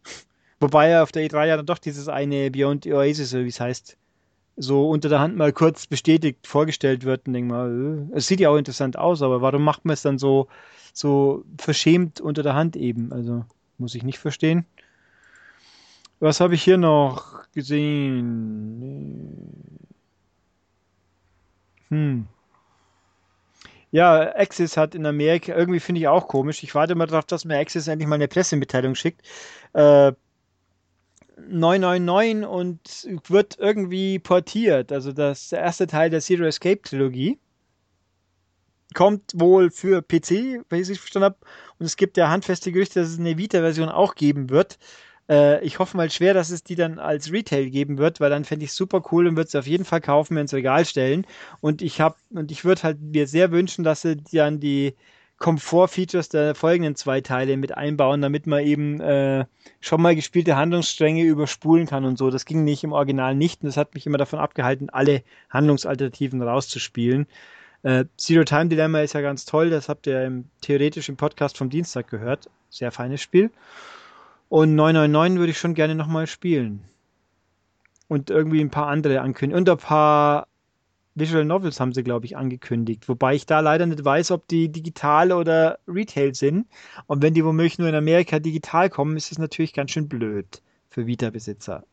Wobei 0.60 0.90
ja 0.90 1.02
auf 1.02 1.12
der 1.12 1.28
E3 1.28 1.48
ja 1.48 1.58
dann 1.58 1.66
doch 1.66 1.80
dieses 1.80 2.08
eine 2.10 2.52
Beyond 2.52 2.86
Oasis, 2.86 3.34
wie 3.34 3.48
es 3.48 3.60
heißt, 3.60 3.98
so 4.56 4.88
unter 4.88 5.10
der 5.10 5.20
Hand 5.20 5.36
mal 5.36 5.52
kurz 5.52 5.88
bestätigt 5.88 6.46
vorgestellt 6.46 7.04
wird 7.04 7.26
und 7.26 7.34
denk 7.34 7.48
mal, 7.48 8.08
äh, 8.12 8.18
es 8.18 8.28
sieht 8.28 8.40
ja 8.40 8.52
auch 8.52 8.58
interessant 8.58 9.00
aus, 9.00 9.24
aber 9.24 9.42
warum 9.42 9.64
macht 9.64 9.84
man 9.84 9.96
es 9.96 10.04
dann 10.04 10.20
so, 10.20 10.48
so 10.94 11.44
verschämt 11.58 12.22
unter 12.22 12.44
der 12.44 12.54
Hand 12.54 12.76
eben? 12.76 13.12
Also 13.12 13.46
muss 13.80 13.96
ich 13.96 14.04
nicht 14.04 14.20
verstehen. 14.20 14.68
Was 16.22 16.40
habe 16.40 16.54
ich 16.54 16.64
hier 16.64 16.78
noch 16.78 17.52
gesehen? 17.52 19.36
Hm. 21.90 22.28
Ja, 23.90 24.36
Axis 24.36 24.78
hat 24.78 24.94
in 24.94 25.08
Amerika, 25.08 25.56
irgendwie 25.56 25.80
finde 25.80 26.00
ich 26.00 26.08
auch 26.08 26.28
komisch. 26.28 26.62
Ich 26.64 26.76
warte 26.76 26.94
mal 26.94 27.08
darauf, 27.08 27.26
dass 27.26 27.44
mir 27.44 27.58
Axis 27.58 27.88
endlich 27.88 28.08
mal 28.08 28.16
eine 28.16 28.28
Pressemitteilung 28.28 28.94
schickt. 28.94 29.28
Äh, 29.74 30.14
999 31.50 32.48
und 32.48 33.30
wird 33.30 33.58
irgendwie 33.58 34.20
portiert. 34.20 34.92
Also 34.92 35.14
das 35.14 35.50
der 35.50 35.62
erste 35.62 35.88
Teil 35.88 36.12
der 36.12 36.22
Zero 36.22 36.44
Escape 36.46 36.84
Trilogie 36.84 37.40
kommt 38.94 39.32
wohl 39.34 39.72
für 39.72 40.04
PC, 40.04 40.64
wenn 40.70 40.82
ich 40.82 40.90
es 40.90 41.00
verstanden 41.00 41.26
habe. 41.26 41.38
Und 41.80 41.88
es 41.88 41.98
gibt 41.98 42.16
ja 42.18 42.30
handfeste 42.30 42.72
Gerüchte, 42.72 43.00
dass 43.00 43.10
es 43.10 43.20
eine 43.20 43.40
Vita-Version 43.40 43.90
auch 43.90 44.14
geben 44.14 44.52
wird. 44.52 44.78
Äh, 45.32 45.64
ich 45.64 45.80
hoffe 45.80 45.96
mal 45.96 46.12
schwer, 46.12 46.34
dass 46.34 46.50
es 46.50 46.64
die 46.64 46.76
dann 46.76 47.00
als 47.00 47.32
Retail 47.32 47.70
geben 47.70 47.98
wird, 47.98 48.20
weil 48.20 48.30
dann 48.30 48.44
fände 48.44 48.66
ich 48.66 48.74
super 48.74 49.02
cool 49.12 49.28
und 49.28 49.38
würde 49.38 49.48
es 49.48 49.56
auf 49.56 49.66
jeden 49.66 49.86
Fall 49.86 50.02
kaufen, 50.02 50.34
mir 50.34 50.42
ins 50.42 50.54
Regal 50.54 50.86
stellen. 50.86 51.26
Und 51.62 51.82
ich 51.82 52.02
habe, 52.02 52.16
und 52.32 52.52
ich 52.52 52.66
würde 52.66 52.84
halt 52.84 53.02
mir 53.02 53.28
sehr 53.28 53.52
wünschen, 53.52 53.84
dass 53.84 54.02
sie 54.02 54.18
dann 54.18 54.60
die 54.60 54.96
Komfort-Features 55.38 56.30
der 56.30 56.54
folgenden 56.54 56.96
zwei 56.96 57.22
Teile 57.22 57.58
mit 57.58 57.76
einbauen, 57.76 58.22
damit 58.22 58.46
man 58.46 58.64
eben 58.64 59.00
äh, 59.00 59.46
schon 59.80 60.02
mal 60.02 60.16
gespielte 60.16 60.56
Handlungsstränge 60.56 61.24
überspulen 61.24 61.88
kann 61.88 62.06
und 62.06 62.18
so. 62.18 62.30
Das 62.30 62.46
ging 62.46 62.64
nicht 62.64 62.84
im 62.84 62.92
Original 62.92 63.34
nicht 63.34 63.64
und 63.64 63.68
das 63.68 63.78
hat 63.78 63.96
mich 63.96 64.06
immer 64.06 64.20
davon 64.20 64.40
abgehalten, 64.40 64.90
alle 64.92 65.24
Handlungsalternativen 65.50 66.42
rauszuspielen. 66.44 67.26
Äh, 67.84 68.06
Zero 68.18 68.44
Time 68.44 68.68
Dilemma 68.68 69.00
ist 69.00 69.14
ja 69.14 69.22
ganz 69.22 69.46
toll, 69.46 69.72
das 69.72 69.90
habt 69.90 70.06
ihr 70.06 70.24
im, 70.24 70.46
theoretisch 70.62 71.10
im 71.10 71.18
Podcast 71.18 71.58
vom 71.58 71.72
Dienstag 71.72 72.08
gehört. 72.08 72.48
Sehr 72.70 72.92
feines 72.92 73.22
Spiel. 73.22 73.50
Und 74.52 74.76
999 74.76 75.40
würde 75.40 75.52
ich 75.52 75.58
schon 75.58 75.76
gerne 75.76 75.96
nochmal 75.96 76.28
spielen. 76.28 76.84
Und 78.10 78.30
irgendwie 78.30 78.60
ein 78.60 78.70
paar 78.70 78.88
andere 78.88 79.22
ankündigen. 79.22 79.58
Und 79.58 79.70
ein 79.70 79.78
paar 79.78 80.50
Visual 81.16 81.46
Novels 81.46 81.80
haben 81.80 81.94
sie, 81.94 82.04
glaube 82.04 82.26
ich, 82.26 82.36
angekündigt. 82.36 83.08
Wobei 83.08 83.34
ich 83.34 83.46
da 83.46 83.62
leider 83.62 83.86
nicht 83.86 84.04
weiß, 84.04 84.32
ob 84.32 84.50
die 84.50 84.68
digital 84.68 85.32
oder 85.32 85.80
Retail 85.88 86.36
sind. 86.36 86.68
Und 87.08 87.22
wenn 87.22 87.34
die 87.34 87.46
womöglich 87.46 87.80
nur 87.80 87.88
in 87.88 87.96
Amerika 87.96 88.40
digital 88.40 88.90
kommen, 88.90 89.16
ist 89.16 89.32
es 89.32 89.40
natürlich 89.40 89.72
ganz 89.72 89.92
schön 89.92 90.10
blöd 90.10 90.62
für 90.90 91.08
Vita-Besitzer. 91.08 91.86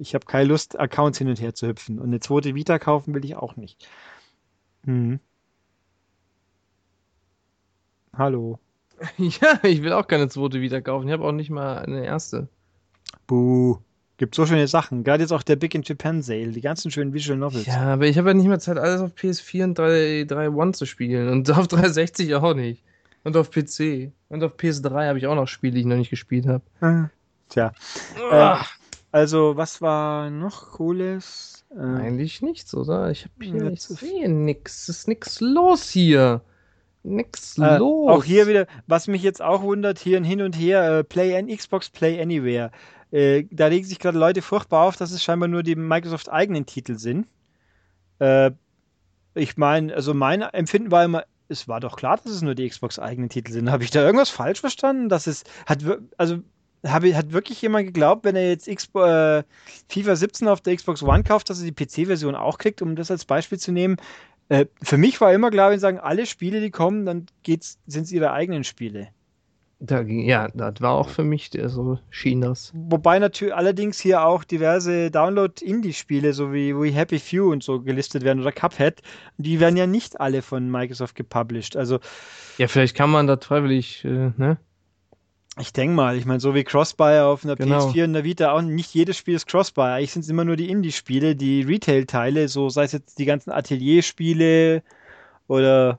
Ich 0.00 0.16
habe 0.16 0.26
keine 0.26 0.48
Lust, 0.48 0.80
Accounts 0.80 1.18
hin 1.18 1.28
und 1.28 1.40
her 1.40 1.54
zu 1.54 1.68
hüpfen. 1.68 2.00
Und 2.00 2.08
eine 2.08 2.18
zweite 2.18 2.56
Vita 2.56 2.80
kaufen 2.80 3.14
will 3.14 3.24
ich 3.24 3.36
auch 3.36 3.54
nicht. 3.54 3.86
Hm. 4.86 5.20
Hallo. 8.12 8.58
Ja, 9.18 9.58
ich 9.62 9.82
will 9.82 9.92
auch 9.92 10.06
keine 10.06 10.28
zweite 10.28 10.60
Vita 10.60 10.80
kaufen. 10.80 11.06
Ich 11.08 11.12
habe 11.12 11.24
auch 11.24 11.32
nicht 11.32 11.50
mal 11.50 11.78
eine 11.78 12.04
erste. 12.04 12.48
Buh. 13.26 13.78
Gibt 14.18 14.34
so 14.34 14.46
schöne 14.46 14.68
Sachen. 14.68 15.02
Gerade 15.04 15.22
jetzt 15.24 15.32
auch 15.32 15.42
der 15.42 15.56
Big 15.56 15.74
in 15.74 15.82
Japan 15.82 16.22
Sale. 16.22 16.48
Die 16.52 16.60
ganzen 16.60 16.90
schönen 16.90 17.12
Visual 17.12 17.38
Novels. 17.38 17.66
Ja, 17.66 17.94
aber 17.94 18.06
ich 18.06 18.18
habe 18.18 18.28
ja 18.28 18.34
nicht 18.34 18.46
mehr 18.46 18.60
Zeit, 18.60 18.78
alles 18.78 19.00
auf 19.00 19.12
PS4 19.14 19.64
und 19.64 19.78
3, 19.78 20.24
3 20.28 20.50
One 20.50 20.72
zu 20.72 20.86
spielen. 20.86 21.28
Und 21.28 21.50
auf 21.56 21.66
360 21.66 22.34
auch 22.36 22.54
nicht. 22.54 22.82
Und 23.24 23.36
auf 23.36 23.50
PC. 23.50 24.12
Und 24.28 24.42
auf 24.44 24.56
PS3 24.56 25.08
habe 25.08 25.18
ich 25.18 25.26
auch 25.26 25.34
noch 25.34 25.48
Spiele, 25.48 25.74
die 25.74 25.80
ich 25.80 25.86
noch 25.86 25.96
nicht 25.96 26.10
gespielt 26.10 26.46
habe. 26.46 26.62
Ah, 26.80 27.08
Tja. 27.48 27.72
Äh, 28.30 28.56
also, 29.10 29.56
was 29.56 29.80
war 29.82 30.30
noch 30.30 30.72
Cooles? 30.72 31.64
Äh, 31.74 31.80
Eigentlich 31.80 32.42
nichts, 32.42 32.74
oder? 32.74 33.10
Ich 33.10 33.24
habe 33.24 33.34
hier, 33.44 33.70
ich 33.72 33.80
zu- 33.80 33.94
sehe 33.94 34.28
nix. 34.28 34.88
Es 34.88 34.98
ist 35.00 35.08
nix 35.08 35.40
los 35.40 35.88
hier. 35.90 36.42
Nix 37.02 37.58
Äh, 37.58 37.78
los. 37.78 38.10
Auch 38.10 38.24
hier 38.24 38.46
wieder, 38.46 38.66
was 38.86 39.08
mich 39.08 39.22
jetzt 39.22 39.42
auch 39.42 39.62
wundert, 39.62 39.98
hier 39.98 40.16
ein 40.16 40.24
Hin 40.24 40.42
und 40.42 40.54
Her, 40.54 40.98
äh, 40.98 41.04
Play 41.04 41.36
an 41.36 41.48
Xbox 41.48 41.90
Play 41.90 42.20
Anywhere. 42.20 42.70
Äh, 43.10 43.44
da 43.50 43.66
regen 43.66 43.86
sich 43.86 43.98
gerade 43.98 44.18
Leute 44.18 44.40
furchtbar 44.40 44.86
auf, 44.86 44.96
dass 44.96 45.10
es 45.12 45.22
scheinbar 45.22 45.48
nur 45.48 45.62
die 45.62 45.76
Microsoft 45.76 46.30
eigenen 46.30 46.66
Titel 46.66 46.96
sind. 46.96 47.26
Äh, 48.18 48.52
ich 49.34 49.56
meine, 49.56 49.94
also 49.94 50.14
mein 50.14 50.42
Empfinden 50.42 50.90
war 50.90 51.04
immer, 51.04 51.24
es 51.48 51.68
war 51.68 51.80
doch 51.80 51.96
klar, 51.96 52.16
dass 52.16 52.32
es 52.32 52.42
nur 52.42 52.54
die 52.54 52.68
Xbox 52.68 52.98
eigenen 52.98 53.28
Titel 53.28 53.52
sind. 53.52 53.70
Habe 53.70 53.84
ich 53.84 53.90
da 53.90 54.02
irgendwas 54.02 54.30
falsch 54.30 54.60
verstanden? 54.60 55.08
Dass 55.08 55.26
es 55.26 55.44
hat, 55.66 55.80
also 56.16 56.38
habe, 56.86 57.14
hat 57.16 57.32
wirklich 57.32 57.60
jemand 57.62 57.86
geglaubt, 57.86 58.24
wenn 58.24 58.36
er 58.36 58.48
jetzt 58.48 58.68
Xbox, 58.68 59.08
äh, 59.08 59.42
FIFA 59.88 60.16
17 60.16 60.48
auf 60.48 60.60
der 60.60 60.76
Xbox 60.76 61.02
One 61.02 61.22
kauft, 61.22 61.50
dass 61.50 61.60
er 61.60 61.70
die 61.70 61.72
PC-Version 61.72 62.34
auch 62.34 62.58
kriegt, 62.58 62.82
um 62.82 62.96
das 62.96 63.10
als 63.10 63.24
Beispiel 63.24 63.58
zu 63.58 63.72
nehmen? 63.72 63.96
Äh, 64.52 64.66
für 64.82 64.98
mich 64.98 65.18
war 65.22 65.32
immer 65.32 65.50
klar, 65.50 65.70
wenn 65.70 65.78
sie 65.78 65.82
sagen, 65.82 65.98
alle 65.98 66.26
Spiele, 66.26 66.60
die 66.60 66.70
kommen, 66.70 67.06
dann 67.06 67.24
sind 67.86 68.02
es 68.04 68.12
ihre 68.12 68.32
eigenen 68.32 68.64
Spiele. 68.64 69.08
Da, 69.80 70.02
ja, 70.02 70.48
das 70.52 70.74
war 70.80 70.92
auch 70.92 71.08
für 71.08 71.24
mich 71.24 71.48
der 71.48 71.70
so 71.70 71.98
schien 72.10 72.42
das. 72.42 72.70
Wobei 72.74 73.18
natürlich 73.18 73.54
allerdings 73.54 73.98
hier 73.98 74.26
auch 74.26 74.44
diverse 74.44 75.10
Download-Indie-Spiele, 75.10 76.34
so 76.34 76.52
wie, 76.52 76.74
wie 76.76 76.90
Happy 76.90 77.18
Few 77.18 77.50
und 77.50 77.62
so 77.62 77.80
gelistet 77.80 78.24
werden 78.24 78.40
oder 78.40 78.52
Cuphead, 78.52 79.00
die 79.38 79.58
werden 79.58 79.78
ja 79.78 79.86
nicht 79.86 80.20
alle 80.20 80.42
von 80.42 80.70
Microsoft 80.70 81.16
gepublished. 81.16 81.74
Also 81.74 81.98
Ja, 82.58 82.68
vielleicht 82.68 82.94
kann 82.94 83.10
man 83.10 83.26
das 83.26 83.46
freiwillig, 83.46 84.04
äh, 84.04 84.32
ne? 84.36 84.58
Ich 85.58 85.72
denke 85.72 85.94
mal, 85.94 86.16
ich 86.16 86.24
meine, 86.24 86.40
so 86.40 86.54
wie 86.54 86.64
Crossbuy 86.64 87.20
auf 87.20 87.44
einer 87.44 87.56
Genau. 87.56 87.88
PS4 87.88 88.04
und 88.04 88.12
der 88.14 88.24
Vita 88.24 88.52
auch, 88.52 88.62
nicht 88.62 88.94
jedes 88.94 89.18
Spiel 89.18 89.34
ist 89.34 89.46
Crossbuy. 89.46 89.84
Eigentlich 89.84 90.12
sind 90.12 90.22
es 90.22 90.28
immer 90.30 90.44
nur 90.44 90.56
die 90.56 90.70
Indie-Spiele, 90.70 91.36
die 91.36 91.62
Retail-Teile, 91.62 92.48
so 92.48 92.70
sei 92.70 92.84
es 92.84 92.92
jetzt 92.92 93.18
die 93.18 93.26
ganzen 93.26 93.50
Atelier-Spiele 93.50 94.82
oder 95.48 95.98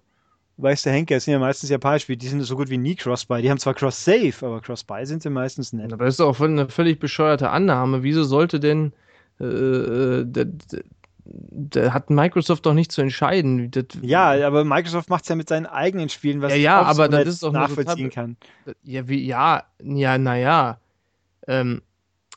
weißt 0.57 0.85
du, 0.85 0.89
Henker, 0.89 1.17
es 1.17 1.25
sind 1.25 1.33
ja 1.33 1.39
meistens 1.39 1.69
Japan-Spiele, 1.69 2.17
die 2.17 2.27
sind 2.27 2.41
so 2.41 2.55
gut 2.55 2.69
wie 2.69 2.77
nie 2.77 2.95
Crossbuy. 2.95 3.41
Die 3.41 3.49
haben 3.49 3.59
zwar 3.59 3.75
Cross-Save, 3.75 4.33
aber 4.41 4.61
Crossbuy 4.61 5.05
sind 5.05 5.21
sie 5.21 5.29
meistens 5.29 5.71
nicht. 5.73 5.93
Aber 5.93 6.05
das 6.05 6.15
ist 6.15 6.21
auch 6.21 6.39
eine 6.39 6.69
völlig 6.69 6.99
bescheuerte 6.99 7.49
Annahme. 7.51 8.01
Wieso 8.03 8.23
sollte 8.23 8.59
denn, 8.59 8.93
äh, 9.39 9.45
äh, 9.45 10.25
da, 11.25 11.93
hat 11.93 12.09
Microsoft 12.09 12.65
doch 12.65 12.73
nicht 12.73 12.91
zu 12.91 13.01
entscheiden. 13.01 13.71
Das, 13.71 13.85
Ja, 14.01 14.31
aber 14.45 14.65
Microsoft 14.65 15.09
macht 15.09 15.23
es 15.23 15.29
ja 15.29 15.35
mit 15.35 15.49
seinen 15.49 15.65
eigenen 15.65 16.09
Spielen, 16.09 16.41
was 16.41 16.51
Ja, 16.51 16.57
ja, 16.57 16.81
aber 16.81 17.07
das 17.07 17.27
ist 17.27 17.43
doch 17.43 17.51
nachvollziehen 17.51 18.09
total- 18.09 18.09
kann. 18.09 18.37
Ja, 18.83 19.07
wie, 19.07 19.25
ja, 19.25 19.63
ja, 19.81 20.17
naja. 20.17 20.79
Ähm, 21.47 21.81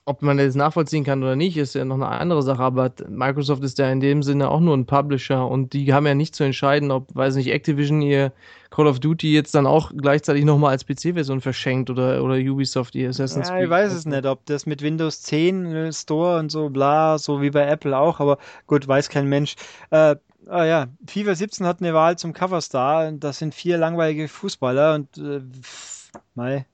ob 0.09 0.22
man 0.22 0.38
das 0.38 0.54
nachvollziehen 0.54 1.02
kann 1.02 1.20
oder 1.24 1.34
nicht, 1.34 1.57
ist 1.57 1.74
ja 1.74 1.84
noch 1.84 1.96
eine 1.96 2.07
andere 2.07 2.40
Sache, 2.40 2.62
aber 2.62 2.92
Microsoft 3.09 3.64
ist 3.64 3.76
ja 3.78 3.90
in 3.90 3.98
dem 3.98 4.22
Sinne 4.22 4.48
auch 4.48 4.61
nur 4.61 4.76
ein 4.76 4.86
Publisher 4.86 5.48
und 5.48 5.72
die 5.72 5.92
haben 5.92 6.07
ja 6.07 6.14
nicht 6.14 6.36
zu 6.36 6.44
entscheiden, 6.44 6.92
ob, 6.92 7.12
weiß 7.12 7.34
nicht, 7.34 7.50
Activision 7.50 8.00
ihr 8.02 8.32
Call 8.70 8.86
of 8.86 9.00
Duty 9.00 9.32
jetzt 9.32 9.57
dann 9.57 9.66
auch 9.66 9.90
gleichzeitig 9.96 10.44
nochmal 10.44 10.70
als 10.70 10.86
PC-Version 10.86 11.40
verschenkt 11.40 11.90
oder, 11.90 12.22
oder 12.22 12.36
Ubisoft 12.36 12.94
ihr 12.94 13.09
Assassin's 13.09 13.48
Ja, 13.48 13.61
ich 13.61 13.68
weiß 13.68 13.92
es 13.92 14.07
nicht, 14.07 14.24
ob 14.26 14.46
das 14.46 14.64
mit 14.64 14.80
Windows 14.80 15.22
10 15.22 15.66
äh, 15.66 15.92
Store 15.92 16.38
und 16.38 16.52
so 16.52 16.70
bla, 16.70 17.18
so 17.18 17.42
wie 17.42 17.50
bei 17.50 17.66
Apple 17.66 17.98
auch, 17.98 18.20
aber 18.20 18.38
gut, 18.68 18.86
weiß 18.86 19.09
kein 19.09 19.28
Mensch. 19.28 19.57
Äh, 19.90 20.14
ah 20.46 20.64
ja, 20.64 20.86
FIFA 21.04 21.34
17 21.34 21.66
hat 21.66 21.80
eine 21.80 21.94
Wahl 21.94 22.16
zum 22.16 22.32
Coverstar, 22.32 23.09
und 23.09 23.24
das 23.24 23.38
sind 23.38 23.57
vier 23.57 23.76
langweilige 23.76 24.28
Fußballer 24.28 24.94
und 24.94 25.18
äh, 25.18 25.40
mei, 26.36 26.64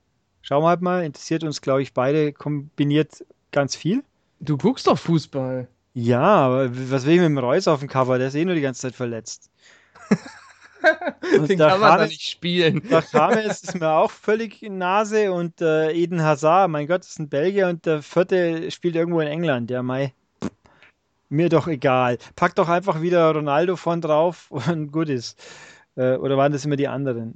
schauen 0.42 0.62
wir 0.62 0.68
halt 0.68 0.82
mal, 0.82 1.04
interessiert 1.04 1.44
uns, 1.44 1.60
glaube 1.60 1.82
ich, 1.82 1.94
beide 1.94 2.32
kombiniert 2.32 3.24
ganz 3.50 3.74
viel. 3.74 4.04
Du 4.40 4.56
guckst 4.58 4.86
doch 4.86 4.98
Fußball. 4.98 5.68
Ja, 5.94 6.20
aber 6.20 6.70
was 6.90 7.06
will 7.06 7.14
ich 7.14 7.20
mit 7.20 7.28
dem 7.28 7.38
Reus 7.38 7.68
auf 7.68 7.80
dem 7.80 7.88
Cover? 7.88 8.18
Der 8.18 8.28
ist 8.28 8.34
eh 8.34 8.44
nur 8.44 8.54
die 8.54 8.60
ganze 8.60 8.82
Zeit 8.82 8.94
verletzt. 8.94 9.50
Den 11.48 11.58
der 11.58 11.68
kann 11.68 11.80
man 11.80 11.98
da 11.98 12.06
nicht 12.06 12.28
spielen. 12.28 12.82
Der 12.88 13.04
James 13.12 13.62
ist 13.62 13.78
mir 13.78 13.90
auch 13.90 14.10
völlig 14.10 14.62
in 14.62 14.78
Nase 14.78 15.32
und 15.32 15.60
äh, 15.60 15.92
Eden 15.92 16.22
Hazard, 16.22 16.70
mein 16.70 16.88
Gott, 16.88 17.02
ist 17.02 17.20
ein 17.20 17.28
Belgier 17.28 17.68
und 17.68 17.86
der 17.86 18.02
vierte 18.02 18.70
spielt 18.70 18.96
irgendwo 18.96 19.20
in 19.20 19.28
England. 19.28 19.70
Ja, 19.70 19.82
Mai. 19.82 20.12
Mir 21.28 21.48
doch 21.48 21.68
egal. 21.68 22.18
Pack 22.36 22.56
doch 22.56 22.68
einfach 22.68 23.00
wieder 23.00 23.32
Ronaldo 23.32 23.76
von 23.76 24.00
drauf 24.00 24.50
und 24.50 24.90
gut 24.90 25.08
ist. 25.08 25.40
Äh, 25.96 26.16
oder 26.16 26.36
waren 26.36 26.52
das 26.52 26.64
immer 26.64 26.76
die 26.76 26.88
anderen? 26.88 27.34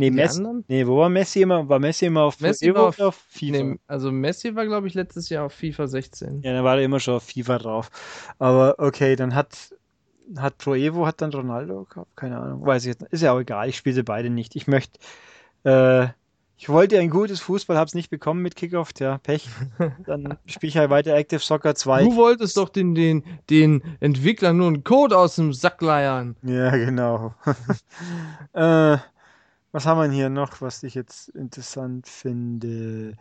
Nee, 0.00 0.10
Messi. 0.10 0.42
Nee, 0.68 0.86
wo 0.86 0.96
war 0.98 1.08
Messi 1.08 1.42
immer? 1.42 1.68
War 1.68 1.78
Messi 1.78 2.06
immer 2.06 2.22
auf 2.22 2.40
Messi 2.40 2.66
Evo 2.68 2.78
war 2.78 2.88
auf- 2.88 2.98
auf 3.00 3.14
FIFA? 3.28 3.62
Nee, 3.64 3.78
also 3.86 4.10
Messi 4.10 4.54
war, 4.54 4.64
glaube 4.66 4.86
ich, 4.88 4.94
letztes 4.94 5.28
Jahr 5.28 5.44
auf 5.44 5.52
FIFA 5.52 5.86
16. 5.86 6.40
Ja, 6.42 6.52
dann 6.54 6.64
war 6.64 6.78
er 6.78 6.84
immer 6.84 7.00
schon 7.00 7.14
auf 7.14 7.24
FIFA 7.24 7.58
drauf. 7.58 7.90
Aber 8.38 8.76
okay, 8.78 9.14
dann 9.16 9.34
hat, 9.34 9.74
hat 10.38 10.56
Pro 10.58 10.74
Evo 10.74 11.06
hat 11.06 11.20
dann 11.20 11.30
Ronaldo 11.32 11.84
gekauft? 11.84 12.10
Keine 12.16 12.38
Ahnung. 12.38 12.64
Weiß 12.64 12.84
ich 12.84 12.88
jetzt 12.88 13.02
nicht. 13.02 13.12
Ist 13.12 13.22
ja 13.22 13.32
auch 13.32 13.40
egal. 13.40 13.68
Ich 13.68 13.76
spiele 13.76 13.94
sie 13.94 14.02
beide 14.02 14.30
nicht. 14.30 14.56
Ich 14.56 14.66
möchte, 14.66 14.98
äh, 15.64 16.06
ich 16.56 16.68
wollte 16.68 16.98
ein 16.98 17.08
gutes 17.10 17.40
Fußball, 17.40 17.76
hab's 17.78 17.94
nicht 17.94 18.10
bekommen 18.10 18.42
mit 18.42 18.54
Kickoff. 18.56 18.92
Tja, 18.92 19.18
Pech. 19.22 19.48
Dann 20.06 20.38
spiele 20.46 20.68
ich 20.68 20.76
halt 20.76 20.90
weiter 20.90 21.14
Active 21.14 21.40
Soccer 21.40 21.74
2. 21.74 22.04
Du 22.04 22.16
wolltest 22.16 22.56
doch 22.56 22.68
den, 22.68 22.94
den, 22.94 23.22
den 23.50 23.82
Entwicklern 24.00 24.56
nur 24.56 24.66
einen 24.68 24.84
Code 24.84 25.16
aus 25.16 25.36
dem 25.36 25.52
Sack 25.52 25.80
leiern. 25.82 26.36
Ja, 26.42 26.70
genau. 26.76 27.34
äh, 28.52 28.98
was 29.72 29.86
haben 29.86 30.00
wir 30.00 30.10
hier 30.10 30.30
noch, 30.30 30.60
was 30.60 30.82
ich 30.82 30.94
jetzt 30.94 31.28
interessant 31.30 32.08
finde? 32.08 33.16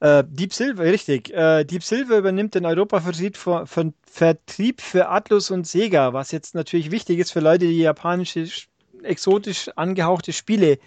Äh, 0.00 0.24
Deep 0.26 0.52
Silver, 0.52 0.84
richtig. 0.84 1.32
Äh, 1.32 1.64
Deep 1.64 1.82
Silver 1.84 2.18
übernimmt 2.18 2.54
den 2.54 2.66
Europavertrieb 2.66 3.36
für, 3.36 5.08
Atlus 5.08 5.50
und 5.50 5.66
Sega, 5.66 6.12
was 6.12 6.32
jetzt 6.32 6.54
natürlich 6.54 6.90
wichtig 6.90 7.18
ist 7.20 7.32
für 7.32 7.40
Leute, 7.40 7.66
die 7.66 7.80
japanische, 7.80 8.40
sch- 8.40 8.66
exotisch 9.02 9.70
angehauchte 9.76 10.32
Spiele 10.32 10.78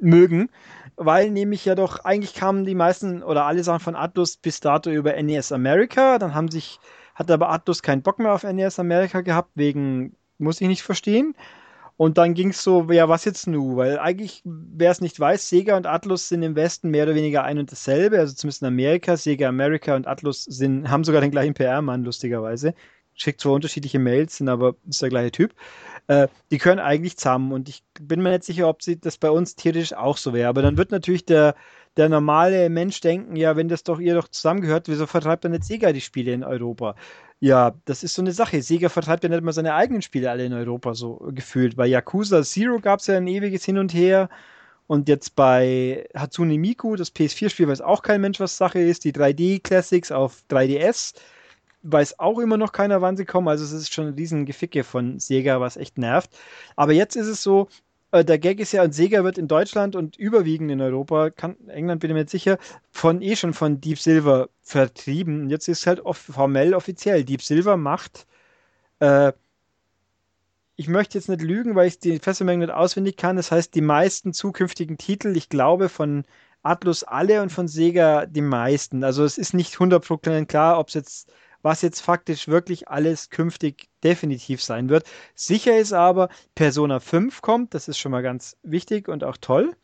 mögen, 0.00 0.50
weil 0.96 1.30
nämlich 1.30 1.64
ja 1.64 1.74
doch 1.74 2.04
eigentlich 2.04 2.34
kamen 2.34 2.64
die 2.64 2.74
meisten 2.74 3.22
oder 3.22 3.44
alle 3.46 3.64
Sachen 3.64 3.80
von 3.80 3.96
Atlus 3.96 4.36
bis 4.36 4.60
dato 4.60 4.90
über 4.90 5.14
NES 5.14 5.52
America, 5.52 6.18
dann 6.18 6.34
haben 6.34 6.48
sich, 6.50 6.80
hat 7.14 7.30
aber 7.30 7.50
Atlus 7.50 7.82
keinen 7.82 8.02
Bock 8.02 8.18
mehr 8.18 8.32
auf 8.32 8.44
NES 8.44 8.78
America 8.78 9.20
gehabt, 9.20 9.50
wegen, 9.54 10.14
muss 10.38 10.60
ich 10.60 10.68
nicht 10.68 10.82
verstehen. 10.82 11.34
Und 12.00 12.16
dann 12.16 12.32
ging 12.32 12.48
es 12.48 12.62
so, 12.62 12.90
ja, 12.90 13.10
was 13.10 13.26
jetzt 13.26 13.46
nu? 13.46 13.76
Weil 13.76 13.98
eigentlich, 13.98 14.40
wer 14.46 14.90
es 14.90 15.02
nicht 15.02 15.20
weiß, 15.20 15.50
Sega 15.50 15.76
und 15.76 15.84
Atlus 15.86 16.30
sind 16.30 16.42
im 16.42 16.56
Westen 16.56 16.88
mehr 16.88 17.04
oder 17.04 17.14
weniger 17.14 17.44
ein 17.44 17.58
und 17.58 17.70
dasselbe, 17.70 18.18
also 18.18 18.34
zumindest 18.34 18.62
in 18.62 18.68
Amerika. 18.68 19.18
Sega 19.18 19.50
America 19.50 19.94
und 19.94 20.06
Atlus 20.06 20.44
sind, 20.44 20.88
haben 20.90 21.04
sogar 21.04 21.20
den 21.20 21.30
gleichen 21.30 21.52
PR-Mann, 21.52 22.02
lustigerweise. 22.02 22.72
Schickt 23.12 23.42
zwar 23.42 23.52
unterschiedliche 23.52 23.98
Mails, 23.98 24.38
sind 24.38 24.48
aber 24.48 24.76
ist 24.88 25.02
der 25.02 25.10
gleiche 25.10 25.30
Typ. 25.30 25.54
Äh, 26.06 26.28
die 26.50 26.56
können 26.56 26.80
eigentlich 26.80 27.18
zusammen 27.18 27.52
und 27.52 27.68
ich 27.68 27.82
bin 28.00 28.22
mir 28.22 28.30
nicht 28.30 28.44
sicher, 28.44 28.66
ob 28.70 28.82
sie 28.82 28.98
das 28.98 29.18
bei 29.18 29.30
uns 29.30 29.54
theoretisch 29.54 29.92
auch 29.92 30.16
so 30.16 30.32
wäre. 30.32 30.48
Aber 30.48 30.62
dann 30.62 30.78
wird 30.78 30.92
natürlich 30.92 31.26
der, 31.26 31.54
der 31.96 32.08
normale 32.08 32.68
Mensch 32.70 33.00
denken, 33.00 33.36
ja, 33.36 33.56
wenn 33.56 33.68
das 33.68 33.82
doch 33.82 34.00
ihr 34.00 34.14
doch 34.14 34.28
zusammengehört, 34.28 34.88
wieso 34.88 35.06
vertreibt 35.06 35.44
dann 35.44 35.52
nicht 35.52 35.64
Sega 35.64 35.92
die 35.92 36.00
Spiele 36.00 36.32
in 36.32 36.44
Europa? 36.44 36.94
Ja, 37.40 37.74
das 37.86 38.02
ist 38.04 38.14
so 38.14 38.22
eine 38.22 38.32
Sache. 38.32 38.62
Sega 38.62 38.88
vertreibt 38.88 39.24
ja 39.24 39.30
nicht 39.30 39.42
mal 39.42 39.52
seine 39.52 39.74
eigenen 39.74 40.02
Spiele 40.02 40.30
alle 40.30 40.44
in 40.44 40.52
Europa 40.52 40.94
so 40.94 41.16
gefühlt. 41.34 41.76
Bei 41.76 41.86
Yakuza 41.86 42.42
Zero 42.42 42.80
gab 42.80 43.00
es 43.00 43.06
ja 43.06 43.16
ein 43.16 43.26
ewiges 43.26 43.64
Hin 43.64 43.78
und 43.78 43.94
Her. 43.94 44.28
Und 44.86 45.08
jetzt 45.08 45.36
bei 45.36 46.08
Hatsune 46.14 46.58
Miku, 46.58 46.96
das 46.96 47.14
PS4-Spiel, 47.14 47.68
weiß 47.68 47.80
auch 47.80 48.02
kein 48.02 48.20
Mensch, 48.20 48.40
was 48.40 48.56
Sache 48.56 48.80
ist. 48.80 49.04
Die 49.04 49.12
3D-Classics 49.12 50.12
auf 50.12 50.42
3DS 50.50 51.14
weiß 51.82 52.18
auch 52.18 52.38
immer 52.40 52.56
noch 52.56 52.72
keiner, 52.72 53.00
wann 53.00 53.16
sie 53.16 53.24
kommen. 53.24 53.48
Also 53.48 53.64
es 53.64 53.72
ist 53.72 53.94
schon 53.94 54.08
ein 54.08 54.14
riesen 54.14 54.46
Geficke 54.46 54.84
von 54.84 55.18
Sega, 55.18 55.60
was 55.60 55.76
echt 55.76 55.96
nervt. 55.98 56.30
Aber 56.76 56.92
jetzt 56.92 57.16
ist 57.16 57.28
es 57.28 57.42
so, 57.42 57.68
äh, 58.12 58.24
der 58.24 58.38
Gag 58.38 58.60
ist 58.60 58.72
ja, 58.72 58.82
und 58.82 58.92
Sega 58.94 59.24
wird 59.24 59.38
in 59.38 59.48
Deutschland 59.48 59.96
und 59.96 60.16
überwiegend 60.16 60.70
in 60.70 60.80
Europa, 60.80 61.30
kann, 61.30 61.56
England 61.68 62.00
bin 62.00 62.10
ich 62.10 62.14
mir 62.14 62.20
nicht 62.20 62.30
sicher, 62.30 62.58
von 62.90 63.22
eh 63.22 63.36
schon 63.36 63.54
von 63.54 63.80
Deep 63.80 63.98
Silver 63.98 64.48
vertrieben. 64.62 65.42
Und 65.42 65.50
jetzt 65.50 65.68
ist 65.68 65.80
es 65.80 65.86
halt 65.86 66.00
off 66.00 66.18
formell 66.18 66.74
offiziell. 66.74 67.24
Deep 67.24 67.42
Silver 67.42 67.76
macht, 67.76 68.26
äh, 69.00 69.32
ich 70.76 70.88
möchte 70.88 71.18
jetzt 71.18 71.28
nicht 71.28 71.42
lügen, 71.42 71.74
weil 71.74 71.88
ich 71.88 71.98
die 71.98 72.18
Fesselmenge 72.18 72.66
nicht 72.66 72.74
auswendig 72.74 73.16
kann. 73.16 73.36
Das 73.36 73.52
heißt, 73.52 73.74
die 73.74 73.82
meisten 73.82 74.32
zukünftigen 74.32 74.96
Titel, 74.98 75.36
ich 75.36 75.48
glaube, 75.50 75.88
von 75.90 76.24
Atlus 76.62 77.04
alle 77.04 77.42
und 77.42 77.50
von 77.50 77.68
Sega 77.68 78.26
die 78.26 78.40
meisten. 78.40 79.04
Also 79.04 79.24
es 79.24 79.38
ist 79.38 79.54
nicht 79.54 79.74
100% 79.74 80.46
klar, 80.46 80.78
ob 80.78 80.88
es 80.88 80.94
jetzt 80.94 81.32
was 81.62 81.82
jetzt 81.82 82.00
faktisch 82.00 82.48
wirklich 82.48 82.88
alles 82.88 83.30
künftig 83.30 83.88
definitiv 84.02 84.62
sein 84.62 84.88
wird. 84.88 85.04
Sicher 85.34 85.78
ist 85.78 85.92
aber, 85.92 86.28
Persona 86.54 87.00
5 87.00 87.42
kommt, 87.42 87.74
das 87.74 87.88
ist 87.88 87.98
schon 87.98 88.12
mal 88.12 88.22
ganz 88.22 88.56
wichtig 88.62 89.08
und 89.08 89.24
auch 89.24 89.36
toll. 89.36 89.76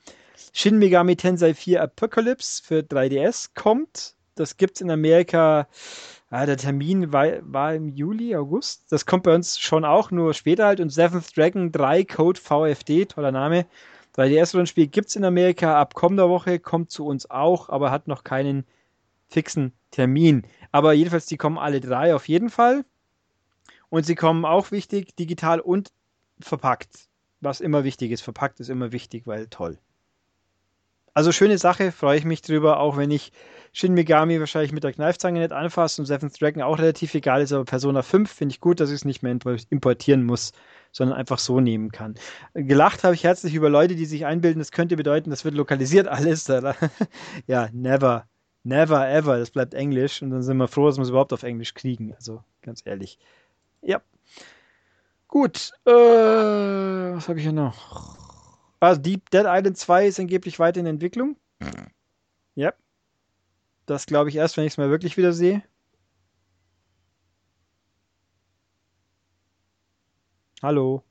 Shin 0.52 0.78
Megami 0.78 1.16
Tensei 1.16 1.54
4 1.54 1.82
Apocalypse 1.82 2.62
für 2.62 2.80
3DS 2.80 3.50
kommt. 3.54 4.14
Das 4.34 4.56
gibt 4.56 4.76
es 4.76 4.80
in 4.82 4.90
Amerika. 4.90 5.66
Ah, 6.28 6.44
der 6.44 6.56
Termin 6.56 7.12
war, 7.12 7.28
war, 7.40 7.74
im 7.74 7.88
Juli, 7.88 8.34
August. 8.36 8.84
Das 8.90 9.06
kommt 9.06 9.22
bei 9.22 9.34
uns 9.34 9.58
schon 9.58 9.84
auch, 9.84 10.10
nur 10.10 10.34
später 10.34 10.66
halt. 10.66 10.80
Und 10.80 10.90
Seventh 10.90 11.36
Dragon 11.36 11.72
3 11.72 12.04
Code 12.04 12.40
VFD, 12.40 13.06
toller 13.06 13.32
Name. 13.32 13.66
3DS-Rundspiel 14.16 14.88
gibt 14.88 15.08
es 15.08 15.16
in 15.16 15.24
Amerika 15.24 15.78
ab 15.80 15.94
kommender 15.94 16.28
Woche, 16.28 16.58
kommt 16.58 16.90
zu 16.90 17.06
uns 17.06 17.30
auch, 17.30 17.68
aber 17.68 17.90
hat 17.90 18.08
noch 18.08 18.24
keinen 18.24 18.64
fixen 19.28 19.72
Termin. 19.90 20.46
Aber 20.72 20.92
jedenfalls, 20.92 21.26
die 21.26 21.36
kommen 21.36 21.58
alle 21.58 21.80
drei 21.80 22.14
auf 22.14 22.28
jeden 22.28 22.50
Fall. 22.50 22.84
Und 23.88 24.04
sie 24.04 24.14
kommen 24.14 24.44
auch 24.44 24.70
wichtig, 24.70 25.14
digital 25.16 25.60
und 25.60 25.92
verpackt. 26.40 27.08
Was 27.40 27.60
immer 27.60 27.84
wichtig 27.84 28.10
ist. 28.10 28.22
Verpackt 28.22 28.60
ist 28.60 28.70
immer 28.70 28.92
wichtig, 28.92 29.26
weil 29.26 29.46
toll. 29.48 29.78
Also 31.16 31.32
schöne 31.32 31.56
Sache, 31.56 31.92
freue 31.92 32.18
ich 32.18 32.26
mich 32.26 32.42
drüber, 32.42 32.78
auch 32.78 32.98
wenn 32.98 33.10
ich 33.10 33.32
Shin 33.72 33.94
Megami 33.94 34.38
wahrscheinlich 34.38 34.72
mit 34.72 34.84
der 34.84 34.92
Kneifzange 34.92 35.40
nicht 35.40 35.52
anfasse 35.52 36.00
und 36.00 36.06
Seventh 36.06 36.40
Dragon 36.40 36.62
auch 36.62 36.78
relativ 36.78 37.14
egal 37.14 37.40
ist, 37.40 37.52
aber 37.52 37.64
Persona 37.64 38.02
5 38.02 38.30
finde 38.30 38.52
ich 38.52 38.60
gut, 38.60 38.80
dass 38.80 38.90
ich 38.90 38.96
es 38.96 39.04
nicht 39.06 39.22
mehr 39.22 39.34
importieren 39.70 40.24
muss, 40.24 40.52
sondern 40.92 41.16
einfach 41.16 41.38
so 41.38 41.60
nehmen 41.60 41.90
kann. 41.90 42.16
Gelacht 42.52 43.02
habe 43.02 43.14
ich 43.14 43.24
herzlich 43.24 43.54
über 43.54 43.70
Leute, 43.70 43.96
die 43.96 44.04
sich 44.04 44.26
einbilden, 44.26 44.58
das 44.58 44.72
könnte 44.72 44.96
bedeuten, 44.96 45.30
das 45.30 45.46
wird 45.46 45.54
lokalisiert 45.54 46.06
alles. 46.06 46.46
ja, 47.46 47.68
never. 47.72 48.26
Never 48.66 49.08
ever, 49.08 49.38
das 49.38 49.52
bleibt 49.52 49.74
Englisch 49.74 50.22
und 50.22 50.30
dann 50.30 50.42
sind 50.42 50.56
wir 50.56 50.66
froh, 50.66 50.86
dass 50.86 50.96
wir 50.96 51.04
es 51.04 51.10
überhaupt 51.10 51.32
auf 51.32 51.44
Englisch 51.44 51.72
kriegen. 51.74 52.12
Also 52.16 52.42
ganz 52.62 52.82
ehrlich. 52.84 53.16
Ja. 53.80 54.02
Gut. 55.28 55.70
Äh, 55.84 55.92
was 55.92 57.28
habe 57.28 57.38
ich 57.38 57.44
hier 57.44 57.52
noch? 57.52 58.18
Also 58.80 59.00
Deep 59.00 59.30
Dead 59.30 59.44
Island 59.46 59.78
2 59.78 60.08
ist 60.08 60.18
angeblich 60.18 60.58
weiter 60.58 60.80
in 60.80 60.86
Entwicklung. 60.86 61.36
Ja. 62.56 62.74
Das 63.86 64.06
glaube 64.06 64.30
ich 64.30 64.34
erst, 64.34 64.56
wenn 64.56 64.64
ich 64.64 64.72
es 64.72 64.78
mal 64.78 64.90
wirklich 64.90 65.16
wieder 65.16 65.32
sehe. 65.32 65.62
Hallo. 70.60 71.04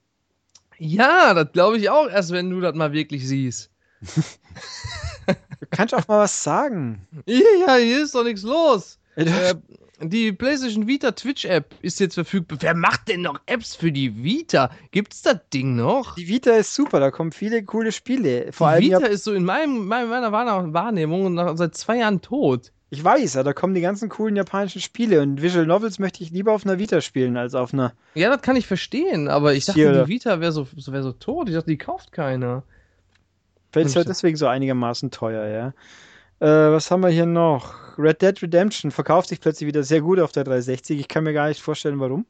Ja, 0.77 1.33
das 1.33 1.53
glaube 1.53 1.77
ich 1.77 1.89
auch 1.89 2.09
erst, 2.09 2.31
wenn 2.31 2.49
du 2.49 2.59
das 2.59 2.75
mal 2.75 2.91
wirklich 2.91 3.25
siehst. 3.25 3.71
Du 5.27 5.67
kannst 5.71 5.93
auch 5.93 6.07
mal 6.07 6.19
was 6.19 6.43
sagen. 6.43 7.07
Ja, 7.25 7.75
hier 7.75 8.03
ist 8.03 8.15
doch 8.15 8.23
nichts 8.23 8.43
los. 8.43 8.99
Äh, 9.15 9.55
die 10.01 10.33
PlayStation 10.33 10.87
Vita 10.87 11.11
Twitch-App 11.11 11.73
ist 11.81 11.99
jetzt 11.99 12.15
verfügbar. 12.15 12.57
Wer 12.61 12.75
macht 12.75 13.07
denn 13.07 13.21
noch 13.21 13.39
Apps 13.45 13.75
für 13.75 13.91
die 13.91 14.23
Vita? 14.23 14.69
Gibt's 14.91 15.21
das 15.21 15.37
Ding 15.53 15.75
noch? 15.75 16.15
Die 16.15 16.27
Vita 16.27 16.51
ist 16.51 16.75
super, 16.75 16.99
da 16.99 17.11
kommen 17.11 17.31
viele 17.31 17.63
coole 17.63 17.91
Spiele. 17.91 18.51
Vor 18.51 18.67
die 18.67 18.93
allem 18.93 19.01
Vita 19.01 19.11
ist 19.11 19.23
so 19.23 19.33
in 19.33 19.45
meinem, 19.45 19.87
meiner 19.87 20.31
Wahrnehmung 20.31 21.57
seit 21.57 21.75
zwei 21.75 21.97
Jahren 21.97 22.21
tot. 22.21 22.71
Ich 22.89 23.03
weiß, 23.03 23.33
da 23.33 23.53
kommen 23.53 23.73
die 23.73 23.81
ganzen 23.81 24.09
coolen 24.09 24.35
japanischen 24.35 24.79
Spiele 24.79 25.21
und 25.21 25.41
Visual 25.41 25.65
Novels 25.65 25.97
möchte 25.97 26.23
ich 26.23 26.29
lieber 26.29 26.53
auf 26.53 26.65
einer 26.65 26.77
Vita 26.77 27.01
spielen 27.01 27.35
als 27.35 27.55
auf 27.55 27.73
einer. 27.73 27.93
Ja, 28.13 28.29
das 28.29 28.41
kann 28.41 28.55
ich 28.55 28.67
verstehen, 28.67 29.27
aber 29.27 29.53
ich 29.53 29.65
dachte, 29.65 30.03
die 30.03 30.07
Vita 30.07 30.39
wäre 30.39 30.51
so, 30.51 30.67
wär 30.71 31.03
so 31.03 31.11
tot. 31.11 31.49
Ich 31.49 31.55
dachte, 31.55 31.69
die 31.69 31.77
kauft 31.77 32.11
keiner. 32.11 32.63
Vielleicht 33.75 33.89
ist 33.89 33.95
halt 33.97 34.07
deswegen 34.07 34.37
so 34.37 34.47
einigermaßen 34.47 35.11
teuer, 35.11 35.47
ja. 35.47 35.67
Äh, 36.39 36.71
was 36.71 36.89
haben 36.91 37.01
wir 37.01 37.09
hier 37.09 37.25
noch? 37.25 37.97
Red 37.97 38.21
Dead 38.21 38.41
Redemption 38.41 38.89
verkauft 38.89 39.27
sich 39.27 39.41
plötzlich 39.41 39.67
wieder 39.67 39.83
sehr 39.83 39.99
gut 39.99 40.21
auf 40.21 40.31
der 40.31 40.45
360. 40.45 40.97
Ich 40.97 41.09
kann 41.09 41.25
mir 41.25 41.33
gar 41.33 41.49
nicht 41.49 41.61
vorstellen, 41.61 41.99
warum. 41.99 42.25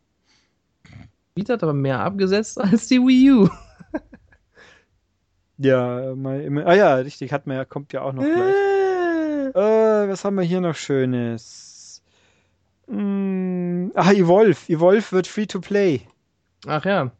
Vita 1.35 1.53
hat 1.53 1.61
aber 1.61 1.75
mehr 1.75 1.99
abgesetzt 1.99 2.59
als 2.59 2.87
die 2.87 2.99
Wii 2.99 3.31
U. 3.31 3.49
ja, 5.59 6.15
mal 6.15 6.41
immer. 6.41 6.65
Ah 6.65 6.73
ja, 6.73 6.95
richtig, 6.95 7.31
hat 7.31 7.45
man 7.45 7.57
ja, 7.57 7.65
kommt 7.65 7.93
ja 7.93 8.01
auch 8.01 8.13
noch 8.13 8.23
gleich. 8.23 9.53
Äh. 9.53 10.03
äh, 10.05 10.09
was 10.09 10.25
haben 10.25 10.37
wir 10.37 10.43
hier 10.43 10.61
noch 10.61 10.73
Schönes? 10.73 12.01
Hm, 12.87 13.91
ah, 13.93 14.11
Evolve. 14.13 14.57
Evolve 14.67 15.11
wird 15.11 15.27
free 15.27 15.45
to 15.45 15.61
play. 15.61 16.01
Ach 16.65 16.83
ja. 16.85 17.11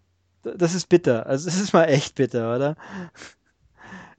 Das 0.42 0.74
ist 0.74 0.90
bitter. 0.90 1.28
Also, 1.28 1.48
es 1.48 1.62
ist 1.62 1.74
mal 1.74 1.86
echt 1.86 2.16
bitter, 2.16 2.56
oder? 2.56 2.76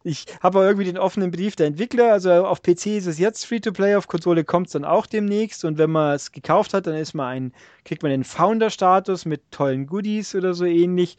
Ich 0.06 0.24
habe 0.40 0.60
irgendwie 0.60 0.84
den 0.84 0.98
offenen 0.98 1.32
Brief 1.32 1.56
der 1.56 1.66
Entwickler. 1.66 2.12
Also 2.12 2.30
auf 2.30 2.62
PC 2.62 2.86
ist 2.86 3.06
es 3.06 3.18
jetzt 3.18 3.44
Free-to-Play, 3.44 3.96
auf 3.96 4.06
Konsole 4.06 4.44
kommt 4.44 4.68
es 4.68 4.74
dann 4.74 4.84
auch 4.84 5.04
demnächst. 5.04 5.64
Und 5.64 5.78
wenn 5.78 5.90
man 5.90 6.14
es 6.14 6.30
gekauft 6.30 6.74
hat, 6.74 6.86
dann 6.86 6.94
ist 6.94 7.12
man 7.12 7.26
ein, 7.26 7.52
kriegt 7.84 8.04
man 8.04 8.12
den 8.12 8.22
Founder-Status 8.22 9.24
mit 9.24 9.50
tollen 9.50 9.86
Goodies 9.86 10.36
oder 10.36 10.54
so 10.54 10.64
ähnlich. 10.64 11.18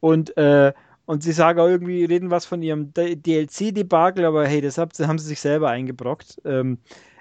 Und, 0.00 0.36
äh, 0.36 0.72
und 1.06 1.22
sie 1.22 1.30
sagen 1.30 1.60
auch 1.60 1.68
irgendwie, 1.68 2.04
reden 2.04 2.30
was 2.30 2.44
von 2.44 2.60
ihrem 2.60 2.92
DLC-Debakel, 2.92 4.24
aber 4.24 4.48
hey, 4.48 4.60
das 4.60 4.78
haben 4.78 5.18
sie 5.18 5.28
sich 5.28 5.40
selber 5.40 5.70
eingebrockt. 5.70 6.42
Ähm, 6.44 6.78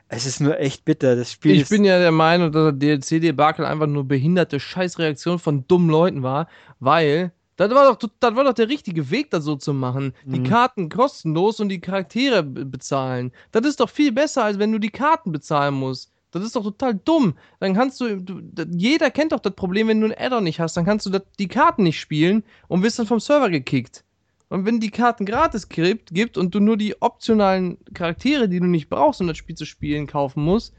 es 0.07 0.25
ist 0.25 0.39
nur 0.39 0.59
echt 0.59 0.83
bitter. 0.83 1.15
Das 1.15 1.31
Spiel 1.31 1.61
ich 1.61 1.69
bin 1.69 1.85
ja 1.85 1.99
der 1.99 2.11
Meinung, 2.11 2.51
dass 2.51 2.73
der 2.75 2.97
DLC-Debakel 2.97 3.65
einfach 3.65 3.87
nur 3.87 4.07
behinderte 4.07 4.59
Scheißreaktion 4.59 5.37
von 5.37 5.67
dummen 5.67 5.89
Leuten 5.89 6.23
war, 6.23 6.47
weil 6.79 7.33
das 7.55 7.71
war 7.71 7.93
doch, 7.93 8.09
das 8.19 8.35
war 8.35 8.43
doch 8.43 8.53
der 8.53 8.69
richtige 8.69 9.09
Weg, 9.11 9.29
das 9.31 9.43
so 9.43 9.55
zu 9.55 9.73
machen. 9.73 10.13
Die 10.25 10.39
mhm. 10.39 10.45
Karten 10.45 10.89
kostenlos 10.89 11.59
und 11.59 11.69
die 11.69 11.81
Charaktere 11.81 12.43
bezahlen. 12.43 13.31
Das 13.51 13.65
ist 13.65 13.79
doch 13.79 13.89
viel 13.89 14.11
besser, 14.11 14.43
als 14.43 14.59
wenn 14.59 14.71
du 14.71 14.79
die 14.79 14.89
Karten 14.89 15.31
bezahlen 15.31 15.75
musst. 15.75 16.11
Das 16.31 16.43
ist 16.43 16.55
doch 16.55 16.63
total 16.63 16.95
dumm. 16.95 17.35
Dann 17.59 17.75
kannst 17.75 18.01
du, 18.01 18.19
du 18.19 18.41
jeder 18.71 19.11
kennt 19.11 19.33
doch 19.33 19.39
das 19.39 19.53
Problem, 19.53 19.87
wenn 19.87 20.01
du 20.01 20.07
ein 20.07 20.17
Addon 20.17 20.43
nicht 20.43 20.59
hast, 20.59 20.75
dann 20.75 20.85
kannst 20.85 21.05
du 21.05 21.11
das, 21.11 21.21
die 21.37 21.47
Karten 21.47 21.83
nicht 21.83 21.99
spielen 21.99 22.43
und 22.67 22.81
wirst 22.81 22.97
dann 22.97 23.05
vom 23.05 23.19
Server 23.19 23.51
gekickt. 23.51 24.03
Und 24.49 24.65
wenn 24.65 24.79
die 24.79 24.89
Karten 24.89 25.25
gratis 25.25 25.69
gibt, 25.69 26.13
gibt 26.13 26.37
und 26.37 26.53
du 26.53 26.59
nur 26.59 26.77
die 26.77 27.01
optionalen 27.01 27.77
Charaktere, 27.93 28.49
die 28.49 28.59
du 28.59 28.65
nicht 28.65 28.89
brauchst, 28.89 29.21
um 29.21 29.27
das 29.27 29.37
Spiel 29.37 29.55
zu 29.55 29.65
spielen, 29.65 30.07
kaufen 30.07 30.43
musst, 30.43 30.73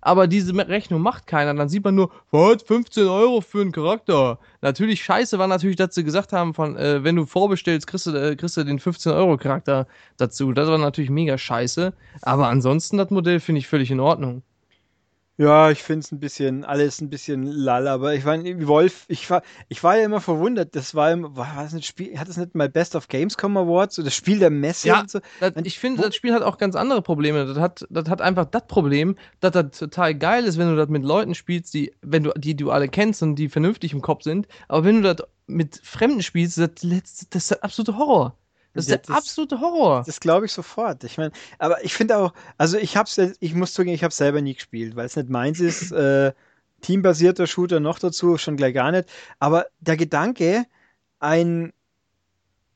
aber 0.00 0.26
diese 0.26 0.54
Rechnung 0.56 1.02
macht 1.02 1.26
keiner. 1.26 1.54
Dann 1.54 1.68
sieht 1.68 1.84
man 1.84 1.94
nur, 1.94 2.10
was, 2.30 2.62
15 2.62 3.06
Euro 3.06 3.40
für 3.40 3.60
einen 3.60 3.72
Charakter. 3.72 4.38
Natürlich 4.60 5.02
scheiße 5.02 5.38
war 5.38 5.46
natürlich, 5.46 5.76
dass 5.76 5.94
sie 5.94 6.04
gesagt 6.04 6.32
haben, 6.32 6.54
von, 6.54 6.76
äh, 6.76 7.02
wenn 7.04 7.16
du 7.16 7.26
vorbestellst, 7.26 7.86
kriegst 7.86 8.06
du, 8.06 8.12
äh, 8.12 8.36
kriegst 8.36 8.56
du 8.56 8.64
den 8.64 8.78
15 8.78 9.12
Euro 9.12 9.36
Charakter 9.36 9.86
dazu. 10.16 10.52
Das 10.52 10.68
war 10.68 10.78
natürlich 10.78 11.10
mega 11.10 11.36
scheiße. 11.38 11.92
Aber 12.22 12.48
ansonsten, 12.48 12.96
das 12.98 13.10
Modell 13.10 13.40
finde 13.40 13.60
ich 13.60 13.68
völlig 13.68 13.90
in 13.90 14.00
Ordnung. 14.00 14.42
Ja, 15.40 15.70
ich 15.70 15.84
finde 15.84 16.00
es 16.00 16.10
ein 16.10 16.18
bisschen, 16.18 16.64
alles 16.64 17.00
ein 17.00 17.10
bisschen 17.10 17.44
lall, 17.44 17.86
aber 17.86 18.12
ich 18.12 18.24
war, 18.24 18.36
Wolf, 18.66 19.04
ich 19.06 19.30
war, 19.30 19.42
ich 19.68 19.84
war 19.84 19.96
ja 19.96 20.04
immer 20.04 20.20
verwundert, 20.20 20.74
das 20.74 20.96
war, 20.96 21.16
war 21.36 21.62
das 21.62 21.72
ein 21.74 21.82
Spiel, 21.82 22.18
hat 22.18 22.26
es 22.26 22.36
nicht 22.36 22.56
mal 22.56 22.68
Best 22.68 22.96
of 22.96 23.06
Gamescom 23.06 23.56
Awards 23.56 24.00
oder 24.00 24.06
das 24.06 24.16
Spiel 24.16 24.40
der 24.40 24.50
Messe 24.50 24.88
ja, 24.88 25.00
und 25.00 25.08
so? 25.08 25.20
Das, 25.38 25.52
ich 25.62 25.78
finde, 25.78 26.02
das 26.02 26.16
Spiel 26.16 26.34
hat 26.34 26.42
auch 26.42 26.58
ganz 26.58 26.74
andere 26.74 27.02
Probleme. 27.02 27.46
Das 27.46 27.56
hat, 27.56 27.86
das 27.88 28.08
hat 28.08 28.20
einfach 28.20 28.46
das 28.46 28.66
Problem, 28.66 29.14
dass 29.38 29.52
das 29.52 29.78
total 29.78 30.16
geil 30.16 30.44
ist, 30.44 30.58
wenn 30.58 30.70
du 30.70 30.76
das 30.76 30.88
mit 30.88 31.04
Leuten 31.04 31.36
spielst, 31.36 31.72
die, 31.72 31.92
wenn 32.02 32.24
du, 32.24 32.32
die 32.36 32.56
du 32.56 32.72
alle 32.72 32.88
kennst 32.88 33.22
und 33.22 33.36
die 33.36 33.48
vernünftig 33.48 33.92
im 33.92 34.02
Kopf 34.02 34.24
sind, 34.24 34.48
aber 34.66 34.82
wenn 34.86 35.02
du 35.02 35.14
das 35.14 35.24
mit 35.46 35.80
Fremden 35.84 36.22
spielst, 36.22 36.58
das, 36.58 36.70
das 36.80 37.42
ist 37.42 37.50
der 37.52 37.62
absolute 37.62 37.96
Horror. 37.96 38.36
Das 38.74 38.84
ist 38.84 38.90
ja, 38.90 38.96
der 38.98 39.16
absolute 39.16 39.60
Horror. 39.60 40.02
Das 40.06 40.20
glaube 40.20 40.46
ich 40.46 40.52
sofort. 40.52 41.02
Ich 41.04 41.18
meine, 41.18 41.32
aber 41.58 41.82
ich 41.84 41.94
finde 41.94 42.18
auch, 42.18 42.32
also 42.58 42.76
ich 42.76 42.96
hab's, 42.96 43.18
ich 43.18 43.54
muss 43.54 43.72
zugeben, 43.72 43.94
ich 43.94 44.04
habe 44.04 44.14
selber 44.14 44.40
nie 44.40 44.54
gespielt, 44.54 44.96
weil 44.96 45.06
es 45.06 45.16
nicht 45.16 45.28
meins 45.28 45.60
ist. 45.60 45.92
Äh, 45.98 46.32
teambasierter 46.80 47.48
Shooter 47.48 47.80
noch 47.80 47.98
dazu, 47.98 48.38
schon 48.38 48.56
gleich 48.56 48.72
gar 48.72 48.92
nicht. 48.92 49.08
Aber 49.40 49.66
der 49.80 49.96
Gedanke, 49.96 50.64
ein 51.18 51.72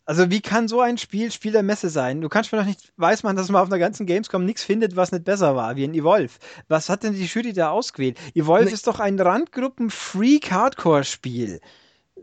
also 0.05 0.30
wie 0.30 0.40
kann 0.40 0.66
so 0.68 0.80
ein 0.80 0.99
Spiel 0.99 1.30
Spiel 1.30 1.53
der 1.53 1.62
Messe 1.62 1.88
sein? 1.88 2.20
Du 2.20 2.28
kannst 2.28 2.51
mir 2.53 2.59
doch 2.59 2.66
nicht, 2.66 2.92
weiß 2.96 3.22
man, 3.22 3.37
dass 3.37 3.49
man 3.50 3.62
auf 3.62 3.68
einer 3.68 3.79
ganzen 3.79 4.04
Gamescom 4.07 4.45
nichts 4.45 4.64
findet, 4.64 4.96
was 4.96 5.12
nicht 5.12 5.22
besser 5.25 5.54
war, 5.54 5.76
wie 5.76 5.84
ein 5.84 5.95
Evolve. 5.95 6.33
Was 6.68 6.88
hat 6.88 7.04
denn 7.04 7.14
die 7.14 7.26
Jury 7.26 7.53
da 7.53 7.71
ausgewählt? 7.71 8.18
Evolve 8.34 8.64
nee. 8.67 8.72
ist 8.72 8.88
doch 8.88 8.99
ein 8.99 9.21
Randgruppen-Freak-Hardcore-Spiel. 9.21 11.61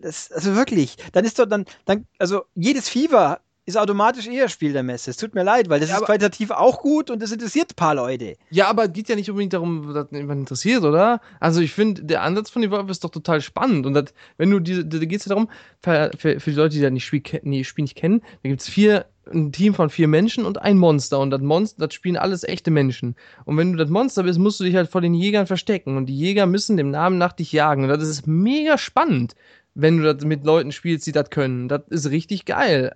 also 0.04 0.56
wirklich, 0.56 0.98
dann 1.14 1.24
ist 1.26 1.40
doch 1.40 1.46
dann, 1.46 1.66
dann, 1.86 2.06
also 2.18 2.44
jedes 2.54 2.90
Fever 2.90 3.40
ist 3.70 3.78
automatisch 3.78 4.28
eher 4.28 4.50
Spiel 4.50 4.74
der 4.74 4.84
Messe. 4.84 5.12
Es 5.12 5.18
tut 5.18 5.34
mir 5.34 5.44
leid, 5.44 5.70
weil 5.70 5.80
das 5.80 5.90
ja, 5.90 5.98
ist 5.98 6.06
qualitativ 6.06 6.52
auch 6.52 6.82
gut 6.82 7.10
und 7.10 7.22
das 7.22 7.32
interessiert 7.32 7.72
ein 7.72 7.76
paar 7.76 7.96
Leute. 7.96 8.36
Ja, 8.50 8.68
aber 8.68 8.86
es 8.86 8.94
geht 8.94 9.10
ja 9.10 9.16
nicht 9.16 9.30
unbedingt 9.30 9.54
darum, 9.54 9.94
dass 9.94 10.08
jemand 10.12 10.42
interessiert, 10.42 10.84
oder? 10.84 11.22
Also 11.40 11.62
ich 11.62 11.72
finde, 11.72 12.04
der 12.04 12.24
Ansatz 12.24 12.50
von 12.50 12.64
Evolve 12.64 12.92
ist 12.92 13.04
doch 13.04 13.12
total 13.12 13.42
spannend. 13.42 13.86
Und 13.86 13.94
dat, 13.94 14.14
wenn 14.38 14.52
du 14.52 14.60
diese, 14.60 14.86
da 14.86 14.98
geht 14.98 15.20
es 15.20 15.26
ja 15.26 15.30
darum, 15.30 15.50
für, 15.82 16.12
für, 16.18 16.40
für, 16.40 16.50
die 16.50 16.58
Leute, 16.58 16.76
die 16.76 16.82
das 16.82 17.02
Spiel, 17.02 17.22
nee, 17.44 17.64
Spiel 17.64 17.84
nicht 17.84 17.96
kennen, 17.96 18.22
da 18.44 18.50
gibt 18.50 18.62
es 18.62 18.68
vier, 18.68 19.06
ein 19.32 19.52
Team 19.52 19.76
von 19.76 19.92
vier 19.92 20.08
Menschen 20.08 20.46
und 20.46 20.60
ein 20.60 20.78
Monster. 20.78 21.20
Und 21.20 21.30
das 21.30 21.42
Monster, 21.42 21.86
das 21.88 21.94
spielen 21.94 22.18
alles 22.18 22.44
echte 22.44 22.72
Menschen. 22.72 23.16
Und 23.46 23.58
wenn 23.58 23.72
du 23.72 23.78
das 23.78 23.90
Monster 23.90 24.24
bist, 24.24 24.40
musst 24.40 24.60
du 24.60 24.64
dich 24.64 24.76
halt 24.76 24.90
vor 24.90 25.02
den 25.02 25.14
Jägern 25.14 25.46
verstecken. 25.46 25.98
Und 25.98 26.08
die 26.08 26.18
Jäger 26.18 26.48
müssen 26.48 26.78
dem 26.78 26.90
Namen 26.90 27.20
nach 27.20 27.34
dich 27.34 27.52
jagen. 27.52 27.84
Und 27.84 27.90
das 27.90 28.08
ist 28.08 28.26
mega 28.26 28.78
spannend 28.78 29.36
wenn 29.82 29.98
du 29.98 30.14
das 30.14 30.26
mit 30.26 30.46
Leuten 30.46 30.72
spielst, 30.72 31.08
die 31.08 31.12
das 31.12 31.30
können. 31.30 31.70
Das 31.70 31.82
ist 31.90 32.10
richtig 32.10 32.46
geil. 32.46 32.96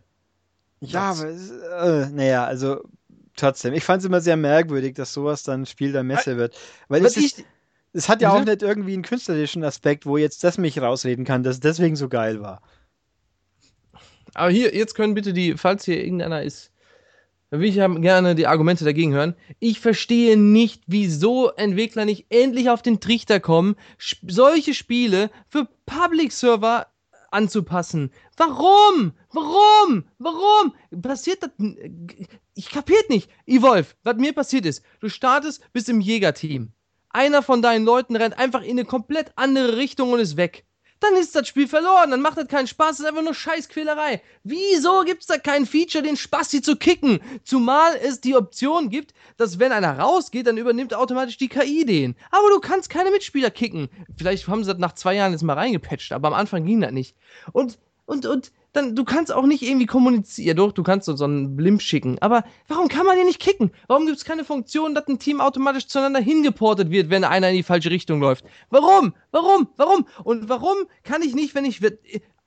Ja, 0.85 1.11
aber, 1.11 1.30
äh, 1.30 2.10
naja, 2.10 2.45
also 2.45 2.81
trotzdem, 3.35 3.73
ich 3.73 3.84
fand 3.84 4.01
es 4.01 4.05
immer 4.05 4.22
sehr 4.22 4.38
merkwürdig, 4.38 4.95
dass 4.95 5.14
sowas 5.14 5.43
dann 5.43 5.65
Spiel 5.65 5.91
der 5.91 6.03
Messe 6.03 6.38
wird. 6.38 6.55
Weil 6.88 7.05
es, 7.05 7.18
ist, 7.18 7.43
es 7.93 8.10
hat 8.10 8.22
ja 8.22 8.31
auch 8.31 8.39
Bitte? 8.39 8.51
nicht 8.51 8.61
irgendwie 8.64 8.93
einen 8.93 9.03
künstlerischen 9.03 9.64
Aspekt, 9.64 10.05
wo 10.05 10.18
jetzt 10.18 10.43
das 10.43 10.57
mich 10.57 10.80
rausreden 10.80 11.26
kann, 11.26 11.43
dass 11.43 11.55
es 11.55 11.61
deswegen 11.61 11.95
so 11.95 12.10
geil 12.10 12.41
war. 12.41 12.61
Aber 14.34 14.51
hier, 14.51 14.76
jetzt 14.76 14.95
können 14.95 15.14
bitte 15.14 15.34
die, 15.34 15.57
falls 15.57 15.85
hier 15.85 16.03
irgendeiner 16.03 16.43
ist, 16.43 16.72
dann 17.49 17.60
will 17.60 17.69
ich 17.69 17.76
ja 17.76 17.88
gerne 17.88 18.34
die 18.34 18.47
Argumente 18.47 18.84
dagegen 18.84 19.14
hören. 19.14 19.35
Ich 19.60 19.80
verstehe 19.80 20.38
nicht, 20.38 20.81
wieso 20.88 21.51
Entwickler 21.51 22.03
nicht 22.03 22.26
endlich 22.30 22.72
auf 22.72 22.81
den 22.81 22.99
Trichter 22.99 23.39
kommen, 23.39 23.76
solche 23.99 24.73
Spiele 24.73 25.30
für 25.47 25.68
Public-Server 25.85 26.88
anzupassen. 27.34 28.11
Warum? 28.38 29.14
Warum? 29.31 30.05
Warum? 30.18 30.73
Passiert 31.01 31.43
das? 31.43 31.51
Ich 32.55 32.69
kapiert 32.69 33.10
nicht. 33.10 33.30
Evolve, 33.45 33.93
was 34.03 34.18
mir 34.18 34.34
passiert 34.34 34.65
ist, 34.65 34.84
du 34.99 35.10
startest, 35.10 35.61
bist 35.73 35.89
im 35.89 36.01
Jägerteam. 36.01 36.72
Einer 37.10 37.43
von 37.43 37.61
deinen 37.61 37.85
Leuten 37.85 38.15
rennt 38.15 38.38
einfach 38.38 38.61
in 38.61 38.72
eine 38.72 38.85
komplett 38.85 39.34
andere 39.35 39.77
Richtung 39.77 40.11
und 40.11 40.19
ist 40.19 40.38
weg 40.38 40.65
dann 41.03 41.15
ist 41.15 41.35
das 41.35 41.47
Spiel 41.47 41.67
verloren, 41.67 42.11
dann 42.11 42.21
macht 42.21 42.38
das 42.38 42.47
keinen 42.47 42.67
Spaß, 42.67 42.97
das 42.97 42.99
ist 43.01 43.05
einfach 43.05 43.21
nur 43.21 43.34
Scheißquälerei. 43.34 44.21
Wieso 44.43 45.03
gibt's 45.03 45.27
da 45.27 45.38
kein 45.38 45.65
Feature, 45.65 46.03
den 46.03 46.17
Spasti 46.17 46.61
zu 46.61 46.75
kicken? 46.75 47.19
Zumal 47.43 47.95
es 48.01 48.21
die 48.21 48.35
Option 48.35 48.89
gibt, 48.89 49.13
dass 49.38 49.59
wenn 49.59 49.71
einer 49.71 49.99
rausgeht, 49.99 50.47
dann 50.47 50.57
übernimmt 50.57 50.93
automatisch 50.93 51.38
die 51.38 51.49
KI 51.49 51.85
den. 51.85 52.15
Aber 52.31 52.49
du 52.49 52.59
kannst 52.59 52.89
keine 52.89 53.11
Mitspieler 53.11 53.51
kicken. 53.51 53.89
Vielleicht 54.17 54.47
haben 54.47 54.63
sie 54.63 54.71
das 54.71 54.80
nach 54.80 54.93
zwei 54.93 55.15
Jahren 55.15 55.34
jetzt 55.34 55.43
mal 55.43 55.53
reingepatcht, 55.53 56.11
aber 56.11 56.30
am 56.30 56.34
Anfang 56.34 56.65
ging 56.65 56.81
das 56.81 56.91
nicht. 56.91 57.15
Und, 57.51 57.77
und, 58.05 58.25
und, 58.25 58.51
dann, 58.74 58.95
du 58.95 59.04
kannst 59.04 59.32
auch 59.32 59.45
nicht 59.45 59.62
irgendwie 59.62 59.86
kommunizieren. 59.86 60.48
Ja, 60.48 60.54
doch, 60.56 60.72
du 60.72 60.84
kannst 60.84 61.06
so, 61.06 61.24
einen 61.24 61.56
Blimp 61.56 61.82
schicken. 61.82 62.18
Aber 62.20 62.44
warum 62.68 62.88
kann 62.88 63.06
man 63.06 63.16
den 63.16 63.28
nicht 63.28 63.40
kicken? 63.40 63.72
Warum 63.88 64.06
gibt 64.06 64.18
es 64.18 64.26
keine 64.26 64.44
Funktion, 64.44 64.95
dass 64.95 65.08
ein 65.08 65.20
Team 65.20 65.40
automatisch 65.40 65.88
zueinander 65.88 66.20
hingeportet 66.20 66.90
wird, 66.90 67.10
wenn 67.10 67.24
einer 67.24 67.50
in 67.50 67.56
die 67.56 67.64
falsche 67.64 67.91
Richtung 67.91 68.20
läuft? 68.20 68.45
Warum? 68.70 69.14
Warum? 69.32 69.70
Warum? 69.78 70.08
Und 70.24 70.50
warum 70.50 70.76
kann 71.04 71.22
ich 71.22 71.36
nicht, 71.36 71.56
wenn 71.56 71.66
ich. 71.66 71.82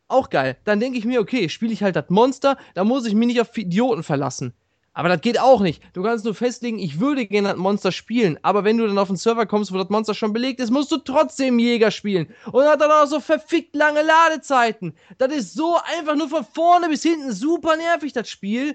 Auch 0.09 0.31
geil. 0.31 0.57
Dann 0.65 0.79
denke 0.79 0.99
ich 0.99 1.05
mir, 1.05 1.21
okay, 1.21 1.49
spiele 1.49 1.73
ich 1.73 1.83
halt 1.83 1.97
das 1.97 2.11
Monster, 2.11 2.57
da 2.75 2.85
muss 2.85 3.07
ich 3.07 3.15
mich 3.15 3.27
nicht 3.27 3.41
auf 3.41 3.57
Idioten 3.59 4.05
verlassen. 4.05 4.55
Aber 4.97 5.11
das 5.11 5.21
geht 5.21 5.39
auch 5.39 5.61
nicht. 5.61 5.83
Du 5.93 6.03
kannst 6.03 6.25
nur 6.25 6.35
festlegen, 6.35 6.79
ich 6.79 6.99
würde 6.99 7.27
gerne 7.27 7.49
das 7.49 7.59
Monster 7.59 7.93
spielen. 7.93 8.39
Aber 8.41 8.65
wenn 8.65 8.79
du 8.79 8.87
dann 8.87 8.97
auf 8.97 9.09
den 9.09 9.19
Server 9.19 9.45
kommst, 9.45 9.71
wo 9.71 9.77
das 9.77 9.91
Monster 9.91 10.15
schon 10.15 10.33
belegt 10.33 10.59
ist, 10.59 10.71
musst 10.71 10.91
du 10.91 10.97
trotzdem 10.97 11.59
Jäger 11.59 11.91
spielen. 11.91 12.29
Und 12.51 12.65
hat 12.65 12.81
dann 12.81 12.91
auch 12.91 13.05
so 13.05 13.21
verfickt 13.21 13.77
lange 13.77 14.01
Ladezeiten. 14.01 14.95
Das 15.19 15.35
ist 15.35 15.53
so 15.53 15.77
einfach 15.99 16.17
nur 16.17 16.31
von 16.31 16.47
vorne 16.47 16.89
bis 16.89 17.03
hinten 17.03 17.31
super 17.31 17.77
nervig, 17.77 18.15
das 18.15 18.31
Spiel. 18.31 18.75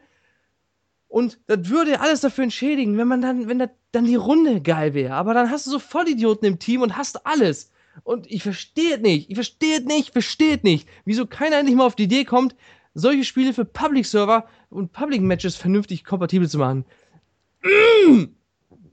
Und 1.07 1.39
das 1.47 1.67
würde 1.69 1.99
alles 1.99 2.21
dafür 2.21 2.43
entschädigen, 2.43 2.99
wenn 2.99 3.07
man 3.07 3.21
dann, 3.23 3.49
wenn 3.49 3.57
das, 3.57 3.69
dann 3.91 4.05
die 4.05 4.13
Runde 4.13 4.61
geil 4.61 4.93
wäre. 4.93 5.15
Aber 5.15 5.33
dann 5.33 5.49
hast 5.49 5.65
du 5.65 5.71
so 5.71 5.79
Vollidioten 5.79 6.47
im 6.47 6.59
Team 6.59 6.83
und 6.83 6.97
hast 6.97 7.25
alles. 7.25 7.71
Und 8.03 8.29
ich 8.29 8.43
verstehe 8.43 8.97
es 8.97 9.01
nicht. 9.01 9.31
Ich 9.31 9.35
verstehe 9.35 9.79
es 9.79 9.85
nicht. 9.85 10.09
Ich 10.09 10.11
verstehe 10.11 10.57
es 10.57 10.61
nicht. 10.61 10.87
Wieso 11.03 11.25
keiner 11.25 11.57
endlich 11.57 11.75
mal 11.75 11.87
auf 11.87 11.95
die 11.95 12.03
Idee 12.03 12.25
kommt, 12.25 12.55
solche 12.93 13.23
Spiele 13.23 13.53
für 13.53 13.65
Public-Server 13.65 14.45
und 14.71 14.91
Public-Matches 14.93 15.55
vernünftig 15.55 16.03
kompatibel 16.03 16.49
zu 16.49 16.57
machen. 16.57 16.85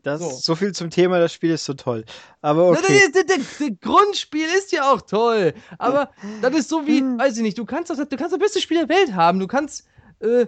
Das, 0.03 0.21
So. 0.21 0.31
so. 0.31 0.55
viel 0.55 0.73
zum 0.73 0.91
Thema, 0.91 1.19
das 1.19 1.33
Spiel 1.33 1.51
ist 1.51 1.65
so 1.65 1.75
toll. 1.75 2.05
Aber 2.41 2.73
Na, 2.73 2.79
okay. 2.79 3.01
Das, 3.13 3.25
das, 3.27 3.37
das, 3.37 3.59
das 3.59 3.71
Grundspiel 3.81 4.47
ist 4.57 4.73
ja 4.73 4.93
auch 4.93 5.01
toll. 5.03 5.55
Aber 5.79 6.11
das 6.43 6.55
ist 6.55 6.69
so 6.69 6.87
wie, 6.87 7.03
weiß 7.03 7.37
ich 7.37 7.43
nicht, 7.43 7.59
du 7.59 7.65
kannst 7.65 7.91
das, 7.91 7.99
du 7.99 8.17
kannst 8.17 8.33
das 8.33 8.39
beste 8.39 8.61
Spiel 8.61 8.79
der 8.79 8.89
Welt 8.89 9.15
haben. 9.15 9.39
Du 9.39 9.47
kannst, 9.47 9.87
äh, 10.21 10.47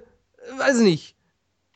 weiß 0.59 0.78
ich 0.78 0.85
nicht. 0.85 1.16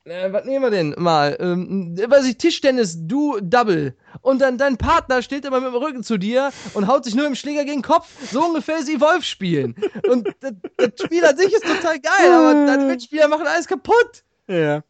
Äh, 0.05 0.33
was 0.33 0.45
nehmen 0.45 0.63
wir 0.63 0.71
denn 0.71 0.95
mal? 0.99 1.37
Ähm, 1.41 1.97
weiß 1.97 2.27
ich, 2.27 2.37
Tischtennis, 2.37 2.97
du 3.07 3.39
Double. 3.41 3.97
Und 4.21 4.41
dann 4.41 4.59
dein 4.59 4.77
Partner 4.77 5.23
steht 5.23 5.47
immer 5.47 5.61
mit 5.61 5.73
dem 5.73 5.83
Rücken 5.83 6.03
zu 6.03 6.19
dir 6.19 6.51
und 6.75 6.87
haut 6.87 7.05
sich 7.05 7.15
nur 7.15 7.27
im 7.27 7.35
Schläger 7.35 7.65
gegen 7.65 7.79
den 7.81 7.83
Kopf. 7.83 8.09
So 8.31 8.45
ungefähr 8.45 8.79
ist 8.79 8.89
Evolve 8.91 9.23
spielen. 9.23 9.75
Und 10.09 10.29
das, 10.41 10.53
das 10.77 10.91
Spiel 11.03 11.25
an 11.25 11.37
sich 11.37 11.53
ist 11.53 11.65
total 11.65 11.99
geil, 12.01 12.33
aber 12.33 12.67
deine 12.67 12.85
Mitspieler 12.89 13.29
machen 13.29 13.47
alles 13.47 13.67
kaputt. 13.67 14.25
Ja. 14.47 14.83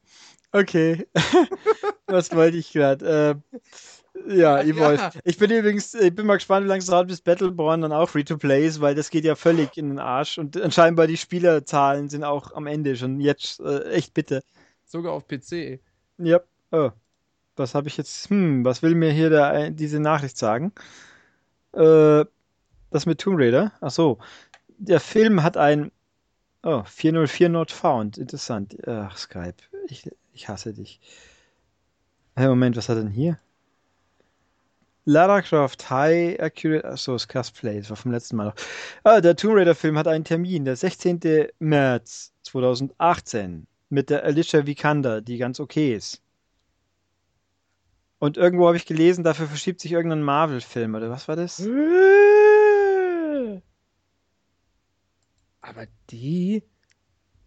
Okay. 0.50 1.06
Was 2.06 2.34
wollte 2.34 2.56
ich 2.56 2.72
gerade? 2.72 3.40
Äh, 3.46 4.36
ja, 4.36 4.56
Ach, 4.56 4.64
Evolve. 4.64 4.96
ja. 5.02 5.10
Ich 5.24 5.38
bin 5.38 5.50
übrigens, 5.50 5.94
ich 5.94 6.14
bin 6.14 6.26
mal 6.26 6.36
gespannt, 6.36 6.64
wie 6.64 6.68
lange 6.68 6.80
es 6.80 6.86
dauert, 6.86 7.08
bis 7.08 7.20
Battleborn 7.20 7.82
dann 7.82 7.92
auch 7.92 8.08
Free-to-Play 8.08 8.66
ist, 8.66 8.80
weil 8.80 8.94
das 8.94 9.10
geht 9.10 9.24
ja 9.24 9.34
völlig 9.34 9.76
in 9.76 9.90
den 9.90 9.98
Arsch 9.98 10.38
und 10.38 10.60
anscheinend 10.60 11.00
die 11.08 11.16
Spielerzahlen 11.16 12.08
sind 12.08 12.24
auch 12.24 12.52
am 12.52 12.66
Ende 12.66 12.96
schon 12.96 13.20
jetzt 13.20 13.60
äh, 13.60 13.90
echt 13.90 14.14
bitte. 14.14 14.42
Sogar 14.94 15.12
auf 15.12 15.26
PC. 15.26 15.80
Ja. 16.18 16.38
Oh. 16.70 16.92
Was 17.56 17.74
habe 17.74 17.88
ich 17.88 17.96
jetzt? 17.96 18.30
Hm, 18.30 18.64
was 18.64 18.80
will 18.80 18.94
mir 18.94 19.10
hier 19.10 19.28
der, 19.28 19.70
diese 19.70 19.98
Nachricht 19.98 20.38
sagen? 20.38 20.70
Äh, 21.72 22.24
das 22.92 23.04
mit 23.04 23.20
Tomb 23.20 23.40
Raider? 23.40 23.72
Ach 23.80 23.90
so. 23.90 24.18
Der 24.78 25.00
Film 25.00 25.42
hat 25.42 25.56
ein 25.56 25.90
Oh, 26.62 26.84
404 26.84 27.48
not 27.48 27.72
found. 27.72 28.18
Interessant. 28.18 28.76
Ach, 28.86 29.16
Skype. 29.18 29.56
Ich, 29.88 30.08
ich 30.32 30.48
hasse 30.48 30.72
dich. 30.72 31.00
Hey, 32.36 32.46
Moment, 32.46 32.76
was 32.76 32.88
hat 32.88 32.96
denn 32.96 33.10
hier? 33.10 33.40
Lara 35.06 35.42
Croft 35.42 35.90
High 35.90 36.38
Accurate. 36.40 36.84
Achso, 36.88 37.14
das 37.14 37.26
Cosplay. 37.26 37.80
Das 37.80 37.90
war 37.90 37.96
vom 37.96 38.12
letzten 38.12 38.36
Mal 38.36 38.44
noch. 38.44 38.54
Ah, 39.02 39.20
der 39.20 39.34
Tomb 39.34 39.56
Raider 39.56 39.74
Film 39.74 39.98
hat 39.98 40.06
einen 40.06 40.22
Termin, 40.22 40.64
der 40.64 40.76
16. 40.76 41.48
März 41.58 42.32
2018. 42.44 43.66
Mit 43.94 44.10
der 44.10 44.24
Alicia 44.24 44.66
Vikander, 44.66 45.20
die 45.20 45.38
ganz 45.38 45.60
okay 45.60 45.94
ist. 45.94 46.20
Und 48.18 48.36
irgendwo 48.36 48.66
habe 48.66 48.76
ich 48.76 48.86
gelesen, 48.86 49.22
dafür 49.22 49.46
verschiebt 49.46 49.80
sich 49.80 49.92
irgendein 49.92 50.24
Marvel-Film, 50.24 50.96
oder 50.96 51.10
was 51.10 51.28
war 51.28 51.36
das? 51.36 51.60
Aber 55.60 55.86
die, 56.10 56.64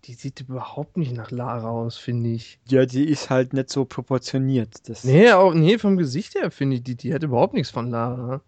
die 0.05 0.13
sieht 0.13 0.39
überhaupt 0.39 0.95
nicht 0.95 1.11
nach 1.11 1.31
Lara 1.31 1.69
aus, 1.69 1.97
finde 1.97 2.29
ich. 2.29 2.61
Ja, 2.69 2.85
die 2.85 3.03
ist 3.03 3.29
halt 3.29 3.51
nicht 3.51 3.69
so 3.69 3.83
proportioniert. 3.83 4.87
Das 4.87 5.03
Nee, 5.03 5.33
auch, 5.33 5.53
nee, 5.53 5.77
vom 5.77 5.97
Gesicht 5.97 6.35
her 6.35 6.49
finde 6.49 6.77
ich, 6.77 6.83
die, 6.83 6.95
die 6.95 7.13
hat 7.13 7.23
überhaupt 7.23 7.55
nichts 7.55 7.71
von 7.71 7.89
Lara. 7.89 8.41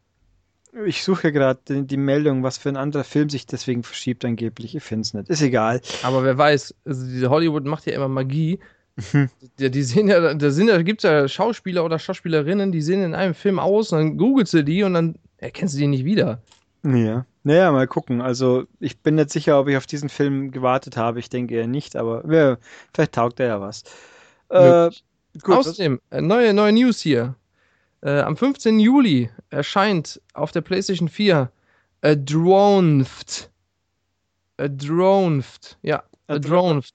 Ich 0.86 1.04
suche 1.04 1.32
gerade 1.32 1.60
die, 1.68 1.86
die 1.86 1.98
Meldung, 1.98 2.44
was 2.44 2.58
für 2.58 2.70
ein 2.70 2.78
anderer 2.78 3.04
Film 3.04 3.30
sich 3.30 3.46
deswegen 3.46 3.84
verschiebt 3.84 4.24
angeblich. 4.24 4.76
Ich 4.76 4.84
finde 4.84 5.02
es 5.02 5.14
nicht. 5.14 5.30
Ist 5.30 5.41
egal. 5.41 5.82
Aber 6.04 6.24
wer 6.24 6.38
weiß, 6.38 6.76
also 6.86 7.06
diese 7.06 7.30
Hollywood 7.30 7.66
macht 7.66 7.86
ja 7.88 7.94
immer 7.94 8.08
Magie. 8.08 8.60
Mhm. 9.14 9.30
Ja, 9.60 9.70
die 9.70 9.84
sehen 9.84 10.08
ja, 10.08 10.34
da 10.34 10.52
sind 10.52 10.68
ja, 10.68 10.82
gibt 10.82 11.04
ja 11.04 11.28
Schauspieler 11.28 11.86
oder 11.86 11.98
Schauspielerinnen, 11.98 12.72
die 12.72 12.82
sehen 12.82 13.04
in 13.04 13.16
einem 13.16 13.34
Film 13.34 13.58
aus, 13.58 13.91
und 13.91 14.00
dann 14.00 14.18
googelst 14.18 14.54
du 14.54 14.64
die 14.64 14.84
und 14.84 14.94
dann 14.94 15.16
erkennst 15.38 15.76
du 15.76 15.80
die 15.80 15.88
nicht 15.88 16.06
wieder. 16.06 16.41
Ja. 16.84 17.26
Naja, 17.44 17.72
mal 17.72 17.88
gucken. 17.88 18.22
Also, 18.22 18.66
ich 18.80 19.00
bin 19.00 19.16
nicht 19.16 19.32
sicher, 19.32 19.60
ob 19.60 19.68
ich 19.70 19.78
auf 19.78 19.88
diesen 19.88 20.10
Film 20.10 20.52
gewartet 20.52 20.98
habe. 20.98 21.20
Ich 21.20 21.30
denke 21.30 21.56
eher 21.56 21.68
nicht, 21.68 21.96
aber 21.96 22.24
ja, 22.32 22.58
vielleicht 22.94 23.14
taugt 23.14 23.40
er 23.40 23.48
ja 23.48 23.62
was. 23.62 23.84
Äh, 24.50 24.90
gut, 25.40 25.58
was, 25.58 25.68
Außerdem, 25.68 26.02
äh, 26.12 26.22
neue, 26.22 26.54
neue 26.54 26.74
News 26.74 27.00
hier. 27.00 27.36
Äh, 28.02 28.22
am 28.22 28.38
15. 28.38 28.80
Juli 28.80 29.30
erscheint 29.50 30.22
auf 30.34 30.52
der 30.52 30.62
PlayStation 30.62 31.10
4 31.10 31.52
Adroned. 32.02 33.50
Adroned. 34.58 35.78
Ja, 35.82 36.04
Adroned. 36.28 36.90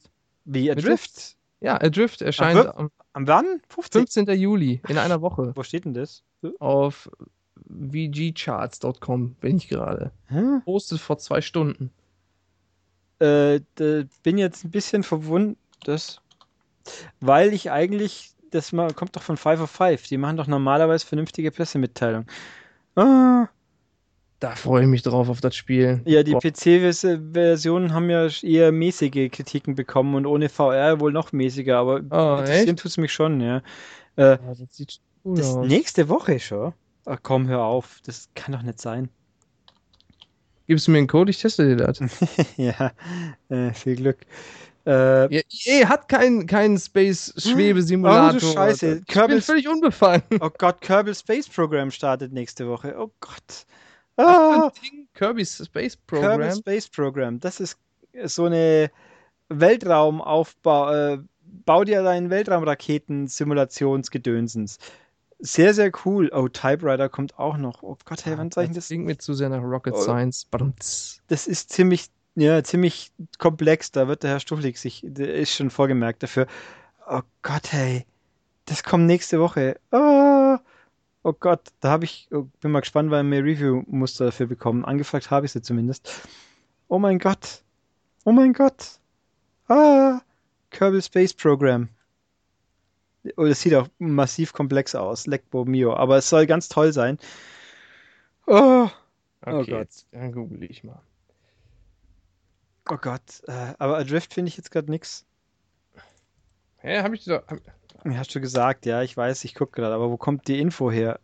wie 0.44 0.68
Mit 0.68 0.78
Adrift? 0.78 1.36
Ja, 1.60 1.80
Adrift 1.80 2.22
erscheint 2.22 2.58
Ach, 2.66 2.76
am 2.76 2.90
Am 3.12 3.26
wann? 3.26 3.60
15? 3.68 4.06
15. 4.26 4.40
Juli 4.40 4.80
in 4.88 4.98
einer 4.98 5.20
Woche 5.20 5.52
Wo 5.54 5.62
steht 5.62 5.84
denn 5.84 5.94
das? 5.94 6.22
auf 6.58 7.10
vgcharts.com 7.68 9.34
bin 9.36 9.56
ich 9.56 9.68
gerade. 9.68 10.10
Hä? 10.28 10.60
Postet 10.64 11.00
vor 11.00 11.18
zwei 11.18 11.40
Stunden. 11.40 11.90
Äh, 13.20 13.60
bin 14.22 14.38
jetzt 14.38 14.64
ein 14.64 14.70
bisschen 14.70 15.02
verwundert, 15.02 16.20
weil 17.20 17.52
ich 17.54 17.70
eigentlich, 17.70 18.33
das 18.54 18.72
mal, 18.72 18.92
kommt 18.94 19.16
doch 19.16 19.22
von 19.22 19.36
Five 19.36 19.60
of 19.60 19.70
Five. 19.70 20.04
Die 20.08 20.16
machen 20.18 20.36
doch 20.36 20.46
normalerweise 20.46 21.06
vernünftige 21.06 21.50
Pressemitteilungen. 21.50 22.26
Ah, 22.96 23.48
Da 24.40 24.54
freue 24.56 24.82
ich 24.82 24.88
mich 24.88 25.02
drauf 25.02 25.28
auf 25.28 25.40
das 25.40 25.56
Spiel. 25.56 26.02
ja, 26.04 26.22
die. 26.22 26.34
PC-Versionen 26.34 27.92
haben 27.94 28.10
ja 28.10 28.28
eher 28.42 28.72
mäßige 28.72 29.30
Kritiken 29.30 29.74
bekommen 29.74 30.14
und 30.14 30.26
ohne 30.26 30.48
VR 30.48 31.00
wohl 31.00 31.12
noch 31.12 31.32
mäßiger, 31.32 31.78
aber 31.78 32.00
Oh, 32.10 32.38
interessieren 32.40 32.76
tut 32.76 32.90
es 32.90 32.96
mich 32.98 33.12
schon, 33.12 33.40
ja. 33.40 33.62
Äh, 34.16 34.22
Ja, 34.22 34.36
das 34.54 34.76
sieht 34.76 35.00
cool 35.24 35.38
das 35.38 35.56
aus. 35.56 35.66
nächste 35.66 36.08
Woche 36.08 36.38
schon? 36.40 36.72
Ach 37.06 37.18
komm, 37.22 37.48
hör 37.48 37.62
auf. 37.64 38.00
Das 38.06 38.28
kann 38.34 38.52
doch 38.52 38.62
nicht 38.62 38.80
sein. 38.80 39.08
Gibst 40.66 40.86
du 40.86 40.92
mir 40.92 40.98
einen 40.98 41.08
Code? 41.08 41.30
Ich 41.30 41.40
teste 41.40 41.66
dir 41.66 41.76
das. 41.76 42.00
ja, 42.56 42.92
äh, 43.50 43.72
viel 43.74 43.96
Glück. 43.96 44.18
Äh, 44.86 45.34
Ja, 45.34 45.40
EA 45.66 45.88
hat 45.88 46.08
keinen 46.08 46.46
keinen 46.46 46.78
Space-Schwebesimulator. 46.78 48.36
Oh, 48.36 48.40
du 48.40 48.52
Scheiße. 48.52 48.86
Ich 48.86 48.94
bin 48.96 49.04
Kerbal- 49.06 49.40
völlig 49.40 49.68
unbefangen. 49.68 50.22
oh 50.40 50.50
Gott, 50.58 50.80
Kerbal 50.80 51.14
Space 51.14 51.48
Program 51.48 51.90
startet 51.90 52.32
nächste 52.32 52.68
Woche. 52.68 52.94
Oh 52.98 53.10
Gott. 53.20 53.66
Ah, 54.16 54.70
Kirby's 55.14 55.62
Space 55.64 55.96
Program. 55.96 56.52
Space 56.54 56.88
Program. 56.88 57.40
Das 57.40 57.60
ist 57.60 57.78
so 58.24 58.44
eine 58.44 58.90
Weltraumaufbau, 59.48 60.92
äh, 60.92 61.18
bau 61.64 61.84
dir 61.84 62.02
deinen 62.02 62.30
Weltraumraketen-Simulationsgedönsens. 62.30 64.78
Sehr, 65.40 65.74
sehr 65.74 65.90
cool. 66.04 66.30
Oh, 66.32 66.48
Typewriter 66.48 67.08
kommt 67.08 67.38
auch 67.38 67.56
noch. 67.56 67.82
Oh 67.82 67.96
Gott, 68.04 68.24
hey, 68.24 68.38
wann 68.38 68.50
soll 68.50 68.64
ich 68.64 68.70
das? 68.70 68.76
das? 68.76 68.86
klingt 68.86 69.04
mir 69.06 69.18
zu 69.18 69.34
sehr 69.34 69.48
nach 69.48 69.62
Rocket 69.62 69.94
Oh. 69.94 70.00
Science. 70.00 70.46
Das 71.28 71.46
ist 71.46 71.70
ziemlich, 71.70 72.06
ja, 72.36 72.62
ziemlich 72.64 73.12
komplex. 73.38 73.92
Da 73.92 74.08
wird 74.08 74.22
der 74.22 74.30
Herr 74.30 74.40
Stuchlik 74.40 74.78
sich, 74.78 75.02
der 75.04 75.34
ist 75.34 75.54
schon 75.54 75.70
vorgemerkt 75.70 76.22
dafür. 76.22 76.46
Oh 77.08 77.22
Gott, 77.42 77.72
hey. 77.72 78.06
Das 78.66 78.82
kommt 78.82 79.06
nächste 79.06 79.40
Woche. 79.40 79.78
Oh, 79.90 80.56
oh 81.22 81.32
Gott, 81.34 81.68
da 81.80 81.90
habe 81.90 82.04
ich, 82.04 82.28
oh, 82.32 82.46
bin 82.60 82.70
mal 82.72 82.80
gespannt, 82.80 83.10
weil 83.10 83.22
wir 83.24 83.44
Review-Muster 83.44 84.26
dafür 84.26 84.46
bekommen. 84.46 84.84
Angefragt 84.84 85.30
habe 85.30 85.46
ich 85.46 85.52
sie 85.52 85.60
zumindest. 85.62 86.10
Oh 86.88 86.98
mein 86.98 87.18
Gott. 87.18 87.62
Oh 88.24 88.32
mein 88.32 88.52
Gott. 88.54 88.98
Ah, 89.68 90.20
Kerbal 90.70 91.02
Space 91.02 91.34
Program. 91.34 91.88
Oh, 93.36 93.44
das 93.46 93.60
sieht 93.60 93.74
auch 93.74 93.88
massiv 93.98 94.52
komplex 94.52 94.94
aus. 94.94 95.26
Lecbo 95.26 95.64
Mio. 95.64 95.94
Aber 95.94 96.16
es 96.18 96.28
soll 96.28 96.46
ganz 96.46 96.68
toll 96.68 96.92
sein. 96.92 97.18
Oh, 98.46 98.88
Okay, 99.46 99.52
Oh 99.52 99.58
Gott. 99.58 99.68
jetzt 99.68 100.06
dann 100.12 100.32
google 100.32 100.62
ich 100.64 100.84
mal. 100.84 101.02
Oh 102.90 102.96
Gott. 102.96 103.42
Äh, 103.46 103.74
aber 103.78 103.98
Adrift 103.98 104.34
finde 104.34 104.48
ich 104.48 104.56
jetzt 104.56 104.70
gerade 104.70 104.90
nix. 104.90 105.24
Hä, 106.78 107.00
hab 107.02 107.12
ich 107.12 107.24
doch. 107.24 107.46
Hab, 107.46 107.58
Hast 108.04 108.34
du 108.34 108.40
gesagt, 108.40 108.84
ja, 108.84 109.02
ich 109.02 109.16
weiß, 109.16 109.44
ich 109.44 109.54
gucke 109.54 109.80
gerade, 109.80 109.94
aber 109.94 110.10
wo 110.10 110.18
kommt 110.18 110.46
die 110.46 110.60
Info 110.60 110.90
her? 110.90 111.20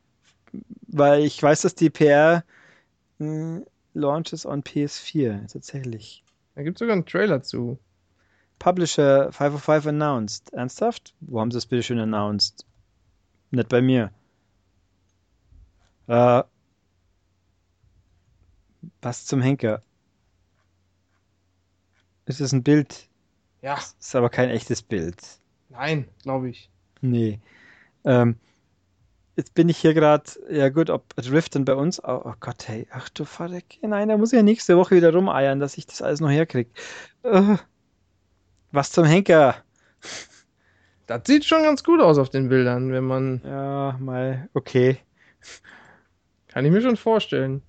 Weil 0.89 1.25
ich 1.25 1.43
weiß, 1.43 1.61
dass 1.61 1.75
die 1.75 1.91
PR 1.91 2.43
äh, 3.21 3.61
launches 3.93 4.47
on 4.47 4.63
PS4, 4.63 5.47
tatsächlich. 5.53 6.25
da 6.55 6.63
gibt 6.63 6.77
es 6.77 6.79
sogar 6.79 6.95
einen 6.95 7.05
Trailer 7.05 7.43
zu. 7.43 7.79
Publisher 8.59 9.31
505 9.33 9.87
announced. 9.87 10.53
Ernsthaft? 10.55 11.15
Wo 11.21 11.41
haben 11.41 11.51
sie 11.51 11.57
das 11.57 11.67
bitte 11.67 11.83
schön 11.83 11.99
announced? 11.99 12.65
Nicht 13.51 13.69
bei 13.69 13.83
mir. 13.83 14.11
Äh, 16.07 16.43
was 19.03 19.27
zum 19.27 19.43
Henker? 19.43 19.83
Ist 22.31 22.41
das 22.41 22.53
ein 22.53 22.63
Bild? 22.63 23.09
Ja. 23.61 23.77
Ist 23.99 24.15
aber 24.15 24.31
kein 24.31 24.51
echtes 24.51 24.83
Bild. 24.83 25.17
Nein, 25.69 26.07
glaube 26.23 26.49
ich. 26.49 26.71
Nee. 27.01 27.41
Ähm, 28.05 28.37
jetzt 29.35 29.55
bin 29.55 29.69
ich 29.69 29.79
hier 29.79 29.95
gerade, 29.95 30.31
ja 30.49 30.69
gut, 30.69 30.91
ob 30.91 31.13
Rift 31.19 31.57
dann 31.57 31.65
bei 31.65 31.75
uns, 31.75 32.03
oh, 32.05 32.23
oh 32.25 32.35
Gott, 32.39 32.69
hey, 32.69 32.87
ach 32.93 33.09
du 33.09 33.25
Verreck, 33.25 33.81
nein, 33.83 34.09
da 34.09 34.17
muss 34.17 34.33
ich 34.33 34.37
ja 34.37 34.45
nächste 34.45 34.77
Woche 34.77 34.95
wieder 34.95 35.13
rumeiern, 35.13 35.59
dass 35.59 35.77
ich 35.77 35.87
das 35.87 36.03
alles 36.03 36.21
noch 36.21 36.31
herkriege. 36.31 36.71
Äh, 37.25 37.57
was 38.71 38.93
zum 38.93 39.07
Henker? 39.07 39.57
Das 41.09 41.23
sieht 41.27 41.45
schon 41.45 41.65
ganz 41.65 41.83
gut 41.83 42.01
aus 42.01 42.17
auf 42.17 42.31
den 42.31 42.49
Bildern, 42.49 42.93
wenn 42.93 43.05
man. 43.05 43.41
Ja, 43.45 43.97
mal, 43.99 44.49
okay. 44.55 44.99
Kann 46.47 46.65
ich 46.65 46.71
mir 46.71 46.81
schon 46.81 46.97
vorstellen. 46.97 47.63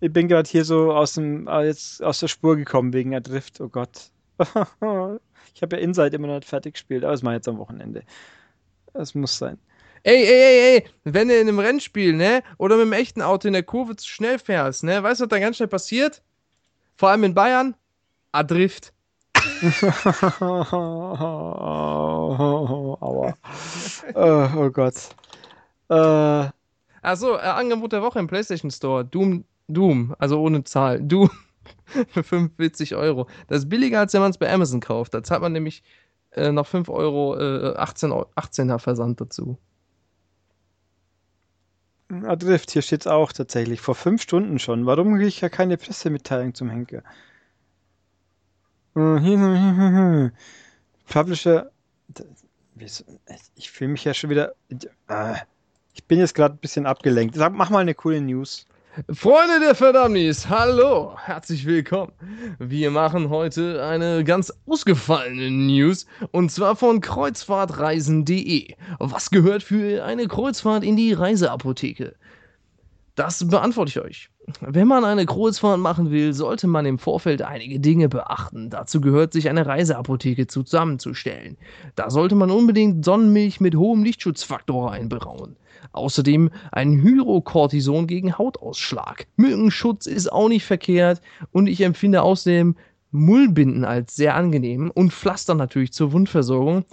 Ich 0.00 0.12
bin 0.12 0.28
gerade 0.28 0.48
hier 0.48 0.64
so 0.64 0.92
aus 0.92 1.14
dem, 1.14 1.48
äh, 1.48 1.66
jetzt 1.66 2.02
aus 2.02 2.20
der 2.20 2.28
Spur 2.28 2.56
gekommen 2.56 2.92
wegen 2.92 3.14
Adrift, 3.14 3.60
oh 3.60 3.68
Gott. 3.68 4.10
Ich 5.54 5.62
habe 5.62 5.76
ja 5.76 5.82
Inside 5.82 6.14
immer 6.14 6.26
noch 6.26 6.34
nicht 6.34 6.48
fertig 6.48 6.74
gespielt, 6.74 7.02
aber 7.02 7.12
das 7.12 7.22
mache 7.22 7.34
ich 7.34 7.38
jetzt 7.38 7.48
am 7.48 7.56
Wochenende. 7.56 8.02
Das 8.92 9.14
muss 9.14 9.38
sein. 9.38 9.56
Ey, 10.02 10.22
ey, 10.22 10.26
ey, 10.26 10.76
ey, 10.76 10.84
wenn 11.04 11.28
du 11.28 11.34
in 11.34 11.48
einem 11.48 11.58
Rennspiel, 11.58 12.12
ne, 12.12 12.42
oder 12.58 12.76
mit 12.76 12.82
einem 12.82 12.92
echten 12.92 13.22
Auto 13.22 13.48
in 13.48 13.54
der 13.54 13.62
Kurve 13.62 13.96
zu 13.96 14.06
schnell 14.06 14.38
fährst, 14.38 14.84
ne, 14.84 15.02
weißt 15.02 15.20
du, 15.20 15.24
was 15.24 15.30
da 15.30 15.38
ganz 15.38 15.56
schnell 15.56 15.68
passiert? 15.68 16.22
Vor 16.94 17.08
allem 17.08 17.24
in 17.24 17.32
Bayern? 17.32 17.74
Adrift. 18.32 18.92
Aua. 23.00 23.34
oh, 24.14 24.48
oh 24.56 24.70
Gott. 24.70 24.94
Äh, 25.88 26.50
Achso, 27.02 27.36
äh, 27.36 27.40
Angebot 27.40 27.92
der 27.92 28.02
Woche 28.02 28.18
im 28.18 28.26
PlayStation 28.26 28.70
Store. 28.70 29.04
Doom, 29.04 29.44
Doom, 29.68 30.14
also 30.18 30.40
ohne 30.40 30.64
Zahl. 30.64 31.02
Doom 31.02 31.30
für 32.08 32.22
45 32.22 32.94
Euro. 32.94 33.28
Das 33.48 33.58
ist 33.60 33.68
billiger, 33.68 34.00
als 34.00 34.12
wenn 34.14 34.20
man 34.20 34.30
es 34.30 34.38
bei 34.38 34.52
Amazon 34.52 34.80
kauft. 34.80 35.14
Da 35.14 35.22
zahlt 35.22 35.42
man 35.42 35.52
nämlich 35.52 35.82
äh, 36.32 36.52
noch 36.52 36.66
5 36.66 36.88
Euro, 36.88 37.36
äh, 37.38 37.74
18, 37.76 38.12
Eu- 38.12 38.26
18er 38.36 38.78
Versand 38.78 39.20
dazu. 39.20 39.58
Adrift, 42.08 42.70
hier 42.70 42.82
steht's 42.82 43.06
auch 43.08 43.32
tatsächlich. 43.32 43.80
Vor 43.80 43.96
fünf 43.96 44.22
Stunden 44.22 44.58
schon. 44.60 44.86
Warum 44.86 45.14
kriege 45.14 45.26
ich 45.26 45.40
ja 45.40 45.48
keine 45.48 45.76
Pressemitteilung 45.76 46.54
zum 46.54 46.70
Henker? 46.70 47.02
Publisher. 51.08 51.70
Ich 53.56 53.70
fühle 53.70 53.90
mich 53.90 54.04
ja 54.04 54.14
schon 54.14 54.30
wieder. 54.30 54.54
äh, 55.08 55.34
Ich 55.94 56.04
bin 56.04 56.18
jetzt 56.18 56.34
gerade 56.34 56.54
ein 56.54 56.58
bisschen 56.58 56.86
abgelenkt. 56.86 57.34
Sag, 57.34 57.52
mach 57.54 57.70
mal 57.70 57.80
eine 57.80 57.94
coole 57.94 58.20
News. 58.20 58.66
Freunde 59.12 59.60
der 59.60 59.74
Verdammnis, 59.74 60.48
hallo, 60.48 61.18
herzlich 61.18 61.66
willkommen. 61.66 62.12
Wir 62.58 62.90
machen 62.90 63.28
heute 63.28 63.84
eine 63.84 64.24
ganz 64.24 64.50
ausgefallene 64.66 65.50
News 65.50 66.06
und 66.30 66.50
zwar 66.50 66.76
von 66.76 67.02
kreuzfahrtreisen.de. 67.02 68.74
Was 68.98 69.30
gehört 69.30 69.62
für 69.62 70.02
eine 70.02 70.28
Kreuzfahrt 70.28 70.82
in 70.82 70.96
die 70.96 71.12
Reiseapotheke? 71.12 72.14
Das 73.16 73.46
beantworte 73.46 73.90
ich 73.90 74.00
euch. 74.00 74.30
Wenn 74.60 74.88
man 74.88 75.04
eine 75.04 75.26
Kreuzfahrt 75.26 75.78
machen 75.78 76.10
will, 76.10 76.32
sollte 76.32 76.66
man 76.66 76.86
im 76.86 76.98
Vorfeld 76.98 77.42
einige 77.42 77.78
Dinge 77.78 78.08
beachten. 78.08 78.70
Dazu 78.70 79.02
gehört, 79.02 79.34
sich 79.34 79.50
eine 79.50 79.66
Reiseapotheke 79.66 80.46
zusammenzustellen. 80.46 81.58
Da 81.96 82.08
sollte 82.08 82.34
man 82.34 82.50
unbedingt 82.50 83.04
Sonnenmilch 83.04 83.60
mit 83.60 83.74
hohem 83.74 84.04
Lichtschutzfaktor 84.04 84.90
einbrauen. 84.90 85.56
Außerdem 85.92 86.50
ein 86.72 87.02
Hydrocortison 87.02 88.06
gegen 88.06 88.38
Hautausschlag. 88.38 89.26
Mückenschutz 89.36 90.06
ist 90.06 90.32
auch 90.32 90.48
nicht 90.48 90.64
verkehrt 90.64 91.20
und 91.52 91.66
ich 91.66 91.80
empfinde 91.80 92.22
außerdem 92.22 92.76
Mullbinden 93.10 93.84
als 93.84 94.16
sehr 94.16 94.34
angenehm 94.34 94.90
und 94.90 95.12
Pflaster 95.12 95.54
natürlich 95.54 95.92
zur 95.92 96.12
Wundversorgung. 96.12 96.84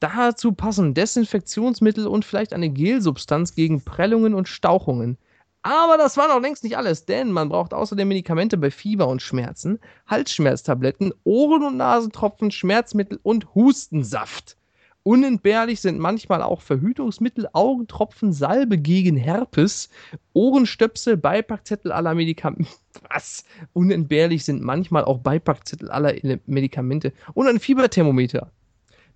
Dazu 0.00 0.52
passen 0.52 0.94
Desinfektionsmittel 0.94 2.06
und 2.06 2.24
vielleicht 2.24 2.52
eine 2.52 2.70
Gelsubstanz 2.70 3.54
gegen 3.54 3.82
Prellungen 3.82 4.34
und 4.34 4.48
Stauchungen. 4.48 5.18
Aber 5.62 5.98
das 5.98 6.16
war 6.16 6.28
noch 6.28 6.40
längst 6.40 6.64
nicht 6.64 6.78
alles, 6.78 7.04
denn 7.04 7.32
man 7.32 7.50
braucht 7.50 7.74
außerdem 7.74 8.08
Medikamente 8.08 8.56
bei 8.56 8.70
Fieber 8.70 9.08
und 9.08 9.20
Schmerzen, 9.20 9.78
Halsschmerztabletten, 10.06 11.12
Ohren- 11.24 11.64
und 11.64 11.76
Nasentropfen, 11.76 12.50
Schmerzmittel 12.50 13.20
und 13.22 13.54
Hustensaft. 13.54 14.56
Unentbehrlich 15.02 15.80
sind 15.80 15.98
manchmal 15.98 16.42
auch 16.42 16.60
Verhütungsmittel, 16.60 17.48
Augentropfen, 17.54 18.34
Salbe 18.34 18.76
gegen 18.76 19.16
Herpes, 19.16 19.88
Ohrenstöpsel, 20.34 21.16
Beipackzettel 21.16 21.90
aller 21.90 22.14
Medikamente. 22.14 22.70
Was? 23.08 23.44
Unentbehrlich 23.72 24.44
sind 24.44 24.62
manchmal 24.62 25.04
auch 25.04 25.18
Beipackzettel 25.18 25.90
aller 25.90 26.14
Medikamente 26.46 27.14
und 27.32 27.46
ein 27.46 27.60
Fieberthermometer. 27.60 28.52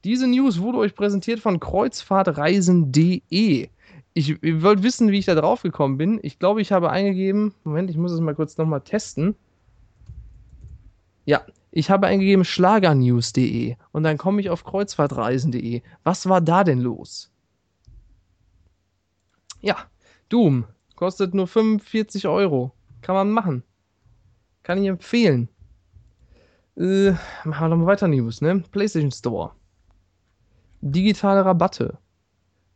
Diese 0.04 0.26
News 0.26 0.60
wurde 0.60 0.78
euch 0.78 0.94
präsentiert 0.94 1.40
von 1.40 1.60
kreuzfahrtreisen.de. 1.60 3.68
Ich, 4.14 4.42
ihr 4.42 4.62
wollt 4.62 4.82
wissen, 4.82 5.10
wie 5.10 5.18
ich 5.18 5.26
da 5.26 5.34
drauf 5.34 5.62
gekommen 5.62 5.98
bin. 5.98 6.18
Ich 6.22 6.38
glaube, 6.38 6.62
ich 6.62 6.72
habe 6.72 6.90
eingegeben. 6.90 7.52
Moment, 7.64 7.90
ich 7.90 7.96
muss 7.96 8.12
es 8.12 8.20
mal 8.20 8.34
kurz 8.34 8.56
nochmal 8.56 8.82
testen. 8.82 9.34
Ja, 11.26 11.42
ich 11.76 11.90
habe 11.90 12.06
eingegeben 12.06 12.44
schlagernews.de 12.44 13.74
und 13.90 14.04
dann 14.04 14.16
komme 14.16 14.40
ich 14.40 14.48
auf 14.48 14.62
kreuzfahrtreisen.de. 14.62 15.82
Was 16.04 16.28
war 16.28 16.40
da 16.40 16.62
denn 16.62 16.78
los? 16.78 17.32
Ja, 19.60 19.78
Doom 20.28 20.66
kostet 20.94 21.34
nur 21.34 21.48
45 21.48 22.28
Euro. 22.28 22.70
Kann 23.02 23.16
man 23.16 23.32
machen. 23.32 23.64
Kann 24.62 24.80
ich 24.80 24.88
empfehlen. 24.88 25.48
Äh, 26.76 27.10
machen 27.42 27.64
wir 27.64 27.68
nochmal 27.68 27.86
weiter 27.86 28.06
News, 28.06 28.40
ne? 28.40 28.62
PlayStation 28.70 29.10
Store. 29.10 29.50
Digitale 30.80 31.44
Rabatte. 31.44 31.98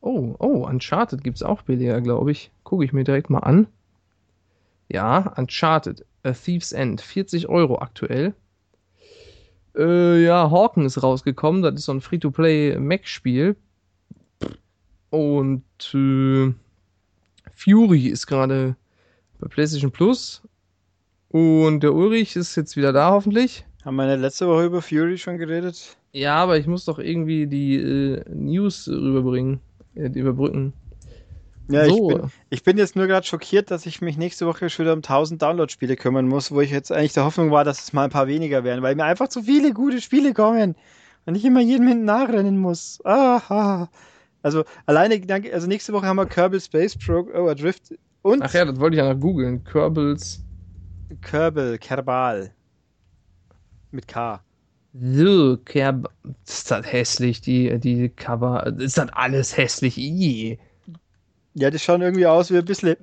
Oh, 0.00 0.34
oh, 0.40 0.66
Uncharted 0.66 1.22
gibt 1.22 1.36
es 1.36 1.44
auch 1.44 1.62
billiger, 1.62 2.00
glaube 2.00 2.32
ich. 2.32 2.50
Gucke 2.64 2.84
ich 2.84 2.92
mir 2.92 3.04
direkt 3.04 3.30
mal 3.30 3.38
an. 3.38 3.68
Ja, 4.88 5.34
Uncharted, 5.36 6.04
A 6.24 6.32
Thief's 6.32 6.72
End, 6.72 7.00
40 7.00 7.48
Euro 7.48 7.78
aktuell. 7.78 8.34
Äh, 9.76 10.24
ja, 10.24 10.50
Hawken 10.50 10.84
ist 10.84 11.02
rausgekommen. 11.02 11.62
Das 11.62 11.74
ist 11.74 11.84
so 11.84 11.92
ein 11.92 12.00
Free-to-Play-Mac-Spiel. 12.00 13.56
Und 15.10 15.94
äh, 15.94 16.52
Fury 17.54 18.06
ist 18.06 18.26
gerade 18.26 18.76
bei 19.38 19.48
PlayStation 19.48 19.90
Plus. 19.90 20.42
Und 21.28 21.80
der 21.80 21.94
Ulrich 21.94 22.36
ist 22.36 22.56
jetzt 22.56 22.76
wieder 22.76 22.92
da, 22.92 23.10
hoffentlich. 23.10 23.64
Haben 23.84 23.96
wir 23.96 24.04
in 24.04 24.08
der 24.10 24.18
letzte 24.18 24.46
Woche 24.48 24.66
über 24.66 24.82
Fury 24.82 25.18
schon 25.18 25.38
geredet? 25.38 25.96
Ja, 26.12 26.36
aber 26.36 26.58
ich 26.58 26.66
muss 26.66 26.84
doch 26.84 26.98
irgendwie 26.98 27.46
die 27.46 27.76
äh, 27.76 28.24
News 28.32 28.88
rüberbringen, 28.88 29.60
äh, 29.94 30.08
überbrücken. 30.08 30.72
Ja, 31.70 31.84
so, 31.84 32.10
ich, 32.10 32.16
bin, 32.16 32.30
ich 32.50 32.62
bin 32.64 32.78
jetzt 32.78 32.96
nur 32.96 33.06
gerade 33.06 33.26
schockiert, 33.26 33.70
dass 33.70 33.84
ich 33.84 34.00
mich 34.00 34.16
nächste 34.16 34.46
Woche 34.46 34.70
schon 34.70 34.84
wieder 34.84 34.94
um 34.94 35.00
1000 35.00 35.40
Download-Spiele 35.40 35.96
kümmern 35.96 36.26
muss, 36.26 36.50
wo 36.50 36.60
ich 36.60 36.70
jetzt 36.70 36.90
eigentlich 36.90 37.12
der 37.12 37.24
Hoffnung 37.24 37.50
war, 37.50 37.64
dass 37.64 37.82
es 37.82 37.92
mal 37.92 38.04
ein 38.04 38.10
paar 38.10 38.26
weniger 38.26 38.64
werden, 38.64 38.82
weil 38.82 38.94
mir 38.94 39.04
einfach 39.04 39.28
zu 39.28 39.42
viele 39.42 39.72
gute 39.74 40.00
Spiele 40.00 40.32
kommen. 40.32 40.76
Und 41.26 41.34
nicht 41.34 41.44
immer 41.44 41.60
jedem 41.60 41.88
hinten 41.88 42.06
nachrennen 42.06 42.56
muss. 42.56 43.00
Aha. 43.04 43.90
Also 44.42 44.64
alleine, 44.86 45.20
also 45.52 45.66
nächste 45.66 45.92
Woche 45.92 46.06
haben 46.06 46.16
wir 46.16 46.26
Kerbal 46.26 46.60
Space 46.60 46.96
Pro 46.96 47.28
oh, 47.34 47.52
Drift 47.52 47.92
und 48.22 48.42
Ach 48.42 48.54
ja, 48.54 48.64
das 48.64 48.80
wollte 48.80 48.96
ich 48.96 49.02
ja 49.02 49.12
noch 49.12 49.20
googeln. 49.20 49.62
Kerbals. 49.64 50.42
Kerbal, 51.20 51.78
Kerbal. 51.78 52.52
Mit 53.90 54.08
K. 54.08 54.40
So, 54.94 55.58
Kerb. 55.64 56.10
Ist 56.46 56.70
das 56.70 56.90
hässlich, 56.90 57.40
die, 57.40 57.78
die 57.78 58.08
Cover. 58.08 58.66
Ist 58.78 58.98
das 58.98 59.10
alles 59.12 59.56
hässlich? 59.56 59.98
Ih. 59.98 60.58
Ja, 61.58 61.70
die 61.70 61.78
schauen 61.80 62.02
irgendwie 62.02 62.26
aus 62.26 62.52
wie 62.52 62.58
ein 62.58 62.64
bisschen, 62.64 62.96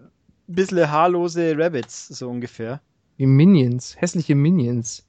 bisschen 0.48 0.90
haarlose 0.90 1.58
Rabbits, 1.58 2.08
so 2.08 2.30
ungefähr. 2.30 2.82
Wie 3.18 3.26
Minions. 3.26 4.00
Hässliche 4.00 4.34
Minions. 4.34 5.06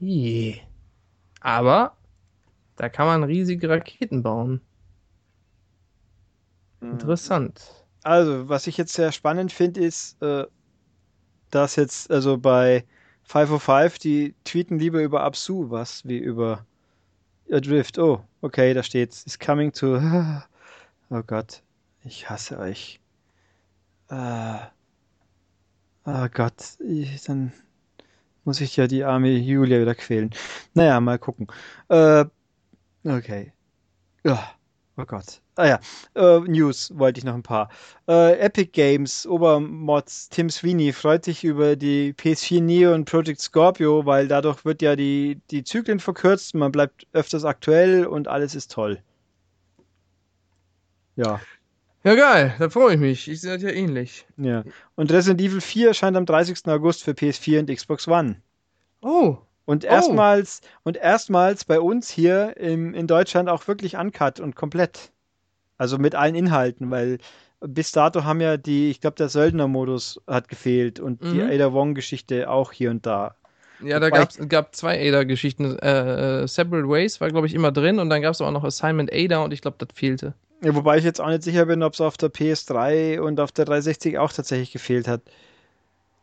Ih. 0.00 0.60
Aber 1.40 1.96
da 2.76 2.88
kann 2.88 3.06
man 3.06 3.24
riesige 3.24 3.68
Raketen 3.68 4.22
bauen. 4.22 4.60
Interessant. 6.80 7.84
Also, 8.04 8.48
was 8.48 8.68
ich 8.68 8.76
jetzt 8.76 8.92
sehr 8.92 9.10
spannend 9.10 9.52
finde, 9.52 9.80
ist, 9.80 10.22
äh, 10.22 10.46
dass 11.50 11.74
jetzt, 11.74 12.12
also 12.12 12.38
bei 12.38 12.84
505, 13.24 13.98
die 13.98 14.34
tweeten 14.44 14.78
lieber 14.78 15.02
über 15.02 15.22
Absu 15.22 15.68
was 15.68 16.06
wie 16.06 16.18
über 16.18 16.64
Adrift. 17.50 17.98
Oh, 17.98 18.24
okay, 18.40 18.72
da 18.72 18.84
steht's. 18.84 19.24
Is 19.24 19.36
coming 19.36 19.72
to. 19.72 20.00
Oh 21.12 21.22
Gott, 21.26 21.62
ich 22.04 22.30
hasse 22.30 22.58
euch. 22.58 23.00
Äh, 24.10 24.58
oh 26.04 26.28
Gott, 26.32 26.78
ich, 26.78 27.22
dann 27.24 27.52
muss 28.44 28.60
ich 28.60 28.76
ja 28.76 28.86
die 28.86 29.02
arme 29.04 29.30
Julia 29.30 29.80
wieder 29.80 29.96
quälen. 29.96 30.30
Naja, 30.74 31.00
mal 31.00 31.18
gucken. 31.18 31.48
Äh, 31.88 32.26
okay. 33.04 33.52
Ja, 34.24 34.52
oh 34.96 35.04
Gott. 35.04 35.42
Ah 35.56 35.66
ja, 35.66 35.80
äh, 36.14 36.40
News 36.40 36.92
wollte 36.96 37.18
ich 37.18 37.24
noch 37.24 37.34
ein 37.34 37.42
paar. 37.42 37.70
Äh, 38.08 38.38
Epic 38.38 38.70
Games, 38.72 39.26
Obermods, 39.26 40.28
Tim 40.28 40.48
Sweeney 40.48 40.92
freut 40.92 41.24
sich 41.24 41.42
über 41.44 41.74
die 41.76 42.14
PS4 42.14 42.62
Neo 42.62 42.94
und 42.94 43.04
Project 43.06 43.40
Scorpio, 43.40 44.06
weil 44.06 44.28
dadurch 44.28 44.64
wird 44.64 44.80
ja 44.80 44.94
die, 44.96 45.40
die 45.50 45.64
Zyklen 45.64 45.98
verkürzt, 46.00 46.54
man 46.54 46.70
bleibt 46.72 47.06
öfters 47.12 47.44
aktuell 47.44 48.06
und 48.06 48.28
alles 48.28 48.54
ist 48.54 48.70
toll. 48.70 49.02
Ja, 51.20 51.40
Ja, 52.02 52.14
geil. 52.14 52.54
Da 52.58 52.70
freue 52.70 52.94
ich 52.94 53.00
mich. 53.00 53.28
Ich 53.28 53.40
sehe 53.42 53.52
das 53.54 53.62
ja 53.62 53.70
ähnlich. 53.70 54.26
ja. 54.38 54.64
Und 54.96 55.12
Resident 55.12 55.40
Evil 55.40 55.60
4 55.60 55.88
erscheint 55.88 56.16
am 56.16 56.24
30. 56.26 56.66
August 56.68 57.02
für 57.04 57.10
PS4 57.12 57.60
und 57.60 57.70
Xbox 57.74 58.08
One. 58.08 58.36
Oh. 59.02 59.36
Und 59.66 59.84
Oh. 59.84 59.88
erstmals, 59.88 60.62
und 60.82 60.96
erstmals 60.96 61.64
bei 61.64 61.78
uns 61.78 62.10
hier 62.10 62.56
im, 62.56 62.94
in 62.94 63.06
Deutschland 63.06 63.48
auch 63.50 63.68
wirklich 63.68 63.96
uncut 63.96 64.40
und 64.40 64.56
komplett. 64.56 65.12
Also 65.76 65.98
mit 65.98 66.14
allen 66.14 66.34
Inhalten, 66.34 66.90
weil 66.90 67.18
bis 67.60 67.92
dato 67.92 68.24
haben 68.24 68.40
ja 68.40 68.56
die, 68.56 68.90
ich 68.90 69.00
glaube, 69.02 69.16
der 69.16 69.28
Söldner-Modus 69.28 70.20
hat 70.26 70.48
gefehlt 70.48 70.98
und 71.00 71.22
die 71.22 71.42
Mhm. 71.42 71.50
Ada 71.50 71.72
Wong-Geschichte 71.74 72.48
auch 72.48 72.72
hier 72.72 72.90
und 72.90 73.04
da. 73.04 73.34
Ja, 73.82 74.00
da 74.00 74.08
gab 74.10 74.74
zwei 74.74 74.98
Ada-Geschichten. 75.06 75.78
Äh, 75.78 76.42
äh, 76.42 76.46
Separate 76.48 76.88
Ways 76.88 77.20
war, 77.20 77.28
glaube 77.28 77.46
ich, 77.46 77.54
immer 77.54 77.72
drin 77.72 77.98
und 77.98 78.08
dann 78.10 78.22
gab 78.22 78.32
es 78.34 78.40
auch 78.40 78.50
noch 78.50 78.64
Assignment 78.64 79.10
Ada 79.12 79.44
und 79.44 79.52
ich 79.52 79.60
glaube, 79.60 79.76
das 79.78 79.88
fehlte. 79.94 80.34
Ja, 80.62 80.74
wobei 80.74 80.98
ich 80.98 81.04
jetzt 81.04 81.20
auch 81.20 81.28
nicht 81.28 81.42
sicher 81.42 81.66
bin, 81.66 81.82
ob 81.82 81.94
es 81.94 82.00
auf 82.00 82.16
der 82.16 82.30
PS3 82.30 83.20
und 83.20 83.40
auf 83.40 83.52
der 83.52 83.64
360 83.64 84.18
auch 84.18 84.32
tatsächlich 84.32 84.72
gefehlt 84.72 85.08
hat. 85.08 85.22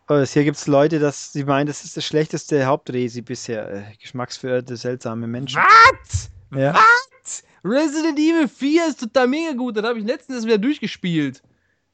Aber 0.05 0.23
hier 0.23 0.43
gibt 0.43 0.57
es 0.57 0.67
Leute, 0.67 0.99
dass 0.99 1.33
sie 1.33 1.43
meinen, 1.43 1.67
das 1.67 1.83
ist 1.83 1.97
das 1.97 2.05
schlechteste 2.05 2.65
Hauptresi 2.65 3.21
bisher. 3.21 3.69
Äh, 3.69 3.95
geschmacksverirrte, 3.99 4.77
seltsame 4.77 5.27
Menschen. 5.27 5.59
Was? 5.59 6.29
Ja. 6.55 6.73
Was? 6.73 7.43
Resident 7.63 8.17
Evil 8.17 8.47
4 8.47 8.87
ist 8.87 8.99
total 9.01 9.27
mega 9.27 9.51
gut. 9.53 9.75
Das 9.75 9.83
habe 9.83 9.99
ich 9.99 10.05
letztens 10.05 10.45
wieder 10.45 10.57
durchgespielt. 10.57 11.41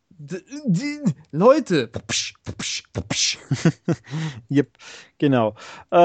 D 0.09 0.41
Leute. 1.31 1.87
Psch, 1.87 2.35
psch, 2.59 2.83
psch. 3.09 3.39
Yep, 4.51 4.69
genau. 5.17 5.55
Äh, 5.89 5.95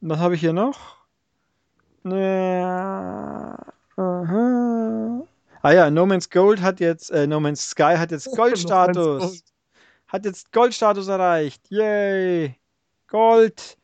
was 0.00 0.18
habe 0.18 0.34
ich 0.36 0.40
hier 0.40 0.52
noch? 0.52 0.98
Ja, 2.04 3.56
aha. 3.96 5.22
Ah 5.62 5.72
ja, 5.72 5.90
No 5.90 6.06
Man's 6.06 6.30
Gold 6.30 6.62
hat 6.62 6.80
jetzt, 6.80 7.10
äh, 7.10 7.26
No 7.26 7.40
Man's 7.40 7.70
Sky 7.70 7.94
hat 7.96 8.10
jetzt 8.10 8.30
Goldstatus. 8.36 9.20
Gold. 9.20 9.42
Hat 10.08 10.24
jetzt 10.24 10.52
Goldstatus 10.52 11.08
erreicht. 11.08 11.62
Yay! 11.70 12.56
Gold! 13.08 13.76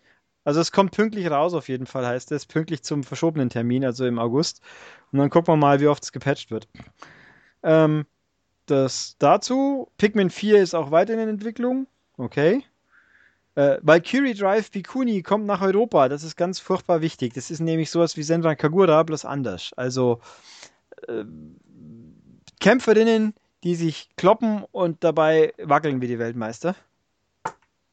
Also 0.44 0.60
es 0.60 0.72
kommt 0.72 0.92
pünktlich 0.92 1.28
raus, 1.30 1.54
auf 1.54 1.68
jeden 1.68 1.86
Fall 1.86 2.06
heißt 2.06 2.30
es. 2.32 2.46
Pünktlich 2.46 2.82
zum 2.82 3.02
verschobenen 3.02 3.50
Termin, 3.50 3.84
also 3.84 4.06
im 4.06 4.18
August. 4.18 4.60
Und 5.12 5.18
dann 5.18 5.30
gucken 5.30 5.52
wir 5.52 5.56
mal, 5.56 5.80
wie 5.80 5.88
oft 5.88 6.04
es 6.04 6.12
gepatcht 6.12 6.50
wird. 6.50 6.68
Ähm, 7.62 8.06
das 8.66 9.16
dazu. 9.18 9.88
Pikmin 9.98 10.30
4 10.30 10.62
ist 10.62 10.74
auch 10.74 10.90
weiter 10.90 11.14
in 11.14 11.28
Entwicklung. 11.28 11.86
Okay. 12.16 12.64
Äh, 13.56 13.78
Valkyrie 13.82 14.34
Drive 14.34 14.70
Bikuni 14.70 15.22
kommt 15.22 15.46
nach 15.46 15.62
Europa. 15.62 16.08
Das 16.08 16.22
ist 16.22 16.36
ganz 16.36 16.60
furchtbar 16.60 17.00
wichtig. 17.00 17.34
Das 17.34 17.50
ist 17.50 17.60
nämlich 17.60 17.90
sowas 17.90 18.16
wie 18.16 18.22
Senran 18.22 18.56
Kagura, 18.56 19.02
bloß 19.02 19.24
anders. 19.24 19.72
Also 19.76 20.20
äh, 21.08 21.24
Kämpferinnen, 22.60 23.34
die 23.64 23.74
sich 23.74 24.08
kloppen 24.16 24.64
und 24.72 25.02
dabei 25.04 25.52
wackeln 25.58 26.00
wie 26.00 26.08
die 26.08 26.18
Weltmeister. 26.18 26.74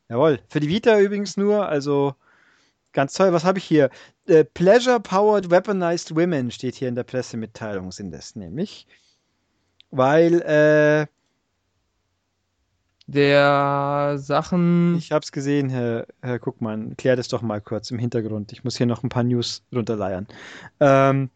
Jawohl. 0.10 0.40
Für 0.50 0.60
die 0.60 0.70
Vita 0.70 1.00
übrigens 1.00 1.38
nur, 1.38 1.68
also 1.68 2.16
ganz 2.94 3.14
toll. 3.14 3.34
Was 3.34 3.44
habe 3.46 3.58
ich 3.60 3.66
hier? 3.66 3.90
Äh, 4.28 4.44
Pleasure 4.46 5.00
Powered 5.00 5.50
Weaponized 5.50 6.16
Women 6.16 6.52
steht 6.52 6.76
hier 6.76 6.88
in 6.90 6.96
der 6.96 7.04
Pressemitteilung, 7.04 7.92
sind 7.92 8.12
das 8.12 8.36
nämlich. 8.36 8.88
Weil, 9.92 10.42
äh, 10.42 11.08
Der 13.08 14.16
Sachen. 14.18 14.96
Ich 14.98 15.12
habe 15.12 15.24
es 15.24 15.32
gesehen, 15.32 15.70
Herr, 15.70 16.08
Herr 16.22 16.40
Guckmann. 16.40 16.96
Klär 16.96 17.16
das 17.18 17.28
doch 17.28 17.42
mal 17.42 17.60
kurz 17.62 17.92
im 17.92 18.00
Hintergrund. 18.00 18.54
Ich 18.54 18.64
muss 18.64 18.78
hier 18.78 18.86
noch 18.86 19.04
ein 19.04 19.10
paar 19.10 19.24
News 19.24 19.64
runterleiern. 19.74 20.28
Ähm, 20.80 21.30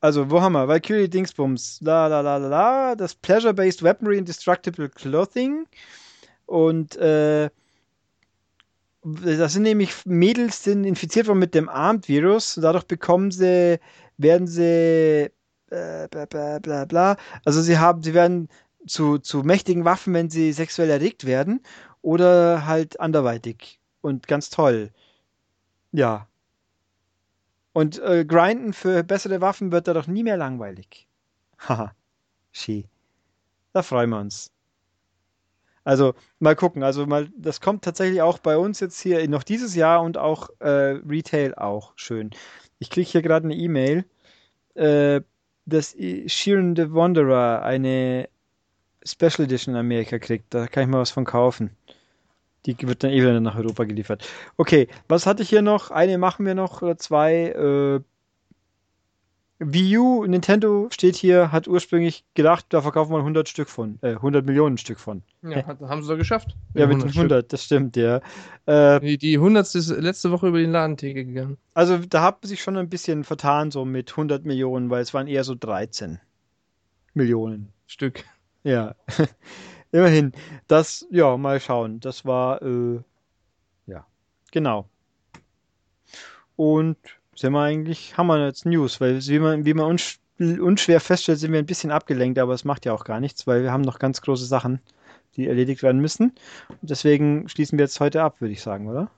also, 0.00 0.30
wo 0.30 0.40
haben 0.40 0.52
wir? 0.52 0.66
Valkyrie 0.66 1.08
Dingsbums. 1.08 1.80
La, 1.82 2.06
la, 2.06 2.20
la, 2.20 2.38
la, 2.38 2.48
la. 2.48 2.94
Das 2.94 3.14
Pleasure-Based 3.14 3.82
Weaponry 3.82 4.18
and 4.18 4.28
Destructible 4.28 4.88
Clothing. 4.88 5.66
Und 6.46 6.96
äh, 6.96 7.50
das 9.02 9.52
sind 9.52 9.62
nämlich 9.62 9.94
Mädels, 10.04 10.62
die 10.62 10.70
sind 10.70 10.84
infiziert 10.84 11.26
worden 11.26 11.38
mit 11.38 11.54
dem 11.54 11.68
Armed-Virus. 11.68 12.58
Dadurch 12.60 12.84
bekommen 12.84 13.30
sie, 13.30 13.78
werden 14.16 14.46
sie 14.46 15.30
äh, 15.70 16.08
bla, 16.08 16.26
bla, 16.26 16.58
bla, 16.58 16.84
bla. 16.86 17.16
Also 17.44 17.62
sie 17.62 17.78
haben, 17.78 18.02
sie 18.02 18.14
werden 18.14 18.48
zu, 18.86 19.18
zu 19.18 19.42
mächtigen 19.42 19.84
Waffen, 19.84 20.14
wenn 20.14 20.30
sie 20.30 20.52
sexuell 20.52 20.90
erregt 20.90 21.26
werden 21.26 21.62
oder 22.02 22.66
halt 22.66 23.00
anderweitig. 23.00 23.80
Und 24.00 24.26
ganz 24.26 24.48
toll. 24.50 24.90
Ja. 25.92 26.26
Und 27.72 27.98
äh, 28.00 28.24
grinden 28.24 28.72
für 28.72 29.02
bessere 29.04 29.40
Waffen 29.40 29.70
wird 29.72 29.86
da 29.86 29.94
doch 29.94 30.06
nie 30.06 30.22
mehr 30.22 30.36
langweilig. 30.36 31.06
Haha. 31.58 31.94
Ski. 32.52 32.86
Da 33.72 33.82
freuen 33.82 34.10
wir 34.10 34.18
uns. 34.18 34.50
Also 35.84 36.14
mal 36.38 36.56
gucken. 36.56 36.82
Also 36.82 37.06
mal, 37.06 37.28
das 37.36 37.60
kommt 37.60 37.84
tatsächlich 37.84 38.22
auch 38.22 38.38
bei 38.38 38.56
uns 38.58 38.80
jetzt 38.80 39.00
hier 39.00 39.26
noch 39.28 39.42
dieses 39.42 39.74
Jahr 39.74 40.02
und 40.02 40.18
auch 40.18 40.50
äh, 40.60 41.00
Retail 41.08 41.54
auch 41.54 41.92
schön. 41.96 42.30
Ich 42.78 42.90
kriege 42.90 43.08
hier 43.08 43.22
gerade 43.22 43.46
eine 43.46 43.54
E-Mail, 43.54 44.04
äh, 44.74 45.20
dass 45.66 45.96
Sheeran 46.26 46.76
the 46.76 46.92
Wanderer 46.92 47.62
eine 47.62 48.28
Special 49.04 49.44
Edition 49.44 49.74
in 49.74 49.80
Amerika 49.80 50.18
kriegt. 50.18 50.52
Da 50.52 50.66
kann 50.66 50.84
ich 50.84 50.88
mal 50.88 51.00
was 51.00 51.10
von 51.10 51.24
kaufen. 51.24 51.76
Die 52.66 52.76
wird 52.82 53.02
dann 53.02 53.10
eh 53.10 53.20
wieder 53.20 53.40
nach 53.40 53.56
Europa 53.56 53.84
geliefert. 53.84 54.26
Okay, 54.56 54.88
was 55.08 55.26
hatte 55.26 55.42
ich 55.42 55.48
hier 55.48 55.62
noch? 55.62 55.90
Eine 55.90 56.18
machen 56.18 56.44
wir 56.44 56.54
noch 56.54 56.82
oder 56.82 56.96
zwei. 56.98 57.50
Äh, 57.50 58.00
Wii 59.62 59.98
U, 59.98 60.24
Nintendo 60.24 60.88
steht 60.90 61.16
hier, 61.16 61.52
hat 61.52 61.68
ursprünglich 61.68 62.24
gedacht, 62.32 62.64
da 62.70 62.80
verkaufen 62.80 63.12
wir 63.12 63.18
100 63.18 63.46
Stück 63.46 63.68
von, 63.68 63.98
äh, 64.00 64.12
100 64.14 64.46
Millionen 64.46 64.78
Stück 64.78 64.98
von. 64.98 65.22
Ja, 65.42 65.66
hat, 65.66 65.80
haben 65.82 66.02
sie 66.02 66.08
doch 66.08 66.16
geschafft. 66.16 66.56
Ja, 66.72 66.86
mit 66.86 66.96
100, 66.96 67.14
100 67.14 67.52
das 67.52 67.64
stimmt, 67.64 67.94
ja. 67.96 68.22
Äh, 68.64 69.00
Die, 69.00 69.18
die 69.18 69.34
100. 69.34 69.74
ist 69.74 69.90
letzte 69.90 70.30
Woche 70.30 70.48
über 70.48 70.58
die 70.58 70.64
Ladentheke 70.64 71.26
gegangen. 71.26 71.58
also 71.74 71.98
da 71.98 72.22
hat 72.22 72.42
man 72.42 72.48
sich 72.48 72.62
schon 72.62 72.78
ein 72.78 72.88
bisschen 72.88 73.22
vertan, 73.22 73.70
so 73.70 73.84
mit 73.84 74.10
100 74.12 74.46
Millionen, 74.46 74.88
weil 74.88 75.02
es 75.02 75.12
waren 75.12 75.26
eher 75.26 75.44
so 75.44 75.54
13 75.54 76.20
Millionen. 77.12 77.70
Stück. 77.86 78.24
Ja, 78.64 78.94
immerhin. 79.92 80.32
Das, 80.66 81.06
ja, 81.10 81.36
mal 81.36 81.60
schauen. 81.60 82.00
Das 82.00 82.24
war, 82.24 82.62
äh, 82.62 83.00
ja, 83.86 84.06
genau. 84.52 84.88
Und 86.56 86.96
sind 87.34 87.52
wir 87.52 87.60
eigentlich, 87.60 88.16
haben 88.16 88.26
wir 88.26 88.44
jetzt 88.44 88.66
News, 88.66 89.00
weil 89.00 89.26
wie 89.26 89.38
man, 89.38 89.64
wie 89.64 89.74
man 89.74 89.86
unsch 89.86 90.18
unschwer 90.40 91.00
feststellt, 91.00 91.38
sind 91.38 91.52
wir 91.52 91.58
ein 91.58 91.66
bisschen 91.66 91.90
abgelenkt, 91.90 92.38
aber 92.38 92.54
es 92.54 92.64
macht 92.64 92.86
ja 92.86 92.94
auch 92.94 93.04
gar 93.04 93.20
nichts, 93.20 93.46
weil 93.46 93.62
wir 93.62 93.72
haben 93.72 93.82
noch 93.82 93.98
ganz 93.98 94.22
große 94.22 94.46
Sachen, 94.46 94.80
die 95.36 95.46
erledigt 95.46 95.82
werden 95.82 96.00
müssen. 96.00 96.32
Und 96.68 96.90
deswegen 96.90 97.46
schließen 97.48 97.78
wir 97.78 97.84
jetzt 97.84 98.00
heute 98.00 98.22
ab, 98.22 98.40
würde 98.40 98.52
ich 98.52 98.62
sagen, 98.62 98.88
oder? 98.88 99.10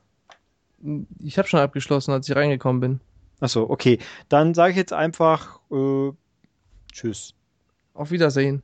Ich 1.20 1.38
habe 1.38 1.46
schon 1.46 1.60
abgeschlossen, 1.60 2.10
als 2.10 2.28
ich 2.28 2.34
reingekommen 2.34 2.80
bin. 2.80 3.00
Achso, 3.38 3.62
okay. 3.68 3.98
Dann 4.28 4.52
sage 4.52 4.72
ich 4.72 4.76
jetzt 4.76 4.92
einfach 4.92 5.60
äh, 5.70 6.10
Tschüss. 6.92 7.34
Auf 7.94 8.10
Wiedersehen. 8.10 8.62